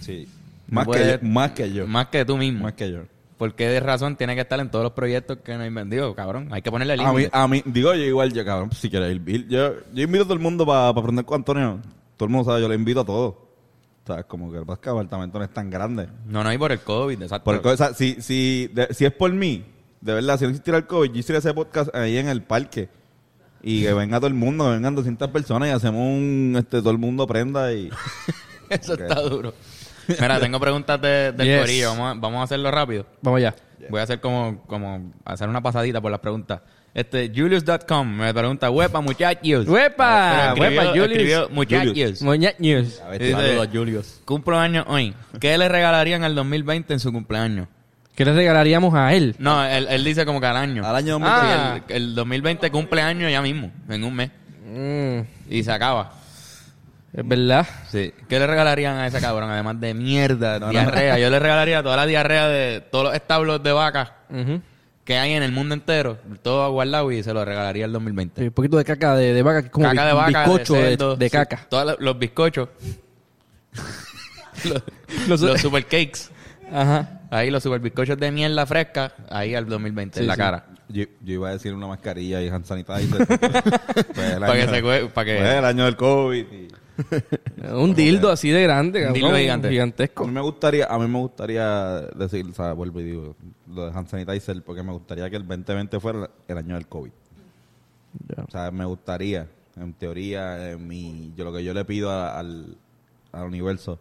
Sí. 0.00 0.28
No 0.68 0.76
Más, 0.76 0.84
puedes- 0.84 1.18
que 1.18 1.26
yo, 1.26 1.32
más 1.32 1.50
que 1.50 1.72
yo. 1.72 1.86
Más 1.88 2.06
que 2.06 2.24
tú 2.24 2.36
mismo. 2.36 2.62
Más 2.62 2.74
que 2.74 2.88
yo. 2.92 3.00
¿Por 3.36 3.54
qué 3.56 3.66
de 3.68 3.80
razón 3.80 4.14
tiene 4.14 4.36
que 4.36 4.42
estar 4.42 4.60
en 4.60 4.70
todos 4.70 4.84
los 4.84 4.92
proyectos 4.92 5.38
que 5.44 5.56
nos 5.58 5.74
vendido, 5.74 6.14
cabrón? 6.14 6.48
Hay 6.52 6.62
que 6.62 6.70
ponerle 6.70 6.92
A 6.94 6.96
mí, 6.98 7.02
límite. 7.18 7.30
a 7.32 7.48
mí, 7.48 7.62
digo 7.66 7.92
yo 7.94 8.04
igual, 8.04 8.32
yo 8.32 8.44
cabrón, 8.44 8.70
si 8.70 8.88
quieres 8.88 9.10
ir, 9.26 9.48
yo, 9.48 9.74
yo 9.92 10.02
invito 10.04 10.22
a 10.22 10.26
todo 10.26 10.34
el 10.34 10.40
mundo 10.40 10.64
para 10.64 10.86
aprender 10.86 11.24
con 11.24 11.40
Antonio. 11.40 11.80
Todo 12.16 12.26
el 12.28 12.32
mundo 12.32 12.48
sabe, 12.48 12.62
yo 12.62 12.68
le 12.68 12.76
invito 12.76 13.00
a 13.00 13.04
todos. 13.04 13.34
O 14.08 14.12
sea, 14.14 14.22
como 14.22 14.52
que 14.52 14.58
el 14.58 14.64
Vasca 14.64 14.92
apartamento 14.92 15.38
no 15.38 15.44
es 15.44 15.50
tan 15.52 15.68
grande. 15.68 16.08
No, 16.26 16.44
no, 16.44 16.52
y 16.52 16.58
por 16.58 16.70
el 16.70 16.78
COVID, 16.80 17.20
exacto. 17.22 17.44
Por 17.44 17.56
el 17.56 17.60
co- 17.60 17.70
o 17.70 17.76
sea, 17.76 17.92
si, 17.92 18.20
si, 18.22 18.68
de- 18.72 18.94
si 18.94 19.04
es 19.04 19.12
por 19.12 19.32
mí, 19.32 19.64
de 20.00 20.14
verdad, 20.14 20.38
si 20.38 20.44
no 20.44 20.50
existiera 20.50 20.78
el 20.78 20.86
COVID, 20.86 21.10
yo 21.10 21.18
hiciera 21.18 21.38
ese 21.40 21.52
podcast 21.52 21.92
ahí 21.94 22.16
en 22.18 22.28
el 22.28 22.42
parque. 22.42 22.88
Y 23.62 23.82
que 23.82 23.92
venga 23.94 24.18
todo 24.18 24.28
el 24.28 24.34
mundo, 24.34 24.64
que 24.66 24.70
vengan 24.72 24.94
200 24.94 25.28
personas 25.30 25.68
y 25.68 25.72
hacemos 25.72 26.00
un, 26.02 26.54
este, 26.56 26.78
todo 26.80 26.90
el 26.90 26.98
mundo 26.98 27.26
prenda 27.26 27.72
y... 27.72 27.90
Eso 28.70 28.94
está 28.94 29.20
duro. 29.22 29.54
Mira, 30.20 30.38
tengo 30.38 30.60
preguntas 30.60 31.00
de- 31.00 31.32
del 31.32 31.46
Yes. 31.48 31.60
corillo. 31.60 31.90
Vamos 31.90 32.16
a, 32.16 32.20
vamos 32.20 32.40
a 32.40 32.42
hacerlo 32.44 32.70
rápido. 32.70 33.06
Vamos 33.22 33.38
allá. 33.38 33.56
Voy 33.90 34.00
a 34.00 34.04
hacer 34.04 34.20
como, 34.20 34.62
como 34.66 35.12
hacer 35.24 35.48
una 35.48 35.60
pasadita 35.62 36.00
por 36.00 36.10
las 36.12 36.20
preguntas. 36.20 36.60
Este, 36.96 37.30
Julius.com 37.34 38.08
me 38.08 38.32
pregunta, 38.32 38.70
huepa, 38.70 39.02
muchachos. 39.02 39.66
¡Huepa! 39.68 40.54
¡Huepa, 40.58 40.86
Julius! 40.86 41.10
escribió, 41.10 41.48
muchachos. 41.50 41.92
Dice, 41.94 43.32
Saludos, 43.32 43.68
Julius. 43.70 44.20
Cumplo 44.24 44.58
años 44.58 44.86
hoy. 44.88 45.14
¿Qué 45.38 45.58
le 45.58 45.68
regalarían 45.68 46.24
al 46.24 46.34
2020 46.34 46.94
en 46.94 46.98
su 47.00 47.12
cumpleaños? 47.12 47.68
¿Qué 48.14 48.24
le 48.24 48.32
regalaríamos 48.32 48.94
a 48.94 49.12
él? 49.12 49.36
No, 49.38 49.62
él, 49.62 49.86
él 49.90 50.04
dice 50.04 50.24
como 50.24 50.40
que 50.40 50.46
al 50.46 50.56
año. 50.56 50.86
Al 50.86 50.96
año 50.96 51.18
Sí, 51.18 51.22
2020. 51.22 51.52
Ah. 51.54 51.80
el, 51.88 51.96
el 51.96 52.14
2020 52.14 52.70
cumple 52.70 53.02
año 53.02 53.28
ya 53.28 53.42
mismo, 53.42 53.70
en 53.90 54.02
un 54.02 54.14
mes. 54.14 54.30
Mm, 54.66 55.20
Y 55.50 55.62
se 55.64 55.70
acaba. 55.72 56.12
es 57.12 57.28
verdad. 57.28 57.66
Sí. 57.90 58.14
¿Qué 58.26 58.38
le 58.38 58.46
regalarían 58.46 58.96
a 58.96 59.06
ese 59.06 59.20
cabrón? 59.20 59.50
Además 59.50 59.78
de 59.82 59.92
mierda, 59.92 60.58
diarrea. 60.70 61.18
Yo 61.18 61.28
le 61.28 61.38
regalaría 61.40 61.82
toda 61.82 61.96
la 61.96 62.06
diarrea 62.06 62.48
de 62.48 62.80
todos 62.80 63.04
los 63.04 63.14
establos 63.14 63.62
de 63.62 63.72
vacas 63.72 64.12
Ujú. 64.30 64.62
Que 65.06 65.16
hay 65.16 65.32
en 65.32 65.42
el 65.42 65.52
mundo 65.52 65.74
entero. 65.74 66.18
Todo 66.42 66.70
guardado 66.72 67.10
y 67.12 67.22
se 67.22 67.32
lo 67.32 67.42
regalaría 67.44 67.86
el 67.86 67.92
2020. 67.92 68.40
Sí, 68.42 68.46
Un 68.48 68.52
poquito 68.52 68.76
de 68.76 68.84
caca 68.84 69.14
de, 69.16 69.32
de 69.32 69.42
vaca, 69.42 69.60
que 69.62 69.66
es 69.68 69.72
como 69.72 69.88
caca 69.88 70.04
de 70.06 70.12
vaca, 70.12 70.44
bizcocho 70.44 70.74
de, 70.74 70.80
cerdo, 70.82 71.16
de 71.16 71.26
sí, 71.26 71.30
caca. 71.30 71.66
todos 71.70 71.96
los- 71.98 72.18
bizcochos. 72.18 72.68
los, 74.64 74.82
Los- 75.28 75.40
los 75.40 75.60
super 75.60 75.84
cakes. 75.84 76.28
Ajá. 76.72 77.20
Ahí 77.30 77.50
los 77.50 77.62
super 77.62 77.80
bizcochos 77.80 78.18
de 78.18 78.30
mierda 78.32 78.66
fresca. 78.66 79.12
Ahí 79.30 79.54
al 79.54 79.66
2020, 79.66 80.20
en 80.20 80.26
la 80.26 80.34
sí. 80.34 80.38
cara. 80.40 80.66
Yo, 80.88 81.04
yo 81.22 81.34
iba 81.34 81.48
a 81.48 81.52
decir 81.52 81.72
una 81.74 81.86
mascarilla 81.86 82.40
y 82.42 82.48
hand 82.48 82.64
sanitizer. 82.64 83.26
Pues 83.26 83.38
el 84.34 84.40
Para 84.40 84.52
que 84.54 84.62
se 84.68 84.82
para 84.82 85.24
que- 85.24 85.36
pues 85.36 85.54
el 85.54 85.64
año 85.64 85.84
del 85.84 85.96
COVID. 85.96 86.44
y- 86.52 86.68
Un 87.74 87.94
dildo 87.94 88.30
así 88.30 88.50
de 88.50 88.62
grande, 88.62 89.00
cabrón. 89.00 89.14
dildo 89.14 89.36
gigante. 89.36 89.68
A 89.68 89.70
Gigantesco. 89.70 90.26
mí 90.26 90.32
me 90.32 90.40
gustaría, 90.40 90.86
a 90.86 90.98
mí 90.98 91.06
me 91.08 91.18
gustaría 91.18 92.00
decir, 92.16 92.46
o 92.50 92.54
sea, 92.54 92.72
vuelvo 92.72 93.00
y 93.00 93.04
digo, 93.04 93.36
lo 93.72 93.86
de 93.90 93.98
hand 93.98 94.08
sanitizer, 94.08 94.62
porque 94.62 94.82
me 94.82 94.92
gustaría 94.92 95.28
que 95.30 95.36
el 95.36 95.46
2020 95.46 96.00
fuera 96.00 96.30
el 96.48 96.58
año 96.58 96.74
del 96.74 96.86
COVID. 96.86 97.10
Ya. 98.36 98.44
O 98.44 98.50
sea, 98.50 98.70
me 98.70 98.84
gustaría, 98.84 99.46
en 99.76 99.92
teoría, 99.94 100.70
en 100.72 100.86
mi, 100.86 101.32
yo 101.36 101.44
lo 101.44 101.52
que 101.52 101.62
yo 101.62 101.74
le 101.74 101.84
pido 101.84 102.10
a- 102.10 102.38
al, 102.38 102.76
al 103.32 103.44
universo 103.46 103.98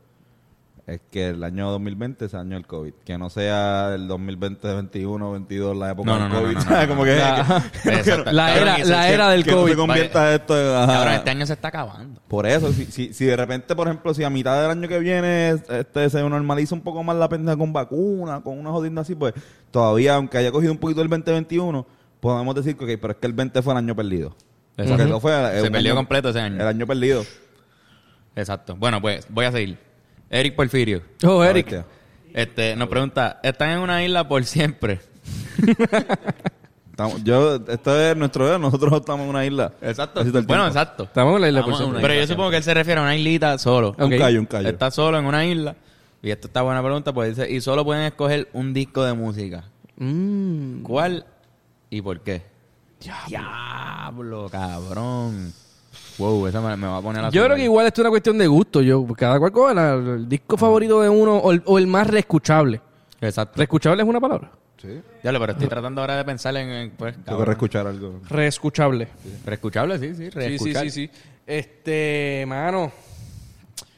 es 0.88 1.02
que 1.12 1.30
el 1.30 1.44
año 1.44 1.72
2020 1.72 2.30
sea 2.30 2.42
el 2.42 2.46
año 2.48 2.56
del 2.58 2.68
COVID. 2.68 2.94
Que 3.04 3.18
no 3.18 3.30
sea 3.32 3.96
el 3.96 4.08
2020, 4.08 4.68
21, 4.76 5.32
22, 5.32 5.76
la 5.78 5.92
época 5.92 6.12
No, 6.12 6.20
no, 6.20 6.24
del 6.26 6.34
no, 6.34 6.42
COVID. 6.42 6.56
no, 6.58 6.64
no, 6.64 6.82
no. 6.82 6.88
Como 6.88 7.04
que, 7.04 7.16
La-. 7.16 8.32
La 8.32 8.56
era, 8.56 8.76
eso- 8.78 8.90
la 8.92 9.10
era 9.10 9.30
del 9.30 9.44
que 9.44 9.52
no 9.52 9.58
se 9.58 9.64
COVID. 9.64 9.76
convierta 9.78 10.34
esto 10.36 10.56
en... 10.56 10.88
Cabrón, 10.88 11.14
este 11.14 11.30
año 11.32 11.46
se 11.48 11.54
está 11.54 11.70
acabando. 11.70 12.22
Por 12.28 12.46
eso, 12.46 12.72
si, 12.72 12.86
si, 12.86 13.14
si 13.14 13.26
de 13.26 13.36
repente, 13.36 13.76
por 13.76 13.88
ejemplo, 13.88 14.14
si 14.14 14.24
a 14.24 14.30
mitad 14.30 14.62
del 14.62 14.70
año 14.72 14.88
que 14.88 15.00
viene 15.00 15.50
este 15.70 16.10
se 16.10 16.22
normaliza 16.22 16.76
un 16.76 16.82
poco 16.82 17.04
más 17.04 17.16
la 17.16 17.30
pendeja 17.30 17.58
con 17.58 17.74
vacuna, 17.74 18.42
con 18.42 18.60
una 18.60 18.70
jodida 18.72 19.02
así, 19.02 19.16
pues 19.16 19.34
todavía, 19.72 20.16
aunque 20.16 20.38
haya 20.38 20.52
cogido 20.52 20.72
un 20.72 20.78
poquito 20.78 21.02
el 21.02 21.10
2021, 21.10 21.86
podemos 22.20 22.54
decir 22.56 22.78
que, 22.78 22.84
ok, 22.94 23.00
pero 23.02 23.14
es 23.14 23.20
que 23.20 23.26
el 23.28 23.34
20 23.34 23.62
fue 23.64 23.74
el 23.74 23.78
año 23.80 23.96
perdido. 23.96 24.36
Porque 24.76 25.04
eso 25.04 25.20
fue 25.20 25.32
eh, 25.34 25.62
Se 25.62 25.68
un 25.68 25.72
perdió 25.72 25.92
año- 25.94 25.96
completo 25.96 26.30
ese 26.30 26.42
año. 26.42 26.56
El 26.62 26.68
año 26.68 26.86
perdido. 26.86 27.24
Exacto. 28.36 28.76
Bueno, 28.76 29.02
pues 29.02 29.26
voy 29.30 29.46
a 29.46 29.52
seguir. 29.52 29.78
Eric 30.30 30.56
Porfirio. 30.56 31.02
Oh, 31.24 31.44
Eric. 31.44 31.86
Este, 32.34 32.76
nos 32.76 32.90
pregunta, 32.90 33.40
¿están 33.44 33.70
en 33.70 33.80
una 33.80 34.04
isla 34.04 34.28
por 34.28 34.44
siempre? 34.44 35.00
Estamos- 36.92 37.24
yo, 37.26 37.56
esto 37.68 38.00
es 38.00 38.16
nuestro 38.16 38.46
dedo, 38.46 38.58
nosotros 38.60 38.94
estamos 38.94 39.24
en 39.26 39.30
una 39.30 39.46
isla. 39.46 39.74
Exacto. 39.82 40.22
Así 40.22 40.30
todo 40.30 40.40
el 40.40 40.46
Bueno, 40.46 40.64
tiempo. 40.64 40.80
exacto. 40.80 41.04
Estamos 41.04 41.36
en 41.36 41.42
la 41.42 41.48
isla 41.50 41.60
Estamos 41.60 41.80
por 41.80 41.86
siempre. 41.88 42.02
Pero 42.08 42.22
yo 42.22 42.28
supongo 42.28 42.50
que 42.52 42.58
él 42.58 42.64
se 42.64 42.74
refiere 42.74 43.00
a 43.00 43.04
una 43.04 43.16
islita 43.18 43.58
solo. 43.58 43.90
Ok. 43.90 44.00
Un 44.02 44.18
callo, 44.18 44.40
un 44.40 44.46
callo. 44.46 44.70
Está 44.70 44.92
solo 44.92 45.18
en 45.20 45.26
una 45.26 45.46
isla. 45.46 45.76
Y 46.22 46.32
esto 46.32 46.48
está 46.48 46.62
buena 46.62 46.82
pregunta, 46.82 47.14
pues 47.14 47.36
dice, 47.36 47.52
y 47.52 47.60
solo 47.62 47.84
pueden 47.84 48.04
escoger 48.04 48.48
un 48.54 48.74
disco 48.74 49.04
de 49.04 49.14
música. 49.14 49.66
Mm. 49.98 50.84
¿Cuál 50.84 51.26
y 51.90 52.02
por 52.02 52.22
qué? 52.22 52.42
Diablo, 53.28 54.48
cabrón. 54.50 55.54
Wow, 56.18 56.48
esa 56.48 56.62
me, 56.62 56.76
me 56.78 56.88
va 56.88 56.98
a 56.98 57.02
poner 57.02 57.26
a 57.26 57.30
Yo 57.30 57.44
creo 57.44 57.56
que 57.58 57.64
igual 57.64 57.86
esto 57.88 58.02
es 58.02 58.04
una 58.04 58.10
cuestión 58.10 58.38
de 58.38 58.48
gusto. 58.48 58.82
Yo, 58.82 59.06
cada 59.18 59.38
cual 59.40 59.52
coge 59.52 59.74
la- 59.76 59.94
el 59.96 60.30
disco 60.30 60.58
favorito 60.58 61.02
de 61.02 61.10
uno 61.10 61.38
o 61.38 61.52
el, 61.52 61.62
o 61.66 61.78
el 61.78 61.88
más 61.88 62.08
reescuchable. 62.08 62.80
Exacto. 63.22 63.58
¿Reescuchable 63.58 64.02
es 64.04 64.08
una 64.10 64.20
palabra? 64.22 64.52
Sí. 64.82 65.02
Diablo, 65.24 65.40
pero 65.40 65.52
estoy 65.54 65.68
tratando 65.68 66.02
ahora 66.02 66.18
de 66.18 66.26
pensar 66.26 66.56
en... 66.58 66.70
en, 66.70 66.92
pues, 66.92 67.14
Tengo 67.14 67.24
que 67.26 67.30
cabrón. 67.32 67.46
reescuchar 67.48 67.88
algo. 67.88 68.20
Reescuchable. 68.30 69.08
Reescuchable, 69.46 69.98
sí, 70.00 70.14
sí, 70.16 70.30
Sí, 70.32 70.60
sí, 70.60 70.74
sí, 70.76 70.90
sí. 70.90 71.10
Este, 71.48 72.46
mano. 72.48 72.92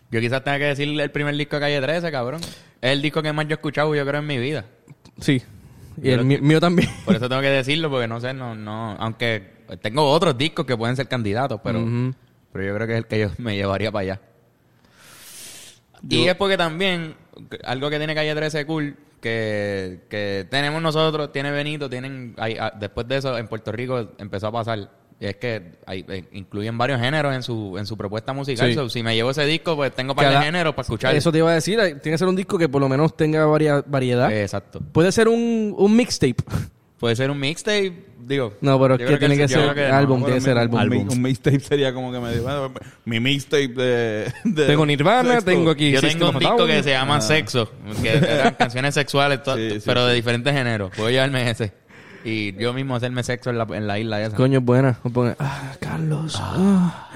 Yo 0.09 0.19
quizás 0.21 0.43
tenga 0.43 0.57
que 0.59 0.65
decir 0.65 0.87
el 0.99 1.11
primer 1.11 1.35
disco 1.35 1.57
de 1.57 1.59
Calle 1.61 1.81
13, 1.81 2.11
cabrón. 2.11 2.39
Es 2.81 2.91
el 2.91 3.01
disco 3.01 3.21
que 3.21 3.33
más 3.33 3.45
yo 3.47 3.51
he 3.51 3.55
escuchado, 3.55 3.93
yo 3.93 4.05
creo, 4.05 4.21
en 4.21 4.27
mi 4.27 4.37
vida. 4.37 4.65
Sí. 5.19 5.41
Y 6.01 6.07
Yo 6.07 6.11
el 6.13 6.17
lo 6.19 6.23
mí- 6.23 6.39
mío 6.39 6.59
también. 6.61 6.89
Por 7.05 7.15
eso 7.15 7.27
tengo 7.27 7.41
que 7.41 7.49
decirlo, 7.49 7.89
porque 7.89 8.07
no 8.07 8.21
sé, 8.21 8.33
no, 8.33 8.55
no... 8.55 8.95
Aunque 8.99 9.56
tengo 9.81 10.09
otros 10.09 10.37
discos 10.37 10.65
que 10.65 10.77
pueden 10.77 10.95
ser 10.95 11.07
candidatos, 11.07 11.59
pero... 11.63 11.79
Pero 12.53 12.65
yo 12.65 12.75
creo 12.75 12.87
que 12.87 12.93
es 12.93 12.97
el 12.99 13.05
que 13.07 13.19
yo 13.19 13.29
me 13.37 13.55
llevaría 13.55 13.91
para 13.91 14.01
allá. 14.03 14.21
Y 16.09 16.27
es 16.27 16.35
porque 16.35 16.57
también, 16.57 17.15
algo 17.63 17.89
que 17.89 17.97
tiene 17.97 18.15
Calle 18.15 18.33
13 18.35 18.65
cool, 18.65 18.95
que, 19.19 20.01
que 20.09 20.47
tenemos 20.49 20.81
nosotros, 20.81 21.31
tiene 21.31 21.51
Benito, 21.51 21.89
tienen... 21.89 22.35
hay- 22.37 22.57
ah, 22.59 22.71
después 22.79 23.07
de 23.07 23.17
eso, 23.17 23.37
en 23.37 23.47
Puerto 23.47 23.71
Rico 23.71 24.11
empezó 24.17 24.47
a 24.47 24.51
pasar. 24.51 24.89
Y 25.19 25.25
es 25.25 25.35
que 25.37 25.79
hay, 25.87 26.05
eh, 26.09 26.25
incluyen 26.33 26.77
varios 26.77 27.01
géneros 27.01 27.33
en 27.33 27.41
su, 27.41 27.75
en 27.79 27.87
su 27.87 27.97
propuesta 27.97 28.33
musical. 28.33 28.69
Sí. 28.69 28.75
So, 28.75 28.87
si 28.87 29.01
me 29.01 29.15
llevo 29.15 29.31
ese 29.31 29.45
disco, 29.45 29.75
pues 29.75 29.91
tengo 29.93 30.13
para 30.15 30.29
de 30.39 30.45
géneros 30.45 30.75
para 30.75 30.83
escuchar. 30.83 31.15
Eso 31.15 31.31
te 31.31 31.39
iba 31.39 31.49
a 31.49 31.55
decir. 31.55 31.79
Tiene 31.79 31.99
que 31.99 32.17
ser 32.19 32.27
un 32.27 32.35
disco 32.35 32.57
que 32.59 32.69
por 32.69 32.79
lo 32.79 32.87
menos 32.87 33.17
tenga 33.17 33.43
varia- 33.47 33.83
variedad. 33.87 34.31
Exacto. 34.31 34.79
Puede 34.91 35.11
ser 35.11 35.27
un, 35.27 35.73
un 35.75 35.95
mixtape. 35.95 36.35
Puede 36.99 37.15
ser 37.15 37.29
un 37.29 37.39
mixtape, 37.39 37.93
digo. 38.25 38.53
No, 38.59 38.79
pero 38.81 38.95
es 38.95 39.07
que 39.07 39.17
tiene 39.17 39.37
que 39.37 39.47
ser 39.47 39.59
álbum, 39.91 40.19
no. 40.21 40.25
tiene 40.25 40.39
que 40.39 40.45
ser 40.45 40.57
álbum. 40.57 40.81
Un, 40.81 40.89
mi- 40.89 40.97
Álbum. 40.97 41.13
un 41.13 41.21
mixtape 41.21 41.59
sería 41.59 41.93
como 41.93 42.11
que 42.11 42.19
me 42.19 42.31
digo, 42.31 42.43
bueno, 42.43 42.73
mi 43.05 43.19
mixtape 43.19 43.67
de, 43.67 44.33
de- 44.43 44.65
Tengo 44.65 44.83
Nirvana, 44.85 45.33
Sexto. 45.35 45.51
tengo 45.51 45.69
aquí 45.71 45.91
Yo 45.91 46.01
tengo 46.01 46.31
un 46.31 46.39
disco 46.39 46.65
que 46.65 46.81
se 46.81 46.89
llama 46.89 47.21
Sexo, 47.21 47.71
que 48.01 48.13
eran 48.17 48.55
canciones 48.59 48.95
sexuales, 48.95 49.43
to- 49.43 49.55
Sí, 49.55 49.69
sí, 49.75 49.81
pero 49.85 50.01
sí. 50.05 50.09
de 50.09 50.15
diferentes 50.15 50.51
géneros. 50.53 50.91
Puedo 50.95 51.09
llevarme 51.11 51.47
ese. 51.49 51.71
Y 52.25 52.53
yo 52.57 52.73
mismo 52.73 52.95
hacerme 52.95 53.21
sexo 53.23 53.51
en 53.51 53.59
la, 53.59 53.67
en 53.71 53.85
la 53.87 53.99
isla 53.99 54.21
esa. 54.21 54.35
Coño, 54.35 54.57
es 54.59 54.65
buena. 54.65 54.99
Ah, 55.39 55.73
Carlos. 55.79 56.35
ah. 56.41 57.09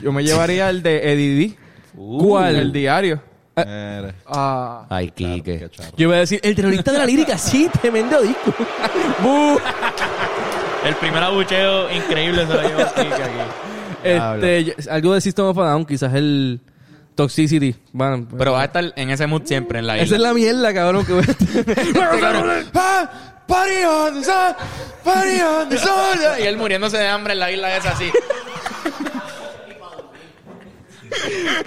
Yo 0.00 0.12
me 0.12 0.22
llevaría 0.22 0.70
el 0.70 0.82
de 0.84 1.12
Eddie 1.12 1.34
D. 1.48 1.56
¿Cuál? 1.96 2.56
El 2.56 2.72
diario. 2.72 3.20
Eh, 3.58 4.12
Ah. 4.26 4.84
Ay, 4.90 5.10
Quique. 5.12 5.70
Yo 5.96 6.08
iba 6.08 6.16
a 6.16 6.18
decir, 6.20 6.40
el 6.42 6.54
terrorista 6.54 6.92
de 6.92 6.98
la 6.98 7.06
lírica, 7.06 7.38
sí, 7.38 7.70
tremendo 7.80 8.20
disco. 8.20 8.52
El 10.84 10.94
primer 10.96 11.22
abucheo 11.22 11.90
increíble 11.90 12.46
se 12.46 12.52
lo 12.54 12.62
llevó 12.62 12.84
Quique 12.94 13.14
aquí. 13.14 13.40
Este, 14.04 14.76
algo 14.90 15.14
de 15.14 15.20
System 15.20 15.46
of 15.46 15.58
a 15.58 15.70
Down, 15.70 15.84
quizás 15.84 16.14
el 16.14 16.60
Toxicity. 17.16 17.74
Bueno, 17.92 18.28
Pero 18.38 18.52
va 18.52 18.60
a 18.62 18.64
estar 18.66 18.92
en 18.94 19.10
ese 19.10 19.26
mood 19.26 19.42
siempre 19.46 19.80
en 19.80 19.86
la 19.88 19.94
isla. 19.94 20.04
esa 20.04 20.14
es 20.14 20.20
la 20.20 20.32
mierda, 20.34 20.72
cabrón. 20.72 21.04
Que 21.04 21.12
voy 21.14 21.24
a- 21.24 23.10
Party 23.46 23.84
on 23.84 24.14
the 24.20 24.24
sun, 24.24 24.54
party 25.04 25.40
on 25.40 25.68
the 25.68 25.78
sun. 25.78 25.88
Y 26.40 26.42
él 26.42 26.56
muriéndose 26.56 26.98
de 26.98 27.06
hambre 27.08 27.32
en 27.32 27.38
la 27.40 27.50
isla 27.50 27.76
esa 27.76 27.90
así. 27.92 28.10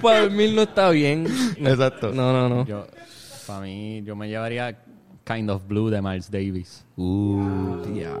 Para 0.02 0.20
dormir 0.22 0.52
no 0.54 0.62
está 0.62 0.90
bien. 0.90 1.26
Exacto. 1.58 2.12
No, 2.12 2.32
no, 2.32 2.48
no. 2.48 2.66
Yo, 2.66 2.86
para 3.46 3.60
mí, 3.60 4.02
yo 4.04 4.16
me 4.16 4.28
llevaría 4.28 4.78
Kind 5.24 5.50
of 5.50 5.62
Blue 5.68 5.90
de 5.90 6.02
Miles 6.02 6.30
Davis. 6.30 6.84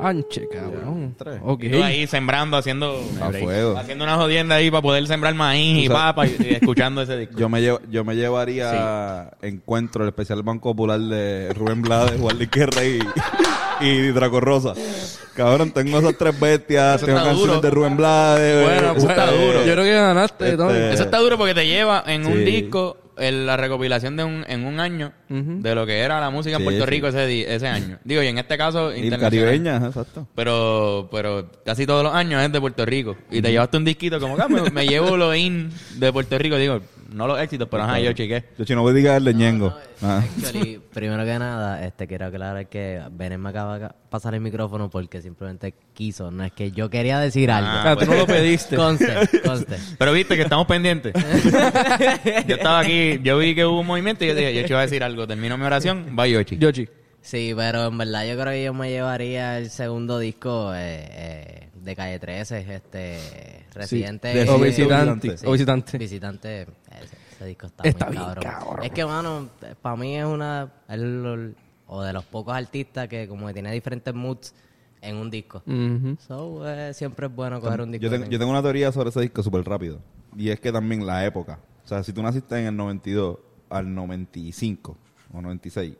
Anche, 0.00 0.48
cabrón. 0.48 1.14
Tres. 1.18 1.40
Ok. 1.44 1.64
Y 1.64 1.70
tú 1.70 1.82
ahí 1.82 2.06
sembrando, 2.06 2.56
haciendo, 2.56 3.00
A 3.20 3.30
fuego. 3.32 3.76
haciendo 3.76 4.04
una 4.04 4.16
jodienda 4.16 4.54
ahí 4.56 4.70
para 4.70 4.82
poder 4.82 5.06
sembrar 5.06 5.34
maíz 5.34 5.84
y 5.84 5.86
Tú 5.88 5.92
sabes- 5.92 6.02
papa 6.14 6.26
y, 6.26 6.36
y 6.50 6.54
escuchando 6.54 7.02
ese 7.02 7.16
disco. 7.16 7.38
Yo 7.38 7.48
me, 7.48 7.60
llevo, 7.60 7.80
yo 7.90 8.04
me 8.04 8.14
llevaría 8.16 9.30
Encuentro, 9.42 10.04
el 10.04 10.08
especial 10.10 10.42
Banco 10.42 10.70
Popular 10.70 11.00
de 11.00 11.52
Rubén 11.54 11.82
Blades, 11.82 12.20
Juan 12.20 12.36
Luis 12.36 12.50
Rey 12.50 13.00
y, 13.80 13.86
y 13.86 14.08
Draco 14.12 14.40
Rosa. 14.40 14.74
Cabrón, 15.34 15.70
tengo 15.72 15.98
esas 15.98 16.16
tres 16.18 16.38
bestias, 16.38 16.96
Eso 16.96 17.06
tengo 17.06 17.18
está 17.18 17.30
canciones 17.30 17.56
duro. 17.56 17.60
de 17.62 17.70
Rubén 17.70 17.96
Blades. 17.96 18.64
Bueno, 18.66 18.92
este, 18.92 19.08
está 19.10 19.26
duro. 19.30 19.64
Yo 19.64 19.72
creo 19.72 19.84
que 19.84 19.92
ganaste, 19.92 20.50
Este-. 20.50 20.92
Eso 20.94 21.02
está 21.04 21.18
duro 21.18 21.38
porque 21.38 21.54
te 21.54 21.66
lleva 21.66 22.02
en 22.06 22.26
un 22.26 22.32
Sí. 22.34 22.38
disco 22.44 22.96
en 23.20 23.46
la 23.46 23.56
recopilación 23.56 24.16
de 24.16 24.24
un, 24.24 24.44
en 24.48 24.64
un 24.64 24.80
año 24.80 25.12
de 25.28 25.74
lo 25.74 25.86
que 25.86 25.98
era 26.00 26.20
la 26.20 26.30
música 26.30 26.56
en 26.56 26.62
Sí, 26.62 26.64
Puerto 26.64 26.84
sí. 26.84 26.90
Rico 26.90 27.06
ese, 27.08 27.54
ese 27.54 27.68
año. 27.68 27.98
Digo, 28.02 28.22
y 28.22 28.26
en 28.26 28.38
este 28.38 28.56
caso 28.58 28.94
Y 28.94 29.08
caribeña, 29.10 29.76
exacto. 29.76 30.26
Pero, 30.34 31.08
pero 31.12 31.50
casi 31.64 31.86
todos 31.86 32.02
los 32.02 32.14
años 32.14 32.42
es 32.42 32.50
de 32.50 32.60
Puerto 32.60 32.84
Rico. 32.84 33.16
Y 33.30 33.40
te 33.42 33.50
llevaste 33.50 33.76
un 33.76 33.84
disquito 33.84 34.18
como 34.18 34.36
ah, 34.38 34.48
me, 34.48 34.70
me 34.70 34.86
llevo 34.86 35.16
lo 35.16 35.34
in 35.34 35.70
de 35.96 36.12
Puerto 36.12 36.36
Rico. 36.38 36.56
Digo, 36.56 36.80
no 37.12 37.26
los 37.26 37.40
éxitos, 37.40 37.68
pero 37.70 37.82
ajá, 37.82 38.00
yo 38.00 38.12
chiqué. 38.12 38.44
Yo 38.58 38.64
si 38.64 38.74
no 38.74 38.82
voy 38.82 38.92
a 38.92 38.94
diga 38.94 39.16
el 39.16 39.24
de 39.24 39.34
Ñengo. 39.34 39.74
Ah. 40.02 40.22
Actually, 40.22 40.80
primero 40.92 41.24
que 41.24 41.38
nada, 41.38 41.84
este 41.84 42.06
quiero 42.06 42.26
aclarar 42.26 42.68
que 42.68 43.02
Benet 43.12 43.38
me 43.38 43.50
acaba 43.50 43.78
de 43.78 43.88
pasar 44.08 44.34
el 44.34 44.40
micrófono 44.40 44.90
porque 44.90 45.20
simplemente 45.20 45.74
quiso. 45.92 46.30
No 46.30 46.44
es 46.44 46.52
que 46.52 46.70
yo 46.70 46.88
quería 46.88 47.18
decir 47.18 47.50
algo. 47.50 47.70
Ah, 47.70 47.96
tú 47.98 48.06
no 48.06 48.14
lo 48.14 48.26
pediste. 48.26 48.76
Conste, 48.76 49.14
conste. 49.44 49.76
Pero 49.98 50.12
viste 50.12 50.36
que 50.36 50.42
estamos 50.42 50.66
pendientes. 50.66 51.12
yo 52.46 52.54
estaba 52.56 52.80
aquí, 52.80 53.20
yo 53.22 53.38
vi 53.38 53.54
que 53.54 53.64
hubo 53.64 53.80
un 53.80 53.86
movimiento 53.86 54.24
y 54.24 54.28
yo 54.28 54.34
dije, 54.34 54.54
yo 54.54 54.62
te 54.62 54.68
iba 54.68 54.78
a 54.78 54.82
decir 54.82 55.02
algo. 55.02 55.26
Termino 55.26 55.58
mi 55.58 55.64
oración, 55.64 56.16
va 56.18 56.26
Yoshi. 56.26 56.58
Yoshi. 56.58 56.88
Sí, 57.22 57.52
pero 57.54 57.88
en 57.88 57.98
verdad 57.98 58.26
yo 58.26 58.34
creo 58.34 58.52
que 58.52 58.64
yo 58.64 58.74
me 58.74 58.90
llevaría 58.90 59.58
el 59.58 59.68
segundo 59.70 60.18
disco 60.18 60.72
eh, 60.74 61.06
eh, 61.10 61.68
de 61.82 61.96
Calle 61.96 62.18
13, 62.18 62.74
este, 62.74 63.66
Residente. 63.72 64.28
de- 64.28 64.48
O 64.50 64.58
Sí, 64.58 64.64
visitante. 64.64 65.36
Sí, 65.38 65.46
O 65.46 65.52
visitante. 65.52 65.98
Visitante, 65.98 66.62
ese, 66.62 67.16
ese 67.32 67.44
disco 67.46 67.66
está, 67.66 67.84
Está 67.88 68.06
muy 68.06 68.14
bien, 68.16 68.24
cabrón. 68.26 68.44
cabrón. 68.44 68.84
Es 68.84 68.90
que, 68.92 69.04
mano, 69.04 69.48
para 69.80 69.96
mí 69.96 70.16
es 70.16 70.24
una... 70.24 70.70
el- 70.88 71.54
o 71.92 72.02
de 72.02 72.12
los 72.12 72.24
pocos 72.24 72.54
artistas 72.54 73.08
que 73.08 73.26
como 73.26 73.48
que 73.48 73.52
tiene 73.54 73.72
diferentes 73.72 74.14
moods 74.14 74.54
en 75.02 75.16
un 75.16 75.28
disco. 75.28 75.60
Ujú. 75.66 76.16
So, 76.24 76.68
eh, 76.68 76.94
siempre 76.94 77.26
es 77.26 77.34
bueno 77.34 77.60
coger 77.60 77.80
un 77.80 77.90
disco. 77.90 78.04
Yo 78.04 78.10
tengo, 78.10 78.26
yo 78.30 78.38
tengo 78.38 78.52
una 78.52 78.62
teoría 78.62 78.92
sobre 78.92 79.08
ese 79.08 79.20
disco 79.22 79.42
súper 79.42 79.64
rápido. 79.64 79.98
Y 80.36 80.50
es 80.50 80.60
que 80.60 80.70
también 80.70 81.04
la 81.04 81.24
época. 81.26 81.58
O 81.84 81.88
sea, 81.88 82.04
si 82.04 82.12
tú 82.12 82.22
naciste 82.22 82.56
en 82.60 82.66
el 82.66 82.76
92 82.76 83.38
al 83.70 83.92
95 83.92 84.96
o 85.32 85.40
96, 85.42 85.96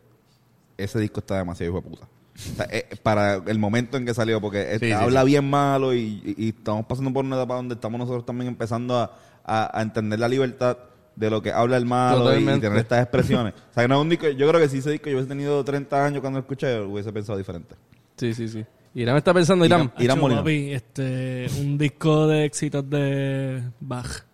ese 0.77 1.01
disco 1.01 1.19
está 1.21 1.39
demasiado 1.39 1.73
hijo 1.73 1.81
de 1.83 1.91
puta. 1.91 2.09
O 2.35 2.57
sea, 2.57 2.67
eh, 2.71 2.87
para 3.03 3.35
el 3.47 3.59
momento 3.59 3.97
en 3.97 4.07
que 4.07 4.15
salió, 4.15 4.41
porque 4.41 4.79
sí, 4.79 4.87
habla 4.93 5.25
bien 5.25 5.49
malo 5.51 5.95
y, 5.95 6.23
y- 6.25 6.35
y 6.39 6.49
estamos 6.51 6.87
pasando 6.87 7.13
por 7.13 7.25
una 7.25 7.37
etapa 7.37 7.55
donde 7.57 7.75
estamos 7.75 7.99
nosotros 7.99 8.25
también 8.25 8.49
empezando 8.49 8.97
a, 8.99 9.17
a- 9.45 9.79
a 9.79 9.83
entender 9.83 10.19
la 10.19 10.29
libertad 10.29 10.79
de 11.17 11.29
lo 11.29 11.43
que 11.43 11.53
habla 11.53 11.77
el 11.77 11.85
malo 11.87 12.25
y, 12.39 12.45
tener 12.61 12.79
estas 12.79 13.03
expresiones. 13.03 13.53
o 13.55 13.75
sea, 13.75 13.83
que 13.85 13.89
no 13.89 13.97
es 13.97 14.01
un 14.03 14.09
disco, 14.09 14.29
yo 14.29 14.49
creo 14.49 14.61
que 14.61 14.69
si 14.69 14.79
ese 14.79 14.91
disco 14.93 15.11
yo 15.11 15.17
hubiese 15.17 15.29
tenido 15.29 15.63
30 15.65 16.05
años 16.05 16.21
cuando 16.21 16.39
lo 16.39 16.43
escuché, 16.43 16.81
hubiese 16.81 17.13
pensado 17.13 17.37
diferente. 17.37 17.75
Sí, 18.17 18.33
sí, 18.33 18.49
sí. 18.49 18.65
Irán 18.95 19.17
está 19.17 19.33
pensando, 19.35 19.65
Irán. 19.65 19.93
Irán 19.99 20.19
papi, 20.21 20.73
este, 20.73 21.47
un 21.61 21.77
disco 21.79 22.27
de 22.27 22.45
éxitos 22.47 22.89
de 22.89 23.63
Bach. 23.81 24.25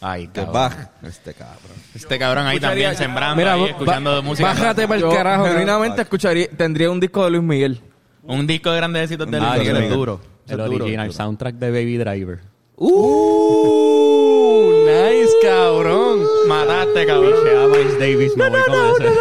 Ay, 0.00 0.26
De 0.26 0.32
cabrón. 0.32 0.52
Bach. 0.52 0.76
Este 1.04 1.32
cabrón. 1.34 1.76
Este 1.94 2.18
cabrón 2.18 2.46
ahí 2.46 2.60
también 2.60 2.94
sembrando, 2.96 3.36
Mira, 3.36 3.54
ahí, 3.54 3.60
ba- 3.62 3.66
escuchando 3.68 4.22
música. 4.22 4.48
Bájate 4.50 4.82
para 4.86 4.94
el 4.96 5.00
Yo 5.02 5.10
carajo. 5.10 5.44
genuinamente 5.46 6.02
escucharía, 6.02 6.48
tendría 6.56 6.90
un 6.90 7.00
disco 7.00 7.24
de 7.24 7.30
Luis 7.30 7.42
Miguel. 7.42 7.80
Un 8.22 8.46
disco 8.46 8.70
de 8.70 8.76
grandes 8.76 9.04
éxitos 9.04 9.30
de 9.30 9.38
Luis 9.40 9.52
de 9.52 9.58
Miguel. 9.60 9.74
Miguel. 9.76 9.92
duro. 9.92 10.20
El 10.48 10.60
es 10.60 10.66
duro. 10.66 10.84
original 10.84 11.12
soundtrack 11.12 11.54
de 11.56 11.70
Baby 11.70 11.96
Driver. 11.96 12.40
Uh, 12.76 14.72
nice, 14.84 15.32
cabrón. 15.42 16.20
Mataste, 16.46 17.06
cabrón. 17.06 17.32
Piché 17.42 17.56
a 17.56 17.66
Miles 17.66 17.98
Davis, 17.98 18.36
me 18.36 18.50
voy 18.50 18.60
con 18.66 18.74
ese. 19.02 19.14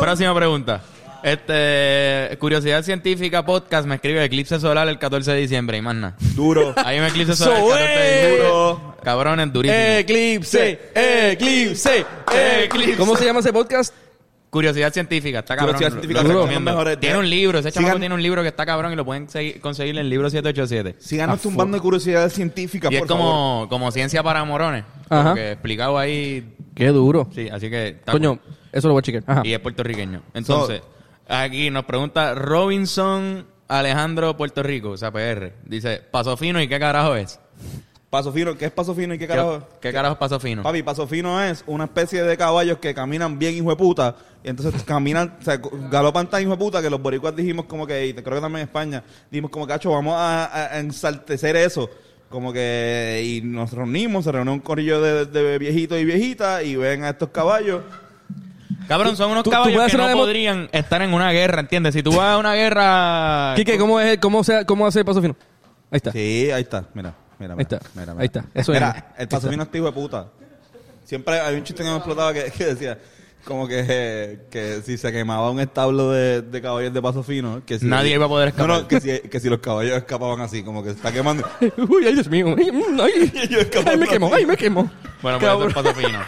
Próxima 0.00 0.34
pregunta. 0.34 0.80
Este, 1.22 2.36
Curiosidad 2.38 2.82
Científica 2.82 3.44
Podcast 3.44 3.86
me 3.86 3.96
escribe 3.96 4.24
Eclipse 4.24 4.58
Solar 4.60 4.88
el 4.88 4.98
14 4.98 5.32
de 5.32 5.38
diciembre 5.40 5.76
y 5.78 5.82
más 5.82 5.94
nada. 5.94 6.16
Duro. 6.34 6.72
Hay 6.76 6.98
un 6.98 7.04
eclipse 7.04 7.36
solar 7.36 7.58
el 7.58 7.68
14 7.68 7.84
de 8.00 8.30
diciembre. 8.30 8.94
Cabrones, 9.02 9.52
durísimo. 9.52 9.80
Eclipse, 9.80 10.80
eclipse, 10.94 12.04
eclipse. 12.64 12.96
¿Cómo 12.96 13.16
se 13.16 13.24
llama 13.24 13.40
ese 13.40 13.52
podcast? 13.52 13.94
Curiosidad 14.50 14.92
científica, 14.92 15.38
está 15.40 15.54
cabrón. 15.56 15.76
Curiosidad 15.76 15.96
lo- 15.96 16.00
científica, 16.02 16.22
lo 16.22 16.28
los 16.28 16.36
recomiendo. 16.42 16.70
mejores. 16.72 16.98
Tiene 16.98 17.18
un 17.18 17.30
libro, 17.30 17.58
ese 17.60 17.70
chamaco 17.70 17.94
Sigan- 17.94 18.00
tiene 18.00 18.14
un 18.16 18.22
libro 18.22 18.42
que 18.42 18.48
está 18.48 18.66
cabrón 18.66 18.92
y 18.92 18.96
lo 18.96 19.04
pueden 19.04 19.28
seguir- 19.28 19.60
conseguir 19.60 19.94
en 19.94 20.00
el 20.00 20.10
libro 20.10 20.28
787. 20.28 20.96
Síganos 20.98 21.40
tumbando 21.40 21.76
de 21.76 21.80
curiosidades 21.80 22.32
científicas, 22.32 22.90
Y 22.90 22.96
es 22.96 23.00
favor. 23.06 23.16
como, 23.16 23.66
como 23.70 23.92
ciencia 23.92 24.22
para 24.24 24.42
morones. 24.44 24.84
Ajá. 25.08 25.22
Como 25.22 25.34
que 25.36 25.52
explicado 25.52 25.98
ahí. 25.98 26.56
Qué 26.74 26.88
duro. 26.88 27.28
Sí, 27.32 27.48
así 27.48 27.70
que. 27.70 27.88
está 27.88 28.10
Coño, 28.10 28.40
eso 28.72 28.88
lo 28.88 28.94
voy 28.94 29.00
a 29.00 29.02
chequear. 29.02 29.24
Ajá. 29.26 29.42
Y 29.44 29.52
es 29.52 29.60
puertorriqueño. 29.60 30.22
Entonces, 30.34 30.82
aquí 31.30 31.70
nos 31.70 31.84
pregunta 31.84 32.34
Robinson 32.34 33.46
Alejandro 33.68 34.36
Puerto 34.36 34.62
Rico, 34.62 34.90
o 34.90 34.96
sea, 34.96 35.10
PR. 35.12 35.52
Dice, 35.64 36.02
Paso 36.10 36.36
Fino, 36.36 36.60
¿y 36.60 36.68
qué 36.68 36.78
carajo 36.78 37.14
es? 37.16 37.38
Paso 38.10 38.32
fino, 38.32 38.58
¿qué 38.58 38.64
es 38.64 38.72
paso 38.72 38.92
fino 38.92 39.14
y 39.14 39.18
qué 39.18 39.28
¿Qué, 39.28 39.34
carajo? 39.36 39.68
qué 39.80 39.92
carajo 39.92 40.14
es 40.14 40.18
Paso 40.18 40.40
Fino? 40.40 40.64
Papi, 40.64 40.82
paso 40.82 41.06
fino 41.06 41.40
es 41.40 41.62
una 41.68 41.84
especie 41.84 42.24
de 42.24 42.36
caballos 42.36 42.78
que 42.78 42.92
caminan 42.92 43.38
bien 43.38 43.54
hijo 43.54 43.70
de 43.70 43.76
puta. 43.76 44.16
Y 44.42 44.48
entonces 44.48 44.82
caminan, 44.86 45.36
o 45.40 45.44
sea, 45.44 45.60
galopan 45.88 46.28
tan 46.28 46.42
hijo 46.42 46.50
de 46.50 46.56
puta 46.56 46.82
que 46.82 46.90
los 46.90 47.00
boricuas 47.00 47.36
dijimos 47.36 47.66
como 47.66 47.86
que, 47.86 48.08
y 48.08 48.12
creo 48.14 48.24
que 48.38 48.40
también 48.40 48.62
en 48.62 48.66
España, 48.68 49.04
dijimos 49.30 49.52
como 49.52 49.64
cacho, 49.64 49.92
vamos 49.92 50.14
a, 50.16 50.46
a- 50.46 50.74
a 50.74 50.80
ensaltecer 50.80 51.54
eso. 51.54 51.88
Como 52.28 52.52
que, 52.52 53.22
y 53.24 53.42
nos 53.46 53.72
reunimos, 53.72 54.24
se 54.24 54.32
reunió 54.32 54.52
un 54.54 54.60
corillo 54.60 55.00
de, 55.00 55.26
de 55.26 55.58
viejitos 55.58 55.96
y 56.00 56.04
viejitas 56.04 56.64
y 56.64 56.74
ven 56.74 57.04
a 57.04 57.10
estos 57.10 57.28
caballos. 57.28 57.82
Cabrón, 58.90 59.16
son 59.16 59.30
unos 59.30 59.44
tú- 59.44 59.50
caballos 59.50 59.88
que 59.88 59.96
no 59.96 60.12
podrían 60.14 60.68
estar 60.72 61.00
en 61.00 61.14
una 61.14 61.30
guerra, 61.30 61.60
¿entiendes? 61.60 61.94
Si 61.94 62.02
tú 62.02 62.10
vas 62.10 62.32
a 62.34 62.38
una 62.38 62.54
guerra... 62.54 63.52
Quique, 63.54 63.78
¿cómo, 63.78 64.00
es, 64.00 64.18
cómo, 64.18 64.42
se, 64.42 64.66
¿cómo 64.66 64.84
hace 64.84 64.98
el 64.98 65.04
paso 65.04 65.22
fino? 65.22 65.36
Ahí 65.92 65.96
está. 65.98 66.10
Sí, 66.10 66.50
ahí 66.50 66.62
está, 66.62 66.84
mira, 66.92 67.14
mira, 67.38 67.54
mira. 67.54 67.54
Ahí 67.54 67.62
está. 67.62 67.78
Mira, 67.94 68.12
mira. 68.14 68.20
Ahí 68.20 68.26
está. 68.26 68.44
Eso 68.52 68.72
Mira, 68.72 69.12
es. 69.14 69.20
el 69.20 69.28
paso 69.28 69.48
fino 69.48 69.62
es 69.62 69.68
hijo 69.72 69.84
de 69.86 69.92
puta. 69.92 70.26
Siempre 71.04 71.38
hay 71.38 71.54
un 71.54 71.62
chiste 71.62 71.84
que 71.84 71.88
me 71.88 71.94
explotaba 71.98 72.34
que, 72.34 72.50
que 72.50 72.64
decía, 72.66 72.98
como 73.44 73.68
que, 73.68 74.40
que 74.50 74.82
si 74.84 74.98
se 74.98 75.12
quemaba 75.12 75.50
un 75.52 75.60
establo 75.60 76.10
de, 76.10 76.42
de 76.42 76.60
caballos 76.60 76.92
de 76.92 77.00
paso 77.00 77.22
fino, 77.22 77.62
que 77.64 77.78
si 77.78 77.86
Nadie 77.86 78.14
iba 78.14 78.26
a 78.26 78.28
poder 78.28 78.48
escapar. 78.48 78.68
No, 78.68 78.80
no, 78.80 78.88
que 78.88 79.00
si, 79.00 79.20
que 79.28 79.38
si 79.38 79.48
los 79.48 79.60
caballos 79.60 79.96
escapaban 79.96 80.40
así, 80.40 80.64
como 80.64 80.82
que 80.82 80.90
se 80.90 80.96
está 80.96 81.12
quemando. 81.12 81.48
Uy, 81.88 82.06
ay, 82.08 82.14
Dios 82.14 82.28
mío. 82.28 82.56
Ay, 82.58 82.72
mm, 82.72 83.00
ay, 83.00 83.32
ay, 83.86 83.96
me 83.98 84.06
quemo, 84.08 84.26
así. 84.26 84.34
ay, 84.36 84.46
me 84.46 84.56
quemo. 84.56 84.90
Bueno, 85.22 85.38
pues 85.38 85.52
eso 85.52 85.68
es 85.68 85.74
Paso 85.74 85.94
Fino. 85.94 86.18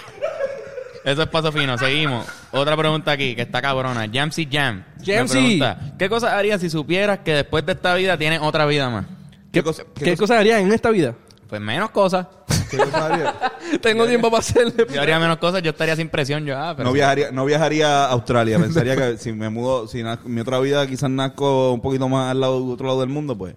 Eso 1.05 1.23
es 1.23 1.29
Paso 1.29 1.51
Fino. 1.53 1.77
Seguimos. 1.79 2.27
Otra 2.53 2.77
pregunta 2.77 3.13
aquí, 3.13 3.35
que 3.35 3.43
está 3.43 3.61
cabrona. 3.61 4.09
Jamsy 4.13 4.49
Jam. 4.51 4.85
me 4.99 5.05
Jamsy. 5.17 5.33
pregunta, 5.39 5.95
¿Qué 5.99 6.09
cosas 6.09 6.33
harías 6.33 6.61
si 6.61 6.71
supieras 6.71 7.21
que 7.21 7.33
después 7.35 7.65
de 7.67 7.73
esta 7.73 7.95
vida 7.95 8.17
tienes 8.17 8.41
otra 8.41 8.67
vida 8.67 8.89
más? 8.91 9.07
¿Qué 9.51 9.63
cosa? 9.63 9.83
¿Qué, 9.95 10.17
cosas 10.17 10.39
harías 10.39 10.61
en 10.61 10.73
esta 10.73 10.91
vida? 10.91 11.15
Pues 11.49 11.61
menos 11.61 11.91
cosas. 11.91 12.27
qué 12.71 12.79
cosa 12.79 13.07
haría? 13.07 13.35
Tengo 13.83 14.07
tiempo 14.07 14.31
para 14.31 14.41
hacerle. 14.41 14.87
Yo 14.95 15.01
haría 15.03 15.19
menos 15.19 15.37
cosas, 15.37 15.63
yo 15.63 15.71
estaría 15.73 15.95
sin 15.97 16.09
presión. 16.09 16.47
Yo, 16.47 16.57
ah, 16.59 16.73
pero 16.75 16.89
No 16.89 16.95
viajaría, 16.95 17.31
no 17.31 17.45
viajaría 17.45 18.05
a 18.07 18.11
Australia. 18.13 18.59
Pensaría 18.59 18.97
que 18.97 19.19
si 19.19 19.33
me 19.33 19.51
mudo, 19.51 19.87
si 19.89 20.03
na- 20.03 20.19
mi 20.25 20.41
otra 20.41 20.59
vida 20.61 20.87
quizás 20.87 21.11
nazco 21.11 21.73
un 21.73 21.83
poquito 21.83 22.09
más 22.09 22.31
al 22.31 22.41
lado, 22.41 22.65
otro 22.65 22.87
lado 22.87 23.01
del 23.01 23.11
mundo, 23.11 23.37
pues. 23.37 23.55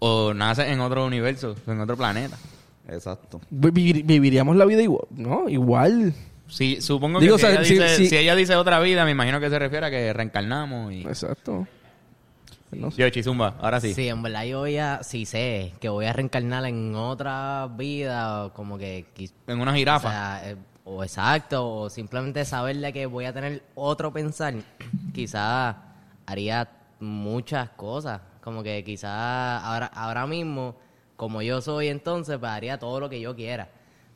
O 0.00 0.32
naces 0.34 0.66
en 0.68 0.80
otro 0.80 1.06
universo, 1.06 1.54
en 1.66 1.80
otro 1.80 1.96
planeta. 1.96 2.36
Exacto. 2.88 3.40
Vi- 3.50 4.02
Viviríamos 4.02 4.56
la 4.56 4.64
vida 4.64 4.82
igual. 4.82 5.04
No, 5.10 5.48
igual. 5.48 6.14
Sí, 6.48 6.80
supongo 6.80 7.20
Digo, 7.20 7.36
que 7.36 7.42
si, 7.42 7.46
o 7.46 7.50
sea, 7.50 7.60
ella 7.60 7.64
si- 7.68 7.74
dice, 7.74 7.96
si- 7.96 8.08
si 8.08 8.16
ella 8.16 8.34
dice 8.34 8.56
otra 8.56 8.80
vida, 8.80 9.04
me 9.04 9.10
imagino 9.10 9.38
que 9.40 9.50
se 9.50 9.58
refiere 9.58 9.86
a 9.86 9.90
que 9.90 10.12
reencarnamos 10.12 10.92
y... 10.92 11.02
Exacto. 11.02 11.66
No 12.70 12.90
sé. 12.90 13.00
Yo, 13.02 13.08
Chizumba, 13.10 13.54
ahora 13.60 13.80
sí. 13.80 13.94
Sí, 13.94 14.08
en 14.08 14.22
verdad 14.22 14.44
yo 14.44 14.58
voy 14.60 14.76
a, 14.78 15.02
sí 15.02 15.24
sé 15.24 15.72
que 15.80 15.88
voy 15.88 16.04
a 16.06 16.12
reencarnar 16.12 16.64
en 16.66 16.94
otra 16.94 17.68
vida, 17.76 18.46
o 18.46 18.52
como 18.52 18.76
que... 18.78 19.06
En 19.46 19.60
una 19.60 19.72
O, 19.72 19.74
jirafa. 19.74 20.10
sea, 20.10 20.50
eh, 20.50 20.56
o 20.84 21.02
exacto, 21.04 21.66
o 21.68 21.90
simplemente 21.90 22.44
saberle 22.44 22.92
que 22.92 23.06
voy 23.06 23.24
a 23.26 23.32
tener 23.32 23.62
otro 23.74 24.12
pensar, 24.12 24.54
quizás 25.14 25.76
haría 26.26 26.68
muchas 27.00 27.70
cosas. 27.70 28.20
Como 28.42 28.62
que 28.62 28.82
quizás 28.84 29.62
ahora, 29.62 29.86
ahora 29.86 30.26
mismo, 30.26 30.76
como 31.16 31.42
yo 31.42 31.60
soy 31.60 31.88
entonces, 31.88 32.38
pues 32.38 32.50
haría 32.50 32.78
todo 32.78 33.00
lo 33.00 33.08
que 33.10 33.20
yo 33.20 33.34
quiera. 33.36 33.68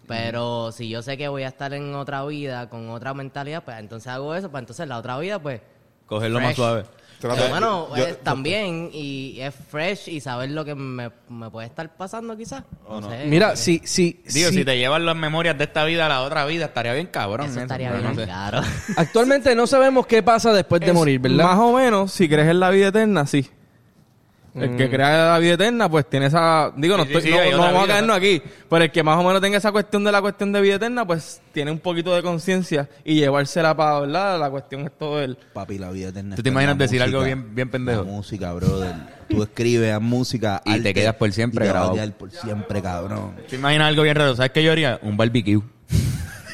Pero 0.07 0.73
si 0.73 0.89
yo 0.89 1.01
sé 1.03 1.17
que 1.17 1.29
voy 1.29 1.45
a 1.45 1.49
estar 1.49 1.73
en 1.75 1.95
otra 1.95 2.25
vida 2.25 2.69
con 2.69 2.91
otra 2.91 3.15
mentalidad, 3.15 3.63
pues 3.65 3.79
entonces 3.79 4.09
hago 4.09 4.35
eso, 4.35 4.51
pues 4.51 4.63
entonces 4.63 4.87
la 4.89 4.99
otra 4.99 5.19
vida, 5.19 5.39
pues 5.39 5.61
Cogerlo 6.07 6.39
más 6.41 6.47
fresh. 6.49 6.57
suave. 6.57 6.85
Trato- 7.21 7.37
Pero 7.37 7.49
bueno, 7.51 7.97
yo- 7.97 8.05
eh, 8.09 8.19
también, 8.21 8.91
y 8.93 9.39
es 9.41 9.55
fresh 9.55 10.09
y 10.09 10.21
saber 10.21 10.51
lo 10.51 10.65
que 10.65 10.75
me, 10.75 11.09
me 11.29 11.49
puede 11.51 11.69
estar 11.69 11.89
pasando 11.97 12.37
quizás. 12.37 12.65
Oh, 12.85 13.01
No 13.01 13.09
sé, 13.11 13.27
Mira, 13.27 13.55
si, 13.55 13.81
si, 13.85 14.21
Digo, 14.35 14.49
si- 14.51 14.57
si 14.57 14.65
te 14.65 14.77
llevas 14.77 15.01
las 15.01 15.15
memorias 15.15 15.57
de 15.57 15.65
esta 15.65 15.85
vida 15.85 16.07
a 16.07 16.09
la 16.09 16.23
otra 16.23 16.45
vida, 16.47 16.65
estaría 16.67 16.93
bien 16.95 17.07
cabrón. 17.07 17.47
Eso 17.49 17.61
estaría 17.61 17.93
bien 17.93 18.03
no 18.03 18.15
sé. 18.17 18.25
claro. 18.25 18.61
actualmente 18.97 19.55
no 19.55 19.69
sabemos 19.69 20.07
qué 20.09 20.23
pasa 20.25 20.53
después 20.53 20.81
de 20.81 20.89
Es 20.89 20.95
morir, 20.95 21.21
¿verdad? 21.21 21.45
Más 21.45 21.59
o 21.61 21.73
menos, 21.73 22.13
si 22.13 22.29
crees 22.29 22.49
en 22.49 22.59
la 22.59 22.71
vida 22.71 22.89
eterna, 22.89 23.25
sí. 23.25 23.49
El 24.55 24.77
que 24.77 24.91
crea 24.91 25.29
la 25.33 25.39
vida 25.39 25.55
eterna, 25.55 25.89
pues 25.89 26.05
tiene 26.11 26.27
esa... 26.27 26.71
Digo, 26.77 26.97
no, 26.99 27.05
Sí, 27.05 27.09
sí, 27.11 27.17
estoy- 27.17 27.31
sí, 27.31 27.37
no, 27.37 27.43
hay 27.43 27.51
no 27.53 27.57
otra 27.57 27.67
vamos 27.67 27.81
a 27.81 27.85
vida, 27.85 27.95
caernos 27.95 28.17
aquí. 28.19 28.43
Pero 28.69 28.85
el 28.85 28.91
que 28.93 29.03
más 29.03 29.17
o 29.19 29.23
menos 29.25 29.41
tenga 29.41 29.57
esa 29.57 29.73
cuestión 29.73 30.05
de 30.05 30.13
la 30.13 30.21
cuestión 30.21 30.53
de 30.53 30.61
vida 30.61 30.75
eterna, 30.75 31.07
pues 31.07 31.41
tiene 31.53 31.71
un 31.71 31.79
poquito 31.79 32.15
de 32.15 32.23
conciencia 32.23 32.89
y 33.03 33.15
llevársela 33.15 33.75
para, 33.75 34.01
¿verdad? 34.01 34.39
La 34.39 34.51
cuestión 34.51 34.83
es 34.83 34.91
todo 34.99 35.23
el... 35.23 35.37
Papi, 35.55 35.79
la 35.79 35.91
vida 35.91 36.09
eterna. 36.09 36.37
¿Tú 36.37 36.43
te 36.43 36.49
está 36.49 36.49
en 36.51 36.53
imaginas 36.53 36.77
la 36.79 36.85
decir 36.85 37.03
algo 37.03 37.25
bien- 37.25 37.55
bien 37.55 37.71
pendejo? 37.71 38.03
La 38.05 38.11
música, 38.11 38.53
brother. 38.53 38.95
Tú 39.29 39.43
escribes, 39.43 39.93
haz 39.95 40.03
música. 40.03 40.61
Y 40.67 40.81
te 40.81 40.93
quedas 40.93 41.15
por 41.15 41.33
siempre 41.33 41.65
y 41.65 41.69
te 41.69 41.73
vas 41.73 41.77
a 41.77 41.79
grabado. 41.87 41.95
quedar 41.95 42.13
por 42.19 42.31
siempre, 42.31 42.83
cabrón. 42.83 43.37
¿Te 43.49 43.57
imaginas 43.57 43.89
algo 43.89 44.03
bien 44.03 44.17
raro? 44.17 44.37
¿Sabes 44.37 44.53
qué 44.53 44.63
yo 44.63 44.73
haría? 44.73 44.99
Un 45.03 45.17
barbecue. 45.17 45.61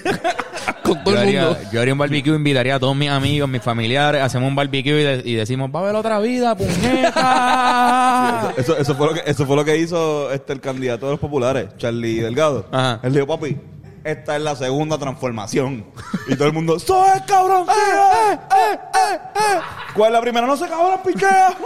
Con 0.88 1.04
todo 1.04 1.14
yo, 1.14 1.20
el 1.20 1.28
haría, 1.28 1.44
mundo. 1.44 1.58
yo 1.72 1.80
haría 1.80 1.92
un 1.92 1.98
barbecue, 1.98 2.34
invitaría 2.34 2.74
a 2.74 2.78
todos 2.80 2.96
mis 2.96 3.10
amigos, 3.10 3.48
mis 3.48 3.62
familiares, 3.62 4.22
hacemos 4.22 4.48
un 4.48 4.54
barbecue 4.56 5.00
y, 5.00 5.04
de- 5.04 5.22
y 5.24 5.34
decimos, 5.34 5.70
va 5.74 5.80
a 5.80 5.82
haber 5.84 5.94
otra 5.96 6.18
vida, 6.20 6.56
puñeta. 6.56 8.52
Eso, 8.56 8.76
eso, 8.76 8.94
fue 8.94 9.06
lo 9.08 9.14
que, 9.14 9.22
eso 9.26 9.46
fue 9.46 9.56
lo 9.56 9.64
que 9.64 9.76
hizo 9.76 10.32
este, 10.32 10.52
el 10.52 10.60
candidato 10.60 11.06
de 11.06 11.12
los 11.12 11.20
populares, 11.20 11.68
Charlie 11.78 12.20
Delgado. 12.20 12.66
Ajá. 12.72 13.00
Él 13.02 13.12
dijo, 13.14 13.26
papi, 13.26 13.56
esta 14.04 14.36
es 14.36 14.42
la 14.42 14.56
segunda 14.56 14.98
transformación. 14.98 15.84
Y 16.28 16.34
todo 16.36 16.48
el 16.48 16.54
mundo, 16.54 16.78
¡Soy 16.78 17.20
cabrón! 17.26 17.66
¡Eh, 17.68 17.72
eh, 17.72 18.32
eh, 18.34 18.78
eh, 18.94 19.18
eh! 19.34 19.60
¿Cuál 19.94 20.08
es 20.08 20.12
la 20.14 20.20
primera? 20.20 20.46
No 20.46 20.56
sé, 20.56 20.66
cabrón, 20.68 21.00
piquea. 21.04 21.56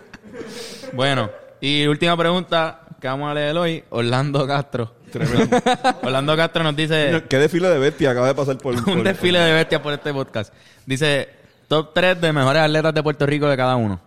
bueno, 0.92 1.30
y 1.60 1.86
última 1.86 2.16
pregunta 2.16 2.80
que 3.00 3.06
vamos 3.08 3.30
a 3.30 3.34
leer 3.34 3.56
hoy, 3.56 3.84
Orlando 3.90 4.46
Castro. 4.46 4.92
Orlando 6.02 6.36
Castro 6.36 6.62
nos 6.64 6.76
dice... 6.76 7.24
¿Qué 7.28 7.38
desfile 7.38 7.68
de 7.68 7.78
bestia 7.78 8.10
acaba 8.10 8.28
de 8.28 8.34
pasar 8.34 8.58
por... 8.58 8.74
un 8.76 8.84
por- 8.84 9.02
desfile 9.02 9.38
de 9.38 9.52
bestias 9.52 9.80
por 9.80 9.92
este 9.92 10.12
podcast. 10.12 10.52
Dice, 10.86 11.28
top 11.68 11.90
3 11.94 12.20
de 12.20 12.32
mejores 12.32 12.62
atletas 12.62 12.94
de 12.94 13.02
Puerto 13.02 13.26
Rico 13.26 13.48
de 13.48 13.56
cada 13.56 13.76
uno. 13.76 14.00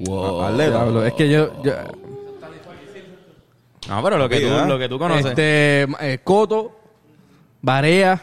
Wow. 0.00 0.42
Atleta. 0.44 0.70
Diablo, 0.70 1.04
es 1.04 1.12
que 1.14 1.28
yo... 1.28 1.62
yo- 1.62 1.74
No, 3.88 4.02
pero 4.02 4.18
lo 4.18 4.28
que, 4.28 4.36
Sí, 4.38 4.42
tú, 4.42 4.48
¿eh? 4.48 4.66
lo 4.66 4.78
que 4.78 4.88
tú 4.88 4.98
conoces. 4.98 5.26
este, 5.26 5.82
eh, 6.00 6.20
Coto, 6.22 6.78
Barea 7.62 8.22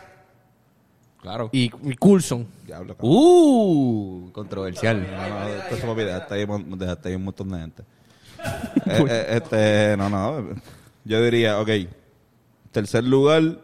Claro. 1.21 1.49
y, 1.51 1.65
y 1.65 1.95
Coulson. 1.95 2.47
Diablo. 2.65 2.95
Uh, 3.01 4.31
controversial. 4.31 5.01
No, 5.01 5.29
no, 5.29 5.47
esto 5.47 5.75
es 5.75 5.83
dejaste 6.05 6.33
ahí, 6.35 6.45
dejaste 6.77 7.09
ahí 7.09 7.15
un 7.15 7.23
montón 7.25 7.49
de 7.49 7.59
gente. 7.59 7.83
Eh, 8.85 9.05
eh, 9.09 9.25
este, 9.31 9.97
no, 9.97 10.09
no. 10.09 10.47
Yo 11.07 11.21
diría, 11.23 11.59
ok. 11.59 11.69
Tercer 12.71 13.03
lugar, 13.05 13.59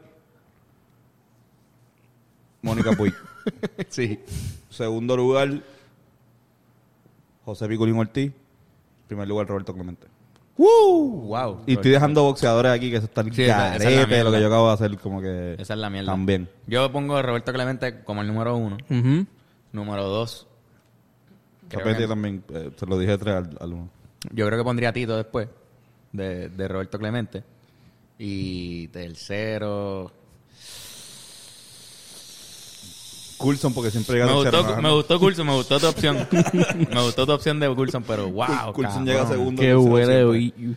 Mónica 2.62 2.92
Puig. 2.94 3.14
sí. 3.90 4.20
Segundo 4.70 5.18
lugar, 5.18 5.62
José 7.46 7.68
Piculín 7.68 7.98
Ortiz. 7.98 8.32
Primer 9.08 9.28
lugar, 9.28 9.48
Roberto 9.48 9.74
Clemente. 9.74 10.08
Wow. 10.58 11.64
Y 11.66 11.74
estoy 11.74 11.92
dejando 11.92 12.24
boxeadores 12.24 12.72
aquí 12.72 12.90
que 12.92 13.00
se 13.00 13.06
están 13.06 13.32
Sí, 13.34 13.44
esa- 13.44 13.76
esa 13.76 13.90
es 13.90 13.96
la 13.96 14.02
carete, 14.04 14.08
mierda. 14.08 14.24
lo 14.24 14.32
que 14.38 14.42
yo 14.42 14.48
acabo 14.48 14.68
de 14.70 14.74
hacer, 14.74 14.98
como 15.00 15.22
que 15.22 15.54
Esa 15.60 15.74
es 15.74 15.80
la 15.80 15.90
mierda. 15.90 16.12
también. 16.12 16.48
Yo 16.68 16.92
pongo 16.92 17.18
a 17.18 17.22
Roberto 17.22 17.52
Clemente 17.52 18.04
como 18.04 18.22
el 18.22 18.28
número 18.28 18.56
uno. 18.56 18.78
Ujú. 18.90 19.26
Número 19.72 20.04
dos. 20.08 20.48
creo 21.70 21.84
Repete 21.86 22.04
que- 22.04 22.08
también, 22.08 22.44
eh, 22.54 22.72
se 22.76 22.86
lo 22.86 22.98
dije 23.00 23.18
tres 23.18 23.36
al, 23.36 23.58
al 23.60 23.74
uno. 23.74 23.90
Yo 24.32 24.46
creo 24.46 24.60
que 24.60 24.64
pondría 24.64 24.90
a 24.90 24.94
Tito 24.94 25.18
después 25.18 25.48
de, 26.14 26.48
de 26.50 26.68
Roberto 26.70 26.98
Clemente. 26.98 27.44
Y 28.18 28.88
tercero. 28.88 30.12
Coulson, 33.38 33.74
porque 33.74 33.92
siempre 33.92 34.16
llega 34.16 34.28
Me 34.28 34.42
tercero, 34.44 34.58
gustó, 34.60 34.76
¿no? 34.78 34.82
me 34.82 34.92
gustó 34.94 35.20
Coulson, 35.20 35.46
me 35.48 35.54
gustó 35.54 35.80
tu 35.80 35.88
opción. 35.88 36.28
me 36.90 37.02
gustó 37.02 37.26
tu 37.26 37.34
opción 37.34 37.60
de 37.60 37.68
Coulson, 37.76 38.04
pero 38.04 38.30
wow. 38.30 38.72
Coulson 38.74 39.06
llega 39.06 39.28
segundo. 39.28 39.62
Qué 39.62 39.76
huele. 39.76 40.54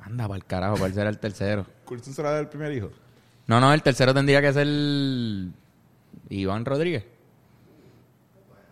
Anda 0.00 0.26
para 0.26 0.36
el 0.38 0.44
carajo, 0.46 0.76
¿cuál 0.78 0.94
será 0.94 1.10
el 1.10 1.18
tercero? 1.18 1.66
¿Coulson 1.84 2.14
será 2.14 2.38
el 2.38 2.48
primer 2.48 2.72
hijo? 2.72 2.90
No, 3.46 3.60
no, 3.60 3.74
el 3.74 3.82
tercero 3.82 4.14
tendría 4.14 4.40
que 4.40 4.52
ser 4.52 4.66
Iván 6.30 6.64
Rodríguez. 6.64 7.04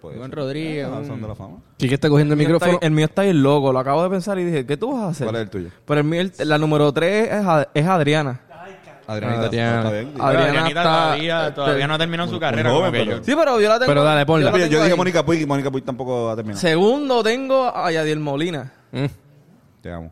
Puede 0.04 0.16
Iván 0.16 0.30
ser. 0.30 0.38
Rodríguez, 0.38 0.86
Ah, 0.90 1.02
son 1.06 1.20
de 1.22 1.28
la 1.28 1.34
fama. 1.34 1.56
Quique 1.76 1.94
está 1.94 2.08
cogiendo 2.08 2.34
el 2.34 2.38
mío 2.38 2.46
está- 2.48 2.66
micrófono. 2.66 2.78
el 2.86 2.90
mío 2.92 3.04
está 3.06 3.22
bien 3.22 3.42
loco, 3.42 3.72
lo 3.72 3.78
acabo 3.78 4.02
de 4.02 4.10
pensar 4.10 4.38
y 4.38 4.44
dije, 4.44 4.66
¿qué 4.66 4.76
tú 4.76 4.92
vas 4.92 5.02
a 5.02 5.08
hacer? 5.08 5.24
¿Cuál 5.26 5.36
es 5.36 5.42
el 5.42 5.50
tuyo? 5.50 5.68
Pero 5.86 6.00
el 6.00 6.06
mío, 6.06 6.20
el- 6.20 6.32
la 6.48 6.58
número 6.58 6.92
3 6.92 7.28
es, 7.28 7.44
Ad- 7.46 7.66
es 7.74 7.86
Adriana. 7.86 8.40
Adrianita 9.06 9.42
Adriana. 9.48 9.76
está 9.78 9.90
bien. 9.90 10.08
Adriana 10.18 10.48
Adrianita 10.48 10.68
está- 10.68 10.82
todavía, 10.82 11.54
todavía 11.54 11.86
no 11.86 11.94
ha 11.94 11.98
terminado 11.98 12.30
su 12.30 12.40
carrera. 12.40 12.70
joven, 12.70 12.90
pero- 12.92 13.04
yo. 13.04 13.16
Sí, 13.24 13.34
pero 13.36 13.60
yo 13.60 13.68
la 13.68 13.74
tengo. 13.78 13.86
Pero 13.90 14.02
dale, 14.02 14.24
ponla. 14.24 14.50
la 14.50 14.58
Yo, 14.58 14.66
yo 14.66 14.78
dije 14.78 14.92
ahí. 14.92 14.96
Mónica 14.96 15.24
Puig 15.26 15.42
y 15.42 15.46
Mónica 15.46 15.70
Puig 15.70 15.84
tampoco 15.84 16.30
ha 16.30 16.36
terminado. 16.36 16.58
Segundo 16.60 17.22
tengo 17.22 17.64
a 17.76 17.90
Yadiel 17.92 18.18
Molina. 18.20 18.72
Mm. 18.92 19.04
Te 19.82 19.92
amo. 19.92 20.10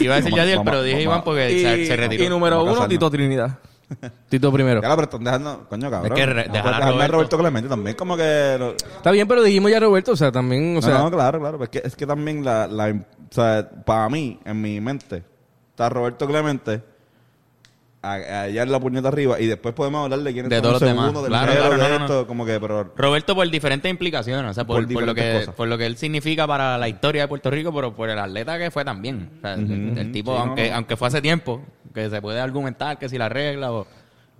Iba 0.00 0.14
a 0.14 0.16
decir 0.16 0.34
Yadiel, 0.34 0.60
pero 0.64 0.82
dije 0.82 1.02
Iván 1.02 1.22
porque 1.22 1.52
Y, 1.52 1.62
se, 1.62 1.86
se 1.86 1.96
retiró. 1.96 2.24
y 2.24 2.28
número 2.28 2.56
uno, 2.62 2.66
casarnos. 2.72 2.88
Tito 2.88 3.10
Trinidad. 3.10 3.58
Tito 4.28 4.52
primero. 4.52 4.80
Claro, 4.80 4.96
pero 4.96 5.04
están 5.06 5.24
dejando, 5.24 5.66
coño, 5.68 5.90
cabrón. 5.90 6.12
Es 6.12 6.18
que 6.18 6.26
re- 6.26 6.46
No 6.46 6.52
dejar 6.52 6.62
puedes 6.72 6.82
a 6.86 6.90
Roberto. 6.92 7.12
Roberto 7.12 7.38
Clemente 7.38 7.68
también, 7.68 7.96
como 7.96 8.16
que... 8.16 8.56
no- 8.58 8.70
Está 8.70 9.10
bien, 9.10 9.26
pero 9.28 9.42
dijimos 9.42 9.70
ya 9.70 9.80
Roberto, 9.80 10.12
o 10.12 10.16
sea, 10.16 10.30
también, 10.30 10.72
o 10.72 10.80
no, 10.80 10.82
sea, 10.82 10.98
no, 10.98 11.10
claro, 11.10 11.40
claro. 11.40 11.62
Es 11.64 11.68
que, 11.70 11.82
es 11.84 11.96
que 11.96 12.06
también 12.06 12.44
la, 12.44 12.66
la... 12.66 12.88
O 12.90 13.32
sea, 13.34 13.68
para 13.84 14.08
mí, 14.08 14.38
en 14.44 14.60
mi 14.60 14.80
mente, 14.80 15.22
está 15.70 15.88
Roberto 15.88 16.26
Clemente, 16.26 16.82
a- 18.02 18.42
allá 18.42 18.62
en 18.62 18.72
la 18.72 18.78
puñeta 18.80 19.08
arriba, 19.08 19.40
y 19.40 19.46
después 19.46 19.74
podemos 19.74 20.04
hablar 20.04 20.20
de 20.20 20.32
quiénes 20.32 20.50
De 20.50 20.60
todos 20.60 20.80
los 20.80 20.82
demás. 20.88 21.12
del 21.14 21.24
Claro, 21.26 21.52
de 21.52 21.76
no, 21.78 21.88
no, 21.98 22.04
esto, 22.04 22.26
como 22.26 22.46
que, 22.46 22.58
pero... 22.60 22.92
Roberto 22.96 23.34
por 23.34 23.50
diferentes 23.50 23.90
implicaciones, 23.90 24.50
o 24.50 24.54
sea, 24.54 24.64
por, 24.64 24.84
Por 24.84 24.92
por 24.94 25.02
lo 25.04 25.14
que 25.14 25.38
cosas. 25.40 25.54
por 25.54 25.68
lo 25.68 25.76
que 25.78 25.86
él 25.86 25.96
significa 25.96 26.46
para 26.46 26.78
la 26.78 26.88
historia 26.88 27.22
de 27.22 27.28
Puerto 27.28 27.50
Rico, 27.50 27.72
pero 27.74 27.94
por 27.94 28.08
el 28.10 28.18
atleta 28.18 28.58
que 28.58 28.70
fue 28.70 28.84
también. 28.84 29.30
O 29.38 29.40
sea, 29.40 29.54
el- 29.54 30.12
tipo, 30.12 30.34
sí, 30.34 30.42
aunque 30.42 30.72
aunque 30.72 30.96
fue 30.96 31.08
hace 31.08 31.20
tiempo, 31.20 31.62
que 31.94 32.08
se 32.10 32.20
puede 32.22 32.40
argumentar 32.40 32.98
que 32.98 33.08
si 33.08 33.18
la 33.18 33.28
regla 33.28 33.72
o... 33.72 33.86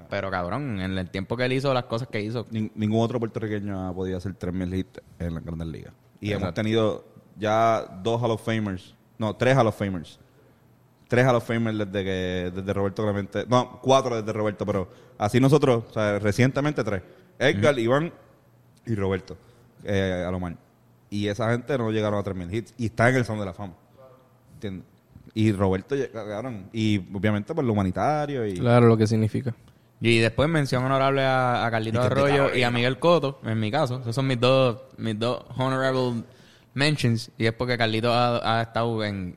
Pero 0.09 0.31
cabrón, 0.31 0.81
en 0.81 0.97
el 0.97 1.11
tiempo 1.11 1.37
que 1.37 1.45
él 1.45 1.53
hizo 1.53 1.75
las 1.75 1.85
cosas 1.85 2.09
que 2.09 2.21
hizo, 2.23 2.47
Nin- 2.47 2.71
ningún 2.75 3.03
otro 3.03 3.19
puertorriqueño 3.19 3.89
ha 3.89 3.93
podido 3.93 4.17
hacer 4.17 4.33
3.000 4.39 4.75
hits 4.75 5.01
en 5.19 5.35
las 5.35 5.45
grandes 5.45 5.69
ligas. 5.69 5.93
Y 6.21 6.33
hemos 6.33 6.55
tenido 6.55 7.05
ya 7.37 7.85
dos 8.03 8.23
Hall 8.23 8.31
of 8.31 8.43
Famers. 8.43 8.95
No, 9.19 9.37
tres 9.37 9.55
Hall 9.57 9.67
of 9.67 9.77
Famers. 9.77 10.19
Tres 11.09 11.27
Hall 11.27 11.37
of 11.37 11.47
Famers 11.47 11.79
desde 11.79 12.05
que 12.05 12.53
desde 12.55 12.73
Roberto 12.73 13.03
Clemente. 13.03 13.45
No, 13.49 13.81
cuatro 13.83 14.21
desde 14.21 14.33
Roberto, 14.33 14.65
pero 14.67 14.89
así 15.17 15.41
nosotros, 15.41 15.85
o 15.89 15.93
sea, 15.93 16.19
recientemente 16.19 16.85
tres. 16.85 17.03
Edgar, 17.39 17.79
Iván 17.79 18.13
y 18.85 18.95
Roberto 18.95 19.37
eh, 19.85 20.25
Alomar. 20.27 20.57
Y 21.11 21.29
esa 21.29 21.51
gente 21.51 21.79
no 21.79 21.91
llegaron 21.91 22.19
a 22.19 22.23
3.000 22.23 22.55
hits. 22.55 22.75
Y 22.77 22.87
está 22.87 23.09
en 23.09 23.17
el 23.17 23.25
Salón 23.25 23.41
de 23.41 23.47
la 23.47 23.55
Fama. 23.55 23.75
¿Entiendes? 24.55 24.85
Y 25.35 25.53
Roberto 25.53 25.95
llegaron. 25.95 26.69
Y 26.73 26.99
obviamente 27.15 27.55
por 27.55 27.65
lo 27.65 27.73
humanitario. 27.73 28.47
Y, 28.47 28.55
claro 28.55 28.89
lo 28.89 28.97
que 28.97 29.07
significa. 29.07 29.55
Y 30.01 30.19
después 30.19 30.49
mención 30.49 30.85
honorable 30.85 31.23
a, 31.23 31.65
a 31.65 31.71
Carlito 31.71 32.01
Arroyo 32.01 32.55
y 32.55 32.63
a 32.63 32.71
Miguel 32.71 32.99
Coto, 32.99 33.41
en 33.45 33.59
mi 33.59 33.71
caso. 33.71 34.01
Esos 34.01 34.15
son 34.15 34.27
mis 34.27 34.39
dos, 34.39 34.81
mis 34.97 35.19
dos 35.19 35.45
honorable 35.57 36.23
mentions. 36.75 37.31
Y 37.37 37.47
es 37.47 37.53
porque 37.53 37.77
Carlito 37.79 38.13
ha, 38.13 38.59
ha 38.59 38.63
estado 38.63 39.03
en 39.05 39.37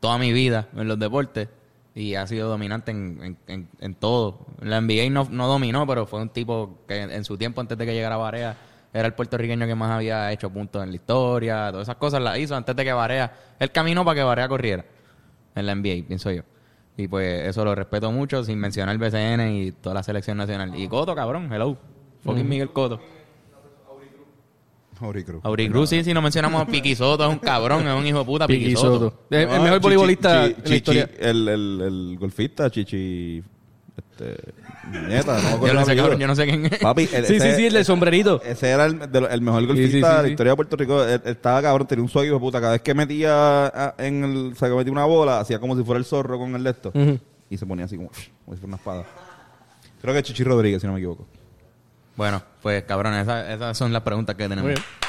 toda 0.00 0.18
mi 0.18 0.32
vida 0.32 0.68
en 0.76 0.88
los 0.88 0.98
deportes 0.98 1.48
y 1.94 2.14
ha 2.14 2.26
sido 2.26 2.48
dominante 2.48 2.90
en, 2.90 3.18
en, 3.22 3.36
en- 3.46 3.68
en 3.80 3.94
todo. 3.94 4.46
La 4.60 4.80
NBA 4.80 5.10
no, 5.10 5.28
no 5.30 5.46
dominó, 5.48 5.86
pero 5.86 6.06
fue 6.06 6.20
un 6.22 6.28
tipo 6.30 6.78
que 6.88 7.00
en, 7.02 7.24
su 7.24 7.36
tiempo, 7.36 7.60
antes 7.60 7.76
de 7.76 7.84
que 7.86 7.92
llegara 7.94 8.16
Barea, 8.16 8.56
era 8.94 9.06
el 9.06 9.14
puertorriqueño 9.14 9.66
que 9.66 9.74
más 9.74 9.90
había 9.90 10.30
hecho 10.32 10.50
puntos 10.50 10.82
en 10.82 10.90
la 10.90 10.96
historia. 10.96 11.68
Todas 11.70 11.86
esas 11.88 11.96
cosas 11.96 12.20
las 12.22 12.38
hizo 12.38 12.54
antes 12.56 12.74
de 12.76 12.84
que 12.84 12.92
Barea... 12.92 13.32
Él 13.58 13.70
caminó 13.70 14.04
para 14.04 14.14
que 14.16 14.22
Barea 14.22 14.48
corriera 14.48 14.84
en 15.54 15.66
la 15.66 15.74
NBA, 15.74 16.06
pienso 16.08 16.30
yo. 16.30 16.42
Y 16.96 17.08
pues 17.08 17.48
eso 17.48 17.64
lo 17.64 17.74
respeto 17.74 18.10
mucho, 18.12 18.44
sin 18.44 18.58
mencionar 18.58 18.94
el 18.94 18.98
BCN 18.98 19.50
y 19.56 19.72
toda 19.72 19.94
la 19.94 20.02
selección 20.02 20.36
nacional. 20.36 20.78
Y 20.78 20.88
Coto, 20.88 21.14
cabrón, 21.14 21.50
hello. 21.52 21.76
Fucking 22.24 22.48
Miguel 22.48 22.70
Coto. 22.70 23.00
Auri 25.02 25.24
Cruz. 25.24 25.40
Auri 25.44 25.68
Cruz, 25.68 25.90
sí, 25.90 26.02
si 26.04 26.14
no 26.14 26.22
mencionamos 26.22 26.62
a 26.62 26.66
Piqui 26.66 26.94
Soto, 26.94 27.24
es 27.24 27.30
un 27.30 27.38
cabrón, 27.38 27.86
es 27.86 27.94
un 27.94 28.06
hijo 28.06 28.18
de 28.20 28.24
puta, 28.24 28.46
Piqui, 28.46 28.64
Piqui 28.66 28.76
Soto. 28.76 28.98
Soto. 29.10 29.22
El, 29.30 29.40
el 29.40 29.46
No, 29.48 29.62
mejor 29.62 29.78
Chichi- 29.78 29.82
voleibolista 29.82 30.30
Chi- 30.30 30.46
en 30.46 30.56
la 30.58 30.64
Chichi- 30.64 30.74
historia. 30.76 31.10
El, 31.18 31.48
el, 31.48 31.80
el 31.82 32.16
golfista, 32.18 32.70
Chichi. 32.70 33.42
Este. 33.96 34.36
Nieta, 35.08 35.38
no 35.40 35.66
Yo 35.66 35.74
no 35.74 35.84
sé, 35.84 35.94
cabrón, 35.96 36.18
yo 36.18 36.26
no 36.26 36.34
sé 36.34 36.44
quién 36.44 36.66
es. 36.66 36.78
Papi, 36.78 37.02
el- 37.12 37.24
Sí, 37.26 37.34
sí, 37.40 37.46
ese- 37.46 37.56
sí, 37.56 37.66
el 37.66 37.72
del 37.74 37.84
sombrerito. 37.84 38.42
Ese 38.42 38.70
era 38.70 38.86
el, 38.86 38.98
de 39.10 39.18
el 39.30 39.40
mejor 39.42 39.66
golfista 39.66 39.86
sí, 39.86 39.92
sí, 39.92 39.96
de 39.96 40.00
la 40.02 40.24
sí. 40.24 40.30
historia 40.30 40.52
de 40.52 40.56
Puerto 40.56 40.76
Rico. 40.76 41.02
Él- 41.04 41.20
él 41.24 41.32
estaba 41.32 41.62
cabrón, 41.62 41.86
tenía 41.86 42.02
un 42.04 42.10
hijo 42.10 42.20
de 42.34 42.38
puta. 42.40 42.60
Cada 42.60 42.72
vez 42.72 42.82
que 42.82 42.94
metía 42.94 43.94
en 43.98 44.24
el, 44.24 44.52
o 44.52 44.54
sea, 44.56 44.68
que 44.68 44.74
metía 44.74 44.92
una 44.92 45.04
bola, 45.04 45.40
hacía 45.40 45.58
como 45.58 45.76
si 45.76 45.82
fuera 45.84 45.98
el 45.98 46.04
zorro 46.04 46.38
con 46.38 46.54
el 46.56 46.64
de 46.64 46.70
esto. 46.70 46.92
Y 47.50 47.56
se 47.58 47.66
ponía 47.66 47.84
así 47.84 47.96
como, 47.96 48.08
como 48.08 48.54
si 48.56 48.60
fuera 48.60 48.66
una 48.66 48.76
espada. 48.76 49.04
Creo 50.00 50.14
que 50.14 50.20
es 50.20 50.24
Chichi 50.26 50.42
Rodríguez, 50.42 50.80
si 50.80 50.86
no 50.86 50.94
me 50.94 50.98
equivoco. 50.98 51.26
Bueno, 52.16 52.42
pues 52.60 52.84
cabrón, 52.84 53.14
esas, 53.14 53.48
esas 53.48 53.76
son 53.76 53.92
las 53.92 54.02
preguntas 54.02 54.36
que 54.36 54.48
tenemos. 54.48 54.64
Muy 54.64 54.74
bien. 54.74 55.02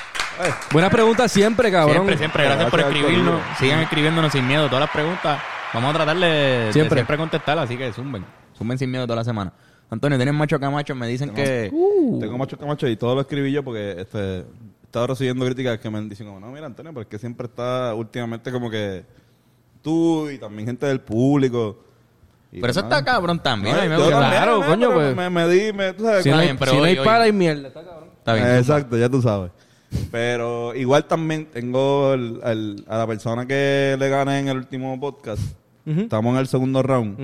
Buena 0.72 0.90
pregunta 0.90 1.28
siempre, 1.28 1.72
cabrón. 1.72 1.96
Siempre, 1.96 2.18
siempre, 2.18 2.44
gracias 2.46 2.70
por 2.70 2.80
Gracias 2.80 3.00
escribirnos. 3.00 3.42
Sigan 3.60 3.80
escribiéndonos 3.82 4.32
sin 4.32 4.48
miedo 4.48 4.68
todas 4.68 4.82
las 4.82 4.90
preguntas. 4.90 5.42
Vamos 5.74 5.90
a 5.90 5.94
tratar 5.94 6.18
de 6.18 6.28
de 6.28 6.74
Siempre. 6.74 6.98
siempre, 6.98 7.18
contestar, 7.18 7.58
así 7.60 7.78
que 7.78 7.92
zumben. 7.94 8.26
Zumben 8.58 8.78
sin 8.78 8.90
miedo 8.90 9.06
toda 9.06 9.18
la 9.18 9.24
semana. 9.24 9.54
Antonio, 9.90 10.18
¿tienes 10.18 10.34
macho 10.34 10.60
camacho? 10.60 10.96
Me 10.96 11.08
dicen 11.08 11.34
que... 11.34 11.70
Tengo 12.20 12.38
macho 12.38 12.58
camacho 12.58 12.88
y 12.88 12.96
todo 12.96 13.16
lo 13.16 13.22
escribí 13.22 13.52
yo 13.52 13.64
porque 13.64 13.96
este, 14.00 14.40
he 14.40 14.46
estado 14.86 15.08
recibiendo 15.08 15.46
críticas 15.46 15.80
que 15.80 15.90
me 15.90 16.02
dicen 16.02 16.28
como, 16.28 16.40
no, 16.40 16.48
mira 16.52 16.66
Antonio, 16.66 16.92
pero 16.94 17.04
es 17.04 17.08
que 17.08 17.20
siempre 17.20 17.46
está 17.48 17.94
últimamente 17.94 18.52
como 18.52 18.70
que 18.70 19.06
tú 19.82 20.30
y 20.30 20.38
también 20.40 20.68
gente 20.68 20.88
del 20.88 21.02
público. 21.02 21.84
Pero 22.62 22.72
eso 22.72 22.80
está 22.82 23.04
cabrón 23.04 23.40
también. 23.42 23.76
No, 23.76 23.82
a 23.82 23.84
mí 23.84 23.90
me 23.90 23.98
gusta. 23.98 24.12
Claro, 24.30 24.60
me- 24.62 24.66
coño, 24.68 24.92
pues. 24.94 25.16
Me, 25.16 25.30
me 25.30 25.48
di, 25.50 25.74
me, 25.74 25.94
tú 25.94 26.04
sabes, 26.04 26.24
Si 26.24 26.30
no 26.30 26.38
hay, 26.38 26.50
si 26.50 26.76
no 26.78 26.84
hay 26.84 26.96
para 26.98 27.28
y 27.28 27.32
mierda, 27.32 27.68
está 27.68 27.84
cabrón. 27.84 28.10
Está 28.18 28.34
bien. 28.36 28.48
Eh. 28.48 28.58
Exacto, 28.60 28.98
ya 28.98 29.10
tú 29.10 29.22
sabes. 29.22 29.52
Pero 30.12 30.74
igual 30.76 31.06
también 31.06 31.46
tengo 31.46 32.14
el- 32.14 32.40
el- 32.44 32.86
a 32.88 32.98
la 32.98 33.08
persona 33.08 33.46
que 33.46 33.96
le 34.00 34.10
gané 34.10 34.40
en 34.40 34.48
el 34.48 34.58
último 34.58 35.00
podcast. 35.00 35.42
Estamos 35.86 36.34
en 36.34 36.40
el 36.40 36.48
segundo 36.48 36.82
round. 36.82 37.18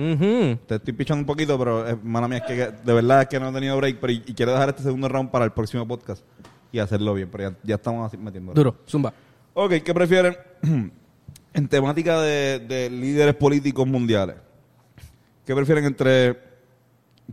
Te 0.66 0.74
estoy 0.74 0.92
pichando 0.92 1.20
un 1.22 1.26
poquito, 1.26 1.58
pero 1.58 1.86
es 1.88 1.96
mala 2.04 2.28
mía, 2.28 2.38
es 2.38 2.44
que 2.44 2.54
de 2.84 2.92
verdad 2.92 3.22
es 3.22 3.28
que 3.28 3.40
no 3.40 3.48
he 3.48 3.52
tenido 3.52 3.76
break, 3.78 3.96
pero 4.00 4.12
y, 4.12 4.22
y 4.26 4.34
quiero 4.34 4.52
dejar 4.52 4.68
este 4.68 4.82
segundo 4.82 5.08
round 5.08 5.30
para 5.30 5.46
el 5.46 5.50
próximo 5.52 5.88
podcast 5.88 6.22
y 6.70 6.78
hacerlo 6.78 7.14
bien, 7.14 7.28
pero 7.32 7.50
ya, 7.50 7.56
ya 7.62 7.74
estamos 7.76 8.06
así 8.06 8.18
metiendo. 8.18 8.52
Duro, 8.52 8.76
zumba. 8.86 9.14
Ok, 9.54 9.74
¿qué 9.82 9.94
prefieren? 9.94 10.36
en 11.54 11.68
temática 11.68 12.20
de, 12.20 12.58
de 12.60 12.90
líderes 12.90 13.34
políticos 13.34 13.86
mundiales. 13.86 14.36
¿Qué 15.50 15.56
prefieren 15.56 15.84
entre 15.84 16.40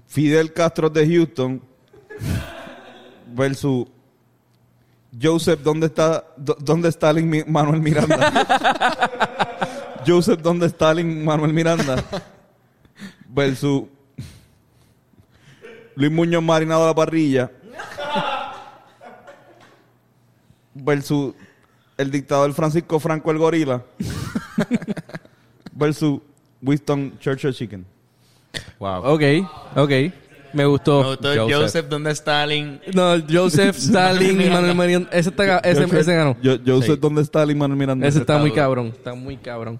Fidel 0.07 0.51
Castro 0.51 0.89
de 0.89 1.07
Houston 1.07 1.61
versus 3.27 3.85
Joseph, 5.21 5.59
¿dónde 5.61 5.85
está, 5.85 6.25
dó- 6.35 6.57
dónde 6.59 6.89
está 6.89 7.11
Stalin 7.11 7.45
Manuel 7.47 7.79
Miranda? 7.79 8.31
Joseph, 10.07 10.39
¿dónde 10.41 10.65
está 10.65 10.85
Stalin 10.93 11.23
Manuel 11.23 11.53
Miranda? 11.53 12.03
Versus 13.29 13.83
Luis 15.93 16.11
Muñoz 16.11 16.41
marinado 16.41 16.85
a 16.85 16.87
la 16.87 16.95
parrilla. 16.95 17.51
Versus 20.73 21.35
el 21.97 22.09
dictador 22.09 22.51
Francisco 22.53 22.99
Franco 22.99 23.29
el 23.29 23.37
gorila. 23.37 23.83
Versus 25.71 26.19
Winston 26.63 27.19
Churchill 27.19 27.53
Chicken. 27.53 27.85
Wow. 28.79 29.03
Ok, 29.13 29.21
ok. 29.75 29.91
Me 30.53 30.65
gustó. 30.65 31.01
Me 31.01 31.07
gustó 31.09 31.49
Joseph. 31.49 31.87
¿dónde 31.87 32.11
está 32.11 32.41
Stalin? 32.43 32.79
No, 32.93 33.15
Joseph, 33.29 33.77
Stalin, 33.77 34.37
Manuel 34.49 34.75
Mariano. 34.75 35.07
Ese, 35.11 35.29
está, 35.29 35.59
ese, 35.59 35.83
ese 35.99 36.15
ganó. 36.15 36.37
Yo, 36.41 36.55
yo 36.55 36.81
sé 36.81 36.93
Sí. 36.93 36.97
dónde 36.99 37.21
está 37.21 37.39
Stalin 37.39 37.57
Manuel 37.57 37.77
Miranda. 37.77 38.07
Ese 38.07 38.19
está 38.19 38.33
está 38.33 38.41
muy 38.41 38.49
duro. 38.51 38.61
cabrón. 38.61 38.87
Está 38.87 39.13
muy 39.13 39.37
cabrón. 39.37 39.79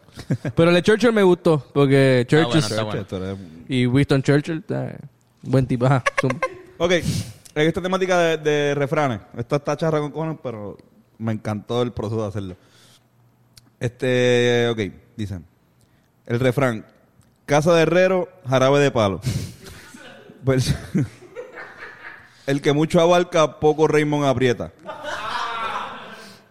Pero 0.55 0.69
el 0.69 0.75
de 0.75 0.83
Churchill 0.83 1.13
me 1.13 1.23
gustó. 1.23 1.65
Porque 1.73 2.21
Está 2.21 2.43
Churchill 2.43 2.83
bueno, 2.83 3.01
está 3.01 3.17
bueno. 3.17 3.37
Y 3.69 3.85
Winston 3.87 4.21
Churchill, 4.21 4.63
eh, 4.69 4.97
buen 5.41 5.65
tipo. 5.65 5.85
Ajá. 5.85 6.03
Ok, 6.77 6.91
en 6.91 7.67
esta 7.67 7.81
temática 7.81 8.19
de, 8.19 8.37
de 8.37 8.75
refranes, 8.75 9.21
esta 9.37 9.55
está 9.55 9.75
charra 9.77 9.99
con 9.99 10.11
cojones, 10.11 10.37
pero 10.43 10.77
me 11.17 11.31
encantó 11.31 11.81
el 11.81 11.91
proceso 11.91 12.21
de 12.21 12.27
hacerlo. 12.27 12.57
Este, 13.79 14.67
ok, 14.69 14.79
dicen, 15.15 15.45
el 16.25 16.39
refrán, 16.39 16.85
casa 17.47 17.73
de 17.73 17.83
herrero, 17.83 18.29
jarabe 18.47 18.79
de 18.79 18.91
palo. 18.91 19.21
Pues, 20.43 20.75
el 22.45 22.61
que 22.61 22.73
mucho 22.73 23.01
abarca, 23.01 23.59
poco 23.59 23.87
Raymond 23.87 24.25
aprieta. 24.25 24.71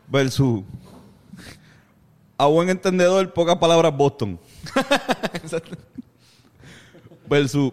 Versus, 0.08 0.64
a 2.38 2.46
buen 2.46 2.70
entendedor, 2.70 3.32
pocas 3.32 3.56
palabras 3.56 3.96
Boston. 3.96 4.40
Versus, 7.28 7.72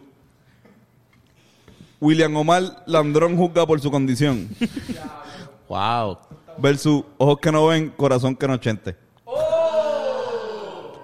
William 1.99 2.35
Omar 2.35 2.83
Landrón 2.85 3.37
juzga 3.37 3.65
por 3.65 3.79
su 3.79 3.89
condición. 3.89 4.49
Wow. 5.69 6.17
Versus 6.57 7.03
ojos 7.17 7.39
que 7.39 7.51
no 7.51 7.67
ven, 7.67 7.89
corazón 7.91 8.35
que 8.35 8.47
no 8.47 8.57
chente. 8.57 9.02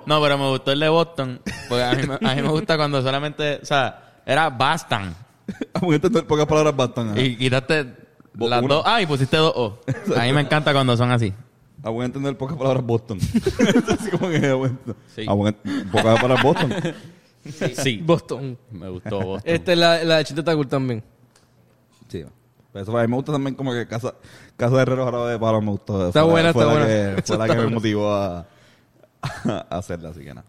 No, 0.10 0.22
pero 0.22 0.38
me 0.38 0.49
gustó 0.49 0.72
el 0.72 0.80
de 0.80 0.90
Boston. 0.90 1.40
Porque 1.69 1.84
a 1.84 1.94
mí, 1.94 2.02
me- 2.07 2.30
a 2.31 2.36
mí 2.36 2.41
me 2.41 2.49
gusta 2.49 2.76
cuando 2.77 3.02
solamente, 3.02 3.60
o 3.61 3.65
sea, 3.65 4.22
era 4.26 4.49
bastan. 4.49 5.15
A 5.73 5.86
entender, 5.86 6.26
pocas 6.27 6.45
palabras 6.48 6.76
bastan. 6.76 7.10
ajá. 7.11 7.22
Y 7.22 7.38
quitaste 7.38 7.94
Bo- 8.34 8.49
las 8.49 8.61
dos. 8.68 8.84
Ah, 8.86 9.02
y 9.02 9.06
pusiste 9.06 9.38
dos 9.38 9.53
O. 9.56 9.80
A 10.18 10.23
mí 10.23 10.34
me 10.34 10.41
encanta 10.41 10.73
cuando 10.73 10.98
son 10.98 11.11
así. 11.11 11.34
A 11.84 11.90
buen 11.90 12.07
entender, 12.07 12.36
pocas 12.38 12.57
palabras 12.57 12.84
Boston. 12.86 13.19
Así 13.90 14.10
como 14.11 14.30
que, 14.30 14.45
a 14.48 14.53
buen- 14.56 14.77
Sí. 15.15 15.26
a 15.27 15.34
buen- 15.34 15.56
pocas 15.91 16.19
palabras 16.19 16.44
Boston. 16.44 16.73
Sí. 17.81 18.02
Boston. 18.03 18.57
Me 18.72 18.90
gustó 18.90 19.22
Boston. 19.22 19.41
Esta 19.53 19.72
es 19.72 19.77
la, 19.77 20.03
la 20.03 20.18
de 20.18 20.26
Chiste 20.26 20.41
está 20.41 20.56
cool 20.56 20.68
también. 20.68 21.02
Sí. 22.10 22.26
Pero 22.73 22.84
eso, 22.84 22.98
a 22.98 23.02
mí 23.02 23.07
me 23.07 23.15
gusta 23.15 23.31
también 23.31 23.56
como 23.56 23.72
que 23.72 23.88
Casa, 23.88 24.14
casa 24.57 24.76
de 24.76 24.81
Herrero 24.81 25.06
Jarabe 25.06 25.31
de 25.31 25.40
Palo 25.40 25.61
me 25.61 25.72
gustó. 25.72 26.07
Está 26.07 26.22
Fue 26.22 26.27
la- 26.27 26.31
buena, 26.31 26.53
fue 26.53 26.61
está 26.64 26.73
la 26.73 26.80
buena. 26.86 27.15
Que, 27.15 27.22
fue 27.23 27.38
la 27.38 27.48
que 27.48 27.56
me 27.56 27.68
motivó 27.68 28.14
a, 28.14 28.45
a 29.22 29.66
hacerla, 29.78 30.10
así 30.10 30.22
que 30.22 30.34
nada. 30.34 30.46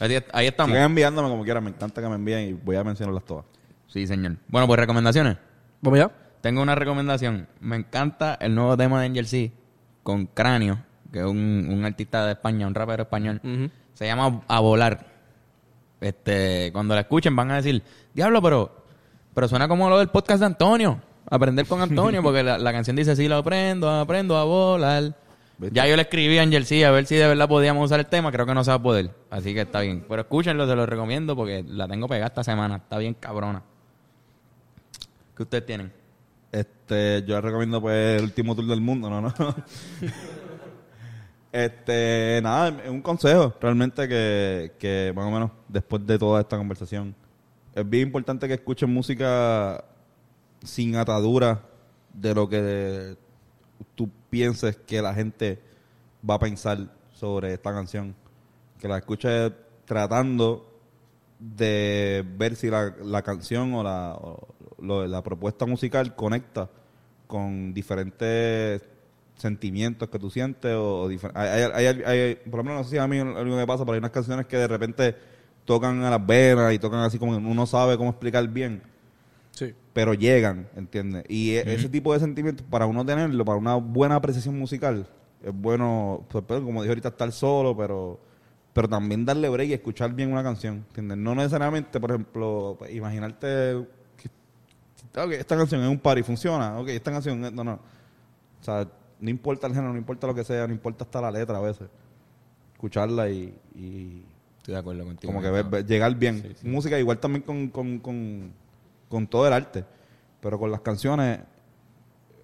Ahí, 0.00 0.18
ahí 0.32 0.46
estamos. 0.46 0.70
Sigan 0.72 0.90
enviándome 0.90 1.28
como 1.28 1.44
quieran, 1.44 1.64
me 1.64 1.70
encanta 1.70 2.02
que 2.02 2.08
me 2.08 2.16
envíen 2.16 2.48
y 2.48 2.52
voy 2.52 2.76
a 2.76 2.84
mencionarlas 2.84 3.24
todas. 3.24 3.44
Sí, 3.88 4.06
señor. 4.06 4.36
Bueno, 4.48 4.66
pues 4.66 4.80
recomendaciones. 4.80 5.36
¿Vamos 5.80 5.98
ya? 5.98 6.10
Tengo 6.40 6.62
una 6.62 6.74
recomendación. 6.74 7.48
Me 7.60 7.76
encanta 7.76 8.34
el 8.40 8.54
nuevo 8.54 8.76
tema 8.76 9.00
de 9.00 9.06
Angel 9.06 9.26
C 9.26 9.52
con 10.02 10.26
Cráneo, 10.26 10.78
que 11.12 11.20
es 11.20 11.24
un, 11.24 11.68
un 11.70 11.84
artista 11.84 12.26
de 12.26 12.32
España, 12.32 12.66
un 12.66 12.74
rapero 12.74 13.04
español. 13.04 13.40
Se 13.94 14.06
llama 14.06 14.42
A 14.48 14.60
Volar. 14.60 15.06
Este, 16.00 16.70
cuando 16.72 16.94
la 16.94 17.02
escuchen 17.02 17.34
van 17.34 17.50
a 17.50 17.56
decir, 17.56 17.82
diablo, 18.12 18.42
pero, 18.42 18.84
pero 19.32 19.48
suena 19.48 19.68
como 19.68 19.88
lo 19.88 19.98
del 19.98 20.08
podcast 20.08 20.40
de 20.40 20.46
Antonio. 20.46 21.00
Aprender 21.30 21.66
con 21.66 21.80
Antonio, 21.80 22.22
porque 22.22 22.42
la, 22.42 22.58
la 22.58 22.72
canción 22.72 22.96
dice, 22.96 23.16
sí, 23.16 23.26
lo 23.26 23.36
aprendo, 23.36 23.88
aprendo 23.88 24.36
a 24.36 24.44
volar. 24.44 25.14
Ya 25.58 25.86
yo 25.86 25.96
le 25.96 26.02
escribí 26.02 26.38
a 26.38 26.42
Angel 26.42 26.66
C 26.66 26.84
a 26.84 26.90
ver 26.90 27.06
si 27.06 27.16
de 27.16 27.26
verdad 27.26 27.48
podíamos 27.48 27.84
usar 27.84 28.00
el 28.00 28.06
tema. 28.06 28.32
Creo 28.32 28.46
que 28.46 28.54
no 28.54 28.64
se 28.64 28.70
va 28.70 28.76
a 28.76 28.82
poder. 28.82 29.10
Así 29.30 29.54
que 29.54 29.62
está 29.62 29.80
bien. 29.80 30.04
Pero 30.08 30.22
escúchenlo, 30.22 30.66
se 30.66 30.74
lo 30.74 30.84
recomiendo 30.84 31.36
porque 31.36 31.64
la 31.66 31.86
tengo 31.86 32.08
pegada 32.08 32.26
esta 32.26 32.42
semana. 32.42 32.76
Está 32.76 32.98
bien 32.98 33.14
cabrona. 33.14 33.62
¿Qué 35.36 35.42
ustedes 35.42 35.66
tienen? 35.66 35.92
Este, 36.50 37.24
yo 37.26 37.34
les 37.34 37.44
recomiendo 37.44 37.80
pues 37.80 38.18
el 38.18 38.24
último 38.24 38.54
tour 38.54 38.66
del 38.66 38.80
mundo, 38.80 39.10
¿no? 39.10 39.20
no 39.38 39.54
este, 41.50 42.40
nada, 42.42 42.82
es 42.82 42.90
un 42.90 43.00
consejo 43.00 43.54
realmente 43.60 44.08
que, 44.08 44.72
que 44.78 45.12
más 45.14 45.24
o 45.24 45.30
menos 45.30 45.50
después 45.68 46.04
de 46.04 46.18
toda 46.18 46.40
esta 46.40 46.56
conversación 46.56 47.14
es 47.74 47.88
bien 47.88 48.08
importante 48.08 48.46
que 48.46 48.54
escuchen 48.54 48.92
música 48.92 49.84
sin 50.62 50.96
atadura 50.96 51.62
de 52.12 52.34
lo 52.34 52.48
que 52.48 53.16
tú 53.94 54.10
pienses 54.30 54.76
que 54.76 55.02
la 55.02 55.14
gente 55.14 55.60
va 56.28 56.34
a 56.34 56.38
pensar 56.38 56.78
sobre 57.12 57.54
esta 57.54 57.72
canción. 57.72 58.14
Que 58.80 58.88
la 58.88 58.98
escuches 58.98 59.52
tratando 59.86 60.66
de 61.38 62.24
ver 62.36 62.56
si 62.56 62.70
la, 62.70 62.94
la 63.02 63.22
canción 63.22 63.74
o 63.74 63.82
la, 63.82 64.18
la 65.08 65.22
propuesta 65.22 65.66
musical 65.66 66.14
conecta 66.14 66.70
con 67.26 67.74
diferentes 67.74 68.82
sentimientos 69.36 70.08
que 70.08 70.18
tú 70.18 70.30
sientes 70.30 70.74
o, 70.74 71.04
o 71.06 71.08
hay, 71.34 71.86
hay- 71.86 72.36
por 72.36 72.58
lo 72.58 72.64
menos 72.64 72.78
no 72.80 72.84
sé 72.84 72.90
si 72.90 72.98
a 72.98 73.08
mí 73.08 73.18
que 73.18 73.24
me 73.44 73.66
pasa 73.66 73.84
pero 73.84 73.94
hay 73.94 73.98
unas 73.98 74.12
canciones 74.12 74.46
que 74.46 74.56
de 74.56 74.68
repente 74.68 75.16
tocan 75.64 76.02
a 76.04 76.10
las 76.10 76.24
venas 76.24 76.72
y 76.72 76.78
tocan 76.78 77.00
así 77.00 77.18
como 77.18 77.36
uno 77.36 77.66
sabe 77.66 77.96
cómo 77.96 78.10
explicar 78.10 78.46
bien 78.48 78.82
Sí. 79.54 79.72
pero 79.92 80.14
llegan, 80.14 80.68
¿entiendes? 80.74 81.24
Y 81.28 81.52
e- 81.52 81.74
ese 81.74 81.88
tipo 81.88 82.12
de 82.12 82.18
sentimientos, 82.20 82.66
para 82.68 82.86
uno 82.86 83.04
tenerlo, 83.06 83.44
para 83.44 83.56
una 83.58 83.76
buena 83.76 84.16
apreciación 84.16 84.58
musical, 84.58 85.06
es 85.42 85.52
bueno, 85.54 86.24
pues, 86.28 86.42
pues, 86.46 86.60
como 86.60 86.82
dije 86.82 86.90
ahorita, 86.90 87.08
estar 87.08 87.30
solo, 87.32 87.76
pero 87.76 88.20
pero 88.72 88.88
también 88.88 89.24
darle 89.24 89.48
break 89.48 89.68
y 89.68 89.72
escuchar 89.74 90.12
bien 90.12 90.32
una 90.32 90.42
canción, 90.42 90.84
¿entiendes? 90.88 91.16
No 91.18 91.32
necesariamente, 91.36 92.00
por 92.00 92.10
ejemplo, 92.10 92.74
pues, 92.76 92.92
imaginarte 92.92 93.86
que 94.18 95.36
esta 95.38 95.56
canción 95.56 95.80
es 95.82 95.88
un 95.88 95.98
party, 96.00 96.24
funciona, 96.24 96.76
ok, 96.80 96.88
esta 96.88 97.12
canción, 97.12 97.44
es- 97.44 97.52
no, 97.52 97.62
no. 97.62 97.74
O 97.74 98.64
sea, 98.64 98.88
no 99.20 99.30
importa 99.30 99.68
el 99.68 99.74
género, 99.74 99.92
no 99.92 99.98
importa 99.98 100.26
lo 100.26 100.34
que 100.34 100.42
sea, 100.42 100.66
no 100.66 100.72
importa 100.72 101.04
hasta 101.04 101.20
la 101.20 101.30
letra 101.30 101.58
a 101.58 101.60
veces. 101.60 101.88
Escucharla 102.72 103.30
y, 103.30 103.54
y 103.76 104.24
Estoy 104.58 104.74
de 104.74 104.80
acuerdo 104.80 105.04
contigo. 105.04 105.32
como 105.32 105.40
que 105.42 105.50
ver- 105.50 105.66
ver- 105.66 105.86
llegar 105.86 106.12
bien. 106.16 106.56
Música 106.64 106.98
igual 106.98 107.18
también 107.20 107.42
con, 107.42 107.68
con, 107.68 107.98
con, 108.00 108.52
con 109.14 109.28
todo 109.28 109.46
el 109.46 109.52
arte, 109.52 109.84
pero 110.40 110.58
con 110.58 110.72
las 110.72 110.80
canciones 110.80 111.38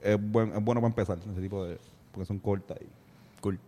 es, 0.01 0.16
buen, 0.20 0.52
es 0.52 0.62
bueno 0.62 0.80
para 0.80 0.90
empezar, 0.90 1.18
ese 1.18 1.40
tipo 1.40 1.64
de... 1.64 1.78
porque 2.12 2.26
son 2.26 2.38
cortas 2.38 2.78
y 2.80 2.86
cool. 3.40 3.59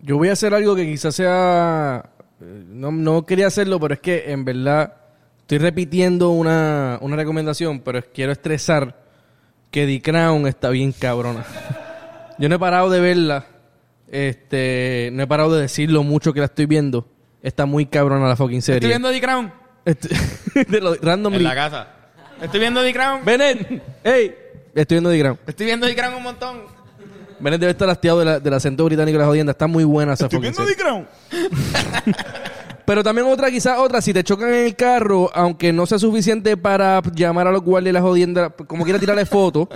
Yo 0.00 0.16
voy 0.16 0.28
a 0.28 0.34
hacer 0.34 0.54
algo 0.54 0.76
que 0.76 0.86
quizás 0.86 1.16
sea... 1.16 2.10
eh, 2.40 2.64
No, 2.68 2.92
no 2.92 3.26
quería 3.26 3.48
hacerlo, 3.48 3.80
pero 3.80 3.94
es 3.94 4.00
que 4.00 4.30
en 4.30 4.44
verdad 4.44 4.94
estoy 5.40 5.58
repitiendo 5.58 6.30
una, 6.30 6.98
una 7.02 7.16
recomendación, 7.16 7.80
pero 7.80 8.00
quiero 8.14 8.30
estresar 8.30 9.02
que 9.72 9.84
The 9.86 10.00
Crown 10.00 10.46
está 10.46 10.70
bien 10.70 10.92
cabrona. 10.92 11.44
Yo 12.38 12.48
no 12.48 12.54
he 12.54 12.58
parado 12.60 12.88
de 12.88 13.00
verla. 13.00 13.46
Este, 14.06 15.10
no 15.12 15.24
he 15.24 15.26
parado 15.26 15.54
de 15.56 15.62
decir 15.62 15.90
lo 15.90 16.04
mucho 16.04 16.32
que 16.32 16.38
la 16.38 16.46
estoy 16.46 16.66
viendo. 16.66 17.08
Está 17.42 17.66
muy 17.66 17.86
cabrona 17.86 18.28
la 18.28 18.36
fucking 18.36 18.62
serie. 18.62 18.76
Estoy 18.76 18.90
viendo 18.90 19.10
The 19.10 19.20
Crown 19.20 19.59
de 19.84 20.80
lo 20.80 20.94
randomly. 20.96 21.38
en 21.38 21.44
la 21.44 21.54
casa. 21.54 21.86
Estoy 22.40 22.60
viendo 22.60 22.82
The 22.82 22.92
Crown. 22.92 23.24
Bennett, 23.24 23.82
hey, 24.04 24.34
estoy 24.74 24.96
viendo 24.96 25.10
The 25.10 25.20
Crown. 25.20 25.38
Estoy 25.46 25.66
viendo 25.66 25.86
The 25.86 25.94
Crown 25.96 26.14
un 26.14 26.22
montón. 26.22 26.62
Bennett 27.38 27.60
debe 27.60 27.72
estar 27.72 27.88
hastiado 27.88 28.18
de 28.18 28.24
la- 28.26 28.40
del 28.40 28.52
acento 28.54 28.84
británico 28.84 29.16
de 29.16 29.24
la 29.24 29.26
jodienda. 29.28 29.52
Está 29.52 29.66
muy 29.66 29.84
buena 29.84 30.12
esa 30.14 30.28
fucking 30.28 30.54
serie. 30.54 30.76
Crown. 30.76 31.06
Pero 32.84 33.04
también 33.04 33.26
otra, 33.28 33.50
quizás 33.50 33.78
otra, 33.78 34.00
si 34.00 34.12
te 34.12 34.24
chocan 34.24 34.48
en 34.48 34.66
el 34.66 34.74
carro, 34.74 35.30
aunque 35.32 35.72
no 35.72 35.86
sea 35.86 35.98
suficiente 35.98 36.56
para 36.56 37.00
llamar 37.14 37.46
a 37.46 37.52
los 37.52 37.62
guardias 37.62 37.90
de 37.90 37.92
la 37.92 38.00
jodienda, 38.00 38.50
como 38.50 38.82
quiera 38.82 38.98
tirarle 38.98 39.24
foto, 39.26 39.68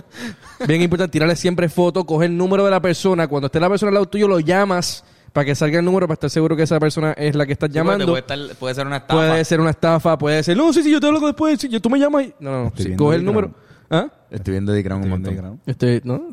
bien 0.67 0.83
importante, 0.83 1.13
tirarle 1.13 1.37
siempre 1.37 1.69
foto, 1.69 2.05
coger 2.05 2.31
el 2.31 2.37
número 2.37 2.65
de 2.65 2.73
la 2.73 2.81
persona, 2.81 3.29
cuando 3.29 3.47
esté 3.47 3.61
la 3.61 3.69
persona 3.69 3.91
al 3.91 3.95
lado 3.95 4.07
tuyo 4.07 4.27
lo 4.27 4.41
llamas 4.41 5.05
para 5.35 5.45
que 5.45 5.55
salga 5.57 5.81
el 5.81 5.85
número, 5.85 6.07
para 6.07 6.15
estar 6.15 6.31
seguro 6.31 6.57
que 6.57 6.63
esa 6.63 6.79
persona 6.79 7.13
es 7.13 7.35
la 7.35 7.45
que 7.45 7.53
estás 7.53 7.69
llamando. 7.69 8.07
Puede, 8.07 8.21
estar- 8.21 8.55
puede 8.57 8.75
ser 8.75 8.87
una 8.87 8.99
estafa. 8.99 9.15
Puede 9.15 9.45
ser 9.45 9.61
una 9.61 9.71
estafa, 9.71 10.17
puede 10.17 10.43
ser, 10.45 10.57
no, 10.57 10.73
sí, 10.73 10.83
sí, 10.83 10.93
yo 10.93 11.01
te 11.01 11.09
hablo 11.09 11.19
después, 11.21 11.61
sí, 11.61 11.69
yo- 11.69 11.81
tú 11.81 11.91
me 11.91 11.99
llamas 11.99 12.27
y... 12.27 12.35
No, 12.39 12.51
no, 12.53 12.63
no, 12.63 12.69
Estoy 12.69 12.85
sí, 12.87 12.97
coge 12.97 13.17
el 13.17 13.25
número. 13.25 13.51
¿Ah? 13.91 14.09
Estoy 14.31 14.53
viendo 14.53 14.73
The 14.73 14.85
Crown 14.85 15.03
un 15.03 15.11
montón. 15.11 15.61
Este, 15.67 16.01
no, 16.05 16.31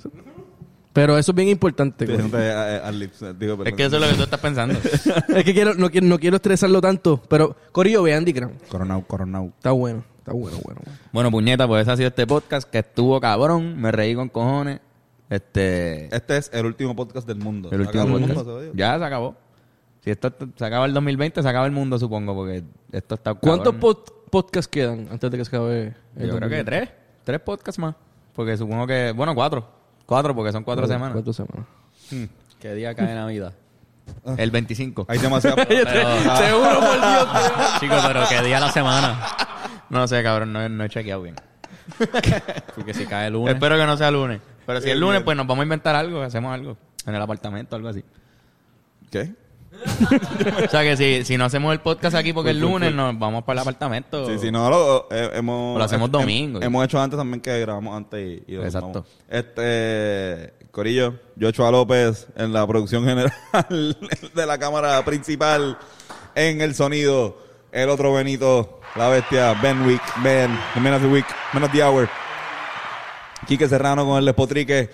pero 0.93 1.17
eso 1.17 1.31
es 1.31 1.35
bien 1.35 1.47
importante. 1.49 2.05
Eh, 2.07 2.81
al 2.83 2.99
lips, 2.99 3.23
digo, 3.39 3.63
Es 3.65 3.73
que 3.73 3.85
eso 3.85 3.95
es 3.95 4.01
lo 4.01 4.07
que 4.09 4.15
tú 4.15 4.23
estás 4.23 4.39
pensando. 4.39 4.77
es 5.35 5.43
que 5.43 5.53
quiero, 5.53 5.73
no, 5.73 5.89
quiero, 5.89 6.05
no 6.05 6.19
quiero 6.19 6.35
estresarlo 6.35 6.79
tanto, 6.79 7.21
pero 7.27 7.55
Corillo, 7.71 8.03
vean 8.03 8.23
The 8.23 8.33
Crown. 8.33 8.53
Coronao, 8.69 9.01
coronao. 9.07 9.45
Está 9.57 9.71
bueno, 9.71 10.03
está 10.19 10.33
bueno, 10.33 10.57
bueno. 10.63 10.81
bueno. 10.85 10.99
bueno, 11.11 11.31
puñeta, 11.31 11.67
pues 11.67 11.81
ese 11.83 11.91
ha 11.91 11.97
sido 11.97 12.09
este 12.09 12.27
podcast 12.27 12.69
que 12.69 12.79
estuvo 12.79 13.19
cabrón. 13.19 13.79
Me 13.81 13.91
reí 13.91 14.13
con 14.13 14.29
cojones. 14.29 14.79
Este. 15.31 16.13
Este 16.15 16.37
es 16.37 16.49
el 16.53 16.65
último 16.65 16.93
podcast 16.95 17.25
del 17.25 17.37
mundo. 17.37 17.69
el 17.71 17.81
último 17.81 18.03
Acabó 18.03 18.17
el 18.17 18.23
podcast. 18.25 18.37
mundo, 18.45 18.51
se 18.59 18.65
jodió. 18.67 18.73
Ya 18.75 18.99
se 18.99 19.05
acabó. 19.05 19.35
Si 20.03 20.11
esto 20.11 20.33
se 20.57 20.65
acaba 20.65 20.85
el 20.85 20.93
2020, 20.93 21.41
se 21.41 21.47
acaba 21.47 21.65
el 21.65 21.71
mundo, 21.71 21.97
supongo, 21.97 22.35
porque 22.35 22.63
esto 22.91 23.15
está 23.15 23.33
¿Cuántos 23.35 23.75
pod- 23.75 24.11
podcasts 24.29 24.67
quedan 24.67 25.07
antes 25.11 25.31
de 25.31 25.37
que 25.37 25.45
se 25.45 25.55
acabe? 25.55 25.93
el 26.17 26.27
Yo 26.27 26.35
creo 26.35 26.49
que 26.49 26.57
2020? 26.57 26.63
tres. 26.65 26.89
Tres 27.23 27.39
podcasts 27.39 27.79
más. 27.79 27.95
Porque 28.33 28.57
supongo 28.57 28.85
que. 28.85 29.13
Bueno, 29.15 29.33
cuatro. 29.33 29.67
Cuatro, 30.05 30.35
porque 30.35 30.51
son 30.51 30.63
cuatro 30.65 30.85
semanas. 30.85 31.13
Cuatro 31.13 31.31
semanas. 31.33 31.65
¿Qué 32.59 32.73
día 32.75 32.93
cae 32.93 33.15
Navidad? 33.15 33.53
El 34.37 34.51
25. 34.51 35.05
Hay 35.07 35.19
demasiado. 35.19 35.55
Pero, 35.67 36.35
Seguro, 36.35 36.79
por 36.81 36.99
Dios. 36.99 37.27
chicos, 37.79 38.03
pero 38.05 38.23
¿qué 38.27 38.41
día 38.41 38.57
a 38.57 38.61
la 38.61 38.71
semana? 38.71 39.19
No 39.89 40.05
sé, 40.07 40.21
cabrón, 40.23 40.51
no, 40.51 40.67
no 40.67 40.83
he 40.83 40.89
chequeado 40.89 41.21
bien. 41.21 41.35
Porque 42.75 42.93
si 42.93 43.05
cae 43.05 43.27
el 43.27 43.33
lunes... 43.33 43.53
Espero 43.53 43.77
que 43.77 43.85
no 43.85 43.95
sea 43.95 44.11
lunes. 44.11 44.41
Pero 44.65 44.81
si 44.81 44.89
es 44.89 44.97
lunes, 44.97 45.21
pues 45.23 45.35
nos 45.37 45.47
vamos 45.47 45.61
a 45.61 45.65
inventar 45.65 45.95
algo, 45.95 46.21
hacemos 46.21 46.53
algo. 46.53 46.77
En 47.05 47.15
el 47.15 47.21
apartamento, 47.21 47.75
algo 47.75 47.89
así. 47.89 48.03
¿Qué? 49.11 49.33
O 50.65 50.69
sea 50.69 50.81
que 50.83 50.95
si, 50.97 51.23
si 51.25 51.37
no 51.37 51.45
hacemos 51.45 51.71
el 51.73 51.79
podcast 51.79 52.15
aquí 52.15 52.33
porque 52.33 52.51
es 52.51 52.55
lunes, 52.57 52.93
nos 52.93 53.17
vamos 53.17 53.43
para 53.43 53.61
el 53.61 53.67
apartamento. 53.67 54.27
Sí, 54.27 54.37
sí, 54.39 54.51
no, 54.51 54.69
lo, 54.69 55.07
eh, 55.11 55.31
hemos... 55.35 55.75
O 55.75 55.77
lo 55.79 55.83
hacemos 55.83 56.09
eh, 56.09 56.11
domingo. 56.11 56.59
hem- 56.59 56.65
hemos 56.65 56.85
hecho 56.85 57.01
antes 57.01 57.17
también 57.17 57.41
que 57.41 57.59
grabamos 57.59 57.95
antes 57.97 58.41
y, 58.47 58.51
y 58.53 58.55
Exacto. 58.57 59.05
Este, 59.29 60.53
Corillo, 60.71 61.15
Joshua 61.39 61.71
López 61.71 62.27
en 62.35 62.53
la 62.53 62.65
producción 62.67 63.03
general 63.05 63.33
de 64.35 64.45
la 64.45 64.57
cámara 64.57 65.03
principal 65.05 65.77
en 66.35 66.61
el 66.61 66.75
sonido. 66.75 67.37
El 67.71 67.89
otro 67.89 68.13
Benito, 68.13 68.81
la 68.95 69.07
bestia, 69.07 69.53
Ben 69.61 69.81
Wick, 69.87 70.01
Ben, 70.23 70.51
the 70.73 70.79
Man 70.81 70.93
of 70.93 71.01
the 71.01 71.07
Week, 71.07 71.25
Man 71.53 71.63
of 71.63 71.71
the 71.71 71.81
Hour. 71.81 72.09
Quique 73.47 73.67
Serrano 73.67 74.05
con 74.05 74.17
el 74.19 74.25
despotrique 74.25 74.89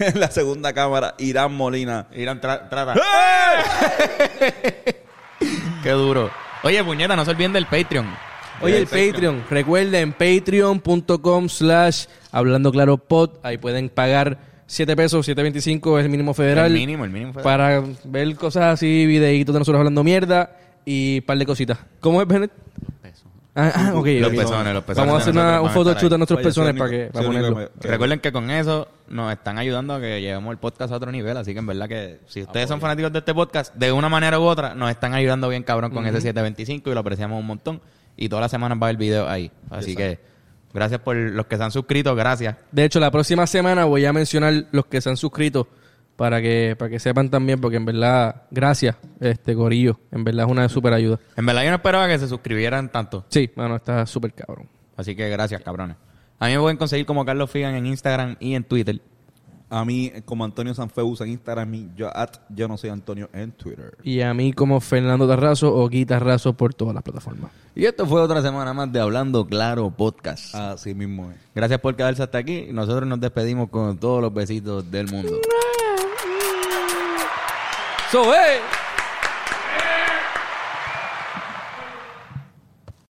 en 0.00 0.20
la 0.20 0.30
segunda 0.30 0.72
cámara. 0.72 1.14
Irán 1.18 1.52
Molina. 1.54 2.06
Irán, 2.14 2.40
tra- 2.40 2.68
trata. 2.68 2.94
Qué 5.82 5.90
duro. 5.90 6.30
Oye, 6.62 6.82
puñeta, 6.82 7.14
no 7.16 7.24
se 7.24 7.30
olviden 7.30 7.52
del 7.52 7.66
Patreon. 7.66 8.06
Oye, 8.60 8.78
el 8.78 8.86
Patreon. 8.86 9.44
Recuerden, 9.48 10.12
patreon.com 10.12 11.48
slash 11.48 12.06
hablando 12.32 12.72
claro 12.72 12.96
pod. 12.98 13.30
Ahí 13.42 13.56
pueden 13.58 13.88
pagar 13.88 14.38
7 14.66 14.96
pesos, 14.96 15.26
7.25 15.28 15.98
es 15.98 16.04
el 16.04 16.10
mínimo 16.10 16.34
federal. 16.34 16.66
El 16.66 16.72
mínimo, 16.72 17.04
el 17.04 17.10
mínimo. 17.10 17.32
federal. 17.32 17.44
Para 17.44 17.82
ver 18.04 18.34
cosas 18.34 18.74
así, 18.74 19.06
videitos 19.06 19.54
de 19.54 19.58
nosotros 19.60 19.78
hablando 19.78 20.02
mierda 20.02 20.56
y 20.84 21.18
un 21.20 21.24
par 21.26 21.38
de 21.38 21.46
cositas. 21.46 21.78
¿Cómo 22.00 22.20
es, 22.20 22.26
Bennett? 22.26 22.50
Ah, 23.60 23.72
ah, 23.74 23.92
ok. 23.96 24.06
Los 24.20 24.30
ok. 24.30 24.36
pezones, 24.38 24.74
los 24.74 24.84
pezones 24.84 25.06
Vamos 25.08 25.14
a 25.14 25.16
de 25.16 25.22
hacer 25.22 25.32
una, 25.34 25.60
un 25.62 25.68
a 25.68 25.72
photoshoot 25.72 26.12
ahí. 26.12 26.18
nuestros 26.18 26.40
pezones 26.40 26.70
soy 26.70 26.78
para, 26.78 26.90
que, 26.90 27.04
para 27.12 27.26
ponerlo. 27.26 27.48
que 27.56 27.60
me- 27.62 27.68
que- 27.80 27.88
Recuerden 27.88 28.20
que 28.20 28.30
con 28.32 28.50
eso 28.50 28.86
nos 29.08 29.32
están 29.32 29.58
ayudando 29.58 29.94
a 29.94 30.00
que 30.00 30.20
llevemos 30.20 30.52
el 30.52 30.58
podcast 30.58 30.92
a 30.92 30.96
otro 30.96 31.10
nivel. 31.10 31.36
Así 31.36 31.52
que 31.54 31.58
en 31.58 31.66
verdad 31.66 31.88
que 31.88 32.20
si 32.26 32.42
ustedes 32.42 32.68
son 32.68 32.80
fanáticos 32.80 33.12
de 33.12 33.18
este 33.18 33.34
podcast, 33.34 33.74
de 33.74 33.90
una 33.90 34.08
manera 34.08 34.38
u 34.38 34.44
otra, 34.44 34.74
nos 34.74 34.90
están 34.90 35.12
ayudando 35.14 35.48
bien 35.48 35.64
cabrón 35.64 35.90
con 35.90 36.06
ese 36.06 36.20
725 36.20 36.90
y 36.90 36.94
lo 36.94 37.00
apreciamos 37.00 37.40
un 37.40 37.46
montón. 37.46 37.80
Y 38.16 38.28
todas 38.28 38.42
las 38.42 38.50
semanas 38.50 38.78
va 38.80 38.86
a 38.86 38.88
haber 38.90 38.96
video 38.98 39.28
ahí. 39.28 39.50
Así 39.70 39.96
que 39.96 40.18
gracias 40.72 41.00
por 41.00 41.16
los 41.16 41.46
que 41.46 41.56
se 41.56 41.62
han 41.64 41.70
suscrito, 41.72 42.14
gracias. 42.14 42.56
De 42.70 42.84
hecho, 42.84 43.00
la 43.00 43.10
próxima 43.10 43.46
semana 43.46 43.84
voy 43.86 44.04
a 44.04 44.12
mencionar 44.12 44.66
los 44.70 44.86
que 44.86 45.00
se 45.00 45.08
han 45.10 45.16
suscrito 45.16 45.66
para 46.18 46.42
que 46.42 46.74
para 46.76 46.90
que 46.90 46.98
sepan 46.98 47.30
también, 47.30 47.60
porque 47.60 47.76
en 47.76 47.84
verdad, 47.84 48.42
gracias, 48.50 48.96
este 49.20 49.54
Gorillo. 49.54 50.00
En 50.10 50.24
verdad 50.24 50.46
es 50.46 50.50
una 50.50 50.68
super 50.68 50.92
ayuda. 50.92 51.20
En 51.36 51.46
verdad 51.46 51.62
yo 51.62 51.70
no 51.70 51.76
esperaba 51.76 52.08
que 52.08 52.18
se 52.18 52.26
suscribieran 52.26 52.90
tanto. 52.90 53.24
Sí, 53.28 53.48
mano, 53.54 53.76
está 53.76 54.04
súper 54.04 54.32
cabrón. 54.32 54.68
Así 54.96 55.14
que 55.14 55.30
gracias, 55.30 55.62
cabrones. 55.62 55.96
A 56.40 56.46
mí 56.46 56.54
me 56.54 56.58
pueden 56.58 56.76
conseguir 56.76 57.06
como 57.06 57.24
Carlos 57.24 57.48
Figan 57.48 57.76
en 57.76 57.86
Instagram 57.86 58.36
y 58.40 58.54
en 58.54 58.64
Twitter. 58.64 59.00
A 59.70 59.84
mí, 59.84 60.10
como 60.24 60.44
Antonio 60.44 60.74
Sanfeus 60.74 61.20
en 61.20 61.28
Instagram 61.28 61.72
y 61.74 61.88
yo, 61.94 62.08
at, 62.16 62.38
yo 62.48 62.66
no 62.66 62.76
soy 62.76 62.90
Antonio 62.90 63.30
en 63.32 63.52
Twitter. 63.52 63.96
Y 64.02 64.20
a 64.22 64.34
mí 64.34 64.52
como 64.52 64.80
Fernando 64.80 65.28
Tarrazo 65.28 65.72
o 65.72 65.88
Guitarrazo 65.88 66.54
por 66.54 66.74
todas 66.74 66.94
las 66.94 67.04
plataformas. 67.04 67.52
Y 67.76 67.84
esto 67.84 68.06
fue 68.06 68.20
otra 68.20 68.42
semana 68.42 68.72
más 68.72 68.90
de 68.90 68.98
Hablando 68.98 69.46
Claro 69.46 69.88
Podcast. 69.90 70.52
Así 70.56 70.94
mismo 70.94 71.30
es. 71.30 71.36
Gracias 71.54 71.78
por 71.78 71.94
quedarse 71.94 72.24
hasta 72.24 72.38
aquí. 72.38 72.66
Nosotros 72.72 73.06
nos 73.08 73.20
despedimos 73.20 73.68
con 73.68 73.98
todos 73.98 74.20
los 74.20 74.34
besitos 74.34 74.90
del 74.90 75.06
mundo. 75.12 75.38
So, 78.10 78.24
hey. 78.32 78.87